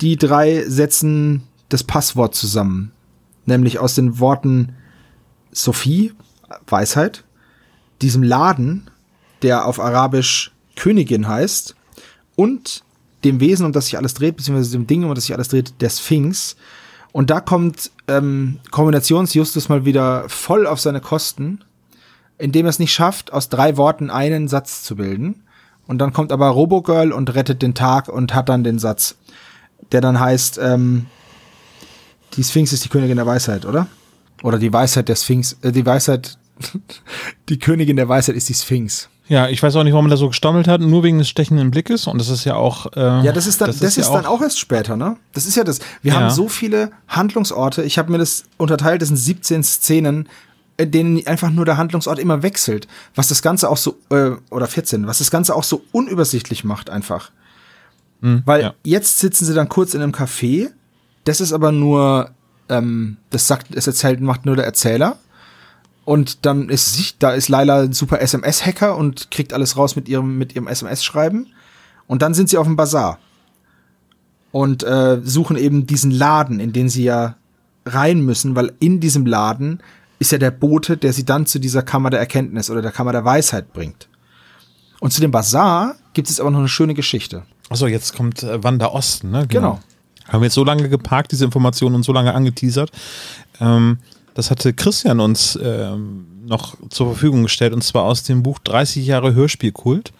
Die 0.00 0.16
drei 0.16 0.64
setzen 0.66 1.42
das 1.68 1.84
Passwort 1.84 2.34
zusammen. 2.34 2.92
Nämlich 3.44 3.78
aus 3.78 3.96
den 3.96 4.18
Worten 4.18 4.76
Sophie, 5.50 6.14
Weisheit, 6.66 7.24
diesem 8.00 8.22
Laden, 8.22 8.90
der 9.42 9.66
auf 9.66 9.78
Arabisch 9.78 10.52
Königin 10.74 11.28
heißt, 11.28 11.76
und 12.34 12.82
dem 13.24 13.40
Wesen, 13.40 13.66
um 13.66 13.72
das 13.72 13.84
sich 13.84 13.98
alles 13.98 14.14
dreht, 14.14 14.36
beziehungsweise 14.36 14.72
dem 14.72 14.86
Ding, 14.86 15.04
um 15.04 15.14
das 15.14 15.24
sich 15.24 15.34
alles 15.34 15.48
dreht, 15.48 15.74
der 15.82 15.90
Sphinx. 15.90 16.56
Und 17.12 17.28
da 17.30 17.40
kommt 17.40 17.90
ähm, 18.08 18.58
Kombinationsjustus 18.70 19.68
mal 19.68 19.84
wieder 19.84 20.28
voll 20.28 20.66
auf 20.66 20.80
seine 20.80 21.00
Kosten, 21.00 21.62
indem 22.38 22.66
er 22.66 22.70
es 22.70 22.78
nicht 22.78 22.92
schafft, 22.92 23.32
aus 23.32 23.50
drei 23.50 23.76
Worten 23.76 24.10
einen 24.10 24.48
Satz 24.48 24.82
zu 24.82 24.96
bilden. 24.96 25.42
Und 25.86 25.98
dann 25.98 26.12
kommt 26.12 26.32
aber 26.32 26.48
Robogirl 26.48 27.12
und 27.12 27.34
rettet 27.34 27.60
den 27.60 27.74
Tag 27.74 28.08
und 28.08 28.34
hat 28.34 28.48
dann 28.48 28.64
den 28.64 28.78
Satz, 28.78 29.16
der 29.92 30.00
dann 30.00 30.18
heißt, 30.18 30.58
ähm, 30.62 31.06
die 32.34 32.44
Sphinx 32.44 32.72
ist 32.72 32.84
die 32.84 32.88
Königin 32.88 33.16
der 33.16 33.26
Weisheit, 33.26 33.66
oder? 33.66 33.88
Oder 34.42 34.58
die 34.58 34.72
Weisheit 34.72 35.08
der 35.08 35.16
Sphinx, 35.16 35.58
äh, 35.62 35.70
die 35.70 35.84
Weisheit, 35.84 36.38
die 37.48 37.58
Königin 37.58 37.96
der 37.96 38.08
Weisheit 38.08 38.36
ist 38.36 38.48
die 38.48 38.54
Sphinx. 38.54 39.08
Ja, 39.32 39.48
ich 39.48 39.62
weiß 39.62 39.76
auch 39.76 39.82
nicht, 39.82 39.94
warum 39.94 40.04
man 40.04 40.10
da 40.10 40.18
so 40.18 40.28
gestammelt 40.28 40.68
hat, 40.68 40.82
nur 40.82 41.02
wegen 41.02 41.16
des 41.16 41.26
stechenden 41.26 41.70
Blickes. 41.70 42.06
Und 42.06 42.18
das 42.18 42.28
ist 42.28 42.44
ja 42.44 42.54
auch. 42.54 42.92
Äh, 42.94 43.24
Ja, 43.24 43.32
das 43.32 43.46
ist 43.46 43.62
dann, 43.62 43.68
das 43.68 43.80
ist, 43.80 43.96
ja 43.96 44.12
dann 44.12 44.26
auch 44.26 44.42
erst 44.42 44.58
später, 44.58 44.94
ne? 44.94 45.16
Das 45.32 45.46
ist 45.46 45.56
ja 45.56 45.64
das. 45.64 45.78
Wir 46.02 46.12
Ja. 46.12 46.20
haben 46.20 46.30
so 46.30 46.48
viele 46.48 46.90
Handlungsorte. 47.08 47.82
Ich 47.82 47.96
habe 47.96 48.12
mir 48.12 48.18
das 48.18 48.44
unterteilt, 48.58 49.00
das 49.00 49.08
sind 49.08 49.16
17 49.16 49.62
Szenen, 49.64 50.28
in 50.76 50.90
denen 50.90 51.26
einfach 51.26 51.48
nur 51.48 51.64
der 51.64 51.78
Handlungsort 51.78 52.18
immer 52.18 52.42
wechselt. 52.42 52.86
Was 53.14 53.28
das 53.28 53.40
Ganze 53.40 53.70
auch 53.70 53.78
so, 53.78 53.96
äh, 54.10 54.32
oder 54.50 54.66
14, 54.66 55.06
was 55.06 55.16
das 55.20 55.30
Ganze 55.30 55.54
auch 55.56 55.64
so 55.64 55.82
unübersichtlich 55.92 56.62
macht 56.64 56.90
einfach. 56.90 57.30
Weil 58.20 58.60
ja. 58.62 58.74
jetzt 58.84 59.18
sitzen 59.18 59.46
sie 59.46 59.54
dann 59.54 59.70
kurz 59.70 59.94
in 59.94 60.02
einem 60.02 60.12
Café. 60.12 60.68
Das 61.24 61.40
ist 61.40 61.54
aber 61.54 61.72
nur, 61.72 62.32
ähm, 62.68 63.16
das 63.30 63.48
sagt, 63.48 63.74
es 63.74 63.86
erzählt, 63.86 64.20
macht 64.20 64.44
nur 64.44 64.56
der 64.56 64.66
Erzähler. 64.66 65.16
Und 66.04 66.44
dann 66.46 66.68
ist 66.68 66.94
sich, 66.94 67.18
da 67.18 67.30
ist 67.30 67.48
Laila 67.48 67.82
ein 67.82 67.92
super 67.92 68.20
SMS-Hacker 68.20 68.96
und 68.96 69.30
kriegt 69.30 69.52
alles 69.52 69.76
raus 69.76 69.94
mit 69.94 70.08
ihrem, 70.08 70.36
mit 70.36 70.54
ihrem 70.54 70.66
SMS-Schreiben. 70.66 71.46
Und 72.06 72.22
dann 72.22 72.34
sind 72.34 72.48
sie 72.48 72.58
auf 72.58 72.66
dem 72.66 72.76
Bazar 72.76 73.18
und 74.50 74.82
äh, 74.82 75.20
suchen 75.22 75.56
eben 75.56 75.86
diesen 75.86 76.10
Laden, 76.10 76.60
in 76.60 76.72
den 76.72 76.88
sie 76.88 77.04
ja 77.04 77.36
rein 77.86 78.20
müssen, 78.24 78.54
weil 78.54 78.72
in 78.80 79.00
diesem 79.00 79.26
Laden 79.26 79.80
ist 80.18 80.32
ja 80.32 80.38
der 80.38 80.50
Bote, 80.50 80.96
der 80.96 81.12
sie 81.12 81.24
dann 81.24 81.46
zu 81.46 81.58
dieser 81.58 81.82
Kammer 81.82 82.10
der 82.10 82.20
Erkenntnis 82.20 82.70
oder 82.70 82.82
der 82.82 82.92
Kammer 82.92 83.12
der 83.12 83.24
Weisheit 83.24 83.72
bringt. 83.72 84.08
Und 85.00 85.12
zu 85.12 85.20
dem 85.20 85.30
Bazar 85.32 85.96
gibt 86.12 86.30
es 86.30 86.38
aber 86.38 86.50
noch 86.50 86.60
eine 86.60 86.68
schöne 86.68 86.94
Geschichte. 86.94 87.42
Achso, 87.70 87.86
jetzt 87.86 88.14
kommt 88.14 88.42
äh, 88.42 88.62
Wanda 88.62 88.88
Osten, 88.88 89.30
ne? 89.30 89.46
Genau. 89.48 89.80
Haben 90.28 90.40
wir 90.40 90.46
jetzt 90.46 90.54
so 90.54 90.64
lange 90.64 90.88
geparkt, 90.88 91.32
diese 91.32 91.44
Informationen 91.44 91.96
und 91.96 92.02
so 92.04 92.12
lange 92.12 92.34
angeteasert. 92.34 92.92
Ähm, 93.60 93.98
das 94.34 94.50
hatte 94.50 94.72
Christian 94.72 95.20
uns 95.20 95.58
ähm, 95.62 96.26
noch 96.44 96.76
zur 96.90 97.08
Verfügung 97.08 97.44
gestellt 97.44 97.72
und 97.72 97.82
zwar 97.82 98.04
aus 98.04 98.22
dem 98.22 98.42
Buch 98.42 98.58
30 98.58 99.06
Jahre 99.06 99.34
Hörspielkult. 99.34 100.12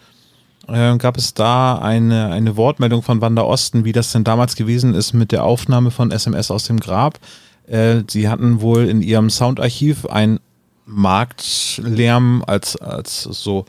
Ähm, 0.67 0.97
gab 0.97 1.17
es 1.17 1.33
da 1.33 1.77
eine, 1.77 2.27
eine 2.27 2.55
Wortmeldung 2.55 3.01
von 3.01 3.19
Wanda 3.19 3.41
Osten, 3.41 3.83
wie 3.83 3.91
das 3.91 4.11
denn 4.13 4.23
damals 4.23 4.55
gewesen 4.55 4.93
ist 4.93 5.13
mit 5.13 5.31
der 5.31 5.43
Aufnahme 5.43 5.91
von 5.91 6.11
SMS 6.11 6.51
aus 6.51 6.65
dem 6.65 6.79
Grab. 6.79 7.19
Äh, 7.67 8.03
sie 8.09 8.29
hatten 8.29 8.61
wohl 8.61 8.85
in 8.85 9.01
ihrem 9.01 9.29
Soundarchiv 9.29 10.05
ein 10.05 10.39
Marktlärm 10.85 12.43
als, 12.45 12.77
als 12.77 13.23
so 13.23 13.65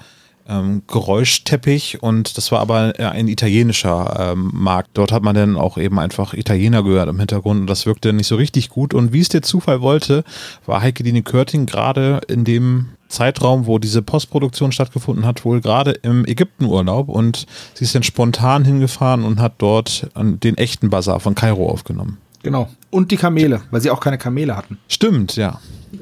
ähm, 0.48 0.82
Geräuschteppich 0.86 2.02
und 2.02 2.36
das 2.36 2.52
war 2.52 2.60
aber 2.60 2.98
äh, 2.98 3.04
ein 3.04 3.28
italienischer 3.28 4.32
ähm, 4.32 4.50
Markt. 4.52 4.90
Dort 4.94 5.12
hat 5.12 5.22
man 5.22 5.34
dann 5.34 5.56
auch 5.56 5.78
eben 5.78 5.98
einfach 5.98 6.34
Italiener 6.34 6.82
gehört 6.82 7.08
im 7.08 7.18
Hintergrund 7.18 7.62
und 7.62 7.66
das 7.66 7.86
wirkte 7.86 8.12
nicht 8.12 8.26
so 8.26 8.36
richtig 8.36 8.68
gut. 8.68 8.94
Und 8.94 9.12
wie 9.12 9.20
es 9.20 9.28
der 9.28 9.42
Zufall 9.42 9.80
wollte, 9.80 10.24
war 10.66 10.82
Heike 10.82 11.02
Dine 11.02 11.22
Körting 11.22 11.66
gerade 11.66 12.20
in 12.28 12.44
dem 12.44 12.90
Zeitraum, 13.08 13.66
wo 13.66 13.78
diese 13.78 14.02
Postproduktion 14.02 14.72
stattgefunden 14.72 15.24
hat, 15.24 15.44
wohl 15.44 15.60
gerade 15.60 15.92
im 15.92 16.26
Ägyptenurlaub 16.26 17.08
und 17.08 17.46
sie 17.74 17.84
ist 17.84 17.94
dann 17.94 18.02
spontan 18.02 18.64
hingefahren 18.64 19.24
und 19.24 19.40
hat 19.40 19.54
dort 19.58 20.08
den 20.16 20.56
echten 20.56 20.90
Bazar 20.90 21.20
von 21.20 21.34
Kairo 21.34 21.70
aufgenommen. 21.70 22.18
Genau. 22.42 22.68
Und 22.90 23.10
die 23.10 23.16
Kamele, 23.16 23.62
weil 23.70 23.80
sie 23.80 23.90
auch 23.90 24.00
keine 24.00 24.18
Kamele 24.18 24.56
hatten. 24.56 24.78
Stimmt, 24.88 25.36
ja. 25.36 25.60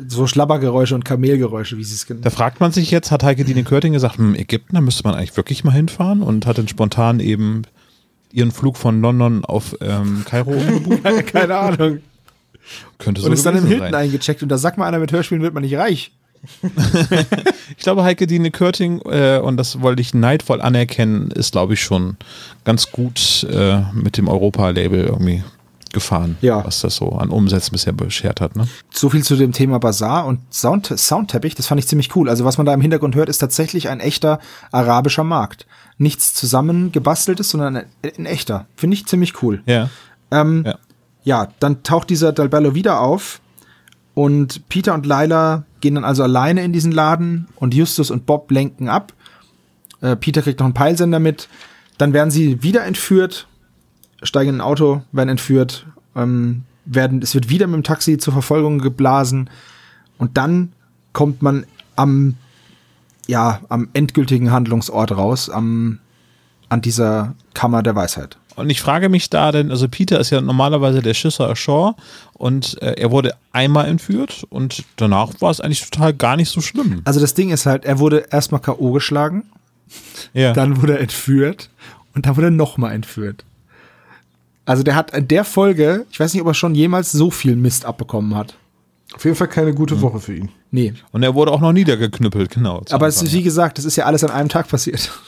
So 0.08 0.26
Schlabbergeräusche 0.26 0.94
und 0.94 1.04
Kamelgeräusche, 1.04 1.76
wie 1.76 1.84
sie 1.84 1.94
es 1.94 2.06
genannt 2.06 2.26
Da 2.26 2.30
fragt 2.30 2.60
man 2.60 2.72
sich 2.72 2.90
jetzt, 2.90 3.10
hat 3.10 3.22
Heike 3.22 3.44
Dine 3.44 3.64
Körting 3.64 3.92
gesagt, 3.92 4.18
hm, 4.18 4.34
Ägypten, 4.34 4.74
da 4.74 4.80
müsste 4.80 5.04
man 5.04 5.14
eigentlich 5.14 5.36
wirklich 5.36 5.64
mal 5.64 5.72
hinfahren 5.72 6.22
und 6.22 6.46
hat 6.46 6.58
dann 6.58 6.68
spontan 6.68 7.20
eben 7.20 7.62
ihren 8.32 8.50
Flug 8.50 8.76
von 8.76 9.00
London 9.00 9.44
auf 9.44 9.76
ähm, 9.80 10.24
Kairo 10.24 10.52
umgebucht. 10.52 11.02
Keine 11.26 11.56
Ahnung. 11.56 11.98
Könnte 12.98 13.20
so 13.20 13.26
Und 13.26 13.32
ist 13.32 13.44
dann 13.44 13.56
im 13.56 13.66
Hilton 13.66 13.90
sein. 13.90 13.94
eingecheckt 13.94 14.42
und 14.42 14.48
da 14.48 14.58
sagt 14.58 14.78
mal 14.78 14.86
einer, 14.86 14.98
mit 14.98 15.12
Hörspielen 15.12 15.42
wird 15.42 15.54
man 15.54 15.62
nicht 15.62 15.76
reich. 15.76 16.12
Ich 17.76 17.84
glaube, 17.84 18.04
Heike 18.04 18.26
Dine 18.26 18.50
Körting, 18.50 19.00
äh, 19.06 19.40
und 19.42 19.56
das 19.56 19.80
wollte 19.80 20.02
ich 20.02 20.14
neidvoll 20.14 20.60
anerkennen, 20.60 21.30
ist, 21.30 21.52
glaube 21.52 21.74
ich, 21.74 21.82
schon 21.82 22.16
ganz 22.64 22.92
gut 22.92 23.46
äh, 23.50 23.80
mit 23.92 24.16
dem 24.18 24.28
Europa-Label 24.28 25.04
irgendwie 25.04 25.42
gefahren, 25.92 26.36
Ja. 26.40 26.64
was 26.64 26.80
das 26.80 26.96
so 26.96 27.10
an 27.12 27.30
Umsätzen 27.30 27.72
bisher 27.72 27.92
beschert 27.92 28.40
hat. 28.40 28.56
Ne? 28.56 28.66
So 28.90 29.10
viel 29.10 29.22
zu 29.22 29.36
dem 29.36 29.52
Thema 29.52 29.78
Bazar 29.78 30.26
und 30.26 30.40
Sound 30.52 30.92
Soundteppich, 30.98 31.54
das 31.54 31.66
fand 31.66 31.78
ich 31.80 31.86
ziemlich 31.88 32.14
cool. 32.16 32.28
Also 32.28 32.44
was 32.44 32.56
man 32.58 32.66
da 32.66 32.74
im 32.74 32.80
Hintergrund 32.80 33.14
hört, 33.14 33.28
ist 33.28 33.38
tatsächlich 33.38 33.88
ein 33.88 34.00
echter 34.00 34.38
arabischer 34.70 35.24
Markt. 35.24 35.66
Nichts 35.98 36.34
zusammengebasteltes, 36.34 37.50
sondern 37.50 37.76
ein, 37.76 37.84
ein 38.18 38.26
echter. 38.26 38.66
Finde 38.76 38.94
ich 38.94 39.06
ziemlich 39.06 39.42
cool. 39.42 39.62
Ja. 39.66 39.88
Ähm, 40.30 40.64
Ja. 40.66 40.78
ja. 41.24 41.48
dann 41.60 41.82
taucht 41.82 42.10
dieser 42.10 42.32
Dalbello 42.32 42.74
wieder 42.74 43.00
auf 43.00 43.40
und 44.14 44.68
Peter 44.68 44.94
und 44.94 45.06
Lila 45.06 45.64
gehen 45.80 45.94
dann 45.94 46.04
also 46.04 46.22
alleine 46.22 46.62
in 46.64 46.72
diesen 46.72 46.92
Laden 46.92 47.48
und 47.56 47.74
Justus 47.74 48.10
und 48.10 48.26
Bob 48.26 48.50
lenken 48.50 48.88
ab. 48.88 49.12
Äh, 50.00 50.16
Peter 50.16 50.42
kriegt 50.42 50.60
noch 50.60 50.66
einen 50.66 50.74
Peilsender 50.74 51.18
mit. 51.18 51.48
Dann 51.98 52.12
werden 52.12 52.30
sie 52.30 52.62
wieder 52.62 52.84
entführt, 52.84 53.46
steigen 54.22 54.50
in 54.50 54.54
ein 54.56 54.60
Auto, 54.60 55.02
werden 55.12 55.28
entführt, 55.30 55.86
ähm, 56.16 56.62
werden, 56.84 57.22
es 57.22 57.34
wird 57.34 57.48
wieder 57.48 57.66
mit 57.66 57.76
dem 57.76 57.82
Taxi 57.84 58.18
zur 58.18 58.32
Verfolgung 58.32 58.78
geblasen 58.78 59.48
und 60.18 60.36
dann 60.36 60.72
kommt 61.12 61.42
man 61.42 61.64
am, 61.96 62.34
ja, 63.26 63.60
am 63.68 63.88
endgültigen 63.92 64.50
Handlungsort 64.50 65.12
raus, 65.12 65.48
am, 65.50 65.98
an 66.68 66.80
dieser 66.80 67.34
Kammer 67.54 67.82
der 67.82 67.94
Weisheit. 67.94 68.36
Und 68.54 68.68
ich 68.68 68.82
frage 68.82 69.08
mich 69.08 69.30
da 69.30 69.50
denn, 69.50 69.70
also 69.70 69.88
Peter 69.88 70.20
ist 70.20 70.28
ja 70.30 70.40
normalerweise 70.40 71.00
der 71.00 71.14
Schisser 71.14 71.54
Shaw 71.56 71.94
und 72.34 72.80
äh, 72.82 72.94
er 73.00 73.10
wurde 73.10 73.34
einmal 73.52 73.86
entführt 73.88 74.44
und 74.50 74.84
danach 74.96 75.30
war 75.40 75.50
es 75.50 75.60
eigentlich 75.60 75.88
total 75.88 76.12
gar 76.12 76.36
nicht 76.36 76.50
so 76.50 76.60
schlimm. 76.60 77.00
Also 77.04 77.18
das 77.20 77.32
Ding 77.32 77.50
ist 77.50 77.64
halt, 77.64 77.84
er 77.86 77.98
wurde 77.98 78.26
erstmal 78.30 78.60
K.O. 78.60 78.92
geschlagen, 78.92 79.44
Ja. 80.34 80.52
dann 80.52 80.82
wurde 80.82 80.94
er 80.94 81.00
entführt 81.00 81.70
und 82.14 82.26
dann 82.26 82.36
wurde 82.36 82.48
er 82.48 82.50
nochmal 82.52 82.92
entführt. 82.92 83.44
Also 84.64 84.82
der 84.82 84.94
hat 84.94 85.12
in 85.14 85.26
der 85.28 85.44
Folge, 85.44 86.06
ich 86.10 86.20
weiß 86.20 86.32
nicht, 86.34 86.42
ob 86.42 86.48
er 86.48 86.54
schon 86.54 86.74
jemals 86.74 87.10
so 87.12 87.30
viel 87.30 87.56
Mist 87.56 87.84
abbekommen 87.84 88.34
hat. 88.36 88.54
Auf 89.14 89.24
jeden 89.24 89.36
Fall 89.36 89.48
keine 89.48 89.74
gute 89.74 90.00
Woche 90.00 90.20
für 90.20 90.34
ihn. 90.34 90.48
Nee. 90.70 90.94
Und 91.10 91.22
er 91.22 91.34
wurde 91.34 91.50
auch 91.52 91.60
noch 91.60 91.72
niedergeknüppelt, 91.72 92.50
genau. 92.50 92.82
Aber 92.90 93.06
es 93.08 93.20
ist, 93.20 93.32
wie 93.32 93.42
gesagt, 93.42 93.76
das 93.78 93.84
ist 93.84 93.96
ja 93.96 94.04
alles 94.06 94.24
an 94.24 94.30
einem 94.30 94.48
Tag 94.48 94.68
passiert. 94.68 95.10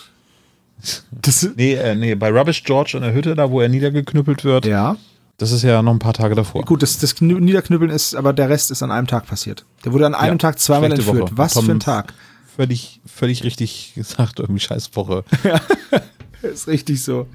Das, 1.23 1.48
Nee, 1.56 1.74
äh, 1.74 1.94
nee, 1.94 2.15
bei 2.15 2.31
Rubbish 2.31 2.62
George 2.65 2.93
in 2.97 3.02
der 3.02 3.15
Hütte, 3.15 3.35
da 3.35 3.51
wo 3.51 3.61
er 3.61 3.69
niedergeknüppelt 3.70 4.44
wird, 4.44 4.66
ja. 4.66 4.97
das 5.39 5.51
ist 5.51 5.62
ja 5.62 5.81
noch 5.81 5.93
ein 5.93 5.98
paar 5.98 6.12
Tage 6.12 6.35
davor. 6.35 6.62
Gut, 6.62 6.82
das, 6.82 6.98
das 6.98 7.16
Kn- 7.16 7.40
Niederknüppeln 7.40 7.90
ist, 7.90 8.15
aber 8.15 8.35
der 8.35 8.51
Rest 8.51 8.70
ist 8.70 8.82
an 8.82 8.90
einem 8.90 9.06
Tag 9.06 9.27
passiert. 9.27 9.65
Der 9.85 9.93
wurde 9.93 10.05
an 10.05 10.15
einem 10.15 10.35
Ja, 10.35 10.39
Tag 10.39 10.59
zweimal 10.59 10.93
entführt. 10.93 11.31
Woche. 11.31 11.31
Was 11.36 11.55
Tom- 11.55 11.65
für 11.65 11.70
ein 11.73 11.81
Tag. 11.81 12.12
Völlig, 12.56 13.01
völlig 13.06 13.44
richtig 13.44 13.93
gesagt, 13.97 14.40
irgendwie 14.40 14.61
scheiß 14.61 14.94
Woche. 14.94 15.24
Ist 16.43 16.66
richtig 16.69 17.02
so. 17.02 17.28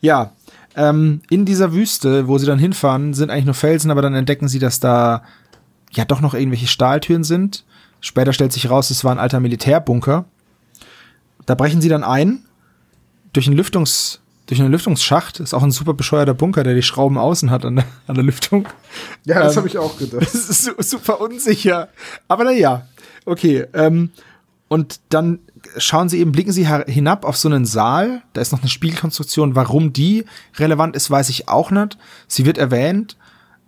Ja, 0.00 0.32
ähm, 0.76 1.20
in 1.30 1.44
dieser 1.44 1.72
Wüste, 1.72 2.28
wo 2.28 2.38
sie 2.38 2.46
dann 2.46 2.58
hinfahren, 2.58 3.14
sind 3.14 3.30
eigentlich 3.30 3.46
nur 3.46 3.54
Felsen, 3.54 3.90
aber 3.90 4.02
dann 4.02 4.14
entdecken 4.14 4.48
sie, 4.48 4.58
dass 4.58 4.78
da 4.80 5.22
ja 5.92 6.04
doch 6.04 6.20
noch 6.20 6.34
irgendwelche 6.34 6.66
Stahltüren 6.66 7.24
sind. 7.24 7.64
Später 8.00 8.32
stellt 8.32 8.52
sich 8.52 8.68
raus, 8.70 8.90
es 8.90 9.02
war 9.02 9.12
ein 9.12 9.18
alter 9.18 9.40
Militärbunker. 9.40 10.26
Da 11.46 11.54
brechen 11.54 11.80
sie 11.80 11.88
dann 11.88 12.04
ein 12.04 12.44
durch 13.32 13.46
einen 13.46 13.56
Lüftungs 13.56 14.20
durch 14.46 14.60
einen 14.60 14.70
Lüftungsschacht. 14.70 15.40
Ist 15.40 15.54
auch 15.54 15.62
ein 15.62 15.72
super 15.72 15.92
bescheuerter 15.94 16.34
Bunker, 16.34 16.62
der 16.62 16.74
die 16.74 16.82
Schrauben 16.82 17.18
außen 17.18 17.50
hat 17.50 17.64
an 17.64 17.76
der, 17.76 17.84
an 18.06 18.14
der 18.14 18.24
Lüftung. 18.24 18.68
Ja, 19.24 19.40
das 19.40 19.54
Ähm, 19.54 19.58
habe 19.58 19.68
ich 19.68 19.78
auch 19.78 19.98
gedacht. 19.98 20.20
Das 20.32 20.34
ist 20.34 20.64
su 20.64 20.72
super 20.78 21.20
unsicher. 21.20 21.88
Aber 22.28 22.44
naja, 22.44 22.86
okay. 23.24 23.66
Ähm, 23.74 24.10
und 24.68 25.00
dann 25.08 25.40
schauen 25.76 26.08
sie 26.08 26.18
eben, 26.18 26.32
blicken 26.32 26.52
sie 26.52 26.66
hinab 26.86 27.24
auf 27.24 27.36
so 27.36 27.48
einen 27.48 27.64
Saal. 27.64 28.22
Da 28.32 28.40
ist 28.40 28.52
noch 28.52 28.60
eine 28.60 28.68
Spielkonstruktion. 28.68 29.54
Warum 29.54 29.92
die 29.92 30.24
relevant 30.56 30.96
ist, 30.96 31.10
weiß 31.10 31.28
ich 31.28 31.48
auch 31.48 31.70
nicht. 31.70 31.98
Sie 32.28 32.46
wird 32.46 32.58
erwähnt. 32.58 33.16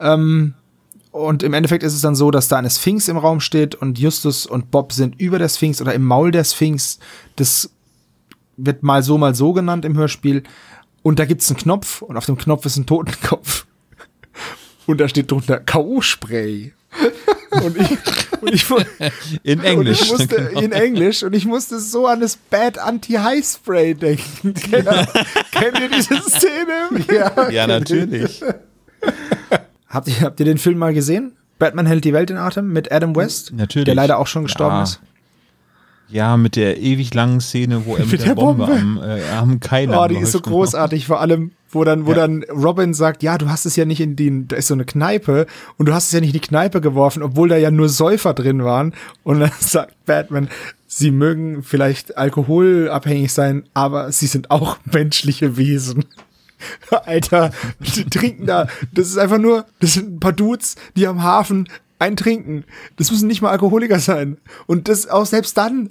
Ähm, 0.01 0.55
und 1.11 1.43
im 1.43 1.55
Endeffekt 1.55 1.83
ist 1.83 1.95
es 1.95 2.01
dann 2.01 2.15
so, 2.15 2.31
dass 2.31 2.49
da 2.49 2.59
eine 2.59 2.71
Sphinx 2.71 3.09
im 3.09 3.17
Raum 3.17 3.41
steht 3.41 3.75
und 3.75 3.99
Justus 3.99 4.47
und 4.47 4.71
Bob 4.71 4.93
sind 4.93 5.21
über 5.21 5.39
der 5.39 5.49
Sphinx 5.49 5.81
oder 5.81 5.95
im 5.95 6.05
Maul 6.05 6.31
der 6.31 6.45
Sphinx. 6.45 6.99
Das 7.37 7.71
wird 8.57 8.83
mal 8.83 9.03
so, 9.03 9.19
mal 9.19 9.35
so 9.35 9.53
genannt 9.53 9.85
im 9.85 9.97
Hörspiel. 9.97 10.43
Und 11.03 11.19
da 11.19 11.25
gibt's 11.25 11.49
einen 11.51 11.59
Knopf 11.59 12.03
und 12.03 12.17
auf 12.17 12.27
dem 12.27 12.37
Knopf 12.37 12.67
ist 12.67 12.77
ein 12.77 12.87
Totenkopf. 12.87 13.67
Und 14.87 15.01
da 15.01 15.09
steht 15.09 15.31
drunter 15.31 15.61
K.O.-Spray. 15.61 16.73
Und 17.51 17.77
ich, 17.77 17.99
und 18.41 18.53
ich, 18.55 18.67
In 19.43 19.61
Englisch. 19.63 20.03
ich 20.03 20.11
musste 20.11 20.27
genau. 20.49 20.61
in 20.61 20.73
Englisch 20.73 21.23
und 21.23 21.35
ich 21.35 21.45
musste 21.47 21.79
so 21.81 22.07
an 22.07 22.21
das 22.21 22.37
Bad 22.37 22.79
Anti-High-Spray 22.79 23.95
denken. 23.95 24.55
Kennt, 24.55 25.81
ihr 25.81 25.89
diese 25.95 26.21
Szene? 26.23 27.05
Ja, 27.13 27.51
ja, 27.51 27.67
natürlich. 27.67 28.43
Habt 29.89 30.09
ihr, 30.09 30.21
habt 30.21 30.39
ihr 30.41 30.47
den 30.47 30.59
Film 30.59 30.79
mal 30.79 30.93
gesehen? 30.95 31.33
Batman 31.59 31.87
hält 31.87 32.05
die 32.05 32.13
Welt 32.13 32.31
in 32.31 32.37
Atem 32.37 32.73
mit 32.73 32.93
Adam 32.93 33.17
West? 33.17 33.53
Natürlich. 33.53 33.87
Der 33.87 33.95
leider 33.95 34.19
auch 34.19 34.27
schon 34.27 34.45
gestorben 34.45 34.77
Ja. 34.77 34.83
ist. 34.85 35.01
Ja, 36.11 36.37
mit 36.39 36.57
der 36.57 36.79
ewig 36.79 37.13
langen 37.13 37.41
Szene, 37.41 37.85
wo 37.85 37.95
er 37.95 38.01
mit, 38.01 38.13
Mit 38.13 38.21
der, 38.23 38.29
der 38.29 38.35
Bombe, 38.37 38.65
Bombe. 38.67 38.81
am, 38.81 39.03
äh, 39.03 39.29
am 39.37 39.61
Kai 39.61 39.87
Oh, 39.91 40.07
die 40.09 40.17
ist 40.17 40.33
so 40.33 40.41
großartig, 40.41 41.07
vor 41.07 41.21
allem, 41.21 41.51
wo 41.71 41.85
dann, 41.85 42.07
wo 42.07 42.11
Ja. 42.11 42.17
dann 42.17 42.45
Robin 42.45 42.95
sagt, 42.95 43.23
ja, 43.23 43.39
du 43.39 43.49
hast 43.51 43.67
es 43.67 43.77
ja 43.77 43.85
nicht 43.85 44.01
in 44.01 44.17
den, 44.17 44.49
da 44.49 44.57
ist 44.57 44.69
so 44.69 44.75
eine 44.75 44.85
Kneipe 44.85 45.47
und 45.77 45.87
du 45.87 45.95
hast 45.95 46.07
es 46.07 46.13
ja 46.13 46.21
nicht 46.21 46.35
in 46.35 46.41
die 46.41 46.47
Kneipe 46.47 46.81
geworfen, 46.81 47.23
obwohl 47.23 47.49
da 47.49 47.57
ja 47.57 47.71
nur 47.71 47.89
Säufer 47.89 48.35
drin 48.35 48.65
waren. 48.65 48.95
Und 49.23 49.41
dann 49.41 49.51
sagt 49.61 49.95
Batman, 50.07 50.49
sie 50.87 51.11
mögen 51.11 51.63
vielleicht 51.63 52.17
alkoholabhängig 52.17 53.33
sein, 53.33 53.65
aber 53.75 54.11
sie 54.13 54.27
sind 54.27 54.51
auch 54.51 54.79
menschliche 54.85 55.57
Wesen. 55.57 56.05
Alter, 56.91 57.51
die 57.79 58.05
trinken 58.05 58.47
da, 58.47 58.67
das 58.93 59.07
ist 59.09 59.19
einfach 59.19 59.39
nur, 59.39 59.65
das 59.81 59.95
sind 59.95 60.17
ein 60.17 60.21
paar 60.21 60.33
Dudes, 60.33 60.75
die 60.97 61.07
am 61.07 61.23
Hafen 61.23 61.69
ein 62.01 62.17
trinken. 62.17 62.65
Das 62.97 63.11
müssen 63.11 63.27
nicht 63.29 63.43
mal 63.43 63.51
Alkoholiker 63.51 63.99
sein. 64.01 64.39
Und 64.67 64.89
das 64.89 65.09
auch 65.09 65.27
selbst 65.27 65.57
dann. 65.57 65.89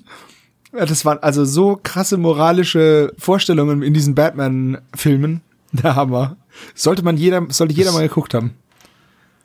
Ja, 0.74 0.86
das 0.86 1.06
waren 1.06 1.20
also 1.20 1.46
so 1.46 1.80
krasse 1.82 2.18
moralische 2.18 3.14
Vorstellungen 3.18 3.82
in 3.82 3.94
diesen 3.94 4.16
Batman-Filmen. 4.16 5.42
Der 5.84 5.96
Hammer. 5.96 6.38
Sollte 6.76 7.04
man 7.04 7.18
jeder, 7.18 7.46
sollte 7.50 7.74
jeder 7.74 7.92
mal 7.92 8.08
geguckt 8.08 8.34
haben. 8.34 8.56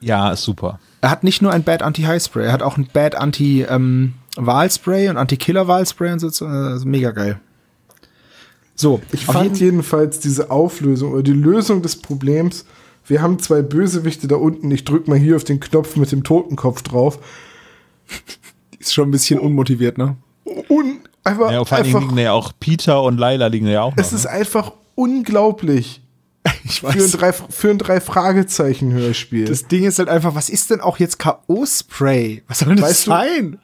Ja, 0.01 0.33
ist 0.33 0.43
super. 0.43 0.79
Er 1.01 1.11
hat 1.11 1.25
nicht 1.25 1.43
nur 1.43 1.53
ein 1.53 1.63
Bad 1.65 1.83
Anti-High-Spray, 1.83 2.47
er 2.47 2.53
hat 2.53 2.63
auch 2.63 2.77
ein 2.77 2.89
Bad 2.93 3.15
Anti-Wahlspray 3.15 5.09
und 5.09 5.17
Anti-Killer-Wahlspray 5.17 6.13
und 6.13 6.19
so. 6.21 6.47
Also 6.47 6.87
mega 6.87 7.11
geil. 7.11 7.41
So, 8.75 9.01
Ich 9.13 9.27
fand 9.27 9.45
jeden- 9.45 9.57
jedenfalls 9.57 10.19
diese 10.21 10.51
Auflösung 10.51 11.13
oder 11.13 11.23
die 11.23 11.33
Lösung 11.33 11.83
des 11.83 12.01
Problems. 12.01 12.65
Wir 13.07 13.21
haben 13.21 13.39
zwei 13.39 13.63
Bösewichte 13.63 14.29
da 14.29 14.37
unten. 14.37 14.71
Ich 14.71 14.85
drück 14.85 15.09
mal 15.09 15.19
hier 15.19 15.37
auf 15.37 15.45
den 15.45 15.61
Knopf 15.61 15.97
mit 15.97 16.11
dem 16.13 16.25
Totenkopf 16.25 16.83
drauf. 16.83 17.19
ist 18.79 18.95
schon 18.95 19.09
ein 19.09 19.13
bisschen 19.13 19.39
unmotiviert, 19.39 19.99
ne? 19.99 20.17
Und 20.69 21.01
einfach, 21.25 21.51
Ja, 21.53 21.65
vor 21.65 21.77
allen 21.79 21.87
Dingen 21.87 22.01
liegen 22.01 22.19
ja 22.19 22.33
auch 22.33 22.53
Peter 22.59 23.03
und 23.03 23.19
Laila 23.19 23.47
liegen 23.47 23.69
ja 23.69 23.83
auch 23.83 23.91
noch. 23.97 24.03
es 24.03 24.13
ist 24.13 24.25
ne? 24.25 24.31
einfach 24.31 24.73
unglaublich 24.95 26.02
Ich 26.65 26.81
für 26.81 26.89
ein 26.91 27.11
drei, 27.11 27.33
für 27.33 27.71
ein 27.71 27.79
drei 27.79 28.01
Fragezeichen 28.01 28.93
Hörspiel. 28.93 29.45
Das 29.47 29.67
Ding 29.67 29.85
ist 29.85 29.99
halt 29.99 30.09
einfach, 30.09 30.35
was 30.35 30.49
ist 30.49 30.71
denn 30.71 30.81
auch 30.81 30.99
jetzt 30.99 31.19
K.O.-Spray? 31.19 32.43
Was 32.49 32.61
soll 32.61 32.77
das 32.77 32.85
Weißt 32.91 33.07
du- 33.07 33.11
sein? 33.11 33.59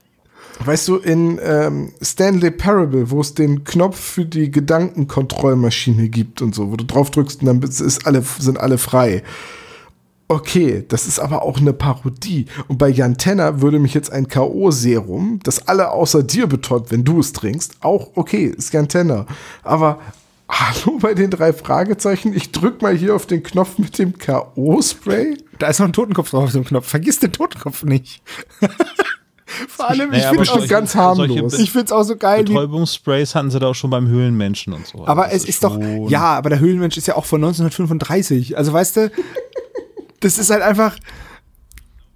Weißt 0.65 0.89
du, 0.89 0.97
in 0.97 1.39
ähm, 1.41 1.93
Stanley 2.03 2.51
Parable, 2.51 3.11
wo 3.11 3.21
es 3.21 3.33
den 3.35 3.63
Knopf 3.63 3.99
für 4.01 4.25
die 4.25 4.51
Gedankenkontrollmaschine 4.51 6.09
gibt 6.09 6.43
und 6.43 6.53
so, 6.55 6.73
wo 6.73 6.77
du 6.77 6.85
drauf 6.85 7.13
drückst 7.13 7.43
und 7.43 7.47
dann 7.47 7.63
ist 7.63 8.05
alle, 8.07 8.23
sind 8.41 8.59
alle 8.59 8.77
frei. 8.79 9.23
Okay, 10.27 10.85
das 10.89 11.07
ist 11.07 11.21
aber 11.21 11.43
auch 11.43 11.59
eine 11.59 11.73
Parodie. 11.73 12.47
Und 12.67 12.77
bei 12.79 12.89
Jan 12.89 13.17
Tenner 13.17 13.63
würde 13.63 13.79
mich 13.79 13.95
jetzt 13.95 14.11
ein 14.13 14.27
K.O.-Serum, 14.29 15.41
das 15.45 15.69
alle 15.69 15.91
außer 15.93 16.23
dir 16.25 16.47
betäubt, 16.49 16.91
wenn 16.91 17.05
du 17.05 17.21
es 17.21 17.33
trinkst, 17.33 17.77
auch 17.81 18.11
okay, 18.15 18.45
ist 18.47 18.73
Jan 18.75 18.89
Tenner. 18.89 19.27
Aber 19.63 20.01
hallo 20.49 20.99
bei 21.01 21.15
den 21.15 21.31
drei 21.31 21.53
Fragezeichen, 21.53 22.35
ich 22.35 22.53
drück 22.53 22.83
mal 22.83 22.97
hier 22.97 23.15
auf 23.15 23.27
den 23.27 23.43
Knopf 23.43 23.79
mit 23.79 23.99
dem 23.99 24.17
K.O.-Spray. 24.19 25.39
Da 25.59 25.69
ist 25.69 25.79
noch 25.81 25.87
ein 25.87 25.93
Totenkopf 25.93 26.31
drauf 26.31 26.45
auf 26.45 26.53
dem 26.53 26.65
Knopf. 26.65 26.89
Vergiss 26.89 27.19
den 27.19 27.33
Totenkopf 27.33 27.83
nicht. 27.85 28.23
Vor 29.69 29.89
allem, 29.89 30.13
ich 30.13 30.19
Naja, 30.19 30.31
finde 30.31 30.35
aber 30.35 30.43
es 30.43 30.49
bestimmt 30.51 30.69
ganz 30.69 30.95
harmlos. 30.95 31.59
ich 31.59 31.71
find's 31.73 31.91
auch 31.91 32.03
so 32.03 32.17
geil, 32.17 32.45
Betäubungssprays 32.45 33.35
hatten 33.35 33.51
sie 33.51 33.59
da 33.59 33.69
auch 33.69 33.75
schon 33.75 33.91
beim 33.91 34.07
Höhlenmenschen 34.07 34.73
und 34.73 34.87
so. 34.87 35.07
Aber 35.07 35.25
Also 35.25 35.37
es 35.37 35.45
ist 35.47 35.65
doch, 35.65 35.79
ja, 36.09 36.23
aber 36.37 36.51
der 36.51 36.61
Höhlenmensch 36.61 36.97
ist 36.97 37.07
ja 37.09 37.17
auch 37.17 37.25
von 37.25 37.43
1935. 37.43 38.57
Also 38.57 38.73
weißt 38.73 38.97
du, 38.99 39.11
das 40.21 40.39
ist 40.39 40.51
halt 40.51 40.63
einfach 40.63 40.97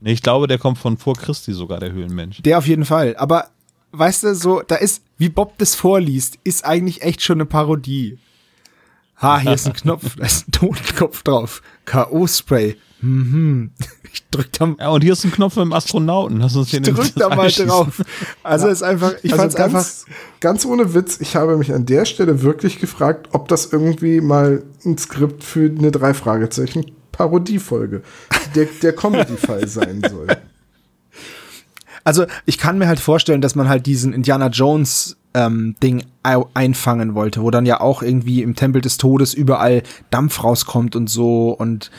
Nee, 0.00 0.12
ich 0.12 0.22
glaube, 0.22 0.48
der 0.48 0.59
kommt 0.59 0.78
von 0.78 0.96
vor 0.98 1.14
Christi 1.14 1.52
sogar, 1.52 1.78
der 1.78 1.92
Höhlenmensch. 1.92 2.42
der 2.42 2.59
auf 2.59 2.66
jeden 2.66 2.84
Fall. 2.84 3.14
Aber 3.16 3.48
weißt 3.93 4.24
du, 4.24 4.35
so, 4.35 4.62
da 4.66 4.77
ist, 4.77 5.02
wie 5.19 5.28
Bob 5.28 5.59
das 5.59 5.74
vorliest, 5.74 6.39
ist 6.44 6.64
eigentlich 6.64 7.02
echt 7.02 7.23
schon 7.23 7.36
eine 7.36 7.47
Parodie. 7.47 8.19
Ha, 9.20 9.39
hier 9.39 9.52
ist 9.52 9.66
ein 9.66 9.73
Knopf, 9.73 10.16
da 10.16 10.24
ist 10.24 10.48
ein 10.48 10.52
Totenkopf 10.52 11.23
drauf. 11.23 11.62
K.O.-Spray. 11.85 12.77
Mhm. 13.01 13.70
Ich 14.14 14.28
drück 14.28 14.52
da, 14.52 14.74
Ja, 14.78 14.90
und 14.90 15.01
hier 15.02 15.14
ist 15.14 15.24
ein 15.24 15.32
Knopf 15.32 15.56
mit 15.56 15.64
dem 15.64 15.73
Astronauten. 15.73 16.39
Lass 16.39 16.55
uns 16.55 16.70
den 16.70 16.82
drück 16.82 17.14
da 17.14 17.35
mal 17.35 17.51
drauf. 17.51 18.02
Also 18.43 18.69
ist 18.69 18.82
einfach, 18.82 19.14
ich 19.23 19.35
fand's 19.35 19.56
also 19.56 19.64
einfach, 19.64 19.78
ganz, 19.78 20.05
ganz 20.40 20.66
ohne 20.66 20.93
Witz, 20.93 21.19
ich 21.19 21.35
habe 21.35 21.56
mich 21.56 21.73
an 21.73 21.86
der 21.86 22.05
Stelle 22.05 22.43
wirklich 22.43 22.78
gefragt, 22.78 23.31
ob 23.32 23.48
das 23.48 23.73
irgendwie 23.73 24.20
mal 24.20 24.64
ein 24.85 24.98
Skript 24.98 25.43
für 25.44 25.70
eine 25.70 25.90
drei 25.90 26.12
Fragezeichen 26.12 26.93
Parodiefolge, 27.10 28.02
der, 28.55 28.66
der 28.82 28.93
Comedy-Fall 28.94 29.66
sein 29.69 30.02
soll. 30.10 30.27
Also 32.04 32.26
ich 32.46 32.58
kann 32.58 32.78
mir 32.78 32.88
halt 32.88 33.00
vorstellen, 33.00 33.40
dass 33.40 33.54
man 33.54 33.68
halt 33.68 33.86
diesen 33.86 34.12
Indiana 34.12 34.48
Jones 34.48 35.16
ähm, 35.34 35.76
Ding 35.82 36.04
ei- 36.22 36.44
einfangen 36.54 37.14
wollte, 37.14 37.42
wo 37.42 37.50
dann 37.50 37.64
ja 37.66 37.80
auch 37.80 38.02
irgendwie 38.02 38.42
im 38.42 38.54
Tempel 38.54 38.82
des 38.82 38.96
Todes 38.98 39.34
überall 39.34 39.82
Dampf 40.10 40.42
rauskommt 40.44 40.96
und 40.96 41.08
so 41.08 41.50
und 41.50 41.90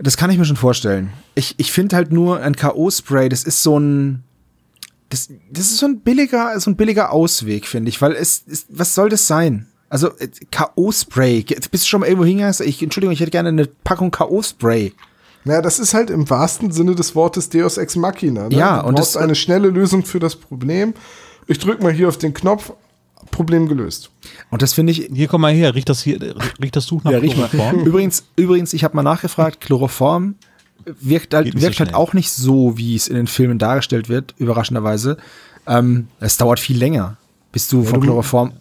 das 0.00 0.16
kann 0.16 0.30
ich 0.30 0.38
mir 0.38 0.44
schon 0.44 0.56
vorstellen. 0.56 1.10
Ich, 1.34 1.54
ich 1.58 1.72
finde 1.72 1.96
halt 1.96 2.12
nur 2.12 2.40
ein 2.40 2.54
K.O.-Spray, 2.56 3.28
das 3.28 3.42
ist 3.44 3.62
so 3.62 3.78
ein 3.78 4.22
das, 5.10 5.28
das 5.50 5.66
ist 5.66 5.78
so 5.78 5.86
ein 5.86 6.00
billiger, 6.00 6.58
so 6.60 6.70
ein 6.70 6.76
billiger 6.76 7.12
Ausweg, 7.12 7.66
finde 7.66 7.88
ich, 7.88 8.00
weil 8.02 8.12
es, 8.12 8.40
ist, 8.46 8.66
was 8.70 8.94
soll 8.94 9.08
das 9.08 9.26
sein? 9.26 9.66
Also 9.88 10.08
äh, 10.18 10.28
K.O.-Spray, 10.50 11.44
bist 11.70 11.84
du 11.84 11.88
schon 11.88 12.00
mal 12.00 12.06
irgendwo 12.06 12.26
hingegangen, 12.26 12.54
ich, 12.64 12.82
Entschuldigung, 12.82 13.12
ich 13.12 13.20
hätte 13.20 13.30
gerne 13.30 13.48
eine 13.48 13.66
Packung 13.66 14.10
K.O.-Spray. 14.10 14.92
Naja, 15.44 15.62
das 15.62 15.78
ist 15.78 15.94
halt 15.94 16.10
im 16.10 16.28
wahrsten 16.28 16.70
Sinne 16.72 16.94
des 16.94 17.14
Wortes 17.14 17.48
Deus 17.48 17.78
Ex 17.78 17.96
Machina. 17.96 18.48
Ne? 18.48 18.56
Ja, 18.56 18.80
du 18.82 18.88
und 18.88 18.94
brauchst 18.96 19.14
das- 19.16 19.22
eine 19.22 19.34
schnelle 19.34 19.68
Lösung 19.68 20.04
für 20.04 20.18
das 20.18 20.36
Problem. 20.36 20.94
Ich 21.46 21.58
drück 21.58 21.82
mal 21.82 21.92
hier 21.92 22.08
auf 22.08 22.18
den 22.18 22.34
Knopf, 22.34 22.72
Problem 23.30 23.68
gelöst. 23.68 24.10
Und 24.50 24.62
das 24.62 24.72
finde 24.74 24.92
ich, 24.92 25.08
Hier, 25.12 25.28
komm 25.28 25.40
mal 25.42 25.52
her, 25.52 25.74
riecht 25.74 25.88
das 25.88 26.02
hier, 26.02 26.18
riecht 26.62 26.76
das 26.76 26.86
Tuch 26.86 27.04
nach 27.04 27.10
Ja, 27.12 27.18
riech 27.18 27.36
mal. 27.36 27.48
Chloroform? 27.48 27.84
Übrigens, 27.84 28.24
übrigens, 28.36 28.72
ich 28.72 28.84
habe 28.84 28.96
mal 28.96 29.02
nachgefragt, 29.02 29.60
Chloroform 29.60 30.36
wirkt 30.84 31.34
halt, 31.34 31.46
nicht 31.46 31.56
so 31.58 31.62
wirkt 31.62 31.80
halt 31.80 31.94
auch 31.94 32.14
nicht 32.14 32.30
so, 32.30 32.78
wie 32.78 32.94
es 32.94 33.08
in 33.08 33.16
den 33.16 33.26
Filmen 33.26 33.58
dargestellt 33.58 34.08
wird, 34.08 34.34
überraschenderweise. 34.38 35.18
Ähm, 35.66 36.08
es 36.20 36.36
dauert 36.38 36.60
viel 36.60 36.78
länger, 36.78 37.16
bis 37.52 37.68
du 37.68 37.82
von 37.84 38.00
du- 38.00 38.06
Chloroform 38.06 38.52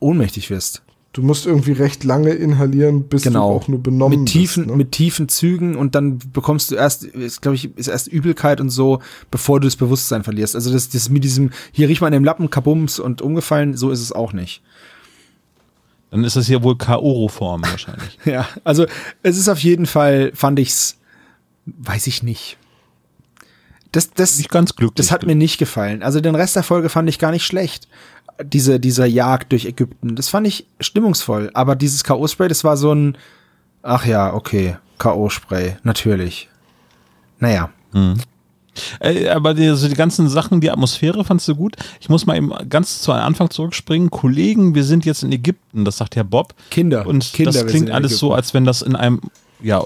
ohnmächtig 0.00 0.50
wirst. 0.50 0.82
Du 1.14 1.22
musst 1.22 1.46
irgendwie 1.46 1.72
recht 1.72 2.04
lange 2.04 2.30
inhalieren, 2.30 3.04
bis 3.08 3.22
Genau. 3.22 3.50
du 3.50 3.56
auch 3.56 3.68
nur 3.68 3.82
benommen 3.82 4.20
mit 4.20 4.28
tiefen, 4.28 4.64
bist. 4.64 4.70
Ne? 4.70 4.76
mit 4.76 4.92
tiefen 4.92 5.28
Zügen 5.28 5.74
und 5.74 5.94
dann 5.94 6.18
bekommst 6.32 6.70
du 6.70 6.74
erst, 6.76 7.02
ist, 7.04 7.40
glaube 7.40 7.54
ich, 7.56 7.76
ist 7.76 7.88
erst 7.88 8.08
Übelkeit 8.08 8.60
und 8.60 8.68
so, 8.70 9.00
bevor 9.30 9.58
du 9.58 9.66
das 9.66 9.76
Bewusstsein 9.76 10.22
verlierst. 10.22 10.54
Also 10.54 10.70
das, 10.72 10.90
das 10.90 11.08
mit 11.08 11.24
diesem, 11.24 11.50
hier 11.72 11.88
riech 11.88 12.00
mal 12.02 12.08
in 12.08 12.12
dem 12.12 12.24
Lappen, 12.24 12.50
kabums 12.50 12.98
und 13.00 13.22
umgefallen, 13.22 13.76
so 13.76 13.90
ist 13.90 14.00
es 14.02 14.12
auch 14.12 14.32
nicht. 14.34 14.62
Dann 16.10 16.24
ist 16.24 16.36
das 16.36 16.46
hier 16.46 16.62
wohl 16.62 16.76
K.O.-Form 16.76 17.62
wahrscheinlich. 17.68 18.18
Ja, 18.24 18.46
also 18.64 18.86
es 19.22 19.38
ist 19.38 19.48
auf 19.48 19.58
jeden 19.60 19.86
Fall, 19.86 20.30
fand 20.34 20.58
ich's, 20.58 20.98
weiß 21.66 22.06
ich 22.06 22.22
nicht. 22.22 22.58
Das, 23.92 24.10
das, 24.10 24.36
Nicht 24.36 24.50
ganz 24.50 24.76
glücklich. 24.76 24.96
das 24.96 25.10
hat 25.10 25.24
mir 25.24 25.34
nicht 25.34 25.56
gefallen. 25.56 26.02
Also 26.02 26.20
den 26.20 26.34
Rest 26.34 26.54
der 26.56 26.62
Folge 26.62 26.90
fand 26.90 27.08
ich 27.08 27.18
gar 27.18 27.30
nicht 27.30 27.44
schlecht. 27.46 27.88
Diese, 28.42 28.78
dieser 28.78 29.06
Jagd 29.06 29.52
durch 29.52 29.64
Ägypten, 29.64 30.14
das 30.14 30.28
fand 30.28 30.46
ich 30.46 30.66
stimmungsvoll. 30.80 31.50
Aber 31.54 31.74
dieses 31.74 32.04
K.O.-Spray, 32.04 32.48
das 32.48 32.62
war 32.62 32.76
so 32.76 32.92
ein, 32.92 33.16
ach 33.82 34.06
ja, 34.06 34.32
okay, 34.32 34.76
K.O.-Spray, 34.98 35.76
natürlich. 35.82 36.48
Naja. 37.40 37.70
Äh, 39.00 39.28
aber 39.28 39.54
die, 39.54 39.68
also 39.68 39.88
die 39.88 39.94
ganzen 39.94 40.28
Sachen, 40.28 40.60
die 40.60 40.70
Atmosphäre 40.70 41.24
fandst 41.24 41.48
du 41.48 41.56
gut. 41.56 41.76
Ich 42.00 42.08
muss 42.08 42.26
mal 42.26 42.36
eben 42.36 42.52
ganz 42.68 43.00
zu 43.00 43.12
Anfang 43.12 43.50
zurückspringen. 43.50 44.10
Kollegen, 44.10 44.74
wir 44.74 44.84
sind 44.84 45.04
jetzt 45.04 45.22
in 45.22 45.32
Ägypten, 45.32 45.84
das 45.84 45.96
sagt 45.96 46.16
ja 46.16 46.22
Bob. 46.22 46.54
Kinder. 46.70 47.06
Und 47.06 47.32
Kinder, 47.32 47.52
das 47.52 47.66
klingt 47.66 47.88
in 47.88 47.94
alles 47.94 48.18
so, 48.18 48.32
als 48.32 48.54
wenn 48.54 48.64
das 48.64 48.82
in 48.82 48.96
einem, 48.96 49.20
ja, 49.60 49.84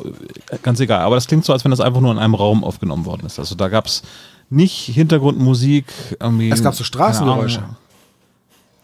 ganz 0.63 0.81
egal, 0.81 1.01
aber 1.01 1.15
das 1.15 1.27
klingt 1.27 1.45
so, 1.45 1.53
als 1.53 1.65
wenn 1.65 1.71
das 1.71 1.81
einfach 1.81 2.01
nur 2.01 2.13
in 2.13 2.19
einem 2.19 2.35
Raum 2.35 2.65
aufgenommen 2.65 3.07
worden 3.07 3.27
ist. 3.27 3.39
Also 3.39 3.55
da 3.55 3.69
gab 3.69 3.87
es 3.87 4.03
nicht 4.51 4.75
Hintergrundmusik. 4.75 5.87
Irgendwie, 6.21 6.51
Es 6.51 6.63
gab 6.63 6.75
so 6.75 6.85
Straßengeräusche. 6.85 7.65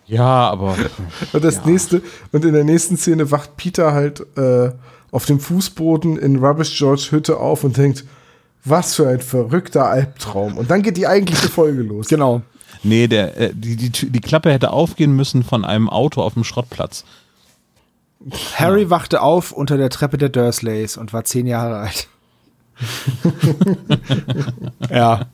Ja, 0.09 0.51
aber 0.51 0.77
Und 1.33 1.45
das 1.45 1.65
nächste, 1.65 2.03
und 2.33 2.45
in 2.45 2.55
der 2.55 2.65
nächsten 2.65 2.97
Szene 2.97 3.31
wacht 3.31 3.57
Peter 3.57 3.93
halt 3.93 4.27
äh, 4.37 4.73
auf 5.11 5.27
dem 5.27 5.39
Fußboden 5.39 6.19
in 6.19 6.45
Rubbish 6.45 6.77
George 6.77 7.09
Hütte 7.11 7.39
auf 7.39 7.65
und 7.65 7.77
denkt, 7.77 8.05
was 8.65 8.95
für 8.95 9.09
ein 9.09 9.21
verrückter 9.21 9.87
Albtraum. 9.87 10.59
Und 10.59 10.71
dann 10.71 10.83
geht 10.83 10.97
die 10.97 11.07
eigentliche 11.07 11.49
Folge 11.49 11.83
los. 11.83 12.09
Genau. 12.19 12.43
nee, 12.83 13.07
der, 13.07 13.37
äh, 13.39 13.51
die, 13.55 13.77
die, 13.77 14.11
die 14.11 14.21
Klappe 14.21 14.53
hätte 14.53 14.71
aufgehen 14.71 15.15
müssen 15.15 15.45
von 15.45 15.65
einem 15.65 15.89
Auto 15.89 16.23
auf 16.23 16.35
dem 16.35 16.45
Schrottplatz. 16.45 17.05
Harry 18.57 18.91
wachte 18.91 19.23
auf 19.23 19.53
unter 19.53 19.77
der 19.77 19.91
Treppe 19.91 20.19
der 20.19 20.29
Dursleys 20.29 20.97
und 20.97 21.13
war 21.13 21.25
zehn 21.25 21.47
Jahre 21.47 21.77
alt. 21.77 22.09
ja. 24.91 25.27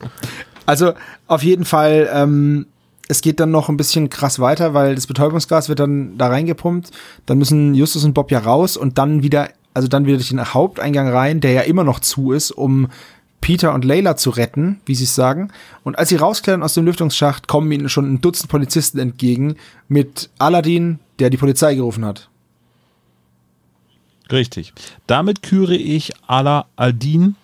Also 0.65 0.93
auf 1.27 1.43
jeden 1.43 1.65
Fall, 1.65 2.09
ähm, 2.11 2.67
es 3.07 3.21
geht 3.21 3.39
dann 3.39 3.51
noch 3.51 3.69
ein 3.69 3.77
bisschen 3.77 4.09
krass 4.09 4.39
weiter, 4.39 4.73
weil 4.73 4.95
das 4.95 5.07
Betäubungsgas 5.07 5.69
wird 5.69 5.79
dann 5.79 6.17
da 6.17 6.27
reingepumpt. 6.27 6.91
Dann 7.25 7.37
müssen 7.37 7.75
Justus 7.75 8.03
und 8.03 8.13
Bob 8.13 8.31
ja 8.31 8.39
raus 8.39 8.77
und 8.77 8.97
dann 8.97 9.23
wieder 9.23 9.49
also 9.75 9.89
dann 9.89 10.05
wieder 10.05 10.17
durch 10.17 10.29
den 10.29 10.53
Haupteingang 10.53 11.09
rein, 11.09 11.41
der 11.41 11.51
ja 11.51 11.61
immer 11.61 11.83
noch 11.83 11.99
zu 11.99 12.31
ist, 12.31 12.49
um 12.51 12.87
Peter 13.41 13.73
und 13.73 13.85
Layla 13.85 14.15
zu 14.15 14.31
retten, 14.31 14.79
wie 14.85 14.95
sie 14.95 15.03
es 15.03 15.13
sagen. 15.13 15.51
Und 15.83 15.99
als 15.99 16.09
sie 16.09 16.15
rausklettern 16.15 16.63
aus 16.63 16.73
dem 16.73 16.85
Lüftungsschacht, 16.85 17.47
kommen 17.47 17.71
ihnen 17.71 17.89
schon 17.89 18.11
ein 18.11 18.21
Dutzend 18.21 18.49
Polizisten 18.49 18.97
entgegen 18.97 19.57
mit 19.87 20.31
Aladdin, 20.39 20.99
der 21.19 21.29
die 21.29 21.37
Polizei 21.37 21.75
gerufen 21.75 22.05
hat. 22.05 22.29
Richtig. 24.31 24.73
Damit 25.05 25.43
küre 25.43 25.75
ich 25.75 26.13
Ala 26.25 26.67
Aldin 26.77 27.35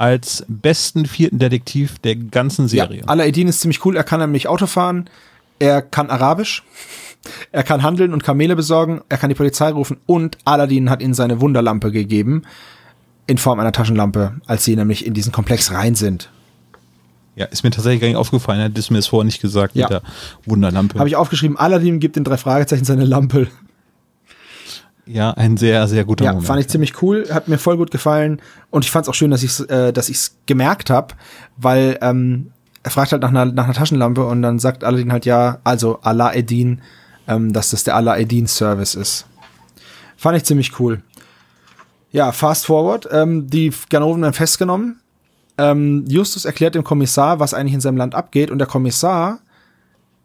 als 0.00 0.46
besten 0.48 1.04
vierten 1.04 1.38
Detektiv 1.38 1.98
der 1.98 2.16
ganzen 2.16 2.68
Serie. 2.68 3.00
Ja, 3.00 3.04
Aladdin 3.08 3.48
ist 3.48 3.60
ziemlich 3.60 3.84
cool. 3.84 3.96
Er 3.96 4.02
kann 4.02 4.18
nämlich 4.18 4.48
Auto 4.48 4.66
fahren, 4.66 5.10
er 5.58 5.82
kann 5.82 6.08
Arabisch, 6.08 6.62
er 7.52 7.62
kann 7.64 7.82
handeln 7.82 8.14
und 8.14 8.24
Kamele 8.24 8.56
besorgen, 8.56 9.02
er 9.10 9.18
kann 9.18 9.28
die 9.28 9.34
Polizei 9.34 9.68
rufen 9.70 9.98
und 10.06 10.38
Aladdin 10.46 10.88
hat 10.88 11.02
ihnen 11.02 11.12
seine 11.12 11.42
Wunderlampe 11.42 11.92
gegeben 11.92 12.44
in 13.26 13.36
Form 13.36 13.60
einer 13.60 13.72
Taschenlampe, 13.72 14.36
als 14.46 14.64
sie 14.64 14.74
nämlich 14.74 15.04
in 15.04 15.12
diesen 15.12 15.32
Komplex 15.32 15.70
rein 15.70 15.94
sind. 15.94 16.30
Ja, 17.36 17.44
ist 17.44 17.62
mir 17.62 17.70
tatsächlich 17.70 18.00
gar 18.00 18.08
nicht 18.08 18.16
aufgefallen. 18.16 18.60
Hätte 18.60 18.80
es 18.80 18.88
mir 18.88 18.96
das 18.96 19.06
vorher 19.06 19.26
nicht 19.26 19.42
gesagt 19.42 19.76
Ja. 19.76 19.84
mit 19.84 19.90
der 19.90 20.02
Wunderlampe. 20.46 20.98
Habe 20.98 21.10
ich 21.10 21.16
aufgeschrieben, 21.16 21.58
Aladdin 21.58 22.00
gibt 22.00 22.16
den 22.16 22.24
drei 22.24 22.38
Fragezeichen 22.38 22.86
seine 22.86 23.04
Lampe. 23.04 23.48
Ja, 25.12 25.30
ein 25.32 25.56
sehr, 25.56 25.86
sehr 25.88 26.04
guter 26.04 26.24
Ja, 26.24 26.32
Moment. 26.32 26.46
fand 26.46 26.60
ich 26.60 26.68
ziemlich 26.68 27.02
cool, 27.02 27.26
hat 27.32 27.48
mir 27.48 27.58
voll 27.58 27.76
gut 27.76 27.90
gefallen 27.90 28.40
und 28.70 28.84
ich 28.84 28.90
fand 28.90 29.04
es 29.04 29.08
auch 29.08 29.14
schön, 29.14 29.30
dass 29.30 29.42
ich 29.42 29.68
äh, 29.70 29.92
dass 29.92 30.08
ich's 30.08 30.36
gemerkt 30.46 30.90
habe, 30.90 31.14
weil 31.56 31.98
ähm, 32.00 32.52
er 32.82 32.90
fragt 32.90 33.12
halt 33.12 33.22
nach 33.22 33.28
einer, 33.30 33.44
nach 33.46 33.64
einer 33.64 33.74
Taschenlampe 33.74 34.24
und 34.24 34.42
dann 34.42 34.58
sagt 34.58 34.84
Aladdin 34.84 35.12
halt 35.12 35.26
ja, 35.26 35.58
also 35.64 36.00
Aladdin, 36.02 36.80
ähm, 37.28 37.52
dass 37.52 37.70
das 37.70 37.84
der 37.84 37.96
Aladdin 37.96 38.46
Service 38.46 38.94
ist. 38.94 39.26
Fand 40.16 40.36
ich 40.36 40.44
ziemlich 40.44 40.78
cool. 40.80 41.02
Ja, 42.12 42.32
fast 42.32 42.66
forward, 42.66 43.08
ähm, 43.12 43.48
die 43.48 43.72
Ganoven 43.88 44.22
werden 44.22 44.34
festgenommen. 44.34 45.00
Ähm, 45.58 46.04
Justus 46.08 46.44
erklärt 46.44 46.74
dem 46.74 46.84
Kommissar, 46.84 47.38
was 47.38 47.54
eigentlich 47.54 47.74
in 47.74 47.80
seinem 47.80 47.98
Land 47.98 48.14
abgeht 48.14 48.50
und 48.50 48.58
der 48.58 48.66
Kommissar 48.66 49.40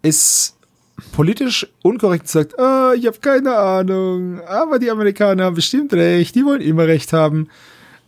ist 0.02 0.55
politisch 1.12 1.68
unkorrekt 1.82 2.28
sagt, 2.28 2.58
ah, 2.60 2.94
ich 2.96 3.06
habe 3.06 3.20
keine 3.20 3.56
Ahnung, 3.56 4.40
aber 4.42 4.80
die 4.80 4.90
Amerikaner 4.90 5.46
haben 5.46 5.56
bestimmt 5.56 5.94
recht, 5.94 6.36
die 6.36 6.46
wollen 6.46 6.62
immer 6.62 6.88
recht 6.88 7.14
haben. 7.14 7.50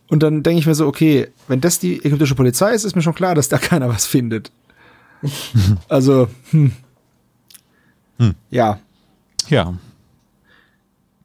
Und 0.08 0.22
dann 0.22 0.42
denke 0.42 0.60
ich 0.60 0.66
mir 0.66 0.74
so, 0.74 0.86
okay, 0.86 1.28
wenn 1.48 1.60
das 1.60 1.78
die 1.78 2.02
ägyptische 2.04 2.34
Polizei 2.34 2.72
ist, 2.72 2.84
ist 2.84 2.96
mir 2.96 3.02
schon 3.02 3.14
klar, 3.14 3.34
dass 3.34 3.48
da 3.50 3.58
keiner 3.58 3.88
was 3.88 4.06
findet. 4.06 4.50
also, 5.88 6.28
hm. 6.50 6.72
Ja, 8.50 8.80
ja, 9.48 9.74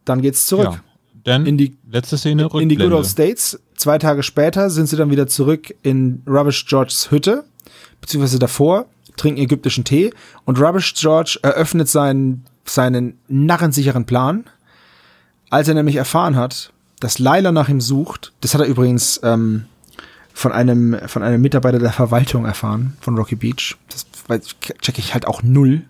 dann 0.06 0.22
geht's 0.22 0.46
zurück. 0.46 0.66
ja. 0.74 0.80
Dann 1.24 1.46
In 1.46 1.58
die- 1.58 1.78
letzte 1.90 2.18
Szene 2.18 2.50
In 2.54 2.68
die 2.68 2.76
Good 2.76 2.84
Rückblende. 2.84 2.96
Old 2.98 3.08
States. 3.08 3.58
Zwei 3.78 3.98
Tage 3.98 4.24
später 4.24 4.70
sind 4.70 4.88
sie 4.88 4.98
dann 4.98 5.10
wieder 5.10 5.26
zurück 5.28 5.74
in 5.82 6.22
Rubbish 6.28 6.66
Georges 6.66 7.10
Hütte, 7.12 7.46
beziehungsweise 8.02 8.40
davor, 8.40 8.88
trinken 9.18 9.42
ägyptischen 9.42 9.84
Tee 9.84 10.12
und 10.46 10.60
Rubbish 10.60 10.94
George 10.96 11.40
eröffnet 11.42 11.90
seinen, 11.90 12.46
seinen 12.66 13.18
narrensicheren 13.28 14.06
Plan, 14.06 14.46
als 15.50 15.68
er 15.68 15.74
nämlich 15.76 15.96
erfahren 15.98 16.36
hat, 16.36 16.72
dass 17.00 17.20
Laila 17.20 17.52
nach 17.52 17.70
ihm 17.70 17.82
sucht. 17.82 18.34
Das 18.42 18.54
hat 18.54 18.62
er 18.62 18.68
übrigens 18.68 19.20
ähm, 19.24 19.66
von 20.34 20.52
einem 20.52 20.98
von 21.08 21.22
einem 21.22 21.42
Mitarbeiter 21.42 21.80
der 21.80 21.92
Verwaltung 21.92 22.46
erfahren 22.46 22.98
von 23.02 23.18
Rocky 23.18 23.36
Beach. 23.36 23.76
Das 23.90 24.06
weiß- 24.28 24.56
check 24.82 24.98
ich 24.98 25.14
halt 25.14 25.28
auch 25.28 25.44
null. 25.44 25.84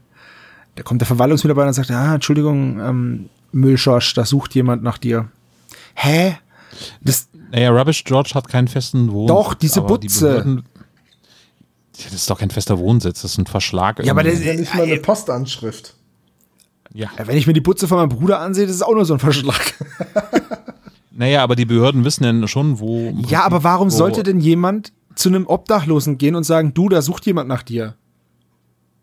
Da 0.75 0.83
kommt 0.83 1.01
der 1.01 1.05
Verwaltungsmitarbeiter 1.07 1.67
und 1.67 1.73
sagt, 1.75 1.91
ah, 1.91 2.15
Entschuldigung, 2.15 2.79
ähm, 2.79 3.29
Müllschorsch, 3.51 4.15
da 4.15 4.25
sucht 4.25 4.55
jemand 4.55 4.81
nach 4.83 4.97
dir. 4.97 5.27
Hä? 5.93 6.37
Das, 7.01 7.29
Naja, 7.51 7.69
Rubbish 7.69 8.03
George 8.03 8.31
hat 8.33 8.49
keinen 8.49 8.67
festen 8.67 9.11
Wohnsitz. 9.11 9.35
Doch, 9.35 9.53
diese 9.53 9.81
die 9.81 9.85
Butze. 9.85 10.43
Ja, 10.45 10.72
das 12.03 12.13
ist 12.13 12.29
doch 12.29 12.39
kein 12.39 12.49
fester 12.49 12.77
Wohnsitz, 12.79 13.21
das 13.21 13.31
ist 13.33 13.37
ein 13.37 13.45
Verschlag. 13.45 14.03
Ja, 14.03 14.11
aber 14.13 14.25
irgendwie. 14.25 14.43
der- 14.45 14.53
Ja, 14.55 14.59
nicht 14.59 14.73
mal 14.75 14.83
eine 14.83 14.97
Postanschrift. 14.97 15.93
ja. 16.93 17.09
wenn 17.25 17.37
ich 17.37 17.47
mir 17.47 17.53
die 17.53 17.61
Putze 17.61 17.87
von 17.87 17.97
meinem 17.97 18.09
Bruder 18.09 18.39
ansehe, 18.39 18.65
das 18.65 18.75
ist 18.75 18.81
auch 18.81 18.93
nur 18.95 19.05
so 19.05 19.13
ein 19.13 19.19
Verschlag. 19.19 19.61
Naja, 21.15 21.43
aber 21.43 21.55
die 21.55 21.65
Behörden 21.65 22.03
wissen 22.05 22.23
ja 22.23 22.47
schon, 22.47 22.79
wo. 22.79 23.13
Ja, 23.27 23.43
aber 23.43 23.63
warum 23.63 23.91
wo, 23.91 23.95
sollte 23.95 24.23
denn 24.23 24.39
jemand 24.39 24.91
zu 25.13 25.29
einem 25.29 25.45
Obdachlosen 25.45 26.17
gehen 26.17 26.33
und 26.35 26.43
sagen, 26.43 26.73
du, 26.73 26.89
da 26.89 27.03
sucht 27.03 27.27
jemand 27.27 27.47
nach 27.47 27.61
dir? 27.61 27.95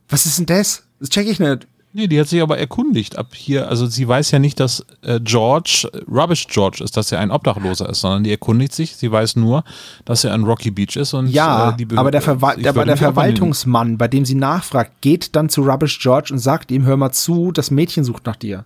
Was 0.08 0.26
ist 0.26 0.38
denn 0.40 0.46
das? 0.46 0.82
Das 0.98 1.08
check 1.10 1.28
ich 1.28 1.38
nicht. 1.38 1.68
Nee, 1.92 2.06
die 2.06 2.20
hat 2.20 2.28
sich 2.28 2.40
aber 2.40 2.56
erkundigt 2.58 3.18
ab 3.18 3.34
hier. 3.34 3.68
Also 3.68 3.86
sie 3.86 4.06
weiß 4.06 4.30
ja 4.30 4.38
nicht, 4.38 4.60
dass 4.60 4.86
äh, 5.02 5.18
George 5.20 5.90
Rubbish 6.08 6.46
George 6.46 6.84
ist, 6.84 6.96
dass 6.96 7.10
er 7.10 7.18
ein 7.18 7.32
Obdachloser 7.32 7.88
ist, 7.88 8.00
sondern 8.02 8.22
die 8.22 8.30
erkundigt 8.30 8.72
sich. 8.72 8.94
Sie 8.94 9.10
weiß 9.10 9.34
nur, 9.34 9.64
dass 10.04 10.22
er 10.22 10.32
in 10.34 10.44
Rocky 10.44 10.70
Beach 10.70 10.94
ist 10.94 11.14
und 11.14 11.26
Ja, 11.28 11.76
äh, 11.76 11.96
aber 11.96 12.12
der, 12.12 12.22
Verwa 12.22 12.54
der, 12.54 12.72
der 12.72 12.82
an 12.92 12.96
Verwaltungsmann, 12.96 13.98
bei 13.98 14.06
dem 14.06 14.24
sie 14.24 14.36
nachfragt, 14.36 15.00
geht 15.00 15.34
dann 15.34 15.48
zu 15.48 15.62
Rubbish 15.62 15.98
George 15.98 16.28
und 16.32 16.38
sagt 16.38 16.70
ihm, 16.70 16.84
hör 16.84 16.96
mal 16.96 17.10
zu, 17.10 17.50
das 17.50 17.72
Mädchen 17.72 18.04
sucht 18.04 18.24
nach 18.24 18.36
dir. 18.36 18.64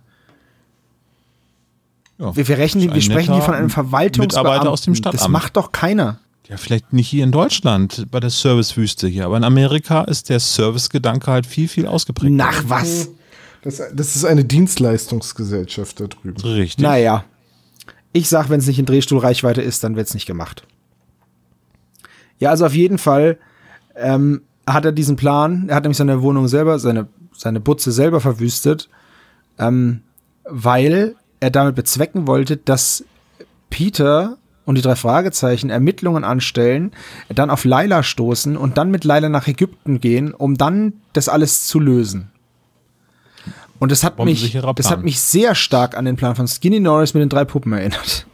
Ja, 2.19 2.35
Wir, 2.35 2.47
wir, 2.47 2.57
rechnen, 2.59 2.93
wir 2.93 3.01
sprechen 3.01 3.33
hier 3.33 3.43
von 3.43 3.55
einem 3.55 3.71
Verwaltungsbeamten. 3.71 4.51
Mitarbeiter 4.51 4.71
aus 4.71 4.81
dem 4.81 4.93
Das 4.93 4.99
Stadtamt. 4.99 5.31
macht 5.31 5.57
doch 5.57 5.71
keiner. 5.71 6.19
Ja, 6.47 6.57
vielleicht 6.57 6.93
nicht 6.93 7.07
hier 7.07 7.23
in 7.23 7.31
Deutschland 7.31 8.05
bei 8.11 8.19
der 8.19 8.29
Servicewüste 8.29 9.07
hier, 9.07 9.25
aber 9.25 9.37
in 9.37 9.43
Amerika 9.43 10.03
ist 10.03 10.29
der 10.29 10.39
Servicegedanke 10.39 11.31
halt 11.31 11.45
viel, 11.45 11.67
viel 11.67 11.87
ausgeprägt. 11.87 12.33
Nach 12.33 12.63
was? 12.67 13.09
Das, 13.63 13.81
das 13.91 14.15
ist 14.15 14.25
eine 14.25 14.45
Dienstleistungsgesellschaft 14.45 15.99
da 15.99 16.07
drüben. 16.07 16.39
Richtig. 16.41 16.83
Naja. 16.83 17.25
Ich 18.13 18.29
sag, 18.29 18.49
wenn 18.49 18.59
es 18.59 18.67
nicht 18.67 18.79
in 18.79 18.85
Drehstuhlreichweite 18.85 19.61
ist, 19.61 19.83
dann 19.83 19.95
wird's 19.95 20.13
nicht 20.13 20.27
gemacht. 20.27 20.65
Ja, 22.39 22.51
also 22.51 22.65
auf 22.67 22.75
jeden 22.75 22.99
Fall 22.99 23.39
ähm, 23.95 24.41
hat 24.67 24.85
er 24.85 24.91
diesen 24.91 25.15
Plan. 25.15 25.67
Er 25.67 25.75
hat 25.75 25.83
nämlich 25.83 25.97
seine 25.97 26.21
Wohnung 26.21 26.47
selber, 26.47 26.77
seine, 26.77 27.07
seine 27.35 27.59
Butze 27.59 27.91
selber 27.91 28.21
verwüstet, 28.21 28.87
ähm, 29.57 30.01
weil 30.43 31.15
er 31.39 31.49
damit 31.49 31.75
bezwecken 31.75 32.27
wollte, 32.27 32.57
dass 32.57 33.03
Peter 33.69 34.37
und 34.65 34.75
die 34.75 34.81
drei 34.81 34.95
Fragezeichen 34.95 35.69
Ermittlungen 35.69 36.23
anstellen, 36.23 36.91
dann 37.29 37.49
auf 37.49 37.63
Laila 37.65 38.03
stoßen 38.03 38.57
und 38.57 38.77
dann 38.77 38.91
mit 38.91 39.03
Laila 39.03 39.29
nach 39.29 39.47
Ägypten 39.47 40.01
gehen, 40.01 40.33
um 40.33 40.57
dann 40.57 40.93
das 41.13 41.29
alles 41.29 41.67
zu 41.67 41.79
lösen. 41.79 42.31
Und 43.79 43.91
das 43.91 44.03
hat 44.03 44.17
mich, 44.23 44.57
das 44.75 44.89
hat 44.89 45.03
mich 45.03 45.19
sehr 45.19 45.53
stark 45.53 45.97
an 45.97 46.05
den 46.05 46.15
Plan 46.15 46.35
von 46.35 46.47
Skinny 46.47 46.79
Norris 46.79 47.13
mit 47.13 47.21
den 47.21 47.29
drei 47.29 47.45
Puppen 47.45 47.73
erinnert. 47.73 48.25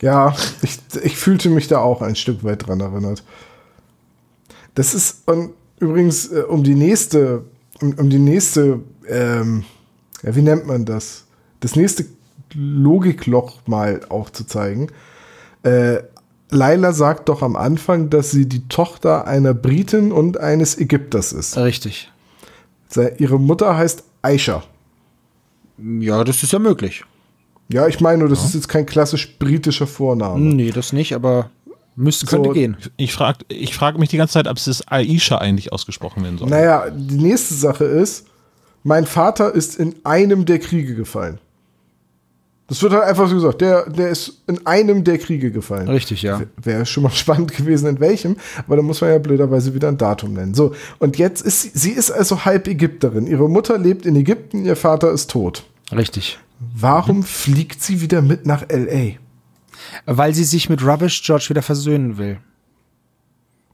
Ja, 0.00 0.34
ich, 0.62 0.78
ich 1.02 1.16
fühlte 1.16 1.50
mich 1.50 1.68
da 1.68 1.78
auch 1.78 2.02
ein 2.02 2.16
Stück 2.16 2.44
weit 2.44 2.66
dran 2.66 2.80
erinnert. 2.80 3.22
Das 4.74 4.94
ist 4.94 5.22
und 5.26 5.54
übrigens 5.80 6.30
äh, 6.30 6.42
um 6.42 6.62
die 6.62 6.74
nächste, 6.74 7.44
um, 7.80 7.94
um 7.94 8.10
die 8.10 8.18
nächste, 8.18 8.80
ähm, 9.08 9.64
ja, 10.22 10.34
wie 10.36 10.42
nennt 10.42 10.66
man 10.66 10.84
das? 10.84 11.24
Das 11.60 11.74
nächste 11.74 12.06
Logikloch 12.54 13.60
mal 13.66 14.00
aufzuzeigen. 14.08 14.90
Äh, 15.62 15.98
Laila 16.50 16.92
sagt 16.92 17.28
doch 17.28 17.42
am 17.42 17.56
Anfang, 17.56 18.08
dass 18.10 18.30
sie 18.30 18.46
die 18.48 18.66
Tochter 18.68 19.26
einer 19.26 19.52
Britin 19.54 20.12
und 20.12 20.38
eines 20.38 20.78
Ägypters 20.78 21.32
ist. 21.32 21.56
Richtig. 21.58 22.10
Se- 22.88 23.14
Ihre 23.18 23.38
Mutter 23.38 23.76
heißt 23.76 24.02
Aisha. 24.22 24.62
Ja, 25.78 26.24
das 26.24 26.42
ist 26.42 26.52
ja 26.52 26.58
möglich. 26.58 27.04
Ja, 27.70 27.86
ich 27.86 28.00
meine, 28.00 28.18
nur, 28.20 28.28
das 28.30 28.44
ist 28.44 28.54
jetzt 28.54 28.68
kein 28.68 28.86
klassisch 28.86 29.38
britischer 29.38 29.86
Vorname. 29.86 30.40
Nee, 30.40 30.70
das 30.70 30.94
nicht, 30.94 31.14
aber 31.14 31.50
müsste, 31.96 32.24
könnte 32.24 32.48
So, 32.48 32.54
gehen. 32.54 32.78
Ich 32.96 33.12
frage 33.12 33.44
ich 33.48 33.74
frag 33.74 33.98
mich 33.98 34.08
die 34.08 34.16
ganze 34.16 34.32
Zeit, 34.34 34.48
ob 34.48 34.56
es 34.56 34.64
das 34.64 34.88
Aisha 34.88 35.36
eigentlich 35.36 35.70
ausgesprochen 35.70 36.24
werden 36.24 36.38
soll. 36.38 36.48
Naja, 36.48 36.88
die 36.90 37.18
nächste 37.18 37.52
Sache 37.54 37.84
ist, 37.84 38.26
mein 38.84 39.04
Vater 39.04 39.54
ist 39.54 39.76
in 39.76 39.96
einem 40.04 40.46
der 40.46 40.60
Kriege 40.60 40.94
gefallen. 40.94 41.38
Das 42.68 42.82
wird 42.82 42.92
halt 42.92 43.04
einfach 43.04 43.28
so 43.28 43.34
gesagt, 43.34 43.62
der, 43.62 43.88
der 43.88 44.10
ist 44.10 44.42
in 44.46 44.66
einem 44.66 45.02
der 45.02 45.16
Kriege 45.16 45.50
gefallen. 45.50 45.88
Richtig, 45.88 46.20
ja. 46.20 46.42
Wäre 46.62 46.84
schon 46.84 47.02
mal 47.02 47.10
spannend 47.14 47.56
gewesen, 47.56 47.88
in 47.88 47.98
welchem, 47.98 48.36
aber 48.58 48.76
da 48.76 48.82
muss 48.82 49.00
man 49.00 49.10
ja 49.10 49.18
blöderweise 49.18 49.74
wieder 49.74 49.88
ein 49.88 49.96
Datum 49.96 50.34
nennen. 50.34 50.52
So, 50.52 50.74
und 50.98 51.16
jetzt 51.16 51.40
ist 51.40 51.62
sie, 51.62 51.70
sie 51.72 51.90
ist 51.92 52.10
also 52.10 52.44
halb 52.44 52.68
Ägypterin. 52.68 53.26
Ihre 53.26 53.48
Mutter 53.48 53.78
lebt 53.78 54.04
in 54.04 54.14
Ägypten, 54.16 54.66
ihr 54.66 54.76
Vater 54.76 55.10
ist 55.10 55.30
tot. 55.30 55.64
Richtig. 55.96 56.38
Warum 56.74 57.22
fliegt 57.22 57.82
sie 57.82 58.02
wieder 58.02 58.20
mit 58.20 58.44
nach 58.44 58.64
L.A.? 58.68 59.16
Weil 60.04 60.34
sie 60.34 60.44
sich 60.44 60.68
mit 60.68 60.84
Rubbish 60.84 61.22
George 61.22 61.46
wieder 61.48 61.62
versöhnen 61.62 62.18
will. 62.18 62.38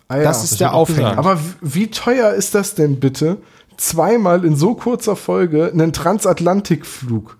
Ah, 0.06 0.18
ja. 0.18 0.22
das 0.22 0.44
ist 0.44 0.52
das 0.52 0.58
der 0.58 0.68
wird 0.68 0.74
auch 0.74 0.80
Aufhänger. 0.80 1.18
Aber 1.18 1.40
wie 1.60 1.88
teuer 1.88 2.32
ist 2.34 2.54
das 2.54 2.76
denn 2.76 3.00
bitte, 3.00 3.38
zweimal 3.76 4.44
in 4.44 4.54
so 4.54 4.74
kurzer 4.74 5.16
Folge 5.16 5.72
einen 5.72 5.92
Transatlantikflug? 5.92 7.38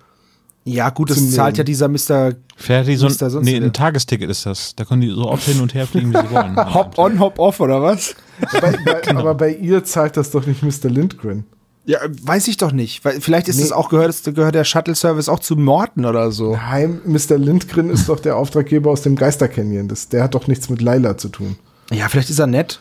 Ja, 0.67 0.89
gut, 0.91 1.11
das 1.11 1.19
zahlt 1.33 1.57
nehmen. 1.57 1.59
ja 1.59 1.65
dieser 1.65 1.89
Mr. 1.89 2.33
Fährt 2.57 2.87
die 2.87 2.97
so 2.97 3.07
Ist 3.07 3.21
da 3.21 3.27
ein, 3.27 3.31
sonst 3.33 3.45
nee, 3.45 3.57
ein 3.57 3.73
Tagesticket 3.73 4.31
ist 4.31 4.47
das. 4.47 4.75
Da 4.75 4.85
können 4.87 5.03
die 5.03 5.11
so 5.11 5.29
oft 5.29 5.45
hin 5.45 5.61
und 5.61 5.75
her 5.75 5.87
fliegen, 5.87 6.13
wie 6.13 6.17
sie 6.17 6.31
wollen. 6.31 6.57
Hop 6.75 6.97
on, 6.99 7.19
hop 7.21 7.39
off, 7.39 7.61
oder 7.61 7.83
was? 7.83 8.15
bei, 8.61 8.75
bei, 8.85 9.17
aber 9.17 9.35
bei 9.35 9.53
ihr 9.55 9.85
zahlt 9.85 10.17
das 10.17 10.31
doch 10.31 10.47
nicht 10.47 10.63
Mr. 10.63 10.89
Lindgren. 10.89 11.45
Ja, 11.87 11.99
weiß 12.23 12.49
ich 12.49 12.57
doch 12.57 12.73
nicht. 12.73 13.05
Weil 13.05 13.21
vielleicht 13.21 13.47
ist 13.49 13.57
Nee. 13.59 13.65
es 13.65 13.73
auch 13.73 13.91
gehört, 13.91 14.17
gehört 14.35 14.55
der 14.55 14.65
Shuttle-Service 14.65 15.29
auch 15.29 15.41
zu 15.41 15.55
Morten 15.57 16.07
oder 16.07 16.33
so. 16.33 16.59
Heim, 16.59 17.03
Mr. 17.05 17.37
Lindgren 17.37 17.91
ist 17.91 18.09
doch 18.09 18.19
der 18.21 18.37
Auftraggeber 18.39 18.91
aus 18.91 19.03
dem 19.03 19.17
Geister 19.17 19.49
Canyon. 19.49 19.89
Das, 19.89 20.09
der 20.09 20.23
hat 20.23 20.35
doch 20.35 20.47
nichts 20.47 20.71
mit 20.71 20.81
Laila 20.81 21.19
zu 21.19 21.29
tun. 21.29 21.57
Ja, 21.93 22.09
vielleicht 22.09 22.31
ist 22.31 22.39
er 22.39 22.47
nett. 22.47 22.81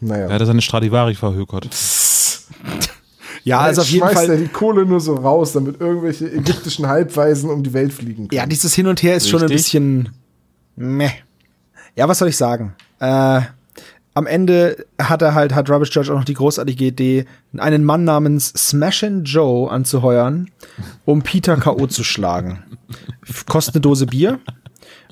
Naja. 0.00 0.28
Er 0.28 0.38
hat 0.38 0.46
seine 0.46 0.62
Stradivari 0.62 1.16
verhökert. 1.16 1.68
Ja, 3.46 3.60
also 3.60 3.82
auf 3.82 3.86
Jetzt 3.86 3.94
jeden 3.94 4.08
schmeißt 4.08 4.28
er 4.28 4.34
Fall. 4.34 4.38
die 4.38 4.48
Kohle 4.48 4.84
nur 4.84 4.98
so 4.98 5.14
raus, 5.14 5.52
damit 5.52 5.80
irgendwelche 5.80 6.28
ägyptischen 6.28 6.88
Halbweisen 6.88 7.48
um 7.48 7.62
die 7.62 7.72
Welt 7.72 7.92
fliegen 7.92 8.26
können. 8.26 8.36
Ja, 8.36 8.44
dieses 8.44 8.74
Hin 8.74 8.88
und 8.88 9.04
Her 9.04 9.14
ist 9.16 9.28
schon 9.28 9.40
ein 9.40 9.46
Richtig. 9.48 9.72
bisschen 9.72 10.08
meh. 10.74 11.10
Ja, 11.94 12.08
was 12.08 12.18
soll 12.18 12.26
ich 12.26 12.36
sagen? 12.36 12.74
Äh, 12.98 13.42
am 14.14 14.26
Ende 14.26 14.84
hat 15.00 15.22
er 15.22 15.34
halt, 15.34 15.54
hat 15.54 15.70
Rubbish 15.70 15.90
George 15.92 16.10
auch 16.12 16.16
noch 16.16 16.24
die 16.24 16.34
großartige 16.34 16.86
Idee, 16.86 17.24
einen 17.56 17.84
Mann 17.84 18.02
namens 18.02 18.48
Smashin' 18.48 19.22
Joe 19.22 19.70
anzuheuern, 19.70 20.50
um 21.04 21.22
Peter 21.22 21.56
K.O. 21.56 21.86
zu 21.86 22.02
schlagen. 22.02 22.64
Kostet 23.46 23.76
eine 23.76 23.82
Dose 23.82 24.06
Bier, 24.06 24.40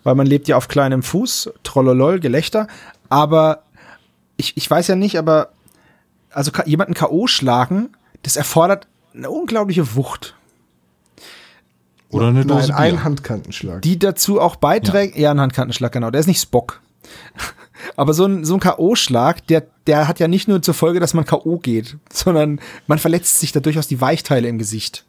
weil 0.03 0.17
man 0.17 0.27
lebt 0.27 0.49
ja 0.49 0.57
auf 0.57 0.67
kleinem 0.67 1.05
Fuß, 1.05 1.53
trollolol, 1.63 2.19
Gelächter, 2.19 2.67
aber 3.09 3.63
ich, 4.37 4.57
ich 4.57 4.69
weiß 4.69 4.89
ja 4.89 4.97
nicht, 4.97 5.19
aber 5.21 5.51
also 6.33 6.51
jemanden 6.67 6.95
K.O. 6.95 7.29
schlagen, 7.29 7.91
das 8.25 8.37
erfordert 8.37 8.89
eine 9.15 9.31
unglaubliche 9.31 9.95
Wucht. 9.95 10.35
Oder 12.11 12.29
eine 12.29 12.45
Dose 12.45 12.69
Nein, 12.69 12.77
ein 12.77 12.91
Bier. 12.95 13.05
Handkantenschlag. 13.05 13.83
die 13.83 13.99
dazu 13.99 14.41
auch 14.41 14.57
beiträgt. 14.57 15.17
Ja, 15.17 15.31
ein 15.31 15.41
Handkantenschlag, 15.41 15.93
genau. 15.93 16.11
Der 16.11 16.21
ist 16.21 16.27
nicht 16.27 16.41
Spock. 16.41 16.81
Aber 17.97 18.15
so 18.15 18.25
ein, 18.25 18.45
so 18.45 18.55
ein 18.55 18.61
K.O.-Schlag, 18.61 19.47
der, 19.49 19.67
der 19.87 20.09
hat 20.09 20.21
ja 20.21 20.29
nicht 20.29 20.49
nur 20.49 20.63
zur 20.63 20.75
Folge, 20.75 21.01
dass 21.01 21.13
man 21.13 21.25
K.O. 21.25 21.59
geht, 21.59 21.97
sondern 22.11 22.61
man 22.87 22.99
verletzt 22.99 23.41
sich 23.41 23.53
da 23.53 23.61
durchaus 23.61 23.89
die 23.89 24.01
Weichteile 24.01 24.49
im 24.49 24.59
Gesicht. 24.59 25.05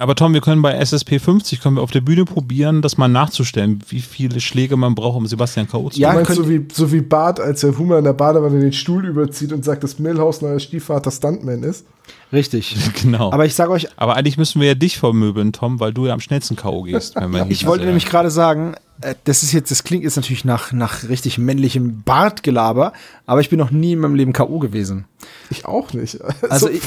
Aber 0.00 0.14
Tom, 0.14 0.32
wir 0.32 0.40
können 0.40 0.62
bei 0.62 0.72
SSP 0.72 1.18
50 1.18 1.60
können 1.60 1.76
wir 1.76 1.82
auf 1.82 1.90
der 1.90 2.00
Bühne 2.00 2.24
probieren, 2.24 2.80
das 2.80 2.96
mal 2.96 3.06
nachzustellen, 3.08 3.80
wie 3.90 4.00
viele 4.00 4.40
Schläge 4.40 4.76
man 4.78 4.94
braucht, 4.94 5.16
um 5.18 5.26
Sebastian 5.26 5.68
K.O. 5.68 5.90
zu 5.90 6.00
Ja, 6.00 6.14
meinst 6.14 6.28
könnt- 6.28 6.38
so 6.38 6.48
wie, 6.48 6.66
so 6.72 6.90
wie 6.90 7.02
Bart, 7.02 7.38
als 7.38 7.60
der 7.60 7.76
Hummer 7.76 7.98
in 7.98 8.04
der 8.04 8.14
Badewanne 8.14 8.60
den 8.60 8.72
Stuhl 8.72 9.04
überzieht 9.04 9.52
und 9.52 9.62
sagt, 9.62 9.84
dass 9.84 9.98
Milhouse 9.98 10.40
neuer 10.40 10.58
Stiefvater 10.58 11.10
Stuntman 11.10 11.62
ist. 11.62 11.84
Richtig. 12.32 12.76
Genau. 13.02 13.30
Aber 13.32 13.44
ich 13.46 13.54
sage 13.54 13.70
euch, 13.72 13.88
Aber 13.96 14.16
eigentlich 14.16 14.36
müssen 14.38 14.60
wir 14.60 14.68
ja 14.68 14.74
dich 14.74 14.98
vermöbeln, 14.98 15.52
Tom, 15.52 15.80
weil 15.80 15.92
du 15.92 16.06
ja 16.06 16.12
am 16.14 16.20
schnellsten 16.20 16.56
K.O. 16.56 16.82
gehst. 16.82 17.14
ich 17.50 17.66
wollte 17.66 17.84
nämlich 17.84 18.06
gerade 18.06 18.30
sagen, 18.30 18.74
äh, 19.00 19.14
das 19.24 19.42
ist 19.42 19.52
jetzt, 19.52 19.70
das 19.70 19.84
klingt 19.84 20.04
jetzt 20.04 20.16
natürlich 20.16 20.44
nach, 20.44 20.72
nach 20.72 21.08
richtig 21.08 21.38
männlichem 21.38 22.02
Bartgelaber, 22.04 22.92
aber 23.26 23.40
ich 23.40 23.48
bin 23.50 23.58
noch 23.58 23.70
nie 23.70 23.92
in 23.92 24.00
meinem 24.00 24.14
Leben 24.14 24.32
K.O. 24.32 24.58
gewesen. 24.58 25.04
Ich 25.50 25.64
auch 25.66 25.92
nicht. 25.92 26.18
Also, 26.48 26.68
ich, 26.68 26.80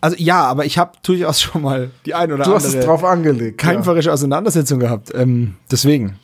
also 0.00 0.16
ja, 0.18 0.44
aber 0.44 0.64
ich 0.64 0.78
habe 0.78 0.92
durchaus 1.02 1.40
schon 1.40 1.62
mal 1.62 1.90
die 2.06 2.14
ein 2.14 2.32
oder 2.32 2.44
du 2.44 2.57
hast 2.66 2.74
es 2.74 2.84
drauf 2.84 3.04
angelegt. 3.04 3.62
ja. 3.62 3.72
kämpferische 3.72 4.12
Auseinandersetzung 4.12 4.78
gehabt. 4.78 5.12
Ähm, 5.14 5.56
deswegen. 5.70 6.18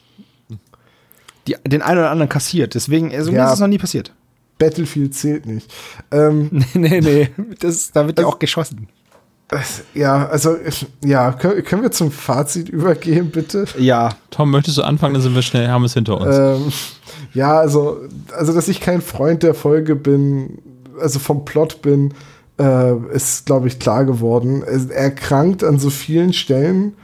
Die, 1.46 1.56
den 1.66 1.82
einen 1.82 1.98
oder 1.98 2.10
anderen 2.10 2.28
kassiert. 2.28 2.74
Deswegen, 2.74 3.14
also 3.14 3.30
mir 3.30 3.38
Ja. 3.38 3.46
ist 3.48 3.54
es 3.54 3.60
noch 3.60 3.68
nie 3.68 3.78
passiert. 3.78 4.12
Battlefield 4.58 5.14
zählt 5.14 5.46
nicht. 5.46 5.70
Ähm, 6.10 6.48
nee, 6.74 7.00
nee, 7.00 7.00
nee. 7.00 7.28
Das, 7.60 7.92
da 7.92 8.06
wird 8.06 8.18
ja 8.18 8.26
auch 8.26 8.38
geschossen. 8.38 8.88
ja, 9.94 10.26
also, 10.26 10.56
ja, 11.04 11.32
können, 11.32 11.82
wir 11.82 11.90
zum 11.92 12.10
Fazit 12.10 12.68
übergehen, 12.68 13.30
bitte? 13.30 13.66
Ja. 13.78 14.10
Tom, 14.30 14.50
möchtest 14.50 14.78
du 14.78 14.82
anfangen, 14.82 15.14
dann 15.14 15.22
sind 15.22 15.34
wir 15.34 15.42
schnell, 15.42 15.68
haben 15.68 15.84
es 15.84 15.94
hinter 15.94 16.20
uns. 16.20 16.36
Ähm, 16.36 16.72
ja, 17.34 17.58
also, 17.58 17.98
also, 18.36 18.52
dass 18.52 18.68
ich 18.68 18.80
kein 18.80 19.00
Freund 19.02 19.42
der 19.42 19.54
Folge 19.54 19.96
bin, 19.96 20.58
also 21.00 21.18
vom 21.18 21.44
Plot 21.44 21.82
bin, 21.82 22.14
äh, 22.58 22.96
ist, 23.12 23.46
glaube 23.46 23.68
ich, 23.68 23.78
klar 23.78 24.04
geworden. 24.04 24.62
Er 24.90 25.10
krankt 25.10 25.64
an 25.64 25.78
so 25.78 25.90
vielen 25.90 26.32
Stellen. 26.32 26.94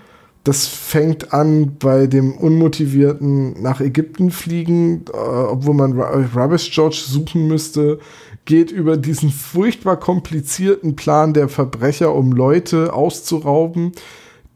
Das 0.43 0.67
fängt 0.67 1.35
an 1.35 1.77
bei 1.79 2.07
dem 2.07 2.33
unmotivierten 2.33 3.61
nach 3.61 3.81
Ägypten 3.81 4.31
fliegen, 4.31 5.05
äh, 5.13 5.17
obwohl 5.17 5.75
man 5.75 5.93
Ru- 5.93 6.35
Rubbish 6.35 6.71
George 6.73 7.03
suchen 7.07 7.47
müsste, 7.47 7.99
geht 8.47 8.71
über 8.71 8.97
diesen 8.97 9.31
furchtbar 9.31 9.99
komplizierten 9.99 10.97
Plan 10.97 11.35
der 11.35 11.51
Verbrecher, 11.51 12.15
um 12.15 12.33
Leute 12.33 12.95
auszurauben, 12.95 13.93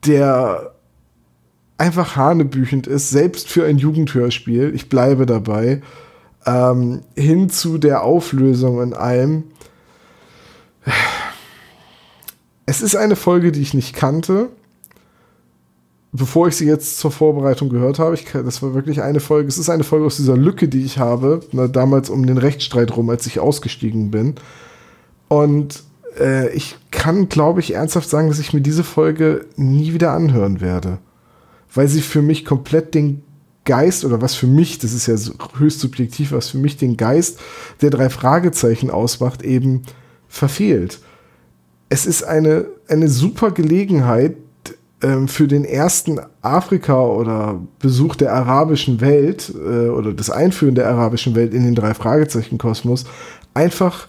der 0.07 0.73
einfach 1.77 2.17
hanebüchend 2.17 2.87
ist, 2.87 3.11
selbst 3.11 3.49
für 3.49 3.67
ein 3.67 3.77
Jugendhörspiel. 3.77 4.73
Ich 4.75 4.89
bleibe 4.89 5.27
dabei. 5.27 5.83
Ähm, 6.47 7.03
hin 7.15 7.51
zu 7.51 7.79
der 7.79 8.05
Auflösung 8.05 8.83
in 8.83 8.95
allem. 8.95 9.45
Es 12.67 12.81
ist 12.81 12.97
eine 12.97 13.17
Folge, 13.17 13.53
die 13.53 13.61
ich 13.61 13.75
nicht 13.75 13.95
kannte. 13.95 14.49
Bevor 16.13 16.47
ich 16.49 16.57
sie 16.57 16.67
jetzt 16.67 16.99
zur 16.99 17.11
Vorbereitung 17.11 17.69
gehört 17.69 17.99
habe, 17.99 18.15
ich, 18.15 18.25
das 18.25 18.63
war 18.63 18.73
wirklich 18.73 19.03
eine 19.03 19.21
Folge. 19.21 19.49
Es 19.49 19.59
ist 19.59 19.69
eine 19.69 19.85
Folge 19.85 20.07
aus 20.07 20.17
dieser 20.17 20.37
Lücke, 20.37 20.69
die 20.69 20.85
ich 20.85 20.99
habe, 20.99 21.41
na, 21.53 21.67
damals 21.67 22.09
um 22.09 22.25
den 22.25 22.39
Rechtsstreit 22.39 22.97
rum, 22.97 23.11
als 23.11 23.27
ich 23.27 23.41
ausgestiegen 23.41 24.11
bin. 24.13 24.37
Und 25.29 25.83
äh, 26.19 26.55
ich 26.55 26.77
kann, 26.93 27.29
glaube 27.29 27.61
ich, 27.61 27.75
ernsthaft 27.75 28.09
sagen, 28.09 28.29
dass 28.29 28.39
ich 28.39 28.53
mir 28.53 28.61
diese 28.61 28.85
Folge 28.85 29.47
nie 29.57 29.93
wieder 29.93 30.13
anhören 30.13 30.61
werde. 30.61 30.99
Weil 31.73 31.89
sie 31.89 32.01
für 32.01 32.23
mich 32.23 32.45
komplett 32.45 32.95
den 32.95 33.23
Geist, 33.65 34.05
oder 34.05 34.21
was 34.21 34.35
für 34.35 34.47
mich, 34.47 34.79
das 34.79 34.93
ist 34.93 35.07
ja 35.07 35.17
höchst 35.59 35.81
subjektiv, 35.81 36.33
was 36.33 36.51
für 36.51 36.59
mich 36.59 36.77
den 36.77 36.97
Geist 36.97 37.41
der 37.81 37.91
drei 37.91 38.11
Fragezeichen 38.11 38.91
ausmacht, 38.91 39.43
eben 39.43 39.83
verfehlt. 40.35 40.99
Es 41.89 42.07
ist 42.07 42.25
eine, 42.25 42.67
eine 42.89 43.09
super 43.09 43.53
Gelegenheit 43.53 44.37
ähm, 45.01 45.29
für 45.29 45.47
den 45.47 45.65
ersten 45.65 46.19
Afrika- 46.43 47.07
oder 47.07 47.61
Besuch 47.79 48.17
der 48.17 48.33
arabischen 48.33 49.01
Welt 49.01 49.53
äh, 49.55 49.89
oder 49.89 50.13
das 50.13 50.31
Einführen 50.31 50.75
der 50.75 50.89
arabischen 50.89 51.37
Welt 51.37 51.55
in 51.55 51.65
den 51.65 51.77
drei 51.77 51.95
Fragezeichen-Kosmos 51.95 53.05
einfach 53.55 54.09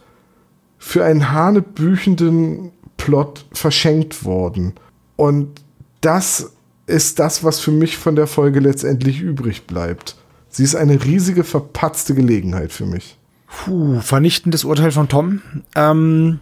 für 0.79 1.05
einen 1.05 1.31
hanebüchenden 1.31 2.71
Plot 2.97 3.45
verschenkt 3.53 4.25
worden. 4.25 4.73
Und 5.15 5.61
das 6.01 6.53
ist 6.87 7.19
das, 7.19 7.43
was 7.43 7.59
für 7.59 7.71
mich 7.71 7.97
von 7.97 8.15
der 8.15 8.27
Folge 8.27 8.59
letztendlich 8.59 9.21
übrig 9.21 9.67
bleibt. 9.67 10.15
Sie 10.49 10.63
ist 10.63 10.75
eine 10.75 11.03
riesige 11.03 11.43
verpatzte 11.43 12.15
Gelegenheit 12.15 12.71
für 12.71 12.85
mich. 12.85 13.17
Puh, 13.55 13.99
vernichtendes 14.01 14.63
Urteil 14.63 14.91
von 14.91 15.07
Tom. 15.07 15.41
Ähm, 15.75 16.39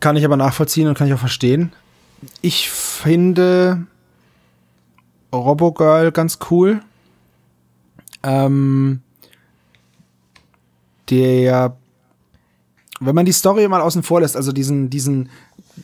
kann 0.00 0.16
ich 0.16 0.24
aber 0.24 0.36
nachvollziehen 0.36 0.88
und 0.88 0.96
kann 0.96 1.06
ich 1.06 1.14
auch 1.14 1.18
verstehen. 1.18 1.72
Ich 2.40 2.70
finde 2.70 3.86
Robogirl 5.32 6.12
ganz 6.12 6.38
cool. 6.50 6.80
Ähm, 8.22 9.00
der, 11.10 11.76
wenn 13.00 13.14
man 13.14 13.26
die 13.26 13.32
Story 13.32 13.68
mal 13.68 13.80
außen 13.80 14.02
vor 14.02 14.20
lässt, 14.20 14.36
also 14.36 14.50
diesen, 14.50 14.90
diesen, 14.90 15.28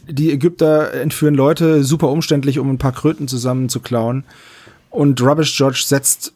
die 0.08 0.32
Ägypter 0.32 0.94
entführen 0.94 1.34
Leute 1.34 1.84
super 1.84 2.08
umständlich, 2.08 2.58
um 2.58 2.70
ein 2.70 2.78
paar 2.78 2.92
Kröten 2.92 3.28
zusammenzuklauen. 3.28 4.24
Und 4.90 5.22
Rubbish 5.22 5.56
George 5.56 5.82
setzt 5.86 6.32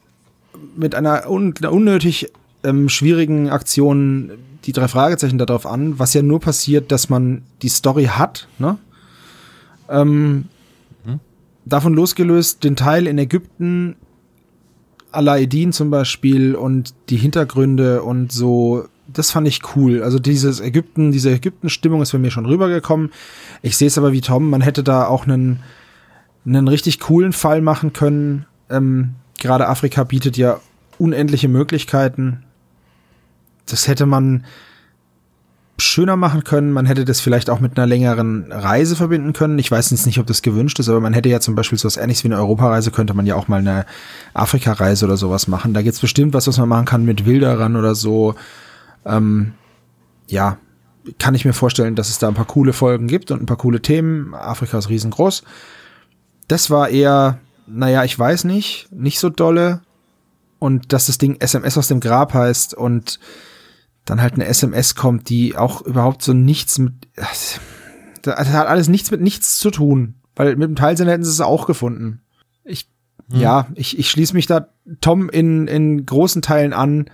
mit 0.77 0.95
einer, 0.95 1.29
un 1.29 1.55
einer 1.59 1.73
unnötig 1.73 2.31
ähm, 2.67 2.89
schwierigen 2.89 3.49
Aktion 3.49 4.33
die 4.65 4.73
drei 4.73 4.89
Fragezeichen 4.89 5.39
darauf 5.39 5.67
an, 5.67 5.99
was 5.99 6.13
ja 6.15 6.23
nur 6.23 6.41
passiert, 6.41 6.91
dass 6.91 7.09
man 7.09 7.43
die 7.63 7.69
Story 7.69 8.05
hat, 8.05 8.49
ne? 8.59 8.79
Ähm, 9.89 10.47
Davon 11.67 11.95
losgelöst, 11.95 12.63
den 12.63 12.77
Teil 12.77 13.09
in 13.09 13.19
Ägypten, 13.19 13.97
Alaeddin 15.11 15.73
zum 15.73 15.91
Beispiel 15.91 16.55
und 16.55 16.95
die 17.11 17.17
Hintergründe 17.17 18.05
und 18.05 18.31
so, 18.31 18.87
das 19.13 19.33
fand 19.33 19.49
ich 19.49 19.61
cool. 19.75 20.05
Also 20.05 20.21
dieses 20.21 20.61
Ägypten, 20.61 21.11
diese 21.11 21.33
Ägypten-Stimmung 21.33 22.03
ist 22.03 22.13
bei 22.13 22.19
mir 22.19 22.31
schon 22.31 22.47
rübergekommen. 22.47 23.11
Ich 23.63 23.77
sehe 23.77 23.89
es 23.89 23.99
aber 23.99 24.13
wie 24.13 24.21
Tom, 24.21 24.49
man 24.49 24.61
hätte 24.61 24.85
da 24.85 25.09
auch 25.09 25.27
einen, 25.27 25.59
einen 26.45 26.69
richtig 26.69 27.01
coolen 27.01 27.33
Fall 27.33 27.63
machen 27.63 27.93
können. 27.93 28.47
Ähm, 28.71 29.15
Gerade 29.41 29.67
Afrika 29.67 30.05
bietet 30.05 30.37
ja 30.37 30.61
unendliche 30.99 31.49
Möglichkeiten. 31.49 32.45
Das 33.67 33.89
hätte 33.89 34.07
man 34.07 34.45
schöner 35.79 36.17
machen 36.17 36.45
können. 36.45 36.73
Man 36.73 36.87
hätte 36.87 37.05
das 37.05 37.21
vielleicht 37.21 37.51
auch 37.51 37.61
mit 37.61 37.77
einer 37.77 37.87
längeren 37.87 38.51
Reise 38.51 38.97
verbinden 38.97 39.33
können. 39.33 39.59
Ich 39.59 39.71
weiß 39.71 39.91
jetzt 39.91 40.07
nicht, 40.07 40.19
ob 40.19 40.27
das 40.27 40.43
gewünscht 40.43 40.79
ist, 40.79 40.89
aber 40.89 41.01
man 41.01 41.13
hätte 41.13 41.29
ja 41.29 41.41
zum 41.41 41.55
Beispiel 41.55 41.79
so 41.79 41.87
was 41.87 41.97
ähnliches 41.97 42.25
wie 42.25 42.29
eine 42.29 42.39
Europareise, 42.39 42.91
könnte 42.91 43.15
man 43.15 43.27
ja 43.27 43.35
auch 43.35 43.49
mal 43.49 43.59
eine 43.61 43.85
Afrika-Reise 44.33 45.05
oder 45.05 45.17
sowas 45.17 45.49
machen. 45.49 45.75
Da 45.75 45.83
gibt's 45.83 46.01
bestimmt 46.01 46.33
was, 46.33 46.47
was 46.47 46.59
man 46.59 46.69
machen 46.69 46.87
kann 46.87 47.05
mit 47.05 47.27
Wilderern 47.27 47.77
oder 47.77 47.95
so. 47.95 48.35
Ähm, 49.05 49.53
ja, 50.29 50.59
kann 51.19 51.35
ich 51.35 51.45
mir 51.45 51.53
vorstellen, 51.53 51.95
dass 51.95 52.09
es 52.09 52.19
da 52.19 52.29
ein 52.29 52.35
paar 52.35 52.47
coole 52.47 52.73
Folgen 52.73 53.07
gibt 53.07 53.31
und 53.31 53.43
ein 53.43 53.47
paar 53.47 53.59
coole 53.59 53.81
Themen. 53.81 54.35
Afrika 54.35 54.79
ist 54.79 54.89
riesengroß. 54.89 55.45
Das 56.49 56.71
war 56.71 56.89
eher, 56.89 57.39
naja, 57.67 58.03
ich 58.05 58.19
weiß 58.19 58.45
nicht, 58.45 58.89
nicht 58.91 59.19
so 59.19 59.29
dolle. 59.29 59.81
Und 60.59 60.93
dass 60.95 61.07
das 61.07 61.19
Ding 61.19 61.37
SMS 61.39 61.77
aus 61.77 61.89
dem 61.89 62.01
Grab 62.01 62.33
heißt 62.33 62.73
und 62.73 63.21
dann 64.07 64.23
halt 64.23 64.35
eine 64.35 64.47
SMS 64.47 64.95
kommt, 64.95 65.28
die 65.28 65.57
auch 65.57 65.83
überhaupt 65.83 66.23
so 66.23 66.33
nichts 66.33 66.78
mit. 66.78 66.95
das 68.23 68.49
hat 68.49 68.66
alles 68.66 68.89
nichts 68.89 69.11
mit 69.11 69.20
nichts 69.20 69.59
zu 69.59 69.70
tun. 69.70 70.15
Weil 70.35 70.57
mit 70.57 70.69
dem 70.69 70.77
Teilsender 70.77 71.12
hätten 71.12 71.24
sie 71.24 71.31
es 71.31 71.41
auch 71.41 71.66
gefunden. 71.66 72.20
Ich, 72.65 72.89
Hm. 73.31 73.41
ja, 73.41 73.66
ich, 73.74 73.99
ich 73.99 74.11
schließe 74.11 74.35
mich 74.35 74.47
da 74.47 74.69
Tom 75.01 75.28
in, 75.28 75.66
in 75.66 76.07
großen 76.07 76.43
Teilen 76.43 76.73
an. 76.73 77.07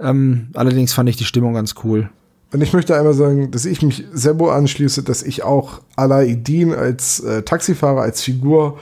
Ähm, 0.00 0.48
allerdings 0.54 0.92
fand 0.92 1.08
ich 1.08 1.16
die 1.16 1.24
Stimmung 1.24 1.54
ganz 1.54 1.74
cool. 1.84 2.10
Und 2.52 2.60
ich 2.60 2.72
möchte 2.72 2.96
einmal 2.96 3.14
sagen, 3.14 3.50
dass 3.50 3.64
ich 3.64 3.82
mich 3.82 4.04
Sebo 4.12 4.50
anschließe, 4.50 5.02
dass 5.02 5.22
ich 5.22 5.42
auch 5.42 5.80
Alaidin 5.96 6.74
als 6.74 7.20
äh, 7.20 7.42
Taxifahrer, 7.42 8.02
als 8.02 8.22
Figur 8.22 8.78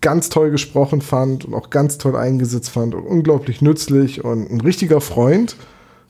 ganz 0.00 0.28
toll 0.28 0.50
gesprochen 0.50 1.00
fand 1.02 1.44
und 1.44 1.54
auch 1.54 1.70
ganz 1.70 1.98
toll 1.98 2.16
eingesetzt 2.16 2.70
fand 2.70 2.94
und 2.94 3.04
unglaublich 3.04 3.60
nützlich 3.60 4.24
und 4.24 4.50
ein 4.50 4.60
richtiger 4.60 5.00
Freund. 5.00 5.56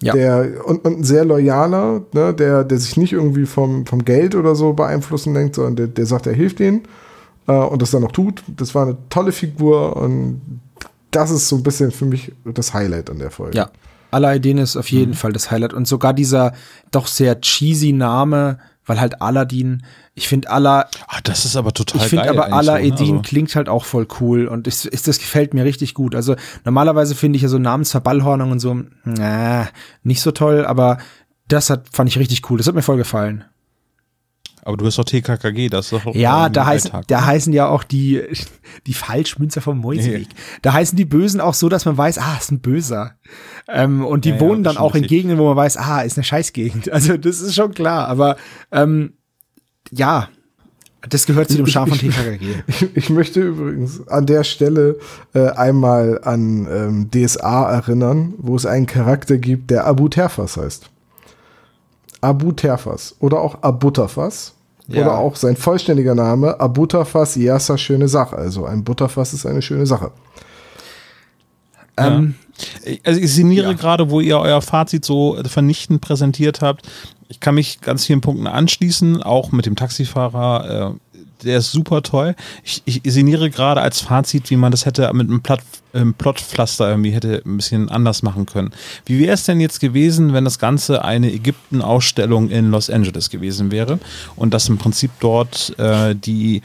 Ja. 0.02 0.14
Der, 0.14 0.64
und, 0.66 0.85
und 0.85 0.98
ein 1.01 1.05
sehr 1.05 1.24
loyaler, 1.24 2.02
ne, 2.12 2.32
der, 2.32 2.64
der 2.64 2.78
sich 2.78 2.97
nicht 2.97 3.12
irgendwie 3.12 3.44
vom, 3.47 3.85
vom 3.86 4.05
Geld 4.05 4.35
oder 4.35 4.55
so 4.55 4.72
beeinflussen 4.72 5.35
denkt, 5.35 5.56
sondern 5.56 5.77
der, 5.77 5.86
der 5.89 6.06
sagt, 6.06 6.27
er 6.27 6.32
hilft 6.32 6.60
ihnen 6.60 6.82
äh, 7.47 7.52
und 7.52 7.82
das 7.82 7.90
dann 7.90 8.05
auch 8.05 8.12
tut. 8.12 8.43
Das 8.56 8.74
war 8.74 8.85
eine 8.86 8.97
tolle 9.10 9.32
Figur 9.32 9.97
und 9.97 10.40
das 11.10 11.31
ist 11.31 11.48
so 11.48 11.56
ein 11.56 11.62
bisschen 11.62 11.90
für 11.90 12.06
mich 12.06 12.32
das 12.44 12.72
Highlight 12.72 13.10
an 13.10 13.18
der 13.18 13.31
Folge. 13.31 13.56
Ja. 13.59 13.70
Aladdin 14.12 14.59
ist 14.59 14.77
auf 14.77 14.90
Mhm. 14.90 14.98
jeden 14.98 15.14
Fall 15.14 15.32
das 15.32 15.51
Highlight. 15.51 15.72
Und 15.74 15.86
sogar 15.86 16.14
dieser 16.14 16.52
doch 16.90 17.06
sehr 17.06 17.40
cheesy 17.40 17.93
Name, 17.93 18.59
weil 18.86 19.01
halt 19.01 19.23
Aladdin, 19.23 19.82
ich 20.15 20.27
finde 20.28 20.51
Allah, 20.51 20.89
Ah, 21.07 21.20
das 21.23 21.44
ist 21.44 21.57
aber 21.57 21.73
total 21.73 22.02
ich 22.02 22.09
finde 22.09 22.28
aber 22.31 22.47
eigentlich 22.47 22.66
so, 22.66 22.73
ne? 22.73 22.78
Aladdin 22.78 23.16
Also- 23.16 23.23
klingt 23.23 23.55
halt 23.55 23.69
auch 23.69 23.85
voll 23.85 24.07
cool 24.20 24.47
und 24.47 24.66
ist, 24.66 24.85
ist, 24.86 25.07
das 25.09 25.19
gefällt 25.19 25.55
mir 25.55 25.65
richtig 25.65 25.94
gut. 25.94 26.15
Also 26.15 26.35
normalerweise 26.65 27.15
finde 27.15 27.36
ich 27.36 27.43
ja 27.43 27.48
so 27.48 27.59
Namensverballhornung 27.59 28.51
und 28.51 28.59
so, 28.61 28.81
na, 29.05 29.69
nicht 30.02 30.23
so 30.23 30.31
toll, 30.32 30.65
aber 30.65 30.98
das 31.48 31.70
hat, 31.70 31.86
fand 31.93 32.09
ich 32.09 32.19
richtig 32.19 32.48
cool. 32.51 32.59
Das 32.59 32.66
hat 32.66 32.74
mir 32.74 32.82
voll 32.82 32.97
gefallen. 32.97 33.44
Aber 34.71 34.77
du 34.77 34.85
bist 34.85 34.99
doch 34.99 35.05
TKKG, 35.05 35.69
das 35.69 35.91
ist 35.91 36.07
doch 36.07 36.15
Ja, 36.15 36.49
da 36.49 36.65
heißen, 36.65 36.93
Alltag, 36.93 37.09
da 37.09 37.21
ne? 37.21 37.27
heißen 37.27 37.53
ja 37.53 37.67
auch 37.67 37.83
die, 37.83 38.23
die 38.87 38.95
Falschmünzer 38.95 39.61
vom 39.61 39.81
Mäuseweg. 39.81 40.29
Da 40.63 40.73
heißen 40.73 40.97
die 40.97 41.05
Bösen 41.05 41.41
auch 41.41 41.55
so, 41.55 41.69
dass 41.69 41.87
man 41.87 41.99
weiß, 41.99 42.19
ah, 42.19 42.37
ist 42.39 42.53
ein 42.53 42.61
Böser. 42.61 43.17
Ähm, 43.67 44.05
und 44.05 44.25
die 44.25 44.29
Ja, 44.29 44.35
ja, 44.37 44.41
wohnen 44.41 44.63
das 44.63 44.75
dann 44.75 44.83
auch 44.83 44.95
in. 44.95 45.03
Gegenden, 45.03 45.39
wo 45.39 45.49
man 45.49 45.57
weiß, 45.57 45.77
ah, 45.77 46.03
ist 46.03 46.17
eine 46.17 46.25
Scheißgegend. 46.25 46.89
Also 47.01 47.17
das 47.17 47.41
ist 47.41 47.57
schon 47.57 47.75
klar. 47.75 48.07
Aber 48.07 48.37
ähm, 48.71 49.15
ja, 49.91 50.29
das 51.09 51.27
gehört 51.27 51.49
zu 51.49 51.57
dem 51.57 51.67
Charme 51.67 51.89
von 51.89 51.99
TKKG. 51.99 52.63
Ich, 52.69 52.89
ich 52.97 53.11
möchte 53.11 53.41
übrigens 53.41 54.07
an 54.07 54.27
der 54.27 54.45
Stelle 54.45 54.99
äh, 55.35 55.49
einmal 55.49 56.21
an 56.23 56.69
ähm, 56.71 57.11
DSA 57.11 57.73
erinnern, 57.73 58.35
wo 58.39 58.55
es 58.55 58.67
einen 58.67 58.87
Charakter 58.87 59.37
gibt, 59.37 59.73
der 59.73 59.87
Abu 59.87 60.09
Terfas 60.09 60.57
heißt. 60.57 60.91
Abu 62.21 62.53
Terfas 62.53 63.17
oder 63.19 63.41
auch 63.41 63.63
Abutafas. 63.63 64.55
Ja. 64.91 65.03
Oder 65.03 65.19
auch 65.19 65.37
sein 65.37 65.57
vollständiger 65.57 66.15
Name, 66.15 66.59
Abutafas 66.61 67.37
Yasa 67.37 67.79
schöne 67.79 68.09
Sache. 68.09 68.37
Also 68.37 68.65
ein 68.67 68.83
Butterfass 68.85 69.33
ist 69.33 69.47
eine 69.47 69.62
schöne 69.62 69.87
Sache. 69.87 70.11
Ähm, 71.97 72.35
Also 73.05 73.21
ich 73.21 73.33
sinniere 73.33 73.71
Ja. 73.71 73.73
gerade, 73.77 74.11
wo 74.11 74.21
ihr 74.21 74.39
euer 74.39 74.61
Fazit 74.61 75.05
so 75.05 75.39
vernichtend 75.47 76.01
präsentiert 76.03 76.61
habt. 76.61 76.87
Ich 77.29 77.41
kann 77.41 77.55
mich 77.55 77.81
ganz 77.81 78.05
vielen 78.05 78.21
Punkten 78.21 78.47
anschließen, 78.47 79.23
auch 79.23 79.51
mit 79.53 79.65
dem 79.65 79.77
Taxifahrer. 79.77 80.95
Äh, 81.10 81.10
der 81.45 81.59
ist 81.59 81.73
super 81.73 82.03
toll. 82.03 82.35
Ich, 82.65 82.83
ich 82.85 83.01
sinniere 83.05 83.51
gerade 83.51 83.81
als 83.81 84.01
Fazit, 84.01 84.51
wie 84.51 84.57
man 84.57 84.71
das 84.71 84.87
hätte 84.87 85.11
mit 85.12 85.29
einem 85.29 85.41
Plot, 85.41 85.61
ähm, 85.95 86.15
Plotpflaster 86.15 86.89
irgendwie 86.89 87.11
hätte 87.11 87.43
ein 87.45 87.57
bisschen 87.57 87.89
anders 87.89 88.23
machen 88.23 88.47
können. 88.47 88.71
Wie 89.07 89.19
wäre 89.19 89.35
es 89.35 89.45
denn 89.45 89.61
jetzt 89.61 89.81
gewesen, 89.81 90.33
wenn 90.33 90.45
das 90.45 90.59
Ganze 90.59 91.05
eine 91.05 91.33
Ägypten-Ausstellung 91.33 92.51
in 92.51 92.71
Los 92.71 92.91
Angeles 92.91 93.31
gewesen 93.31 93.71
wäre 93.71 93.99
und 94.37 94.55
dass 94.55 94.69
im 94.69 94.79
Prinzip 94.79 95.11
dort 95.21 95.79
äh, 95.79 96.15
die 96.15 96.62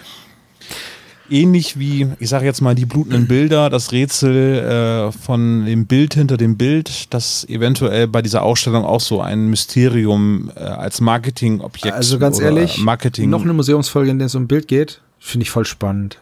ähnlich 1.29 1.79
wie, 1.79 2.07
ich 2.19 2.29
sage 2.29 2.45
jetzt 2.45 2.61
mal, 2.61 2.75
die 2.75 2.85
blutenden 2.85 3.27
Bilder, 3.27 3.69
das 3.69 3.91
Rätsel 3.91 4.59
äh, 4.59 5.11
von 5.11 5.65
dem 5.65 5.85
Bild 5.85 6.13
hinter 6.13 6.37
dem 6.37 6.57
Bild, 6.57 7.13
das 7.13 7.47
eventuell 7.49 8.07
bei 8.07 8.21
dieser 8.21 8.43
Ausstellung 8.43 8.85
auch 8.85 8.99
so 9.01 9.21
ein 9.21 9.49
Mysterium 9.49 10.51
äh, 10.55 10.59
als 10.59 11.01
Marketingobjekt 11.01 11.95
also 11.95 12.19
ganz 12.19 12.39
ehrlich, 12.39 12.79
Marketing. 12.79 13.29
noch 13.29 13.43
eine 13.43 13.53
Museumsfolge, 13.53 14.11
in 14.11 14.19
der 14.19 14.27
es 14.27 14.35
um 14.35 14.43
ein 14.43 14.47
Bild 14.47 14.67
geht, 14.67 15.01
finde 15.19 15.43
ich 15.43 15.49
voll 15.49 15.65
spannend. 15.65 16.19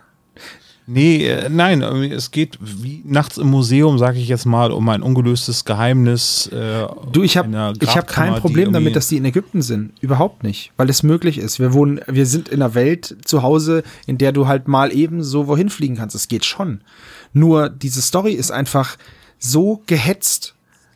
Nee, 0.85 1.27
äh, 1.27 1.49
nein, 1.49 1.81
es 1.81 2.31
geht 2.31 2.57
wie 2.61 3.01
nachts 3.05 3.37
im 3.37 3.47
Museum, 3.49 3.97
sage 3.97 4.19
ich 4.19 4.27
jetzt 4.27 4.45
mal, 4.45 4.71
um 4.71 4.87
ein 4.89 5.01
ungelöstes 5.01 5.63
Geheimnis. 5.63 6.47
Äh, 6.47 6.87
Du, 7.11 7.23
ich 7.23 7.37
habe 7.37 7.49
hab 7.57 8.07
kein 8.07 8.35
Problem 8.35 8.73
damit, 8.73 8.95
dass 8.95 9.07
die 9.07 9.17
in 9.17 9.25
Ägypten 9.25 9.61
sind. 9.61 9.93
Überhaupt 10.01 10.43
nicht, 10.43 10.71
weil 10.75 10.89
es 10.89 11.03
möglich 11.03 11.37
ist. 11.37 11.59
Wir 11.59 11.73
wohnen, 11.73 12.01
wir 12.07 12.25
sind 12.25 12.49
in 12.49 12.61
einer 12.61 12.75
Welt 12.75 13.15
zu 13.23 13.43
Hause, 13.43 13.83
in 14.07 14.17
der 14.17 14.31
du 14.33 14.47
halt 14.47 14.67
mal 14.67 14.93
eben 14.93 15.23
so 15.23 15.47
wohin 15.47 15.69
fliegen 15.69 15.95
kannst. 15.95 16.15
Es 16.15 16.27
geht 16.27 16.43
schon. 16.45 16.81
Nur 17.31 17.69
diese 17.69 18.01
Story 18.01 18.33
ist 18.33 18.51
einfach 18.51 18.97
so 19.39 19.81
gehetzt. 19.85 20.52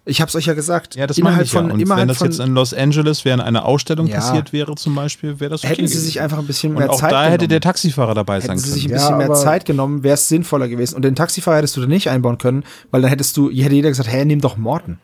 Ich 0.09 0.21
habe 0.21 0.29
es 0.29 0.35
euch 0.35 0.45
ja 0.45 0.53
gesagt. 0.53 0.95
Ja, 0.95 1.05
das 1.05 1.17
innerhalb 1.17 1.43
ich 1.45 1.51
ja. 1.53 1.61
von, 1.61 1.69
Und 1.71 1.79
innerhalb 1.81 2.01
wenn 2.01 2.07
das 2.07 2.17
von, 2.17 2.27
jetzt 2.27 2.39
in 2.39 2.53
Los 2.53 2.73
Angeles 2.73 3.25
während 3.25 3.43
einer 3.43 3.65
Ausstellung 3.65 4.07
Ja. 4.07 4.15
passiert 4.15 4.53
wäre 4.53 4.73
zum 4.75 4.95
Beispiel, 4.95 5.39
wäre 5.41 5.51
das 5.51 5.63
okay 5.63 5.73
hätten 5.73 5.87
sie 5.87 5.93
gewesen. 5.95 6.05
sich 6.05 6.21
einfach 6.21 6.37
ein 6.39 6.47
bisschen 6.47 6.71
Und 6.71 6.79
mehr 6.79 6.89
auch 6.91 6.97
Zeit 6.99 7.11
da 7.11 7.17
genommen. 7.19 7.31
hätte 7.33 7.47
der 7.49 7.61
Taxifahrer 7.61 8.13
dabei 8.13 8.39
sein 8.39 8.51
Hätten 8.51 8.59
sie 8.61 8.71
sich 8.71 8.83
ein 8.85 8.91
können. 8.91 8.93
bisschen 9.01 9.19
Ja, 9.19 9.27
mehr 9.27 9.33
Zeit 9.35 9.65
genommen, 9.65 10.03
wäre 10.03 10.13
es 10.13 10.27
sinnvoller 10.29 10.67
gewesen. 10.69 10.95
Und 10.95 11.03
den 11.03 11.15
Taxifahrer 11.15 11.57
hättest 11.57 11.75
du 11.75 11.81
da 11.81 11.87
nicht 11.87 12.09
einbauen 12.09 12.37
können, 12.37 12.63
weil 12.89 13.01
dann 13.01 13.09
hättest 13.09 13.35
du, 13.37 13.49
hätte 13.51 13.75
jeder 13.75 13.89
gesagt, 13.89 14.09
hey, 14.09 14.23
nimm 14.25 14.39
doch 14.41 14.55
Morten. 14.57 14.99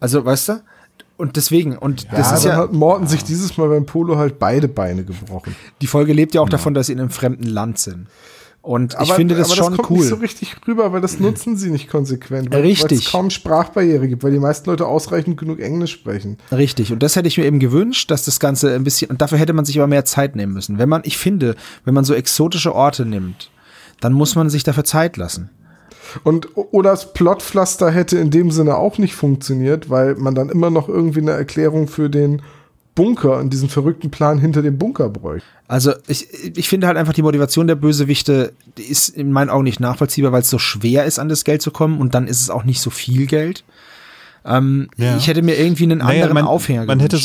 Also, 0.00 0.24
weißt 0.24 0.48
du? 0.48 0.60
Und 1.16 1.36
deswegen, 1.36 1.76
und 1.76 2.06
das 2.12 2.30
ja, 2.30 2.34
ist 2.36 2.44
dann 2.46 2.52
ja, 2.52 2.58
hat 2.58 2.72
Morten 2.72 3.06
sich 3.06 3.22
dieses 3.22 3.56
Mal 3.58 3.68
beim 3.68 3.84
Polo 3.86 4.16
halt 4.16 4.38
beide 4.38 4.68
Beine 4.68 5.04
gebrochen. 5.04 5.54
die 5.82 5.86
Folge 5.86 6.14
lebt 6.14 6.34
ja 6.34 6.40
auch 6.40 6.48
davon, 6.48 6.72
dass 6.74 6.86
sie 6.86 6.94
in 6.94 7.00
einem 7.00 7.10
fremden 7.10 7.44
Land 7.46 7.78
sind. 7.78 8.06
Und 8.62 8.92
ich 8.92 8.98
Aber- 8.98 9.14
finde 9.14 9.34
das 9.36 9.46
aber 9.48 9.56
schon 9.56 9.66
das 9.72 9.76
kommt 9.78 9.90
cool. 9.90 9.96
nicht 9.98 10.08
so 10.08 10.16
richtig 10.16 10.56
rüber, 10.68 10.92
weil 10.92 11.00
das 11.00 11.18
nutzen 11.18 11.56
sie 11.56 11.70
nicht 11.70 11.88
konsequent. 11.88 12.52
Weil, 12.52 12.60
Richtig. 12.60 12.90
Weil 12.90 12.98
es 12.98 13.10
kaum 13.10 13.30
Sprachbarriere 13.30 14.06
gibt, 14.06 14.22
weil 14.22 14.32
die 14.32 14.38
meisten 14.38 14.68
Leute 14.68 14.86
ausreichend 14.86 15.38
genug 15.38 15.60
Englisch 15.60 15.92
sprechen. 15.92 16.36
Richtig. 16.52 16.92
Und 16.92 17.02
das 17.02 17.16
hätte 17.16 17.26
ich 17.28 17.38
mir 17.38 17.44
eben 17.46 17.58
gewünscht, 17.58 18.10
dass 18.10 18.26
das 18.26 18.38
Ganze 18.38 18.74
ein 18.74 18.84
bisschen, 18.84 19.10
und 19.10 19.22
dafür 19.22 19.38
hätte 19.38 19.54
man 19.54 19.64
sich 19.64 19.78
aber 19.78 19.86
mehr 19.86 20.04
Zeit 20.04 20.36
nehmen 20.36 20.52
müssen. 20.52 20.78
Wenn 20.78 20.90
man, 20.90 21.00
ich 21.04 21.16
finde, 21.16 21.56
wenn 21.86 21.94
man 21.94 22.04
so 22.04 22.12
exotische 22.12 22.74
Orte 22.74 23.06
nimmt, 23.06 23.50
dann 24.00 24.12
muss 24.12 24.34
man 24.34 24.50
sich 24.50 24.62
dafür 24.62 24.84
Zeit 24.84 25.16
lassen. 25.16 25.48
Und 26.24 26.48
oder 26.54 26.90
das 26.90 27.12
Plotpflaster 27.14 27.90
hätte 27.90 28.18
in 28.18 28.30
dem 28.30 28.50
Sinne 28.50 28.76
auch 28.76 28.98
nicht 28.98 29.14
funktioniert, 29.14 29.88
weil 29.90 30.16
man 30.16 30.34
dann 30.34 30.48
immer 30.50 30.68
noch 30.68 30.88
irgendwie 30.88 31.20
eine 31.20 31.30
Erklärung 31.32 31.86
für 31.88 32.10
den 32.10 32.42
Bunker 33.02 33.38
und 33.38 33.52
diesen 33.52 33.68
verrückten 33.68 34.10
Plan 34.10 34.38
hinter 34.38 34.62
dem 34.62 34.76
Bunker 34.78 35.08
bräuchte. 35.08 35.46
Also 35.68 35.92
ich, 36.08 36.26
ich 36.56 36.68
finde 36.68 36.86
halt 36.86 36.96
einfach 36.96 37.12
die 37.12 37.22
Motivation 37.22 37.66
der 37.66 37.76
Bösewichte 37.76 38.52
die 38.76 38.82
ist 38.82 39.08
in 39.08 39.32
meinen 39.32 39.48
Augen 39.50 39.64
nicht 39.64 39.80
nachvollziehbar, 39.80 40.32
weil 40.32 40.42
es 40.42 40.50
so 40.50 40.58
schwer 40.58 41.04
ist, 41.04 41.18
an 41.18 41.28
das 41.28 41.44
Geld 41.44 41.62
zu 41.62 41.70
kommen 41.70 41.98
und 42.00 42.14
dann 42.14 42.26
ist 42.26 42.40
es 42.40 42.50
auch 42.50 42.64
nicht 42.64 42.80
so 42.80 42.90
viel 42.90 43.26
Geld. 43.26 43.64
Ähm, 44.44 44.88
Ja. 44.96 45.16
Ich 45.16 45.28
hätte 45.28 45.42
mir 45.42 45.56
irgendwie 45.58 45.84
einen 45.84 45.98
Naja, 45.98 46.24
anderen 46.24 46.34
man- 46.34 46.44
Aufhänger 46.44 46.84
man 46.86 47.00
hätte. 47.00 47.18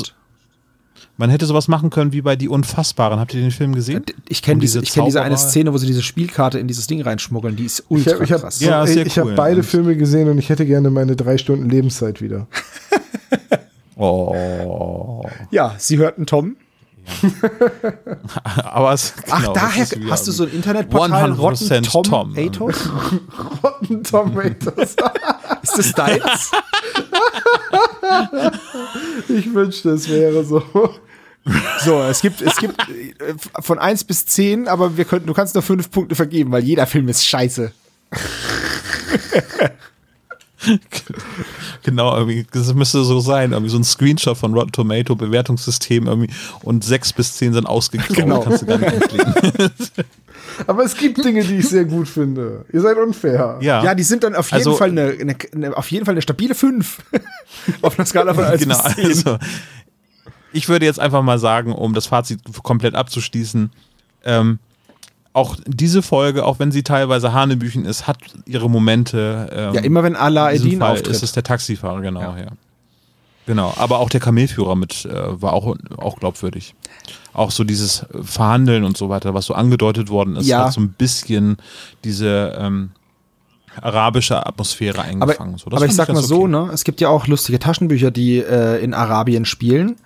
Man 1.18 1.30
hätte 1.30 1.46
sowas 1.46 1.70
machen 1.70 1.92
können 1.92 2.12
wie 2.12 2.22
bei 2.22 2.36
Die 2.36 2.50
Unfassbaren. 2.50 3.20
Habt 3.22 3.34
ihr 3.34 3.40
den 3.42 3.52
Film 3.52 3.74
gesehen? 3.74 4.04
Ich 4.28 4.42
kenne 4.42 4.56
Um 4.56 4.60
diese, 4.60 4.82
ich 4.82 4.92
kenn 4.92 5.06
diese 5.06 5.22
eine 5.22 5.38
Szene, 5.38 5.72
wo 5.72 5.78
sie 5.78 5.88
diese 5.88 6.02
Spielkarte 6.02 6.60
in 6.60 6.68
dieses 6.68 6.88
Ding 6.88 7.02
reinschmuggeln, 7.02 7.56
die 7.56 7.64
ist 7.66 7.80
Ich 7.80 7.86
ultra 7.90 8.14
habe 8.16 8.24
ich 8.26 8.32
hab, 8.34 8.42
krass. 8.42 8.60
Ja, 8.60 8.84
ich, 8.84 8.98
ich 8.98 9.18
hab 9.18 9.26
cool. 9.26 9.34
beide 9.36 9.58
Und- 9.58 9.64
Filme 9.66 9.96
gesehen 9.96 10.28
und 10.30 10.38
ich 10.40 10.50
hätte 10.50 10.66
gerne 10.66 10.90
meine 10.90 11.16
drei 11.16 11.38
Stunden 11.38 11.70
Lebenszeit 11.70 12.22
wieder. 12.22 12.48
Oh. 13.96 15.26
Ja, 15.52 15.76
sie 15.78 15.98
hörten 15.98 16.26
Tom. 16.26 16.58
Aber 18.64 18.94
es, 18.94 19.14
Ach, 19.30 19.40
genau, 19.40 19.54
daher 19.54 19.84
ist 19.84 19.96
wieder 19.96 20.12
hast 20.12 20.28
du 20.28 20.32
so 20.32 20.44
ein 20.44 20.52
Internetportal, 20.52 21.34
100% 21.34 21.38
Rotten 21.40 21.84
Tom, 21.84 22.04
Tom. 22.04 22.36
Atos? 22.36 22.90
Rotten 23.64 24.04
Tomatoes. 24.04 24.96
Ist 25.62 25.78
das 25.78 25.92
deins? 25.94 26.52
ich 29.30 29.54
wünschte, 29.54 29.92
es 29.92 30.10
wäre 30.10 30.44
so. 30.44 30.64
so, 31.84 32.02
es 32.02 32.22
gibt, 32.22 32.42
es 32.42 32.58
gibt 32.58 32.80
äh, 32.90 33.36
von 33.60 33.78
1 33.78 34.06
bis 34.06 34.26
10, 34.26 34.68
aber 34.68 34.98
wir 34.98 35.06
könnten, 35.06 35.28
du 35.28 35.34
kannst 35.34 35.54
nur 35.54 35.62
5 35.62 35.92
Punkte 35.92 36.16
vergeben, 36.16 36.52
weil 36.52 36.64
jeder 36.64 36.88
Film 36.88 37.08
ist 37.08 37.26
scheiße. 37.26 37.72
Genau, 41.84 42.16
irgendwie, 42.18 42.46
das 42.52 42.74
müsste 42.74 43.04
so 43.04 43.20
sein. 43.20 43.52
Irgendwie 43.52 43.70
so 43.70 43.78
ein 43.78 43.84
Screenshot 43.84 44.38
von 44.38 44.54
Rotten 44.54 44.72
Tomato 44.72 45.16
Bewertungssystem 45.16 46.08
irgendwie 46.08 46.34
und 46.64 46.84
sechs 46.84 47.14
bis 47.14 47.36
zehn 47.38 47.54
sind 47.54 47.66
ausgegraut. 47.66 48.16
Genau. 48.16 48.42
Kannst 48.42 48.64
du 48.64 48.66
gar 48.66 48.78
nicht 48.80 48.92
anklicken. 48.94 49.34
Aber 50.68 50.84
es 50.84 50.96
gibt 50.96 51.24
Dinge, 51.24 51.44
die 51.44 51.58
ich 51.58 51.70
sehr 51.70 51.86
gut 51.86 52.08
finde. 52.08 52.66
Ihr 52.72 52.82
seid 52.82 52.98
unfair. 52.98 53.58
ja. 53.62 53.84
Ja, 53.84 53.94
die 53.96 54.04
sind 54.04 54.24
dann 54.24 54.36
auf 54.36 54.48
jeden 54.48 54.58
Also- 54.58 54.76
Fall 54.76 54.90
eine, 54.90 55.10
eine, 55.20 55.36
eine, 55.54 55.78
auf 55.78 55.92
jeden 55.92 56.06
Fall 56.06 56.14
eine 56.14 56.22
stabile 56.22 56.56
5. 56.56 57.04
auf 57.82 57.98
einer 58.00 58.06
Skala 58.06 58.34
von 58.34 58.44
1 58.46 58.62
genau. 58.62 58.82
bis 58.84 58.96
10. 58.96 59.06
Also, 59.06 59.38
ich 60.54 60.70
würde 60.70 60.86
jetzt 60.86 61.00
einfach 61.00 61.22
mal 61.22 61.38
sagen, 61.40 61.74
um 61.74 61.94
das 61.94 62.08
Fazit 62.08 62.40
komplett 62.64 62.96
abzuschließen, 62.96 63.72
ähm, 64.24 64.60
auch 65.36 65.58
diese 65.68 66.02
Folge, 66.02 66.46
auch 66.46 66.60
wenn 66.60 66.72
sie 66.72 66.82
teilweise 66.82 67.34
Hanebüchen 67.34 67.86
ist, 67.86 68.08
hat 68.08 68.18
ihre 68.46 68.70
Momente. 68.70 69.50
Ähm, 69.52 69.74
ja, 69.74 69.82
immer 69.82 70.02
wenn 70.02 70.16
Allah 70.16 70.52
Edin 70.52 70.82
auftritt. 70.82 71.08
ist 71.10 71.24
es 71.24 71.34
der 71.34 71.44
Taxifahrer, 71.44 72.00
genau, 72.02 72.22
ja. 72.22 72.48
Genau, 73.46 73.74
aber 73.78 74.00
auch 74.00 74.10
der 74.10 74.22
Kamelführer 74.22 74.76
mit 74.76 75.06
äh, 75.06 75.42
war 75.42 75.54
auch, 75.54 75.76
auch 75.98 76.16
glaubwürdig. 76.20 76.74
Auch 77.34 77.52
so 77.52 77.66
dieses 77.66 78.06
Verhandeln 78.24 78.86
und 78.86 78.96
so 78.96 79.10
weiter, 79.10 79.34
was 79.34 79.46
so 79.46 79.54
angedeutet 79.54 80.10
worden 80.10 80.38
ist, 80.38 80.48
Ja. 80.48 80.66
hat 80.66 80.74
so 80.74 80.80
ein 80.80 80.94
bisschen 80.94 81.58
diese 82.06 82.58
ähm, 82.58 82.92
arabische 83.82 84.44
Atmosphäre 84.46 85.00
Aber, 85.00 85.08
eingefangen. 85.10 85.58
so, 85.58 85.70
das 85.70 85.78
aber 85.78 85.86
ich 85.86 85.94
sag 85.94 86.08
mal 86.08 86.16
ganz 86.16 86.28
so, 86.30 86.44
okay. 86.44 86.48
ne, 86.48 86.70
es 86.74 86.86
gibt 86.86 87.02
ja 87.02 87.10
auch 87.10 87.28
lustige 87.28 87.60
Taschenbücher, 87.60 88.10
die 88.10 88.38
äh, 88.40 88.82
in 88.82 88.94
Arabien 88.94 89.44
spielen. 89.44 89.98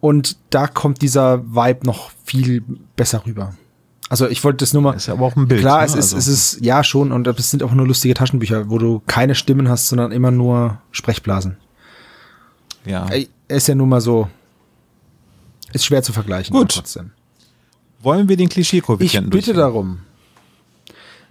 Und 0.00 0.36
da 0.50 0.68
kommt 0.68 1.02
dieser 1.02 1.44
Vibe 1.44 1.84
noch 1.84 2.12
viel 2.24 2.62
besser 2.94 3.26
rüber. 3.26 3.54
Also 4.08 4.26
ich 4.28 4.42
wollte 4.44 4.58
das 4.58 4.72
nur 4.72 4.82
mal. 4.82 4.94
Ist 4.94 5.06
ja 5.06 5.14
aber 5.14 5.26
auch 5.26 5.36
ein 5.36 5.48
Bild. 5.48 5.60
Klar, 5.60 5.80
ne? 5.80 5.84
es 5.86 5.90
ist, 5.94 6.14
Also- 6.14 6.16
es 6.18 6.26
ist, 6.28 6.64
ja 6.64 6.82
schon, 6.82 7.12
und 7.12 7.26
es 7.26 7.50
sind 7.50 7.62
auch 7.62 7.72
nur 7.72 7.86
lustige 7.86 8.14
Taschenbücher, 8.14 8.70
wo 8.70 8.78
du 8.78 9.02
keine 9.06 9.34
Stimmen 9.34 9.68
hast, 9.68 9.88
sondern 9.88 10.12
immer 10.12 10.30
nur 10.30 10.78
Sprechblasen. 10.92 11.56
Ja. 12.84 13.06
Ey, 13.10 13.28
Ist 13.48 13.68
ja 13.68 13.74
nun 13.74 13.88
mal 13.88 14.00
so. 14.00 14.28
Ist 15.72 15.84
schwer 15.84 16.02
zu 16.02 16.12
vergleichen. 16.12 16.52
Gut. 16.54 16.62
aber 16.62 16.68
Trotzdem. 16.82 17.10
Wollen 18.00 18.28
wir 18.28 18.36
den 18.36 18.44
Ich 18.48 18.50
Klischee-Koeffizienten 18.54 19.30
bitte 19.30 19.52
durchgehen? 19.52 19.60
darum. 19.60 19.98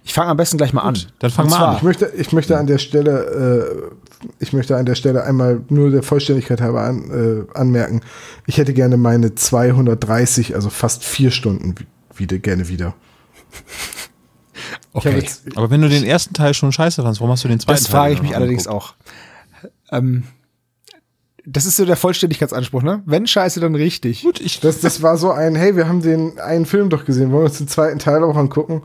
Ich 0.04 0.14
fange 0.14 0.30
am 0.30 0.36
besten 0.36 0.56
gleich 0.56 0.72
mal 0.72 0.82
an. 0.82 0.96
dann 1.18 1.30
fang 1.30 1.48
mal 1.50 1.64
an. 1.64 1.76
Ich 1.76 1.82
möchte, 1.82 2.06
ich 2.16 2.32
möchte 2.32 2.56
an 2.56 2.66
der 2.66 2.78
Stelle, 2.78 3.90
äh, 3.90 4.32
ich 4.38 4.52
möchte 4.52 4.76
an 4.76 4.86
der 4.86 4.94
Stelle 4.94 5.24
einmal 5.24 5.60
nur 5.68 5.90
der 5.90 6.02
Vollständigkeit 6.02 6.60
halber 6.60 6.82
an, 6.82 7.10
äh, 7.52 7.58
anmerken, 7.58 8.00
ich 8.46 8.56
hätte 8.58 8.72
gerne 8.72 8.96
meine 8.96 9.34
230, 9.34 10.54
also 10.54 10.70
fast 10.70 11.04
vier 11.04 11.30
Stunden 11.30 11.74
wieder, 12.18 12.38
gerne 12.38 12.68
wieder. 12.68 12.94
Okay. 14.92 15.16
jetzt, 15.16 15.44
Aber 15.56 15.70
wenn 15.70 15.80
du 15.80 15.88
den 15.88 16.04
ersten 16.04 16.34
Teil 16.34 16.54
schon 16.54 16.72
scheiße 16.72 17.02
fandst, 17.02 17.20
warum 17.20 17.32
hast 17.32 17.44
du 17.44 17.48
den 17.48 17.60
zweiten 17.60 17.78
Das 17.78 17.84
Teil 17.84 17.92
frage 17.92 18.14
ich 18.14 18.22
mich 18.22 18.34
allerdings 18.36 18.66
auch. 18.66 18.94
Ähm, 19.90 20.24
das 21.46 21.64
ist 21.64 21.76
so 21.76 21.84
der 21.86 21.96
Vollständigkeitsanspruch, 21.96 22.82
ne? 22.82 23.02
Wenn 23.06 23.26
scheiße, 23.26 23.60
dann 23.60 23.74
richtig. 23.74 24.22
Gut, 24.22 24.40
ich, 24.40 24.60
das, 24.60 24.80
das 24.80 25.00
war 25.02 25.16
so 25.16 25.30
ein, 25.30 25.54
hey, 25.54 25.76
wir 25.76 25.88
haben 25.88 26.02
den 26.02 26.38
einen 26.40 26.66
Film 26.66 26.90
doch 26.90 27.04
gesehen, 27.04 27.30
wollen 27.30 27.42
wir 27.44 27.48
uns 27.48 27.58
den 27.58 27.68
zweiten 27.68 27.98
Teil 27.98 28.22
auch 28.22 28.36
angucken? 28.36 28.82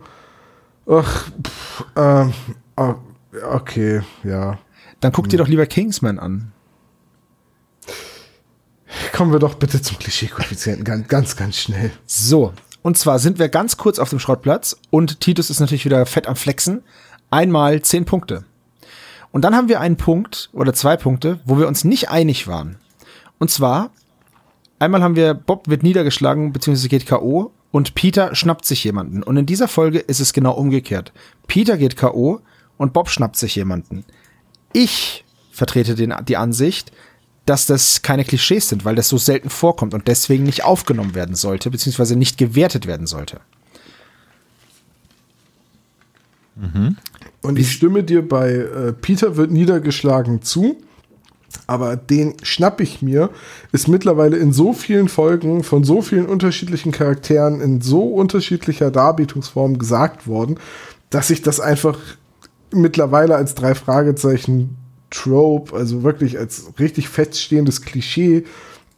Ach, 0.87 1.29
pff, 1.45 1.85
ähm, 1.95 2.33
o- 2.77 2.95
okay, 3.49 4.01
ja. 4.23 4.59
Dann 5.01 5.11
guck 5.11 5.27
dir 5.27 5.37
doch 5.37 5.47
lieber 5.47 5.65
Kingsman 5.65 6.19
an. 6.19 6.51
Kommen 9.11 9.31
wir 9.31 9.39
doch 9.39 9.55
bitte 9.55 9.81
zum 9.81 9.97
Klischee-Koeffizienten 9.99 10.83
ganz, 10.85 11.07
ganz, 11.07 11.35
ganz 11.35 11.57
schnell. 11.57 11.91
So. 12.05 12.53
Und 12.83 12.97
zwar 12.97 13.17
sind 13.17 13.39
wir 13.39 13.49
ganz 13.49 13.77
kurz 13.77 13.97
auf 13.97 14.09
dem 14.09 14.19
Schrottplatz 14.19 14.77
und 14.91 15.21
Titus 15.21 15.49
ist 15.49 15.59
natürlich 15.59 15.85
wieder 15.85 16.05
fett 16.05 16.27
am 16.27 16.35
Flexen. 16.35 16.83
Einmal 17.31 17.81
zehn 17.81 18.05
Punkte. 18.05 18.43
Und 19.31 19.41
dann 19.41 19.55
haben 19.55 19.69
wir 19.69 19.79
einen 19.79 19.97
Punkt 19.97 20.49
oder 20.53 20.73
zwei 20.73 20.97
Punkte, 20.97 21.39
wo 21.45 21.57
wir 21.57 21.67
uns 21.67 21.85
nicht 21.85 22.09
einig 22.09 22.47
waren. 22.47 22.77
Und 23.39 23.49
zwar, 23.49 23.89
einmal 24.77 25.01
haben 25.01 25.15
wir, 25.15 25.33
Bob 25.33 25.67
wird 25.67 25.81
niedergeschlagen 25.81 26.53
bzw. 26.53 26.87
geht 26.89 27.07
K.O. 27.07 27.51
und 27.71 27.95
Peter 27.95 28.35
schnappt 28.35 28.65
sich 28.65 28.83
jemanden. 28.83 29.23
Und 29.23 29.37
in 29.37 29.45
dieser 29.45 29.67
Folge 29.67 29.99
ist 29.99 30.19
es 30.19 30.33
genau 30.33 30.53
umgekehrt. 30.53 31.13
Peter 31.47 31.77
geht 31.77 31.97
K.O. 31.97 32.41
und 32.77 32.93
Bob 32.93 33.09
schnappt 33.09 33.37
sich 33.37 33.55
jemanden. 33.55 34.03
Ich 34.73 35.23
vertrete 35.51 35.95
den, 35.95 36.13
die 36.27 36.37
Ansicht, 36.37 36.91
dass 37.45 37.65
das 37.65 38.01
keine 38.01 38.23
Klischees 38.23 38.69
sind, 38.69 38.85
weil 38.85 38.95
das 38.95 39.09
so 39.09 39.17
selten 39.17 39.49
vorkommt 39.49 39.93
und 39.93 40.07
deswegen 40.07 40.43
nicht 40.43 40.63
aufgenommen 40.63 41.15
werden 41.15 41.35
sollte, 41.35 41.69
beziehungsweise 41.69 42.15
nicht 42.15 42.37
gewertet 42.37 42.87
werden 42.87 43.07
sollte. 43.07 43.41
Und 47.41 47.59
ich 47.59 47.71
stimme 47.71 48.03
dir 48.03 48.27
bei 48.27 48.51
äh, 48.51 48.93
Peter 48.93 49.35
wird 49.35 49.51
niedergeschlagen 49.51 50.41
zu. 50.41 50.77
Aber 51.67 51.95
den 51.95 52.33
schnapp 52.41 52.81
ich 52.81 53.01
mir, 53.03 53.29
ist 53.71 53.87
mittlerweile 53.87 54.37
in 54.37 54.51
so 54.51 54.73
vielen 54.73 55.07
Folgen 55.07 55.63
von 55.63 55.83
so 55.83 56.01
vielen 56.01 56.25
unterschiedlichen 56.25 56.91
Charakteren 56.91 57.61
in 57.61 57.79
so 57.79 58.01
unterschiedlicher 58.01 58.89
Darbietungsform 58.89 59.77
gesagt 59.77 60.25
worden, 60.25 60.59
dass 61.11 61.29
ich 61.29 61.43
das 61.43 61.59
einfach 61.59 61.99
mittlerweile 62.71 63.35
als 63.35 63.53
drei 63.53 63.75
Fragezeichen 63.75 64.77
Trope, 65.13 65.75
also 65.75 66.03
wirklich 66.03 66.37
als 66.39 66.65
richtig 66.79 67.07
feststehendes 67.07 67.81
Klischee 67.83 68.43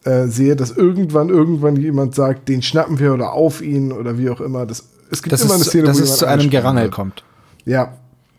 äh, 0.06 0.28
sehe, 0.28 0.56
dass 0.56 0.72
irgendwann 0.72 1.30
irgendwann 1.30 1.76
jemand 1.76 2.16
sagt, 2.16 2.48
den 2.48 2.62
schnappen 2.62 3.00
wir 3.00 3.14
oder 3.14 3.34
auf 3.34 3.62
ihn 3.62 3.92
oder 3.92 4.18
wie 4.18 4.30
auch 4.30 4.40
immer. 4.40 4.66
Das, 4.66 4.86
es 5.12 5.22
gibt 5.22 5.34
Dass 5.34 5.42
immer 5.42 5.52
es, 5.52 5.62
eine 5.62 5.66
Szene, 5.66 5.84
dass 5.88 6.00
wo 6.00 6.04
es 6.04 6.18
zu 6.18 6.26
einem 6.26 6.50
Gerangel 6.50 6.84
wird. 6.86 6.94
kommt. 6.94 7.24
Ja, 7.66 7.98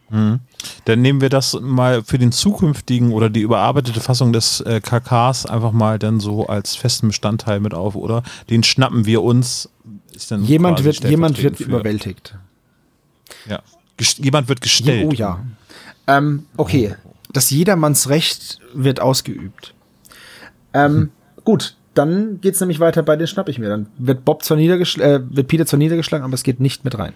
Dann 0.09 1.03
nehmen 1.03 1.21
wir 1.21 1.29
das 1.29 1.59
mal 1.61 2.03
für 2.05 2.17
den 2.19 2.31
zukünftigen 2.33 3.13
oder 3.13 3.29
die 3.29 3.41
überarbeitete 3.41 4.01
Fassung 4.01 4.33
des 4.33 4.61
äh, 4.61 4.81
KKs 4.81 5.47
einfach 5.47 5.73
mal 5.73 5.99
dann 5.99 6.21
so 6.21 6.47
als 6.47 6.77
festen 6.77 7.09
Bestandteil 7.09 7.59
mit 7.61 7.75
auf, 7.75 7.95
oder? 7.97 8.23
Den 8.49 8.63
schnappen 8.63 9.05
wir 9.05 9.23
uns. 9.23 9.69
Ist 10.15 10.31
dann 10.31 10.45
Jemand 10.45 10.85
wird, 10.85 11.05
jemand 11.05 11.43
wird 11.43 11.57
für- 11.57 11.65
überwältigt. 11.65 12.39
Ja. 13.49 13.61
Ges- 13.99 14.23
Jemand 14.23 14.49
wird 14.49 14.61
gestellt. 14.61 15.07
Oh 15.11 15.13
ja. 15.13 15.41
Ähm, 16.07 16.47
okay. 16.57 16.95
Das 17.37 17.51
Jedermannsrecht 17.51 18.61
wird 18.73 19.03
ausgeübt. 19.03 19.75
Ähm, 20.73 21.11
gut, 21.45 21.77
dann 21.93 22.41
geht's 22.41 22.61
nämlich 22.61 22.81
weiter 22.81 23.03
bei 23.03 23.15
den 23.17 23.27
schnapp 23.27 23.51
ich 23.51 23.59
mir. 23.59 23.69
Dann 23.69 23.89
wird 23.99 24.25
Bob 24.25 24.43
zwar 24.43 24.57
niedergeschlagen, 24.57 25.27
äh, 25.27 25.37
wird 25.37 25.49
Peter 25.49 25.67
zwar 25.67 25.77
niedergeschlagen, 25.77 26.25
aber 26.25 26.33
es 26.33 26.45
geht 26.45 26.61
nicht 26.61 26.87
mit 26.87 26.99
rein. 26.99 27.13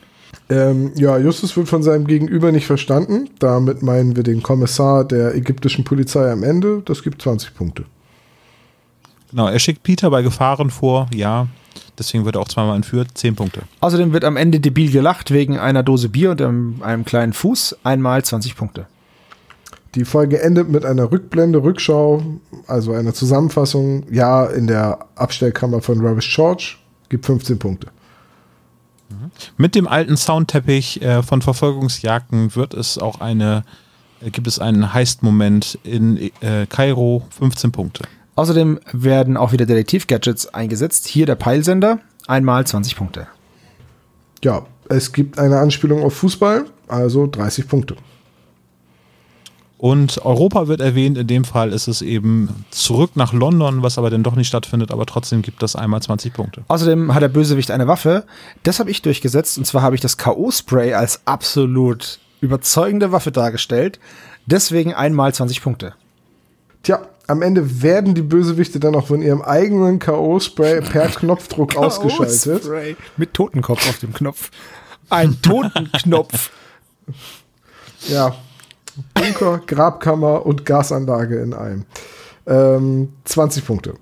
Ähm, 0.50 0.92
ja, 0.94 1.16
Justus 1.16 1.56
wird 1.56 1.70
von 1.70 1.82
seinem 1.82 2.06
Gegenüber 2.06 2.52
nicht 2.52 2.66
verstanden. 2.66 3.30
Damit 3.38 3.82
meinen 3.82 4.14
wir 4.14 4.22
den 4.22 4.42
Kommissar 4.42 5.06
der 5.06 5.34
ägyptischen 5.34 5.84
Polizei 5.84 6.30
am 6.30 6.42
Ende. 6.42 6.82
Das 6.84 7.02
gibt 7.02 7.22
20 7.22 7.54
Punkte. 7.54 7.86
Genau, 9.30 9.48
er 9.48 9.58
schickt 9.58 9.82
Peter 9.82 10.10
bei 10.10 10.20
Gefahren 10.20 10.68
vor, 10.68 11.08
ja. 11.14 11.46
Deswegen 11.98 12.26
wird 12.26 12.36
er 12.36 12.42
auch 12.42 12.48
zweimal 12.48 12.76
entführt. 12.76 13.08
Zehn 13.14 13.34
Punkte. 13.34 13.62
Außerdem 13.80 14.12
wird 14.12 14.24
am 14.24 14.36
Ende 14.36 14.60
debil 14.60 14.90
gelacht 14.90 15.30
wegen 15.30 15.58
einer 15.58 15.82
Dose 15.82 16.10
Bier 16.10 16.32
und 16.32 16.42
einem, 16.42 16.82
einem 16.82 17.06
kleinen 17.06 17.32
Fuß. 17.32 17.78
Einmal 17.84 18.22
20 18.22 18.54
Punkte. 18.54 18.86
Die 19.94 20.04
Folge 20.04 20.40
endet 20.40 20.68
mit 20.68 20.84
einer 20.84 21.10
Rückblende, 21.10 21.62
Rückschau, 21.62 22.22
also 22.66 22.92
einer 22.92 23.12
Zusammenfassung. 23.12 24.04
Ja, 24.10 24.46
in 24.46 24.66
der 24.66 25.06
Abstellkammer 25.16 25.82
von 25.82 26.00
Rubbish 26.00 26.32
George 26.34 26.76
gibt 27.08 27.26
15 27.26 27.58
Punkte. 27.58 27.88
Mit 29.56 29.74
dem 29.74 29.88
alten 29.88 30.16
Soundteppich 30.16 31.02
äh, 31.02 31.22
von 31.22 31.42
Verfolgungsjagden 31.42 32.54
wird 32.54 32.74
es 32.74 32.98
auch 32.98 33.20
eine, 33.20 33.64
äh, 34.20 34.30
gibt 34.30 34.46
es 34.46 34.60
einen 34.60 34.94
Heist-Moment 34.94 35.78
in 35.82 36.30
äh, 36.40 36.66
Kairo, 36.68 37.26
15 37.30 37.72
Punkte. 37.72 38.04
Außerdem 38.36 38.78
werden 38.92 39.36
auch 39.36 39.50
wieder 39.50 39.66
Detektiv-Gadgets 39.66 40.54
eingesetzt. 40.54 41.08
Hier 41.08 41.26
der 41.26 41.34
Peilsender. 41.34 41.98
Einmal 42.28 42.64
20 42.64 42.94
Punkte. 42.96 43.26
Ja, 44.44 44.64
es 44.88 45.12
gibt 45.12 45.38
eine 45.38 45.58
Anspielung 45.58 46.02
auf 46.04 46.14
Fußball, 46.14 46.66
also 46.86 47.26
30 47.26 47.66
Punkte. 47.66 47.96
Und 49.80 50.26
Europa 50.26 50.68
wird 50.68 50.82
erwähnt, 50.82 51.16
in 51.16 51.26
dem 51.26 51.42
Fall 51.42 51.72
ist 51.72 51.88
es 51.88 52.02
eben 52.02 52.66
zurück 52.70 53.12
nach 53.14 53.32
London, 53.32 53.82
was 53.82 53.96
aber 53.96 54.10
dann 54.10 54.22
doch 54.22 54.34
nicht 54.34 54.48
stattfindet, 54.48 54.90
aber 54.90 55.06
trotzdem 55.06 55.40
gibt 55.40 55.62
das 55.62 55.74
einmal 55.74 56.02
20 56.02 56.34
Punkte. 56.34 56.64
Außerdem 56.68 57.14
hat 57.14 57.22
der 57.22 57.28
Bösewicht 57.28 57.70
eine 57.70 57.88
Waffe. 57.88 58.24
Das 58.62 58.78
habe 58.78 58.90
ich 58.90 59.00
durchgesetzt. 59.00 59.56
Und 59.56 59.64
zwar 59.64 59.80
habe 59.80 59.94
ich 59.94 60.02
das 60.02 60.18
K.O.-Spray 60.18 60.92
als 60.92 61.22
absolut 61.24 62.18
überzeugende 62.42 63.10
Waffe 63.10 63.32
dargestellt. 63.32 63.98
Deswegen 64.44 64.92
einmal 64.92 65.32
20 65.32 65.62
Punkte. 65.62 65.94
Tja, 66.82 67.00
am 67.26 67.40
Ende 67.40 67.80
werden 67.80 68.14
die 68.14 68.20
Bösewichte 68.20 68.80
dann 68.80 68.94
auch 68.94 69.06
von 69.06 69.22
ihrem 69.22 69.40
eigenen 69.40 69.98
K.O.-Spray 69.98 70.82
per 70.82 71.08
Knopfdruck 71.08 71.78
ausgeschaltet. 71.78 72.98
Mit 73.16 73.32
Totenkopf 73.32 73.88
auf 73.88 73.98
dem 73.98 74.12
Knopf. 74.12 74.50
Ein 75.08 75.40
Totenknopf. 75.40 76.50
Ja, 78.08 78.36
Bunker, 79.14 79.60
Grabkammer 79.66 80.44
und 80.46 80.64
Gasanlage 80.64 81.40
in 81.40 81.54
einem. 81.54 81.84
Ähm, 82.46 83.10
20 83.24 83.64
Punkte. 83.64 83.94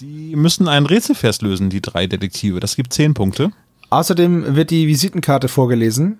Die 0.00 0.36
müssen 0.36 0.68
ein 0.68 0.86
Rätselvers 0.86 1.40
lösen, 1.40 1.70
die 1.70 1.80
drei 1.80 2.06
Detektive. 2.06 2.60
Das 2.60 2.76
gibt 2.76 2.92
10 2.92 3.14
Punkte. 3.14 3.52
Außerdem 3.90 4.56
wird 4.56 4.70
die 4.70 4.88
Visitenkarte 4.88 5.48
vorgelesen. 5.48 6.18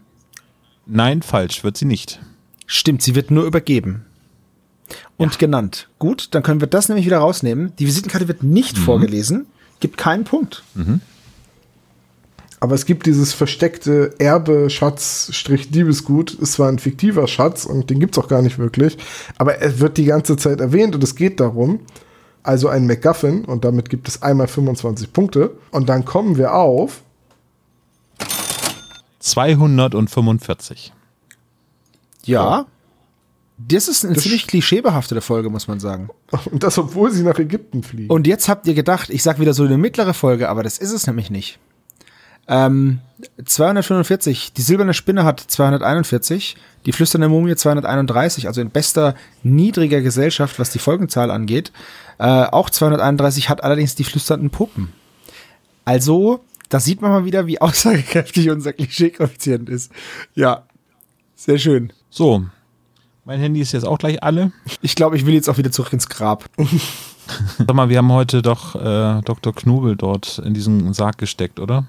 Nein, 0.87 1.23
falsch, 1.23 1.65
wird 1.65 1.77
sie 1.77 1.87
nicht. 1.87 2.21
Stimmt, 2.67 3.03
sie 3.03 3.15
wird 3.15 3.31
nur 3.31 3.45
übergeben. 3.45 4.05
Und 5.17 5.39
genannt. 5.39 5.89
Gut, 5.99 6.29
dann 6.33 6.43
können 6.43 6.61
wir 6.61 6.69
das 6.69 6.89
nämlich 6.89 7.07
wieder 7.07 7.19
rausnehmen. 7.19 7.73
Die 7.79 7.87
Visitenkarte 7.87 8.29
wird 8.29 8.43
nicht 8.43 8.77
vorgelesen, 8.79 9.47
gibt 9.81 9.97
keinen 9.97 10.25
Punkt. 10.25 10.63
Aber 12.61 12.75
es 12.75 12.87
gibt 12.87 13.07
dieses 13.07 13.33
versteckte 13.33 14.15
Erbe, 14.19 14.71
Schatz, 14.71 15.29
Strich, 15.33 15.71
Diebesgut. 15.71 16.35
Ist 16.35 16.55
zwar 16.55 16.69
ein 16.69 16.79
fiktiver 16.79 17.27
Schatz 17.27 17.67
und 17.67 17.91
den 17.91 18.01
gibt's 18.01 18.19
auch 18.19 18.29
gar 18.29 18.43
nicht 18.43 18.59
wirklich, 18.59 18.97
aber 19.37 19.57
er 19.57 19.81
wird 19.81 19.97
die 19.97 20.07
ganze 20.07 20.37
Zeit 20.37 20.61
erwähnt 20.61 20.95
und 20.95 21.05
es 21.05 21.15
geht 21.15 21.41
darum, 21.41 21.81
also 22.43 22.69
ein 22.69 22.87
MacGuffin 22.87 23.45
und 23.45 23.65
damit 23.65 23.91
gibt 23.91 24.09
es 24.09 24.23
einmal 24.23 24.49
25 24.49 25.13
Punkte 25.13 25.53
und 25.71 25.89
dann 25.89 26.05
kommen 26.05 26.37
wir 26.37 26.55
auf 26.55 27.03
245. 29.21 30.93
Ja. 32.25 32.67
Das 33.57 33.89
ist 33.89 34.05
eine 34.05 34.17
ziemlich 34.17 34.47
klischeebehaftete 34.47 35.21
Folge, 35.21 35.49
muss 35.49 35.69
man 35.69 35.81
sagen. 35.81 36.09
Und 36.51 36.63
das, 36.63 36.77
obwohl 36.77 37.13
sie 37.13 37.23
nach 37.23 37.39
Ägypten 37.39 37.83
fliegen. 37.83 38.11
Und 38.11 38.27
jetzt 38.27 38.49
habt 38.49 38.67
ihr 38.67 38.75
gedacht, 38.75 39.11
ich 39.11 39.23
sag 39.23 39.39
wieder 39.39 39.55
so 39.55 39.63
eine 39.65 39.79
mittlere 39.79 40.13
Folge, 40.13 40.49
aber 40.49 40.63
das 40.63 40.79
ist 40.79 40.93
es 40.93 41.07
nämlich 41.07 41.31
nicht. 41.31 41.59
Ähm, 42.49 43.01
245, 43.45 44.53
die 44.53 44.63
silberne 44.63 44.95
Spinne 44.95 45.25
hat 45.25 45.41
241, 45.41 46.57
die 46.87 46.93
flüsternde 46.93 47.29
Mumie 47.29 47.57
231, 47.57 48.47
also 48.47 48.61
in 48.61 48.71
bester 48.71 49.15
niedriger 49.43 50.03
Gesellschaft, 50.03 50.59
was 50.59 50.71
die 50.71 50.79
Folgenzahl 50.79 51.31
angeht. 51.31 51.73
Äh, 52.19 52.25
auch 52.25 52.71
231 52.71 53.49
hat 53.49 53.65
allerdings 53.65 53.95
die 53.95 54.05
flüsternden 54.05 54.51
Puppen. 54.51 54.93
Also, 55.85 56.41
da 56.69 56.81
sieht 56.81 57.03
man 57.03 57.11
mal 57.11 57.25
wieder, 57.25 57.47
wie 57.47 57.61
aussagekräftig 57.61 58.51
unser 58.51 58.73
Klischee-Koeffizient 58.73 59.69
ist. 59.69 59.93
Ja, 60.35 60.65
sehr 61.35 61.59
schön. 61.59 61.93
So, 62.11 62.45
mein 63.25 63.41
Handy 63.41 63.61
ist 63.61 63.73
jetzt 63.73 63.87
auch 63.87 63.99
gleich 63.99 64.23
alle. 64.23 64.53
Ich 64.83 64.95
glaube, 64.95 65.17
ich 65.17 65.25
will 65.25 65.35
jetzt 65.35 65.49
auch 65.49 65.57
wieder 65.57 65.73
zurück 65.73 65.93
ins 65.93 66.09
Grab. 66.09 66.45
Sag 67.59 67.75
mal, 67.75 67.89
wir 67.89 67.99
haben 67.99 68.13
heute 68.13 68.43
doch 68.43 68.75
äh, 68.75 69.23
Dr. 69.23 69.55
Knobel 69.55 69.97
dort 69.97 70.39
in 70.45 70.53
diesen 70.53 70.93
Sarg 70.93 71.17
gesteckt, 71.17 71.59
oder? 71.59 71.87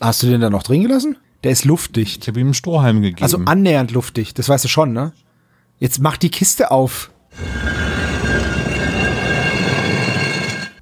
Hast 0.00 0.22
du 0.22 0.26
den 0.26 0.40
da 0.40 0.50
noch 0.50 0.62
drin 0.62 0.82
gelassen? 0.82 1.16
Der 1.44 1.52
ist 1.52 1.64
luftdicht. 1.64 2.22
Ich 2.22 2.28
habe 2.28 2.40
ihm 2.40 2.48
einen 2.48 2.54
Strohhalm 2.54 3.02
gegeben. 3.02 3.22
Also 3.22 3.38
annähernd 3.38 3.92
luftdicht, 3.92 4.38
das 4.38 4.48
weißt 4.48 4.64
du 4.64 4.68
schon, 4.68 4.92
ne? 4.92 5.12
Jetzt 5.78 6.00
mach 6.00 6.16
die 6.16 6.30
Kiste 6.30 6.70
auf. 6.70 7.10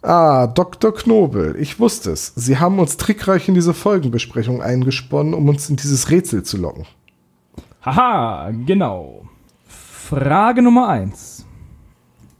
Ah, 0.03 0.47
Dr. 0.49 0.95
Knobel, 0.95 1.57
ich 1.59 1.81
wusste 1.81 2.11
es. 2.11 2.33
Sie 2.37 2.59
haben 2.59 2.79
uns 2.79 2.99
trickreich 2.99 3.49
in 3.49 3.55
diese 3.55 3.73
Folgenbesprechung 3.73 4.61
eingesponnen, 4.63 5.33
um 5.33 5.49
uns 5.49 5.71
in 5.71 5.77
dieses 5.77 6.11
Rätsel 6.11 6.43
zu 6.43 6.59
locken. 6.59 6.85
Haha, 7.83 8.51
genau. 8.67 9.25
Frage 9.67 10.61
Nummer 10.61 10.89
1. 10.89 11.47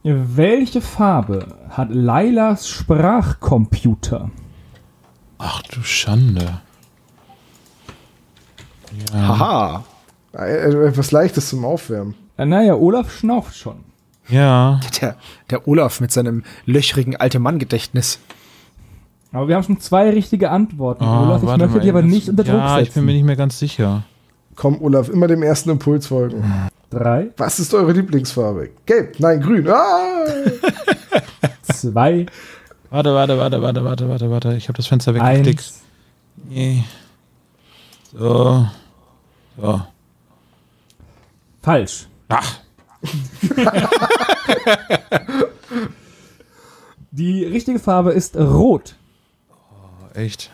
Welche 0.03 0.81
Farbe 0.81 1.57
hat 1.69 1.89
Lailas 1.91 2.69
Sprachcomputer? 2.69 4.29
Ach 5.39 5.63
du 5.63 5.81
Schande. 5.81 6.61
Haha. 9.13 9.83
Äh, 10.37 10.87
Etwas 10.87 11.11
Leichtes 11.11 11.49
zum 11.49 11.63
Aufwärmen. 11.65 12.15
Äh, 12.37 12.45
naja, 12.45 12.75
Olaf 12.75 13.11
schnauft 13.13 13.55
schon. 13.55 13.77
Ja. 14.27 14.79
Der, 15.01 15.15
der 15.49 15.67
Olaf 15.67 16.01
mit 16.01 16.11
seinem 16.11 16.43
löchrigen 16.65 17.15
alte 17.15 17.39
Mann-Gedächtnis. 17.39 18.19
Aber 19.31 19.47
wir 19.47 19.55
haben 19.55 19.63
schon 19.63 19.79
zwei 19.79 20.09
richtige 20.09 20.49
Antworten. 20.49 21.03
Ah, 21.03 21.23
Olaf, 21.23 21.43
ich 21.43 21.57
möchte 21.57 21.79
dich 21.81 21.89
aber 21.89 22.01
nicht 22.01 22.29
unter 22.29 22.43
Druck 22.43 22.55
Ja, 22.55 22.79
ich 22.79 22.91
bin 22.93 23.03
mir 23.05 23.11
setzen. 23.11 23.17
nicht 23.17 23.25
mehr 23.25 23.35
ganz 23.35 23.59
sicher. 23.59 24.03
Komm, 24.55 24.81
Olaf, 24.81 25.09
immer 25.09 25.27
dem 25.27 25.43
ersten 25.43 25.69
Impuls 25.71 26.07
folgen. 26.07 26.43
Drei, 26.89 27.27
Was 27.37 27.59
ist 27.59 27.73
eure 27.73 27.91
Lieblingsfarbe? 27.91 28.69
Gelb, 28.85 29.19
nein, 29.19 29.41
grün. 29.41 29.67
Ah! 29.67 30.25
zwei, 31.63 32.25
Warte, 32.89 33.13
warte, 33.13 33.37
warte, 33.37 33.61
warte, 33.61 33.83
warte, 33.83 34.07
warte, 34.09 34.31
warte. 34.31 34.53
Ich 34.55 34.67
habe 34.69 34.77
das 34.77 34.87
Fenster 34.87 35.13
weggeklickt. 35.13 35.59
eins. 35.59 35.81
Nee. 36.47 36.83
So. 38.17 38.65
So. 39.57 39.81
Falsch. 41.61 42.07
Ach, 42.29 42.59
Die 47.11 47.45
richtige 47.45 47.79
Farbe 47.79 48.11
ist 48.11 48.35
rot. 48.35 48.95
echt. 50.13 50.49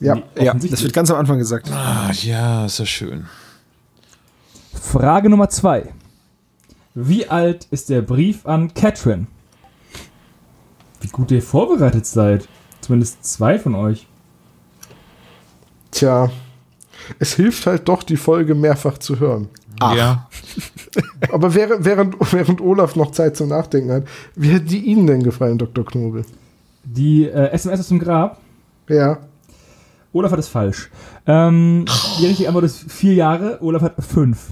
Ja, 0.00 0.16
Ja, 0.36 0.54
das 0.54 0.82
wird 0.82 0.92
ganz 0.92 1.10
am 1.10 1.18
Anfang 1.18 1.38
gesagt. 1.38 1.70
Ah, 1.70 2.10
ja, 2.12 2.66
ist 2.66 2.78
ja 2.78 2.86
schön. 2.86 3.26
Frage 4.72 5.28
Nummer 5.30 5.48
zwei. 5.48 5.92
Wie 6.94 7.28
alt 7.28 7.66
ist 7.70 7.88
der 7.88 8.02
Brief 8.02 8.44
an 8.46 8.74
Catherine? 8.74 9.26
Wie 11.00 11.08
gut 11.08 11.30
ihr 11.30 11.42
vorbereitet 11.42 12.06
seid. 12.06 12.48
Zumindest 12.80 13.24
zwei 13.24 13.58
von 13.58 13.74
euch. 13.76 14.06
tja. 15.92 16.30
Es 17.18 17.34
hilft 17.34 17.66
halt 17.66 17.88
doch, 17.88 18.02
die 18.02 18.16
Folge 18.16 18.54
mehrfach 18.54 18.98
zu 18.98 19.18
hören. 19.20 19.48
Ach. 19.80 19.94
Ja. 19.94 20.28
Aber 21.32 21.54
während, 21.54 21.84
während, 21.84 22.16
während 22.32 22.60
Olaf 22.60 22.96
noch 22.96 23.12
Zeit 23.12 23.36
zum 23.36 23.48
Nachdenken 23.48 23.90
hat, 23.92 24.04
wie 24.34 24.54
hat 24.54 24.70
die 24.70 24.80
Ihnen 24.80 25.06
denn 25.06 25.22
gefallen, 25.22 25.58
Dr. 25.58 25.84
Knobel? 25.84 26.24
Die 26.84 27.24
äh, 27.24 27.50
SMS 27.50 27.80
aus 27.80 27.88
dem 27.88 27.98
Grab. 27.98 28.40
Ja. 28.88 29.18
Olaf 30.12 30.32
hat 30.32 30.38
es 30.38 30.48
falsch. 30.48 30.90
Ähm, 31.26 31.86
die 32.20 32.26
richtige 32.26 32.48
Antwort 32.48 32.64
ist 32.64 32.90
vier 32.90 33.14
Jahre. 33.14 33.58
Olaf 33.62 33.82
hat 33.82 33.94
fünf. 34.04 34.50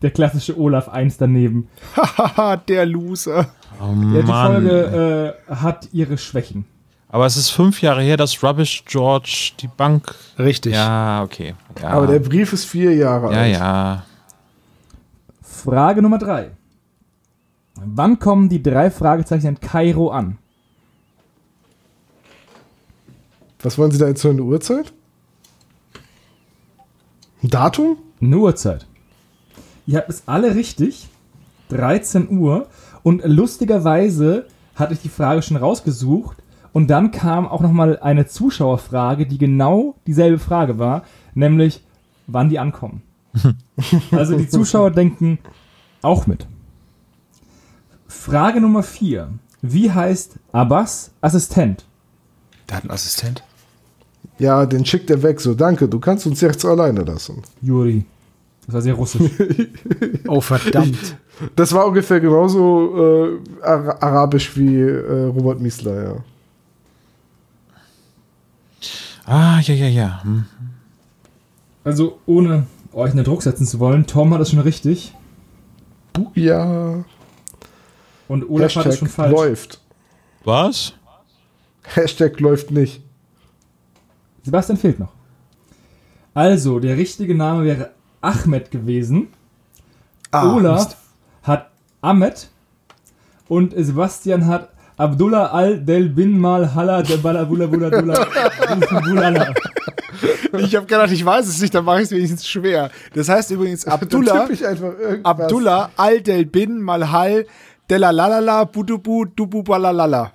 Der 0.00 0.10
klassische 0.10 0.58
Olaf 0.58 0.88
eins 0.88 1.16
daneben. 1.16 1.68
Haha, 1.96 2.56
der 2.68 2.86
Loser. 2.86 3.48
Oh 3.80 3.94
Ja, 4.14 4.22
die. 4.22 4.26
Folge 4.26 5.36
äh, 5.48 5.54
hat 5.54 5.88
ihre 5.92 6.18
Schwächen. 6.18 6.64
Aber 7.12 7.26
es 7.26 7.36
ist 7.36 7.50
fünf 7.50 7.82
Jahre 7.82 8.00
her, 8.02 8.16
dass 8.16 8.42
Rubbish 8.42 8.84
George 8.86 9.52
die 9.60 9.68
Bank. 9.68 10.14
Richtig. 10.38 10.72
Ja, 10.72 11.22
okay. 11.22 11.54
Ja. 11.80 11.88
Aber 11.90 12.06
der 12.06 12.20
Brief 12.20 12.54
ist 12.54 12.64
vier 12.64 12.94
Jahre 12.94 13.30
ja, 13.30 13.40
alt. 13.40 13.52
ja. 13.52 14.04
Frage 15.42 16.00
Nummer 16.00 16.16
drei. 16.16 16.52
Wann 17.74 18.18
kommen 18.18 18.48
die 18.48 18.62
drei 18.62 18.90
Fragezeichen 18.90 19.46
in 19.46 19.60
Kairo 19.60 20.10
an? 20.10 20.38
Was 23.60 23.76
wollen 23.76 23.90
Sie 23.90 23.98
da 23.98 24.08
jetzt 24.08 24.24
hören, 24.24 24.36
eine 24.36 24.44
Uhrzeit? 24.44 24.94
Ein 27.42 27.50
Datum? 27.50 27.98
Eine 28.22 28.38
Uhrzeit. 28.38 28.86
Ihr 29.84 29.98
habt 29.98 30.08
es 30.08 30.22
alle 30.24 30.54
richtig. 30.54 31.08
13 31.68 32.30
Uhr. 32.30 32.68
Und 33.02 33.22
lustigerweise 33.26 34.46
hatte 34.76 34.94
ich 34.94 35.00
die 35.00 35.10
Frage 35.10 35.42
schon 35.42 35.58
rausgesucht. 35.58 36.41
Und 36.72 36.88
dann 36.88 37.10
kam 37.10 37.46
auch 37.46 37.60
nochmal 37.60 37.98
eine 37.98 38.26
Zuschauerfrage, 38.26 39.26
die 39.26 39.38
genau 39.38 39.94
dieselbe 40.06 40.38
Frage 40.38 40.78
war, 40.78 41.02
nämlich 41.34 41.84
wann 42.26 42.48
die 42.48 42.58
ankommen. 42.58 43.02
Also 44.12 44.36
die 44.36 44.48
Zuschauer 44.48 44.90
denken 44.90 45.38
auch 46.02 46.26
mit. 46.26 46.46
Frage 48.06 48.60
Nummer 48.60 48.82
4. 48.82 49.30
Wie 49.62 49.90
heißt 49.90 50.38
Abbas 50.52 51.10
Assistent? 51.20 51.84
Der 52.68 52.76
hat 52.76 52.84
einen 52.84 52.92
Assistent. 52.92 53.42
Ja, 54.38 54.66
den 54.66 54.84
schickt 54.84 55.10
er 55.10 55.22
weg. 55.22 55.40
So, 55.40 55.54
danke, 55.54 55.88
du 55.88 55.98
kannst 55.98 56.26
uns 56.26 56.40
jetzt 56.40 56.64
alleine 56.64 57.02
lassen. 57.02 57.42
Juri. 57.60 58.04
Das 58.66 58.74
war 58.74 58.82
sehr 58.82 58.94
russisch. 58.94 59.30
Oh, 60.28 60.40
verdammt. 60.40 61.16
Das 61.56 61.72
war 61.72 61.86
ungefähr 61.86 62.20
genauso 62.20 63.34
äh, 63.34 63.62
Ara 63.62 63.96
arabisch 64.00 64.56
wie 64.56 64.78
äh, 64.78 65.24
Robert 65.24 65.60
Miesler, 65.60 66.04
ja. 66.04 66.16
Ah, 69.26 69.60
ja, 69.60 69.74
ja, 69.74 69.86
ja. 69.88 70.22
Hm. 70.24 70.44
Also 71.84 72.18
ohne 72.26 72.66
euch 72.92 73.10
unter 73.12 73.24
Druck 73.24 73.42
setzen 73.42 73.66
zu 73.66 73.78
wollen, 73.80 74.06
Tom 74.06 74.32
hat 74.34 74.40
es 74.40 74.50
schon 74.50 74.58
richtig 74.60 75.14
Ja. 76.34 77.04
und 78.28 78.48
Olaf 78.50 78.74
hat 78.76 78.86
es 78.86 78.98
schon 78.98 79.08
Hashtag 79.08 79.10
falsch. 79.10 79.32
läuft. 79.32 79.80
Was? 80.44 80.92
Hashtag 81.84 82.38
läuft 82.40 82.70
nicht. 82.70 83.02
Sebastian 84.44 84.76
fehlt 84.78 84.98
noch. 84.98 85.12
Also, 86.34 86.78
der 86.80 86.96
richtige 86.96 87.34
Name 87.34 87.64
wäre 87.64 87.90
Ahmed 88.20 88.70
gewesen. 88.70 89.28
Ah, 90.30 90.54
Olaf 90.54 90.84
Mist. 90.88 90.96
hat 91.42 91.70
Ahmed 92.00 92.48
und 93.48 93.74
Sebastian 93.76 94.46
hat 94.46 94.71
Abdullah 95.02 95.46
al-Del 95.52 96.08
bin 96.10 96.38
mal 96.38 96.74
Halla 96.74 97.02
de 97.02 97.16
Balabula 97.16 97.66
Bula 97.66 97.88
Bula 97.90 98.26
Bulala. 99.04 99.54
Ich 100.58 100.76
habe 100.76 100.86
gedacht, 100.86 101.10
ich 101.10 101.24
weiß 101.24 101.46
es 101.48 101.60
nicht, 101.60 101.74
dann 101.74 101.84
mache 101.84 101.98
ich 101.98 102.04
es 102.04 102.10
wenigstens 102.12 102.46
schwer. 102.46 102.90
Das 103.14 103.28
heißt 103.28 103.50
übrigens 103.50 103.84
Abdullah, 103.96 104.46
einfach. 104.46 104.92
Abdullah 105.24 105.90
al-Del 105.96 106.46
bin 106.46 106.80
Malhal 106.80 107.46
Delalalala 107.90 108.64
Budubu 108.64 109.24
Dububalalala. 109.24 110.32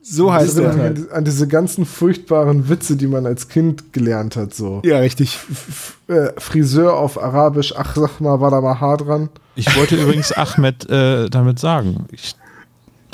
So 0.00 0.28
Ich 0.28 0.32
heißt 0.34 0.58
er. 0.60 0.72
mich 0.72 0.82
an, 0.82 1.08
an 1.12 1.24
diese 1.24 1.46
ganzen 1.48 1.84
furchtbaren 1.84 2.68
Witze, 2.68 2.96
die 2.96 3.08
man 3.08 3.26
als 3.26 3.48
Kind 3.48 3.92
gelernt 3.92 4.36
hat. 4.36 4.54
So 4.54 4.80
Ja, 4.84 5.00
richtig. 5.00 5.38
F 5.50 5.98
äh, 6.08 6.28
Friseur 6.38 6.94
auf 6.94 7.20
Arabisch, 7.22 7.74
ach 7.76 7.96
sag 7.96 8.20
mal, 8.20 8.40
war 8.40 8.50
da 8.52 8.60
mal 8.60 8.80
Haar 8.80 8.96
dran. 8.98 9.28
Ich 9.56 9.76
wollte 9.76 9.96
übrigens 9.96 10.32
Ahmed 10.32 10.88
äh, 10.88 11.28
damit 11.28 11.58
sagen. 11.58 12.06
Ich 12.12 12.34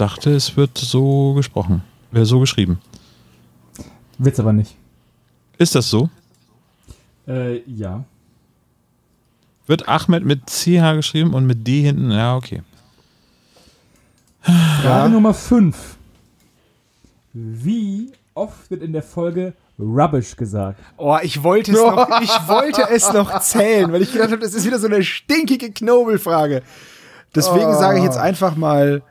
dachte, 0.02 0.30
es 0.34 0.56
wird 0.56 0.76
so 0.76 1.32
gesprochen. 1.34 1.82
Äh, 2.12 2.24
so 2.24 2.40
geschrieben. 2.40 2.80
Wird's 4.18 4.40
aber 4.40 4.52
nicht. 4.52 4.74
Ist 5.58 5.74
das 5.76 5.88
so? 5.88 6.10
Äh, 7.28 7.60
ja. 7.70 8.02
Wird 9.68 9.88
Ahmed 9.88 10.24
mit 10.24 10.50
CH 10.50 10.96
geschrieben 10.96 11.34
und 11.34 11.46
mit 11.46 11.64
D 11.66 11.82
hinten? 11.82 12.10
Ja, 12.10 12.36
okay. 12.36 12.62
Frage 14.42 15.10
Nummer 15.10 15.32
5. 15.34 15.96
Wie 17.32 18.10
oft 18.34 18.68
wird 18.70 18.82
in 18.82 18.92
der 18.92 19.04
Folge 19.04 19.52
Rubbish 19.78 20.34
gesagt. 20.36 20.80
Oh, 20.96 21.16
ich 21.22 21.42
wollte 21.44 21.70
es 21.72 21.78
noch, 21.78 22.20
ich 22.22 22.48
wollte 22.48 22.82
es 22.90 23.12
noch 23.12 23.40
zählen, 23.40 23.92
weil 23.92 24.02
ich 24.02 24.12
gedacht 24.12 24.32
habe, 24.32 24.40
das 24.42 24.54
ist 24.54 24.66
wieder 24.66 24.78
so 24.80 24.86
eine 24.88 25.02
stinkige 25.04 25.70
Knobelfrage. 25.70 26.62
Deswegen 27.34 27.66
Oh. 27.66 27.78
sage 27.78 27.98
ich 27.98 28.04
jetzt 28.04 28.18
einfach 28.18 28.56
mal, 28.56 29.02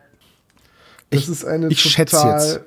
Das 1.12 1.22
Ich- 1.24 1.30
ist 1.30 1.46
eine 1.46 1.68
ich 1.68 1.80
schätze 1.82 2.16
total 2.18 2.40
jetzt. 2.42 2.60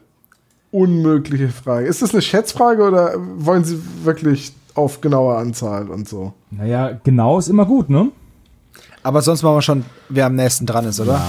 unmögliche 0.70 1.48
Frage. 1.48 1.86
Ist 1.88 2.02
das 2.02 2.12
eine 2.12 2.22
Schätzfrage 2.22 2.82
oder 2.84 3.14
wollen 3.36 3.64
Sie 3.64 3.80
wirklich 4.04 4.52
auf 4.74 5.00
genaue 5.00 5.36
Anzahl 5.36 5.88
und 5.90 6.08
so? 6.08 6.32
Naja, 6.50 6.98
genau 7.04 7.38
ist 7.38 7.48
immer 7.48 7.64
gut, 7.66 7.90
ne? 7.90 8.10
aber 9.02 9.20
sonst 9.22 9.42
machen 9.42 9.56
wir 9.56 9.62
schon, 9.62 9.84
wer 10.08 10.26
am 10.26 10.34
nächsten 10.34 10.64
dran 10.66 10.86
ist, 10.86 10.98
oder? 11.00 11.20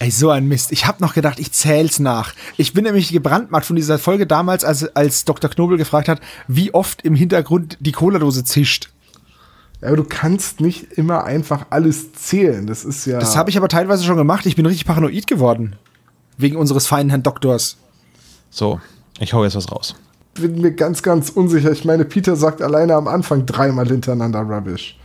Ey, 0.00 0.10
so 0.10 0.30
ein 0.30 0.48
Mist. 0.48 0.72
Ich 0.72 0.86
habe 0.86 1.00
noch 1.00 1.14
gedacht, 1.14 1.38
ich 1.38 1.52
zähl's 1.52 2.00
nach. 2.00 2.34
Ich 2.56 2.72
bin 2.72 2.82
nämlich 2.82 3.12
gebrandmarkt 3.12 3.66
von 3.66 3.76
dieser 3.76 4.00
Folge 4.00 4.26
damals, 4.26 4.64
als, 4.64 4.84
als 4.96 5.24
Dr. 5.24 5.48
Knobel 5.48 5.78
gefragt 5.78 6.08
hat, 6.08 6.20
wie 6.48 6.74
oft 6.74 7.02
im 7.02 7.14
Hintergrund 7.14 7.76
die 7.80 7.92
Cola-Dose 7.92 8.42
zischt. 8.42 8.90
Ja, 9.82 9.88
aber 9.88 9.96
du 9.96 10.04
kannst 10.04 10.60
nicht 10.60 10.92
immer 10.92 11.24
einfach 11.24 11.66
alles 11.70 12.12
zählen. 12.12 12.66
Das 12.66 12.84
ist 12.84 13.04
ja. 13.04 13.18
Das 13.18 13.36
habe 13.36 13.50
ich 13.50 13.56
aber 13.56 13.68
teilweise 13.68 14.04
schon 14.04 14.16
gemacht. 14.16 14.46
Ich 14.46 14.54
bin 14.54 14.64
richtig 14.64 14.86
paranoid 14.86 15.26
geworden. 15.26 15.76
Wegen 16.38 16.56
unseres 16.56 16.86
feinen 16.86 17.10
Herrn 17.10 17.24
Doktors. 17.24 17.76
So, 18.48 18.80
ich 19.18 19.32
hau 19.32 19.42
jetzt 19.42 19.56
was 19.56 19.70
raus. 19.72 19.96
bin 20.34 20.60
mir 20.60 20.72
ganz, 20.72 21.02
ganz 21.02 21.30
unsicher. 21.30 21.72
Ich 21.72 21.84
meine, 21.84 22.04
Peter 22.04 22.36
sagt 22.36 22.62
alleine 22.62 22.94
am 22.94 23.08
Anfang 23.08 23.44
dreimal 23.44 23.88
hintereinander 23.88 24.40
Rubbish. 24.40 24.96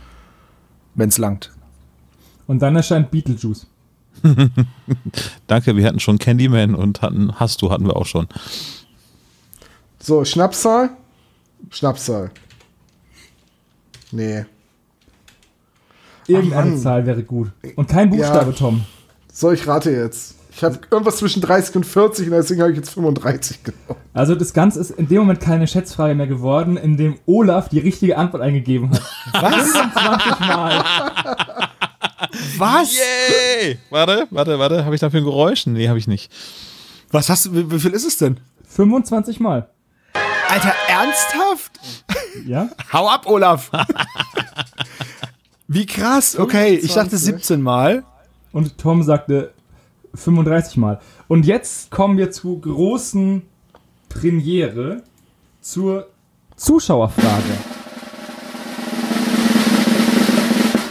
Wenn's 0.94 1.18
langt. 1.18 1.50
Und 2.46 2.60
dann 2.60 2.76
erscheint 2.76 3.10
Beetlejuice. 3.10 3.66
Danke, 5.46 5.76
wir 5.76 5.86
hatten 5.86 6.00
schon 6.00 6.18
Candyman 6.18 6.74
und 6.74 7.02
hatten, 7.02 7.32
hast 7.38 7.62
du, 7.62 7.70
hatten 7.70 7.86
wir 7.86 7.96
auch 7.96 8.06
schon. 8.06 8.28
So, 9.98 10.24
Schnapszahl? 10.24 10.90
Schnapszahl. 11.70 12.30
Nee. 14.12 14.46
Irgendeine 16.28 16.70
Mann. 16.72 16.78
Zahl 16.78 17.06
wäre 17.06 17.22
gut. 17.22 17.50
Und 17.76 17.88
kein 17.88 18.10
Buchstabe, 18.10 18.50
Ja. 18.50 18.56
Tom. 18.56 18.84
So, 19.32 19.50
ich 19.52 19.66
rate 19.66 19.90
jetzt. 19.90 20.34
Ich 20.50 20.64
habe 20.64 20.78
irgendwas 20.90 21.18
zwischen 21.18 21.40
30 21.40 21.76
und 21.76 21.86
40 21.86 22.26
und 22.26 22.32
deswegen 22.32 22.60
habe 22.62 22.72
ich 22.72 22.76
jetzt 22.78 22.90
35 22.90 23.62
genommen. 23.62 24.00
Also 24.12 24.34
das 24.34 24.52
Ganze 24.52 24.80
ist 24.80 24.90
in 24.90 25.06
dem 25.06 25.18
Moment 25.18 25.38
keine 25.40 25.68
Schätzfrage 25.68 26.16
mehr 26.16 26.26
geworden, 26.26 26.76
in 26.76 26.96
dem 26.96 27.16
Olaf 27.26 27.68
die 27.68 27.78
richtige 27.78 28.16
Antwort 28.18 28.42
eingegeben 28.42 28.90
hat. 28.90 29.02
Was? 29.34 29.72
20 29.72 30.40
Mal. 30.40 30.84
Was? 32.58 32.90
Yay! 32.98 33.78
Warte, 33.90 34.26
warte, 34.30 34.58
warte. 34.58 34.84
Habe 34.84 34.94
ich 34.96 35.00
dafür 35.00 35.20
ein 35.20 35.24
Geräusch? 35.24 35.66
Nee, 35.66 35.88
habe 35.88 35.98
ich 35.98 36.08
nicht. 36.08 36.32
Was 37.12 37.28
hast 37.28 37.46
du, 37.46 37.54
wie, 37.54 37.70
wie 37.70 37.78
viel 37.78 37.92
ist 37.92 38.04
es 38.06 38.16
denn? 38.18 38.40
25 38.68 39.38
Mal. 39.38 39.68
Alter, 40.48 40.72
ernsthaft? 40.88 41.78
Ja? 42.46 42.68
Hau 42.92 43.08
ab, 43.08 43.26
Olaf! 43.26 43.70
Wie 45.70 45.84
krass, 45.84 46.38
okay. 46.38 46.76
Ich 46.76 46.94
dachte 46.94 47.10
25. 47.18 47.34
17 47.34 47.62
Mal. 47.62 48.02
Und 48.52 48.78
Tom 48.78 49.02
sagte 49.02 49.52
35 50.14 50.78
Mal. 50.78 50.98
Und 51.28 51.44
jetzt 51.44 51.90
kommen 51.90 52.16
wir 52.16 52.30
zur 52.30 52.58
großen 52.58 53.42
Premiere, 54.08 55.02
zur 55.60 56.08
Zuschauerfrage. 56.56 57.52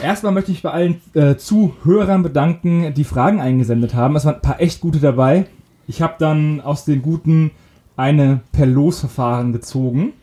Erstmal 0.03 0.31
möchte 0.31 0.51
ich 0.51 0.61
bei 0.61 0.69
allen 0.69 1.01
äh, 1.15 1.37
Zuhörern 1.37 2.21
bedanken, 2.21 2.93
die 2.93 3.03
Fragen 3.03 3.41
eingesendet 3.41 3.95
haben. 3.95 4.15
Es 4.15 4.25
waren 4.25 4.35
ein 4.35 4.41
paar 4.41 4.61
echt 4.61 4.79
gute 4.79 4.99
dabei. 4.99 5.47
Ich 5.87 6.03
habe 6.03 6.17
dann 6.19 6.61
aus 6.61 6.85
den 6.85 7.01
guten 7.01 7.49
eine 7.95 8.41
per 8.51 8.67
Losverfahren 8.67 9.53
gezogen. 9.53 10.13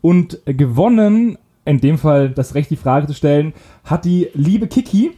Und 0.00 0.40
gewonnen, 0.46 1.38
in 1.64 1.80
dem 1.80 1.98
Fall 1.98 2.30
das 2.30 2.54
Recht, 2.54 2.70
die 2.70 2.76
Frage 2.76 3.06
zu 3.06 3.14
stellen, 3.14 3.54
hat 3.84 4.04
die 4.04 4.28
liebe 4.34 4.66
Kiki 4.66 5.12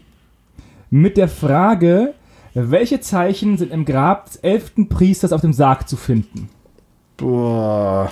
mit 0.91 1.17
der 1.17 1.29
Frage, 1.29 2.15
welche 2.55 3.01
Zeichen 3.01 3.59
sind 3.59 3.73
im 3.73 3.85
Grab 3.85 4.27
des 4.27 4.37
elften 4.37 4.89
Priesters 4.89 5.33
auf 5.33 5.41
dem 5.41 5.53
Sarg 5.53 5.89
zu 5.89 5.97
finden? 5.97 6.49
Boah. 7.17 8.11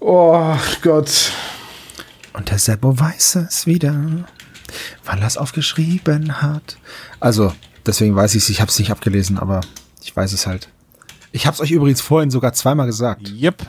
Oh 0.00 0.56
Gott. 0.82 1.32
Und 2.32 2.50
der 2.50 2.58
Seppo 2.58 2.98
weiß 2.98 3.36
es 3.36 3.66
wieder, 3.66 3.92
weil 5.04 5.18
er 5.18 5.26
es 5.26 5.36
aufgeschrieben 5.36 6.40
hat. 6.40 6.78
Also, 7.18 7.52
deswegen 7.84 8.14
weiß 8.14 8.34
ich 8.36 8.44
es. 8.44 8.48
Ich 8.48 8.60
habe 8.60 8.70
es 8.70 8.78
nicht 8.78 8.92
abgelesen, 8.92 9.38
aber 9.38 9.60
ich 10.02 10.14
weiß 10.14 10.32
es 10.32 10.46
halt. 10.46 10.68
Ich 11.32 11.46
habe 11.46 11.54
es 11.54 11.60
euch 11.60 11.72
übrigens 11.72 12.00
vorhin 12.00 12.30
sogar 12.30 12.52
zweimal 12.52 12.86
gesagt. 12.86 13.30
Yep. 13.30 13.66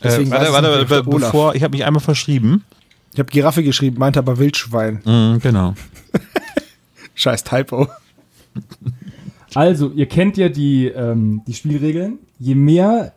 Äh, 0.00 0.04
Deswegen 0.04 0.30
weiß 0.30 0.52
warte, 0.52 0.52
warte, 0.52 0.90
warte, 0.90 1.08
Olaf. 1.08 1.30
bevor, 1.30 1.54
ich 1.54 1.62
habe 1.62 1.76
mich 1.76 1.84
einmal 1.84 2.02
verschrieben. 2.02 2.64
Ich 3.12 3.18
habe 3.18 3.30
Giraffe 3.30 3.62
geschrieben, 3.62 3.98
meinte 3.98 4.18
aber 4.18 4.38
Wildschwein. 4.38 5.00
Mhm, 5.04 5.40
genau. 5.40 5.74
Scheiß 7.14 7.44
Typo. 7.44 7.88
Also, 9.54 9.90
ihr 9.90 10.06
kennt 10.06 10.36
ja 10.36 10.48
die, 10.48 10.86
ähm, 10.86 11.42
die 11.46 11.54
Spielregeln. 11.54 12.18
Je 12.38 12.54
mehr 12.54 13.12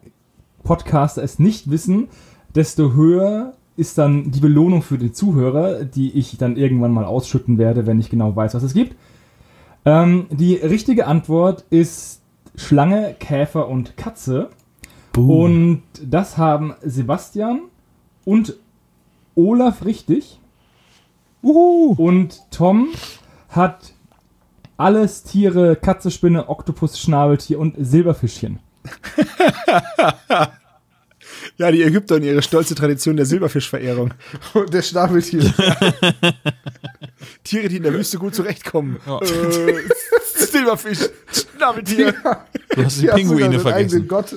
Podcaster 0.63 1.23
es 1.23 1.39
nicht 1.39 1.69
wissen, 1.69 2.07
desto 2.55 2.93
höher 2.93 3.53
ist 3.75 3.97
dann 3.97 4.31
die 4.31 4.39
Belohnung 4.39 4.81
für 4.81 4.97
den 4.97 5.13
Zuhörer, 5.13 5.83
die 5.83 6.11
ich 6.11 6.37
dann 6.37 6.57
irgendwann 6.57 6.91
mal 6.91 7.05
ausschütten 7.05 7.57
werde, 7.57 7.85
wenn 7.85 7.99
ich 7.99 8.09
genau 8.09 8.35
weiß, 8.35 8.53
was 8.53 8.63
es 8.63 8.73
gibt. 8.73 8.95
Ähm, 9.85 10.27
die 10.29 10.55
richtige 10.55 11.07
Antwort 11.07 11.65
ist 11.69 12.21
Schlange, 12.55 13.15
Käfer 13.19 13.67
und 13.67 13.97
Katze. 13.97 14.49
Und 15.15 15.83
das 16.01 16.37
haben 16.37 16.73
Sebastian 16.81 17.61
und 18.25 18.55
Olaf 19.35 19.85
richtig. 19.85 20.39
Und 21.41 22.41
Tom 22.51 22.89
hat 23.49 23.93
alles 24.77 25.23
Tiere, 25.23 25.75
Katze, 25.75 26.09
Spinne, 26.09 26.49
Oktopus, 26.49 26.99
Schnabeltier 26.99 27.59
und 27.59 27.75
Silberfischchen. 27.77 28.59
Ja, 31.57 31.71
die 31.71 31.83
Ägypter 31.83 32.15
und 32.15 32.23
ihre 32.23 32.41
stolze 32.41 32.75
Tradition 32.75 33.15
der 33.17 33.25
Silberfischverehrung. 33.25 34.13
Der 34.71 34.81
Schnabeltier. 34.81 35.41
Tiere, 37.43 37.67
die 37.69 37.77
in 37.77 37.83
der 37.83 37.93
Wüste 37.93 38.17
gut 38.17 38.35
zurechtkommen. 38.35 38.97
Äh, 39.21 39.25
Silberfisch, 40.35 41.09
Schnabeltier. 41.31 42.13
Du 42.75 42.85
hast 42.85 42.97
die 42.97 43.07
Die 43.07 43.07
Pinguine 43.07 43.59
vergessen. 43.59 44.07
Gott. 44.07 44.35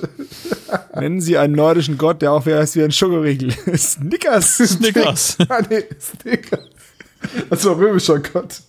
Nennen 0.95 1.21
Sie 1.21 1.37
einen 1.37 1.53
nordischen 1.55 1.97
Gott, 1.97 2.21
der 2.21 2.31
auch 2.31 2.45
wie 2.45 2.53
heißt 2.53 2.75
wie 2.75 2.83
ein 2.83 2.91
Schokoriegel. 2.91 3.51
Snickers. 3.77 4.57
Snickers. 4.57 5.37
ah, 5.49 5.61
nee, 5.69 5.83
Snickers. 5.99 6.59
Das 7.49 7.65
war 7.65 7.77
römischer 7.77 8.19
Gott. 8.19 8.61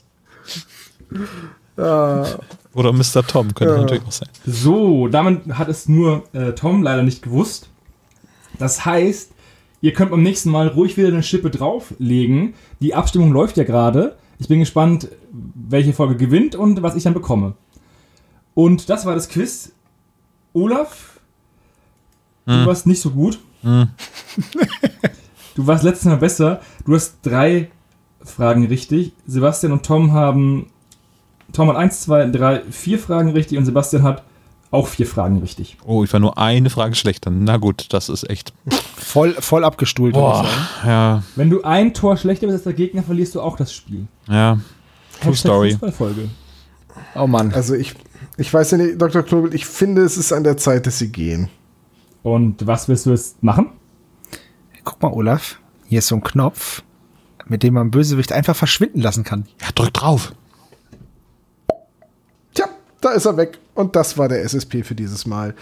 Ah, 1.77 2.27
Oder 2.75 2.93
Mr. 2.93 3.25
Tom, 3.27 3.55
könnte 3.55 3.75
Ja. 3.75 3.81
natürlich 3.81 4.05
auch 4.05 4.13
sein. 4.13 4.29
So, 4.47 5.09
damit 5.09 5.43
hat 5.55 5.69
es 5.69 5.89
nur 5.89 6.25
äh, 6.33 6.53
Tom 6.53 6.83
leider 6.83 7.03
nicht 7.03 7.23
gewusst. 7.23 7.69
Das 8.59 8.85
heißt, 8.85 9.33
ihr 9.81 9.93
könnt 9.93 10.11
beim 10.11 10.23
nächsten 10.23 10.51
Mal 10.51 10.69
ruhig 10.69 10.97
wieder 10.97 11.09
eine 11.09 11.23
Schippe 11.23 11.51
drauflegen. 11.51 12.55
Die 12.81 12.95
Abstimmung 12.95 13.33
läuft 13.33 13.57
ja 13.57 13.65
gerade. 13.65 14.17
Ich 14.39 14.49
bin 14.49 14.61
gespannt, 14.61 15.09
welche 15.33 15.93
Folge 15.93 16.17
gewinnt 16.17 16.55
und 16.55 16.83
was 16.83 16.97
ich 16.97 17.03
dann 17.03 17.15
bekomme. 17.15 17.55
Und 18.55 18.89
das 18.89 19.07
war 19.07 19.15
das 19.15 19.29
Quiz. 19.29 19.73
Olaf, 20.53 21.21
du 22.47 22.67
warst 22.67 22.87
nicht 22.87 23.01
so 23.01 23.11
gut. 23.11 23.39
du 23.63 25.67
warst 25.67 25.85
letztes 25.85 26.07
Mal 26.07 26.17
besser. 26.17 26.61
Du 26.85 26.95
hast 26.95 27.19
drei 27.23 27.71
Fragen 28.23 28.67
richtig. 28.67 29.13
Sebastian 29.27 29.73
und 29.73 29.85
Tom 29.85 30.13
haben. 30.13 30.71
Tom 31.53 31.69
hat 31.69 31.77
eins, 31.77 32.03
zwei, 32.03 32.27
drei, 32.27 32.63
vier 32.71 32.99
Fragen 32.99 33.31
richtig 33.31 33.59
und 33.59 33.65
Sebastian 33.65 34.03
hat 34.03 34.23
auch 34.71 34.87
vier 34.89 35.07
Fragen 35.07 35.39
richtig. 35.39 35.77
Oh, 35.85 36.05
ich 36.05 36.13
war 36.13 36.21
nur 36.21 36.37
eine 36.39 36.69
Frage 36.71 36.95
schlechter. 36.95 37.31
Na 37.31 37.57
gut, 37.57 37.87
das 37.91 38.09
ist 38.09 38.29
echt. 38.29 38.53
Voll, 38.97 39.33
voll 39.35 39.65
abgestuhlt. 39.65 40.15
Boah, 40.15 40.45
sagen. 40.45 40.49
ja, 40.87 41.23
Wenn 41.37 41.49
du 41.51 41.63
ein 41.63 41.95
Tor 41.95 42.17
schlechter 42.17 42.47
bist 42.47 42.57
als 42.57 42.65
der 42.65 42.73
Gegner, 42.75 43.03
verlierst 43.03 43.35
du 43.35 43.41
auch 43.41 43.57
das 43.57 43.73
Spiel. 43.73 44.07
ja. 44.29 44.59
True 45.21 45.33
Hashtag 45.33 45.37
Story. 45.51 45.71
Fußballfolge. 45.73 46.29
Oh 47.17 47.27
Mann. 47.27 47.53
also 47.53 47.75
ich, 47.75 47.95
ich 48.37 48.53
weiß 48.55 48.71
ja 48.73 48.79
nicht, 48.79 49.01
Dr. 49.03 49.23
Knobel, 49.25 49.53
ich 49.55 49.67
finde, 49.67 50.03
es 50.03 50.17
ist 50.17 50.33
an 50.33 50.45
der 50.45 50.57
Zeit, 50.57 50.87
dass 50.87 50.99
sie 50.99 51.11
gehen. 51.11 51.49
Und 52.23 52.67
was 52.67 52.89
willst 52.89 53.07
du 53.07 53.11
jetzt 53.11 53.43
machen? 53.43 53.71
Guck 54.85 55.03
mal, 55.03 55.13
Olaf. 55.13 55.59
Hier 55.89 55.99
ist 56.01 56.09
so 56.09 56.15
ein 56.15 56.23
Knopf, 56.23 56.83
mit 57.47 57.63
dem 57.65 57.75
man 57.75 57.91
Bösewicht 57.91 58.33
einfach 58.33 58.55
verschwinden 58.55 59.01
lassen 59.01 59.25
kann. 59.25 59.47
Ja, 59.61 59.69
drück 59.75 59.93
drauf. 59.93 60.33
Tja, 62.55 62.67
da 63.01 63.11
ist 63.11 63.25
er 63.27 63.37
weg. 63.37 63.59
Und 63.79 63.95
das 63.95 64.19
war 64.19 64.29
der 64.29 64.43
SSP 64.43 64.83
für 64.83 64.97
dieses 64.97 65.25
Mal. 65.25 65.55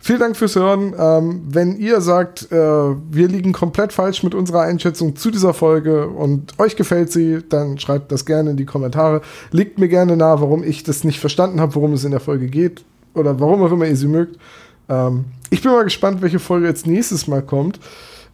Vielen 0.00 0.18
Dank 0.18 0.36
fürs 0.36 0.56
Hören. 0.56 0.92
Ähm, 0.98 1.42
wenn 1.46 1.76
ihr 1.76 2.00
sagt, 2.00 2.50
äh, 2.50 2.56
wir 2.56 3.28
liegen 3.28 3.52
komplett 3.52 3.92
falsch 3.92 4.24
mit 4.24 4.34
unserer 4.34 4.62
Einschätzung 4.62 5.14
zu 5.14 5.30
dieser 5.30 5.54
Folge 5.54 6.08
und 6.08 6.58
euch 6.58 6.74
gefällt 6.74 7.12
sie, 7.12 7.44
dann 7.48 7.78
schreibt 7.78 8.10
das 8.10 8.26
gerne 8.26 8.50
in 8.50 8.56
die 8.56 8.64
Kommentare. 8.64 9.20
Legt 9.52 9.78
mir 9.78 9.86
gerne 9.86 10.16
nahe, 10.16 10.40
warum 10.40 10.64
ich 10.64 10.82
das 10.82 11.04
nicht 11.04 11.20
verstanden 11.20 11.60
habe, 11.60 11.76
worum 11.76 11.92
es 11.92 12.02
in 12.02 12.10
der 12.10 12.18
Folge 12.18 12.48
geht. 12.48 12.84
oder 13.14 13.38
warum 13.38 13.62
auch 13.62 13.70
immer 13.70 13.86
ihr 13.86 13.96
sie 13.96 14.08
mögt. 14.08 14.36
Ähm, 14.88 15.26
ich 15.50 15.62
bin 15.62 15.70
mal 15.70 15.84
gespannt, 15.84 16.22
welche 16.22 16.40
Folge 16.40 16.66
jetzt 16.66 16.88
nächstes 16.88 17.28
Mal 17.28 17.42
kommt. 17.42 17.78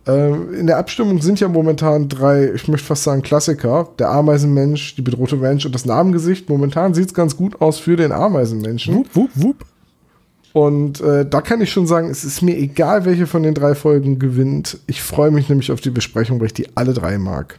Ähm, 0.07 0.55
in 0.55 0.67
der 0.67 0.79
Abstimmung 0.79 1.21
sind 1.21 1.41
ja 1.41 1.49
momentan 1.49 2.09
drei, 2.09 2.53
ich 2.55 2.69
möchte 2.69 2.87
fast 2.87 3.03
sagen, 3.03 3.23
Klassiker. 3.23 3.89
Der 3.99 4.11
Ameisenmensch, 4.11 4.95
die 4.95 5.03
bedrohte 5.03 5.37
Mensch 5.37 5.67
und 5.67 5.75
das 5.75 5.85
Namengesicht. 5.85 6.49
Momentan 6.49 6.95
sieht 6.95 7.09
es 7.09 7.15
ganz 7.15 7.37
gut 7.37 7.61
aus 7.61 7.79
für 7.79 7.97
den 7.97 8.13
Ameisenmenschen. 8.13 8.95
Wupp, 8.95 9.09
wupp, 9.15 9.31
wupp. 9.35 9.65
Und 10.53 11.03
äh, 11.03 11.29
da 11.29 11.43
kann 11.43 11.61
ich 11.61 11.71
schon 11.71 11.87
sagen, 11.87 12.09
es 12.09 12.25
ist 12.25 12.41
mir 12.41 12.57
egal, 12.57 13.05
welche 13.05 13.27
von 13.27 13.43
den 13.43 13.53
drei 13.53 13.75
Folgen 13.75 14.19
gewinnt. 14.19 14.79
Ich 14.87 15.03
freue 15.03 15.31
mich 15.31 15.51
nämlich 15.51 15.71
auf 15.71 15.83
die 15.83 15.91
Besprechung, 15.91 16.41
weil 16.41 16.47
ich 16.47 16.55
die 16.55 16.75
alle 16.77 16.95
drei 16.95 17.19
mag. 17.19 17.59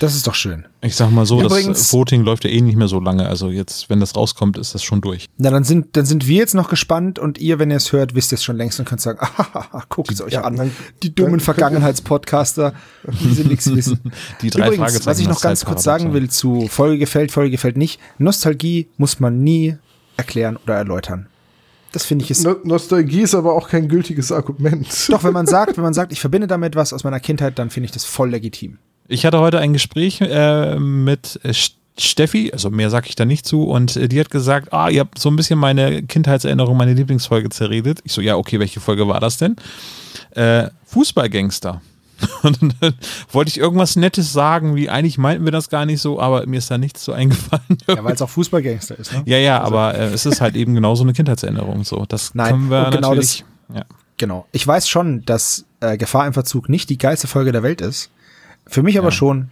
Das 0.00 0.14
ist 0.16 0.26
doch 0.26 0.34
schön. 0.34 0.66
Ich 0.80 0.96
sag 0.96 1.10
mal 1.10 1.26
so, 1.26 1.40
Übrigens- 1.40 1.78
das 1.78 1.92
Voting 1.92 2.22
läuft 2.22 2.44
ja 2.44 2.50
eh 2.50 2.60
nicht 2.60 2.76
mehr 2.76 2.88
so 2.88 2.98
lange. 3.00 3.28
Also 3.28 3.50
jetzt, 3.50 3.88
wenn 3.88 4.00
das 4.00 4.16
rauskommt, 4.16 4.58
ist 4.58 4.74
das 4.74 4.82
schon 4.82 5.00
durch. 5.00 5.26
Na, 5.38 5.50
dann 5.50 5.64
sind, 5.64 5.96
dann 5.96 6.04
sind 6.06 6.26
wir 6.26 6.36
jetzt 6.38 6.54
noch 6.54 6.68
gespannt 6.68 7.18
und 7.18 7.38
ihr, 7.38 7.58
wenn 7.58 7.70
ihr 7.70 7.76
es 7.76 7.92
hört, 7.92 8.14
wisst 8.14 8.32
ihr 8.32 8.36
es 8.36 8.44
schon 8.44 8.56
längst 8.56 8.78
und 8.80 8.86
könnt 8.88 9.00
sagen, 9.00 9.18
ah, 9.36 9.82
guckt 9.88 10.10
es 10.10 10.20
euch 10.20 10.32
ja, 10.32 10.42
an. 10.42 10.56
dann- 10.56 10.72
die 11.02 11.14
dummen 11.14 11.40
Vergangenheitspodcaster, 11.96 12.74
die 13.20 13.34
sie 13.34 13.44
nichts 13.44 13.70
wissen. 13.74 14.00
Die 14.40 14.50
drei 14.50 14.66
Übrigens, 14.66 14.78
Fragezeichen 14.78 15.06
was 15.06 15.18
ich 15.20 15.28
noch 15.28 15.40
ganz 15.40 15.64
kurz 15.64 15.82
sagen 15.82 16.12
will 16.14 16.28
zu 16.30 16.66
Folge 16.68 16.98
gefällt, 16.98 17.32
Folge 17.32 17.50
gefällt 17.50 17.76
nicht. 17.76 18.00
Nostalgie 18.18 18.88
muss 18.96 19.20
man 19.20 19.42
nie 19.42 19.76
erklären 20.16 20.56
oder 20.64 20.74
erläutern. 20.74 21.26
Das 21.92 22.04
finde 22.06 22.24
ich 22.24 22.30
ist 22.30 22.42
No 22.44 22.56
Nostalgie 22.64 23.20
ist 23.20 23.34
aber 23.34 23.52
auch 23.52 23.68
kein 23.68 23.86
gültiges 23.88 24.32
Argument. 24.32 24.86
doch, 25.10 25.24
wenn 25.24 25.34
man 25.34 25.46
sagt, 25.46 25.76
wenn 25.76 25.84
man 25.84 25.92
sagt, 25.94 26.10
ich 26.12 26.20
verbinde 26.20 26.46
damit 26.46 26.74
was 26.74 26.92
aus 26.94 27.04
meiner 27.04 27.20
Kindheit, 27.20 27.58
dann 27.58 27.68
finde 27.70 27.84
ich 27.86 27.92
das 27.92 28.04
voll 28.06 28.30
legitim. 28.30 28.78
Ich 29.12 29.26
hatte 29.26 29.40
heute 29.40 29.58
ein 29.58 29.72
Gespräch 29.72 30.20
äh, 30.20 30.78
mit 30.78 31.38
äh, 31.42 31.50
St- 31.50 31.74
Steffi, 31.98 32.50
also 32.52 32.70
mehr 32.70 32.88
sage 32.88 33.08
ich 33.10 33.14
da 33.16 33.26
nicht 33.26 33.46
zu, 33.46 33.64
und 33.64 33.96
äh, 33.96 34.08
die 34.08 34.18
hat 34.18 34.30
gesagt, 34.30 34.72
ah, 34.72 34.88
ihr 34.88 35.00
habt 35.00 35.18
so 35.18 35.28
ein 35.28 35.36
bisschen 35.36 35.58
meine 35.58 36.02
Kindheitserinnerung, 36.02 36.76
meine 36.76 36.94
Lieblingsfolge 36.94 37.50
zerredet. 37.50 38.00
Ich 38.04 38.12
so, 38.12 38.22
ja, 38.22 38.36
okay, 38.36 38.58
welche 38.58 38.80
Folge 38.80 39.06
war 39.06 39.20
das 39.20 39.36
denn? 39.36 39.56
Äh, 40.30 40.70
Fußballgangster. 40.86 41.82
Und 42.42 42.58
dann 42.80 42.94
wollte 43.30 43.50
ich 43.50 43.58
irgendwas 43.58 43.96
Nettes 43.96 44.32
sagen, 44.32 44.76
wie 44.76 44.88
eigentlich 44.88 45.18
meinten 45.18 45.44
wir 45.44 45.52
das 45.52 45.68
gar 45.68 45.84
nicht 45.84 46.00
so, 46.00 46.18
aber 46.20 46.46
mir 46.46 46.58
ist 46.58 46.70
da 46.70 46.78
nichts 46.78 47.04
so 47.04 47.12
eingefallen. 47.12 47.78
Ja, 47.88 48.02
weil 48.02 48.14
es 48.14 48.22
auch 48.22 48.30
Fußballgangster 48.30 48.98
ist, 48.98 49.12
ne? 49.12 49.22
Ja, 49.26 49.38
ja, 49.38 49.60
aber 49.60 49.94
äh, 49.94 50.06
es 50.06 50.24
ist 50.24 50.40
halt 50.40 50.56
eben 50.56 50.74
genauso 50.74 51.02
eine 51.02 51.12
Kindheitserinnerung. 51.12 51.84
So, 51.84 52.06
das 52.08 52.34
Nein, 52.34 52.52
können 52.52 52.70
wir 52.70 52.84
genau 52.90 53.10
natürlich. 53.10 53.44
ja. 53.74 53.84
Genau. 54.16 54.46
Ich 54.52 54.64
weiß 54.66 54.88
schon, 54.88 55.24
dass 55.24 55.64
äh, 55.80 55.96
Gefahr 55.98 56.26
im 56.28 56.32
Verzug 56.32 56.68
nicht 56.68 56.88
die 56.90 56.96
geilste 56.96 57.26
Folge 57.26 57.50
der 57.50 57.62
Welt 57.64 57.80
ist. 57.80 58.08
Für 58.66 58.82
mich 58.82 58.98
aber 58.98 59.10
schon. 59.10 59.50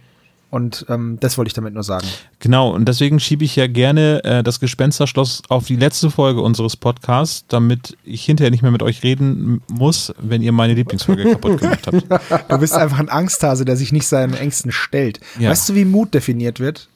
Und 0.51 0.85
ähm, 0.89 1.17
das 1.21 1.37
wollte 1.37 1.47
ich 1.47 1.53
damit 1.53 1.73
nur 1.73 1.83
sagen. 1.83 2.05
Genau, 2.39 2.71
und 2.71 2.85
deswegen 2.85 3.21
schiebe 3.21 3.45
ich 3.45 3.55
ja 3.55 3.67
gerne 3.67 4.21
äh, 4.25 4.43
das 4.43 4.59
Gespensterschloss 4.59 5.43
auf 5.47 5.65
die 5.65 5.77
letzte 5.77 6.11
Folge 6.11 6.41
unseres 6.41 6.75
Podcasts, 6.75 7.45
damit 7.47 7.97
ich 8.03 8.25
hinterher 8.25 8.51
nicht 8.51 8.61
mehr 8.61 8.71
mit 8.71 8.83
euch 8.83 9.01
reden 9.01 9.61
muss, 9.71 10.13
wenn 10.19 10.41
ihr 10.41 10.51
meine 10.51 10.73
Lieblingsfolge 10.73 11.23
kaputt 11.31 11.61
gemacht 11.61 11.87
habt. 11.87 12.51
Du 12.51 12.57
bist 12.57 12.73
einfach 12.73 12.99
ein 12.99 13.07
Angsthase, 13.07 13.63
der 13.63 13.77
sich 13.77 13.93
nicht 13.93 14.05
seinen 14.05 14.33
Ängsten 14.33 14.73
stellt. 14.73 15.21
Ja. 15.39 15.51
Weißt 15.51 15.69
du, 15.69 15.75
wie 15.75 15.85
Mut 15.85 16.13
definiert 16.13 16.59
wird? 16.59 16.89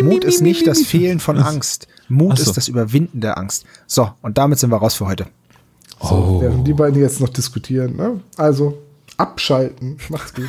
Mut 0.00 0.22
ist 0.22 0.40
nicht 0.40 0.64
das 0.68 0.82
Fehlen 0.82 1.18
von 1.18 1.36
Angst. 1.36 1.88
Mut 2.08 2.38
so. 2.38 2.44
ist 2.44 2.56
das 2.56 2.68
Überwinden 2.68 3.20
der 3.20 3.38
Angst. 3.38 3.64
So, 3.88 4.12
und 4.22 4.38
damit 4.38 4.60
sind 4.60 4.70
wir 4.70 4.76
raus 4.76 4.94
für 4.94 5.06
heute. 5.06 5.26
Oh. 5.98 6.40
Während 6.40 6.66
die 6.66 6.74
beiden 6.74 7.00
jetzt 7.00 7.20
noch 7.20 7.28
diskutieren. 7.28 7.96
Ne? 7.96 8.20
Also, 8.36 8.78
abschalten. 9.18 9.98
Macht's 10.08 10.34
gut. 10.34 10.48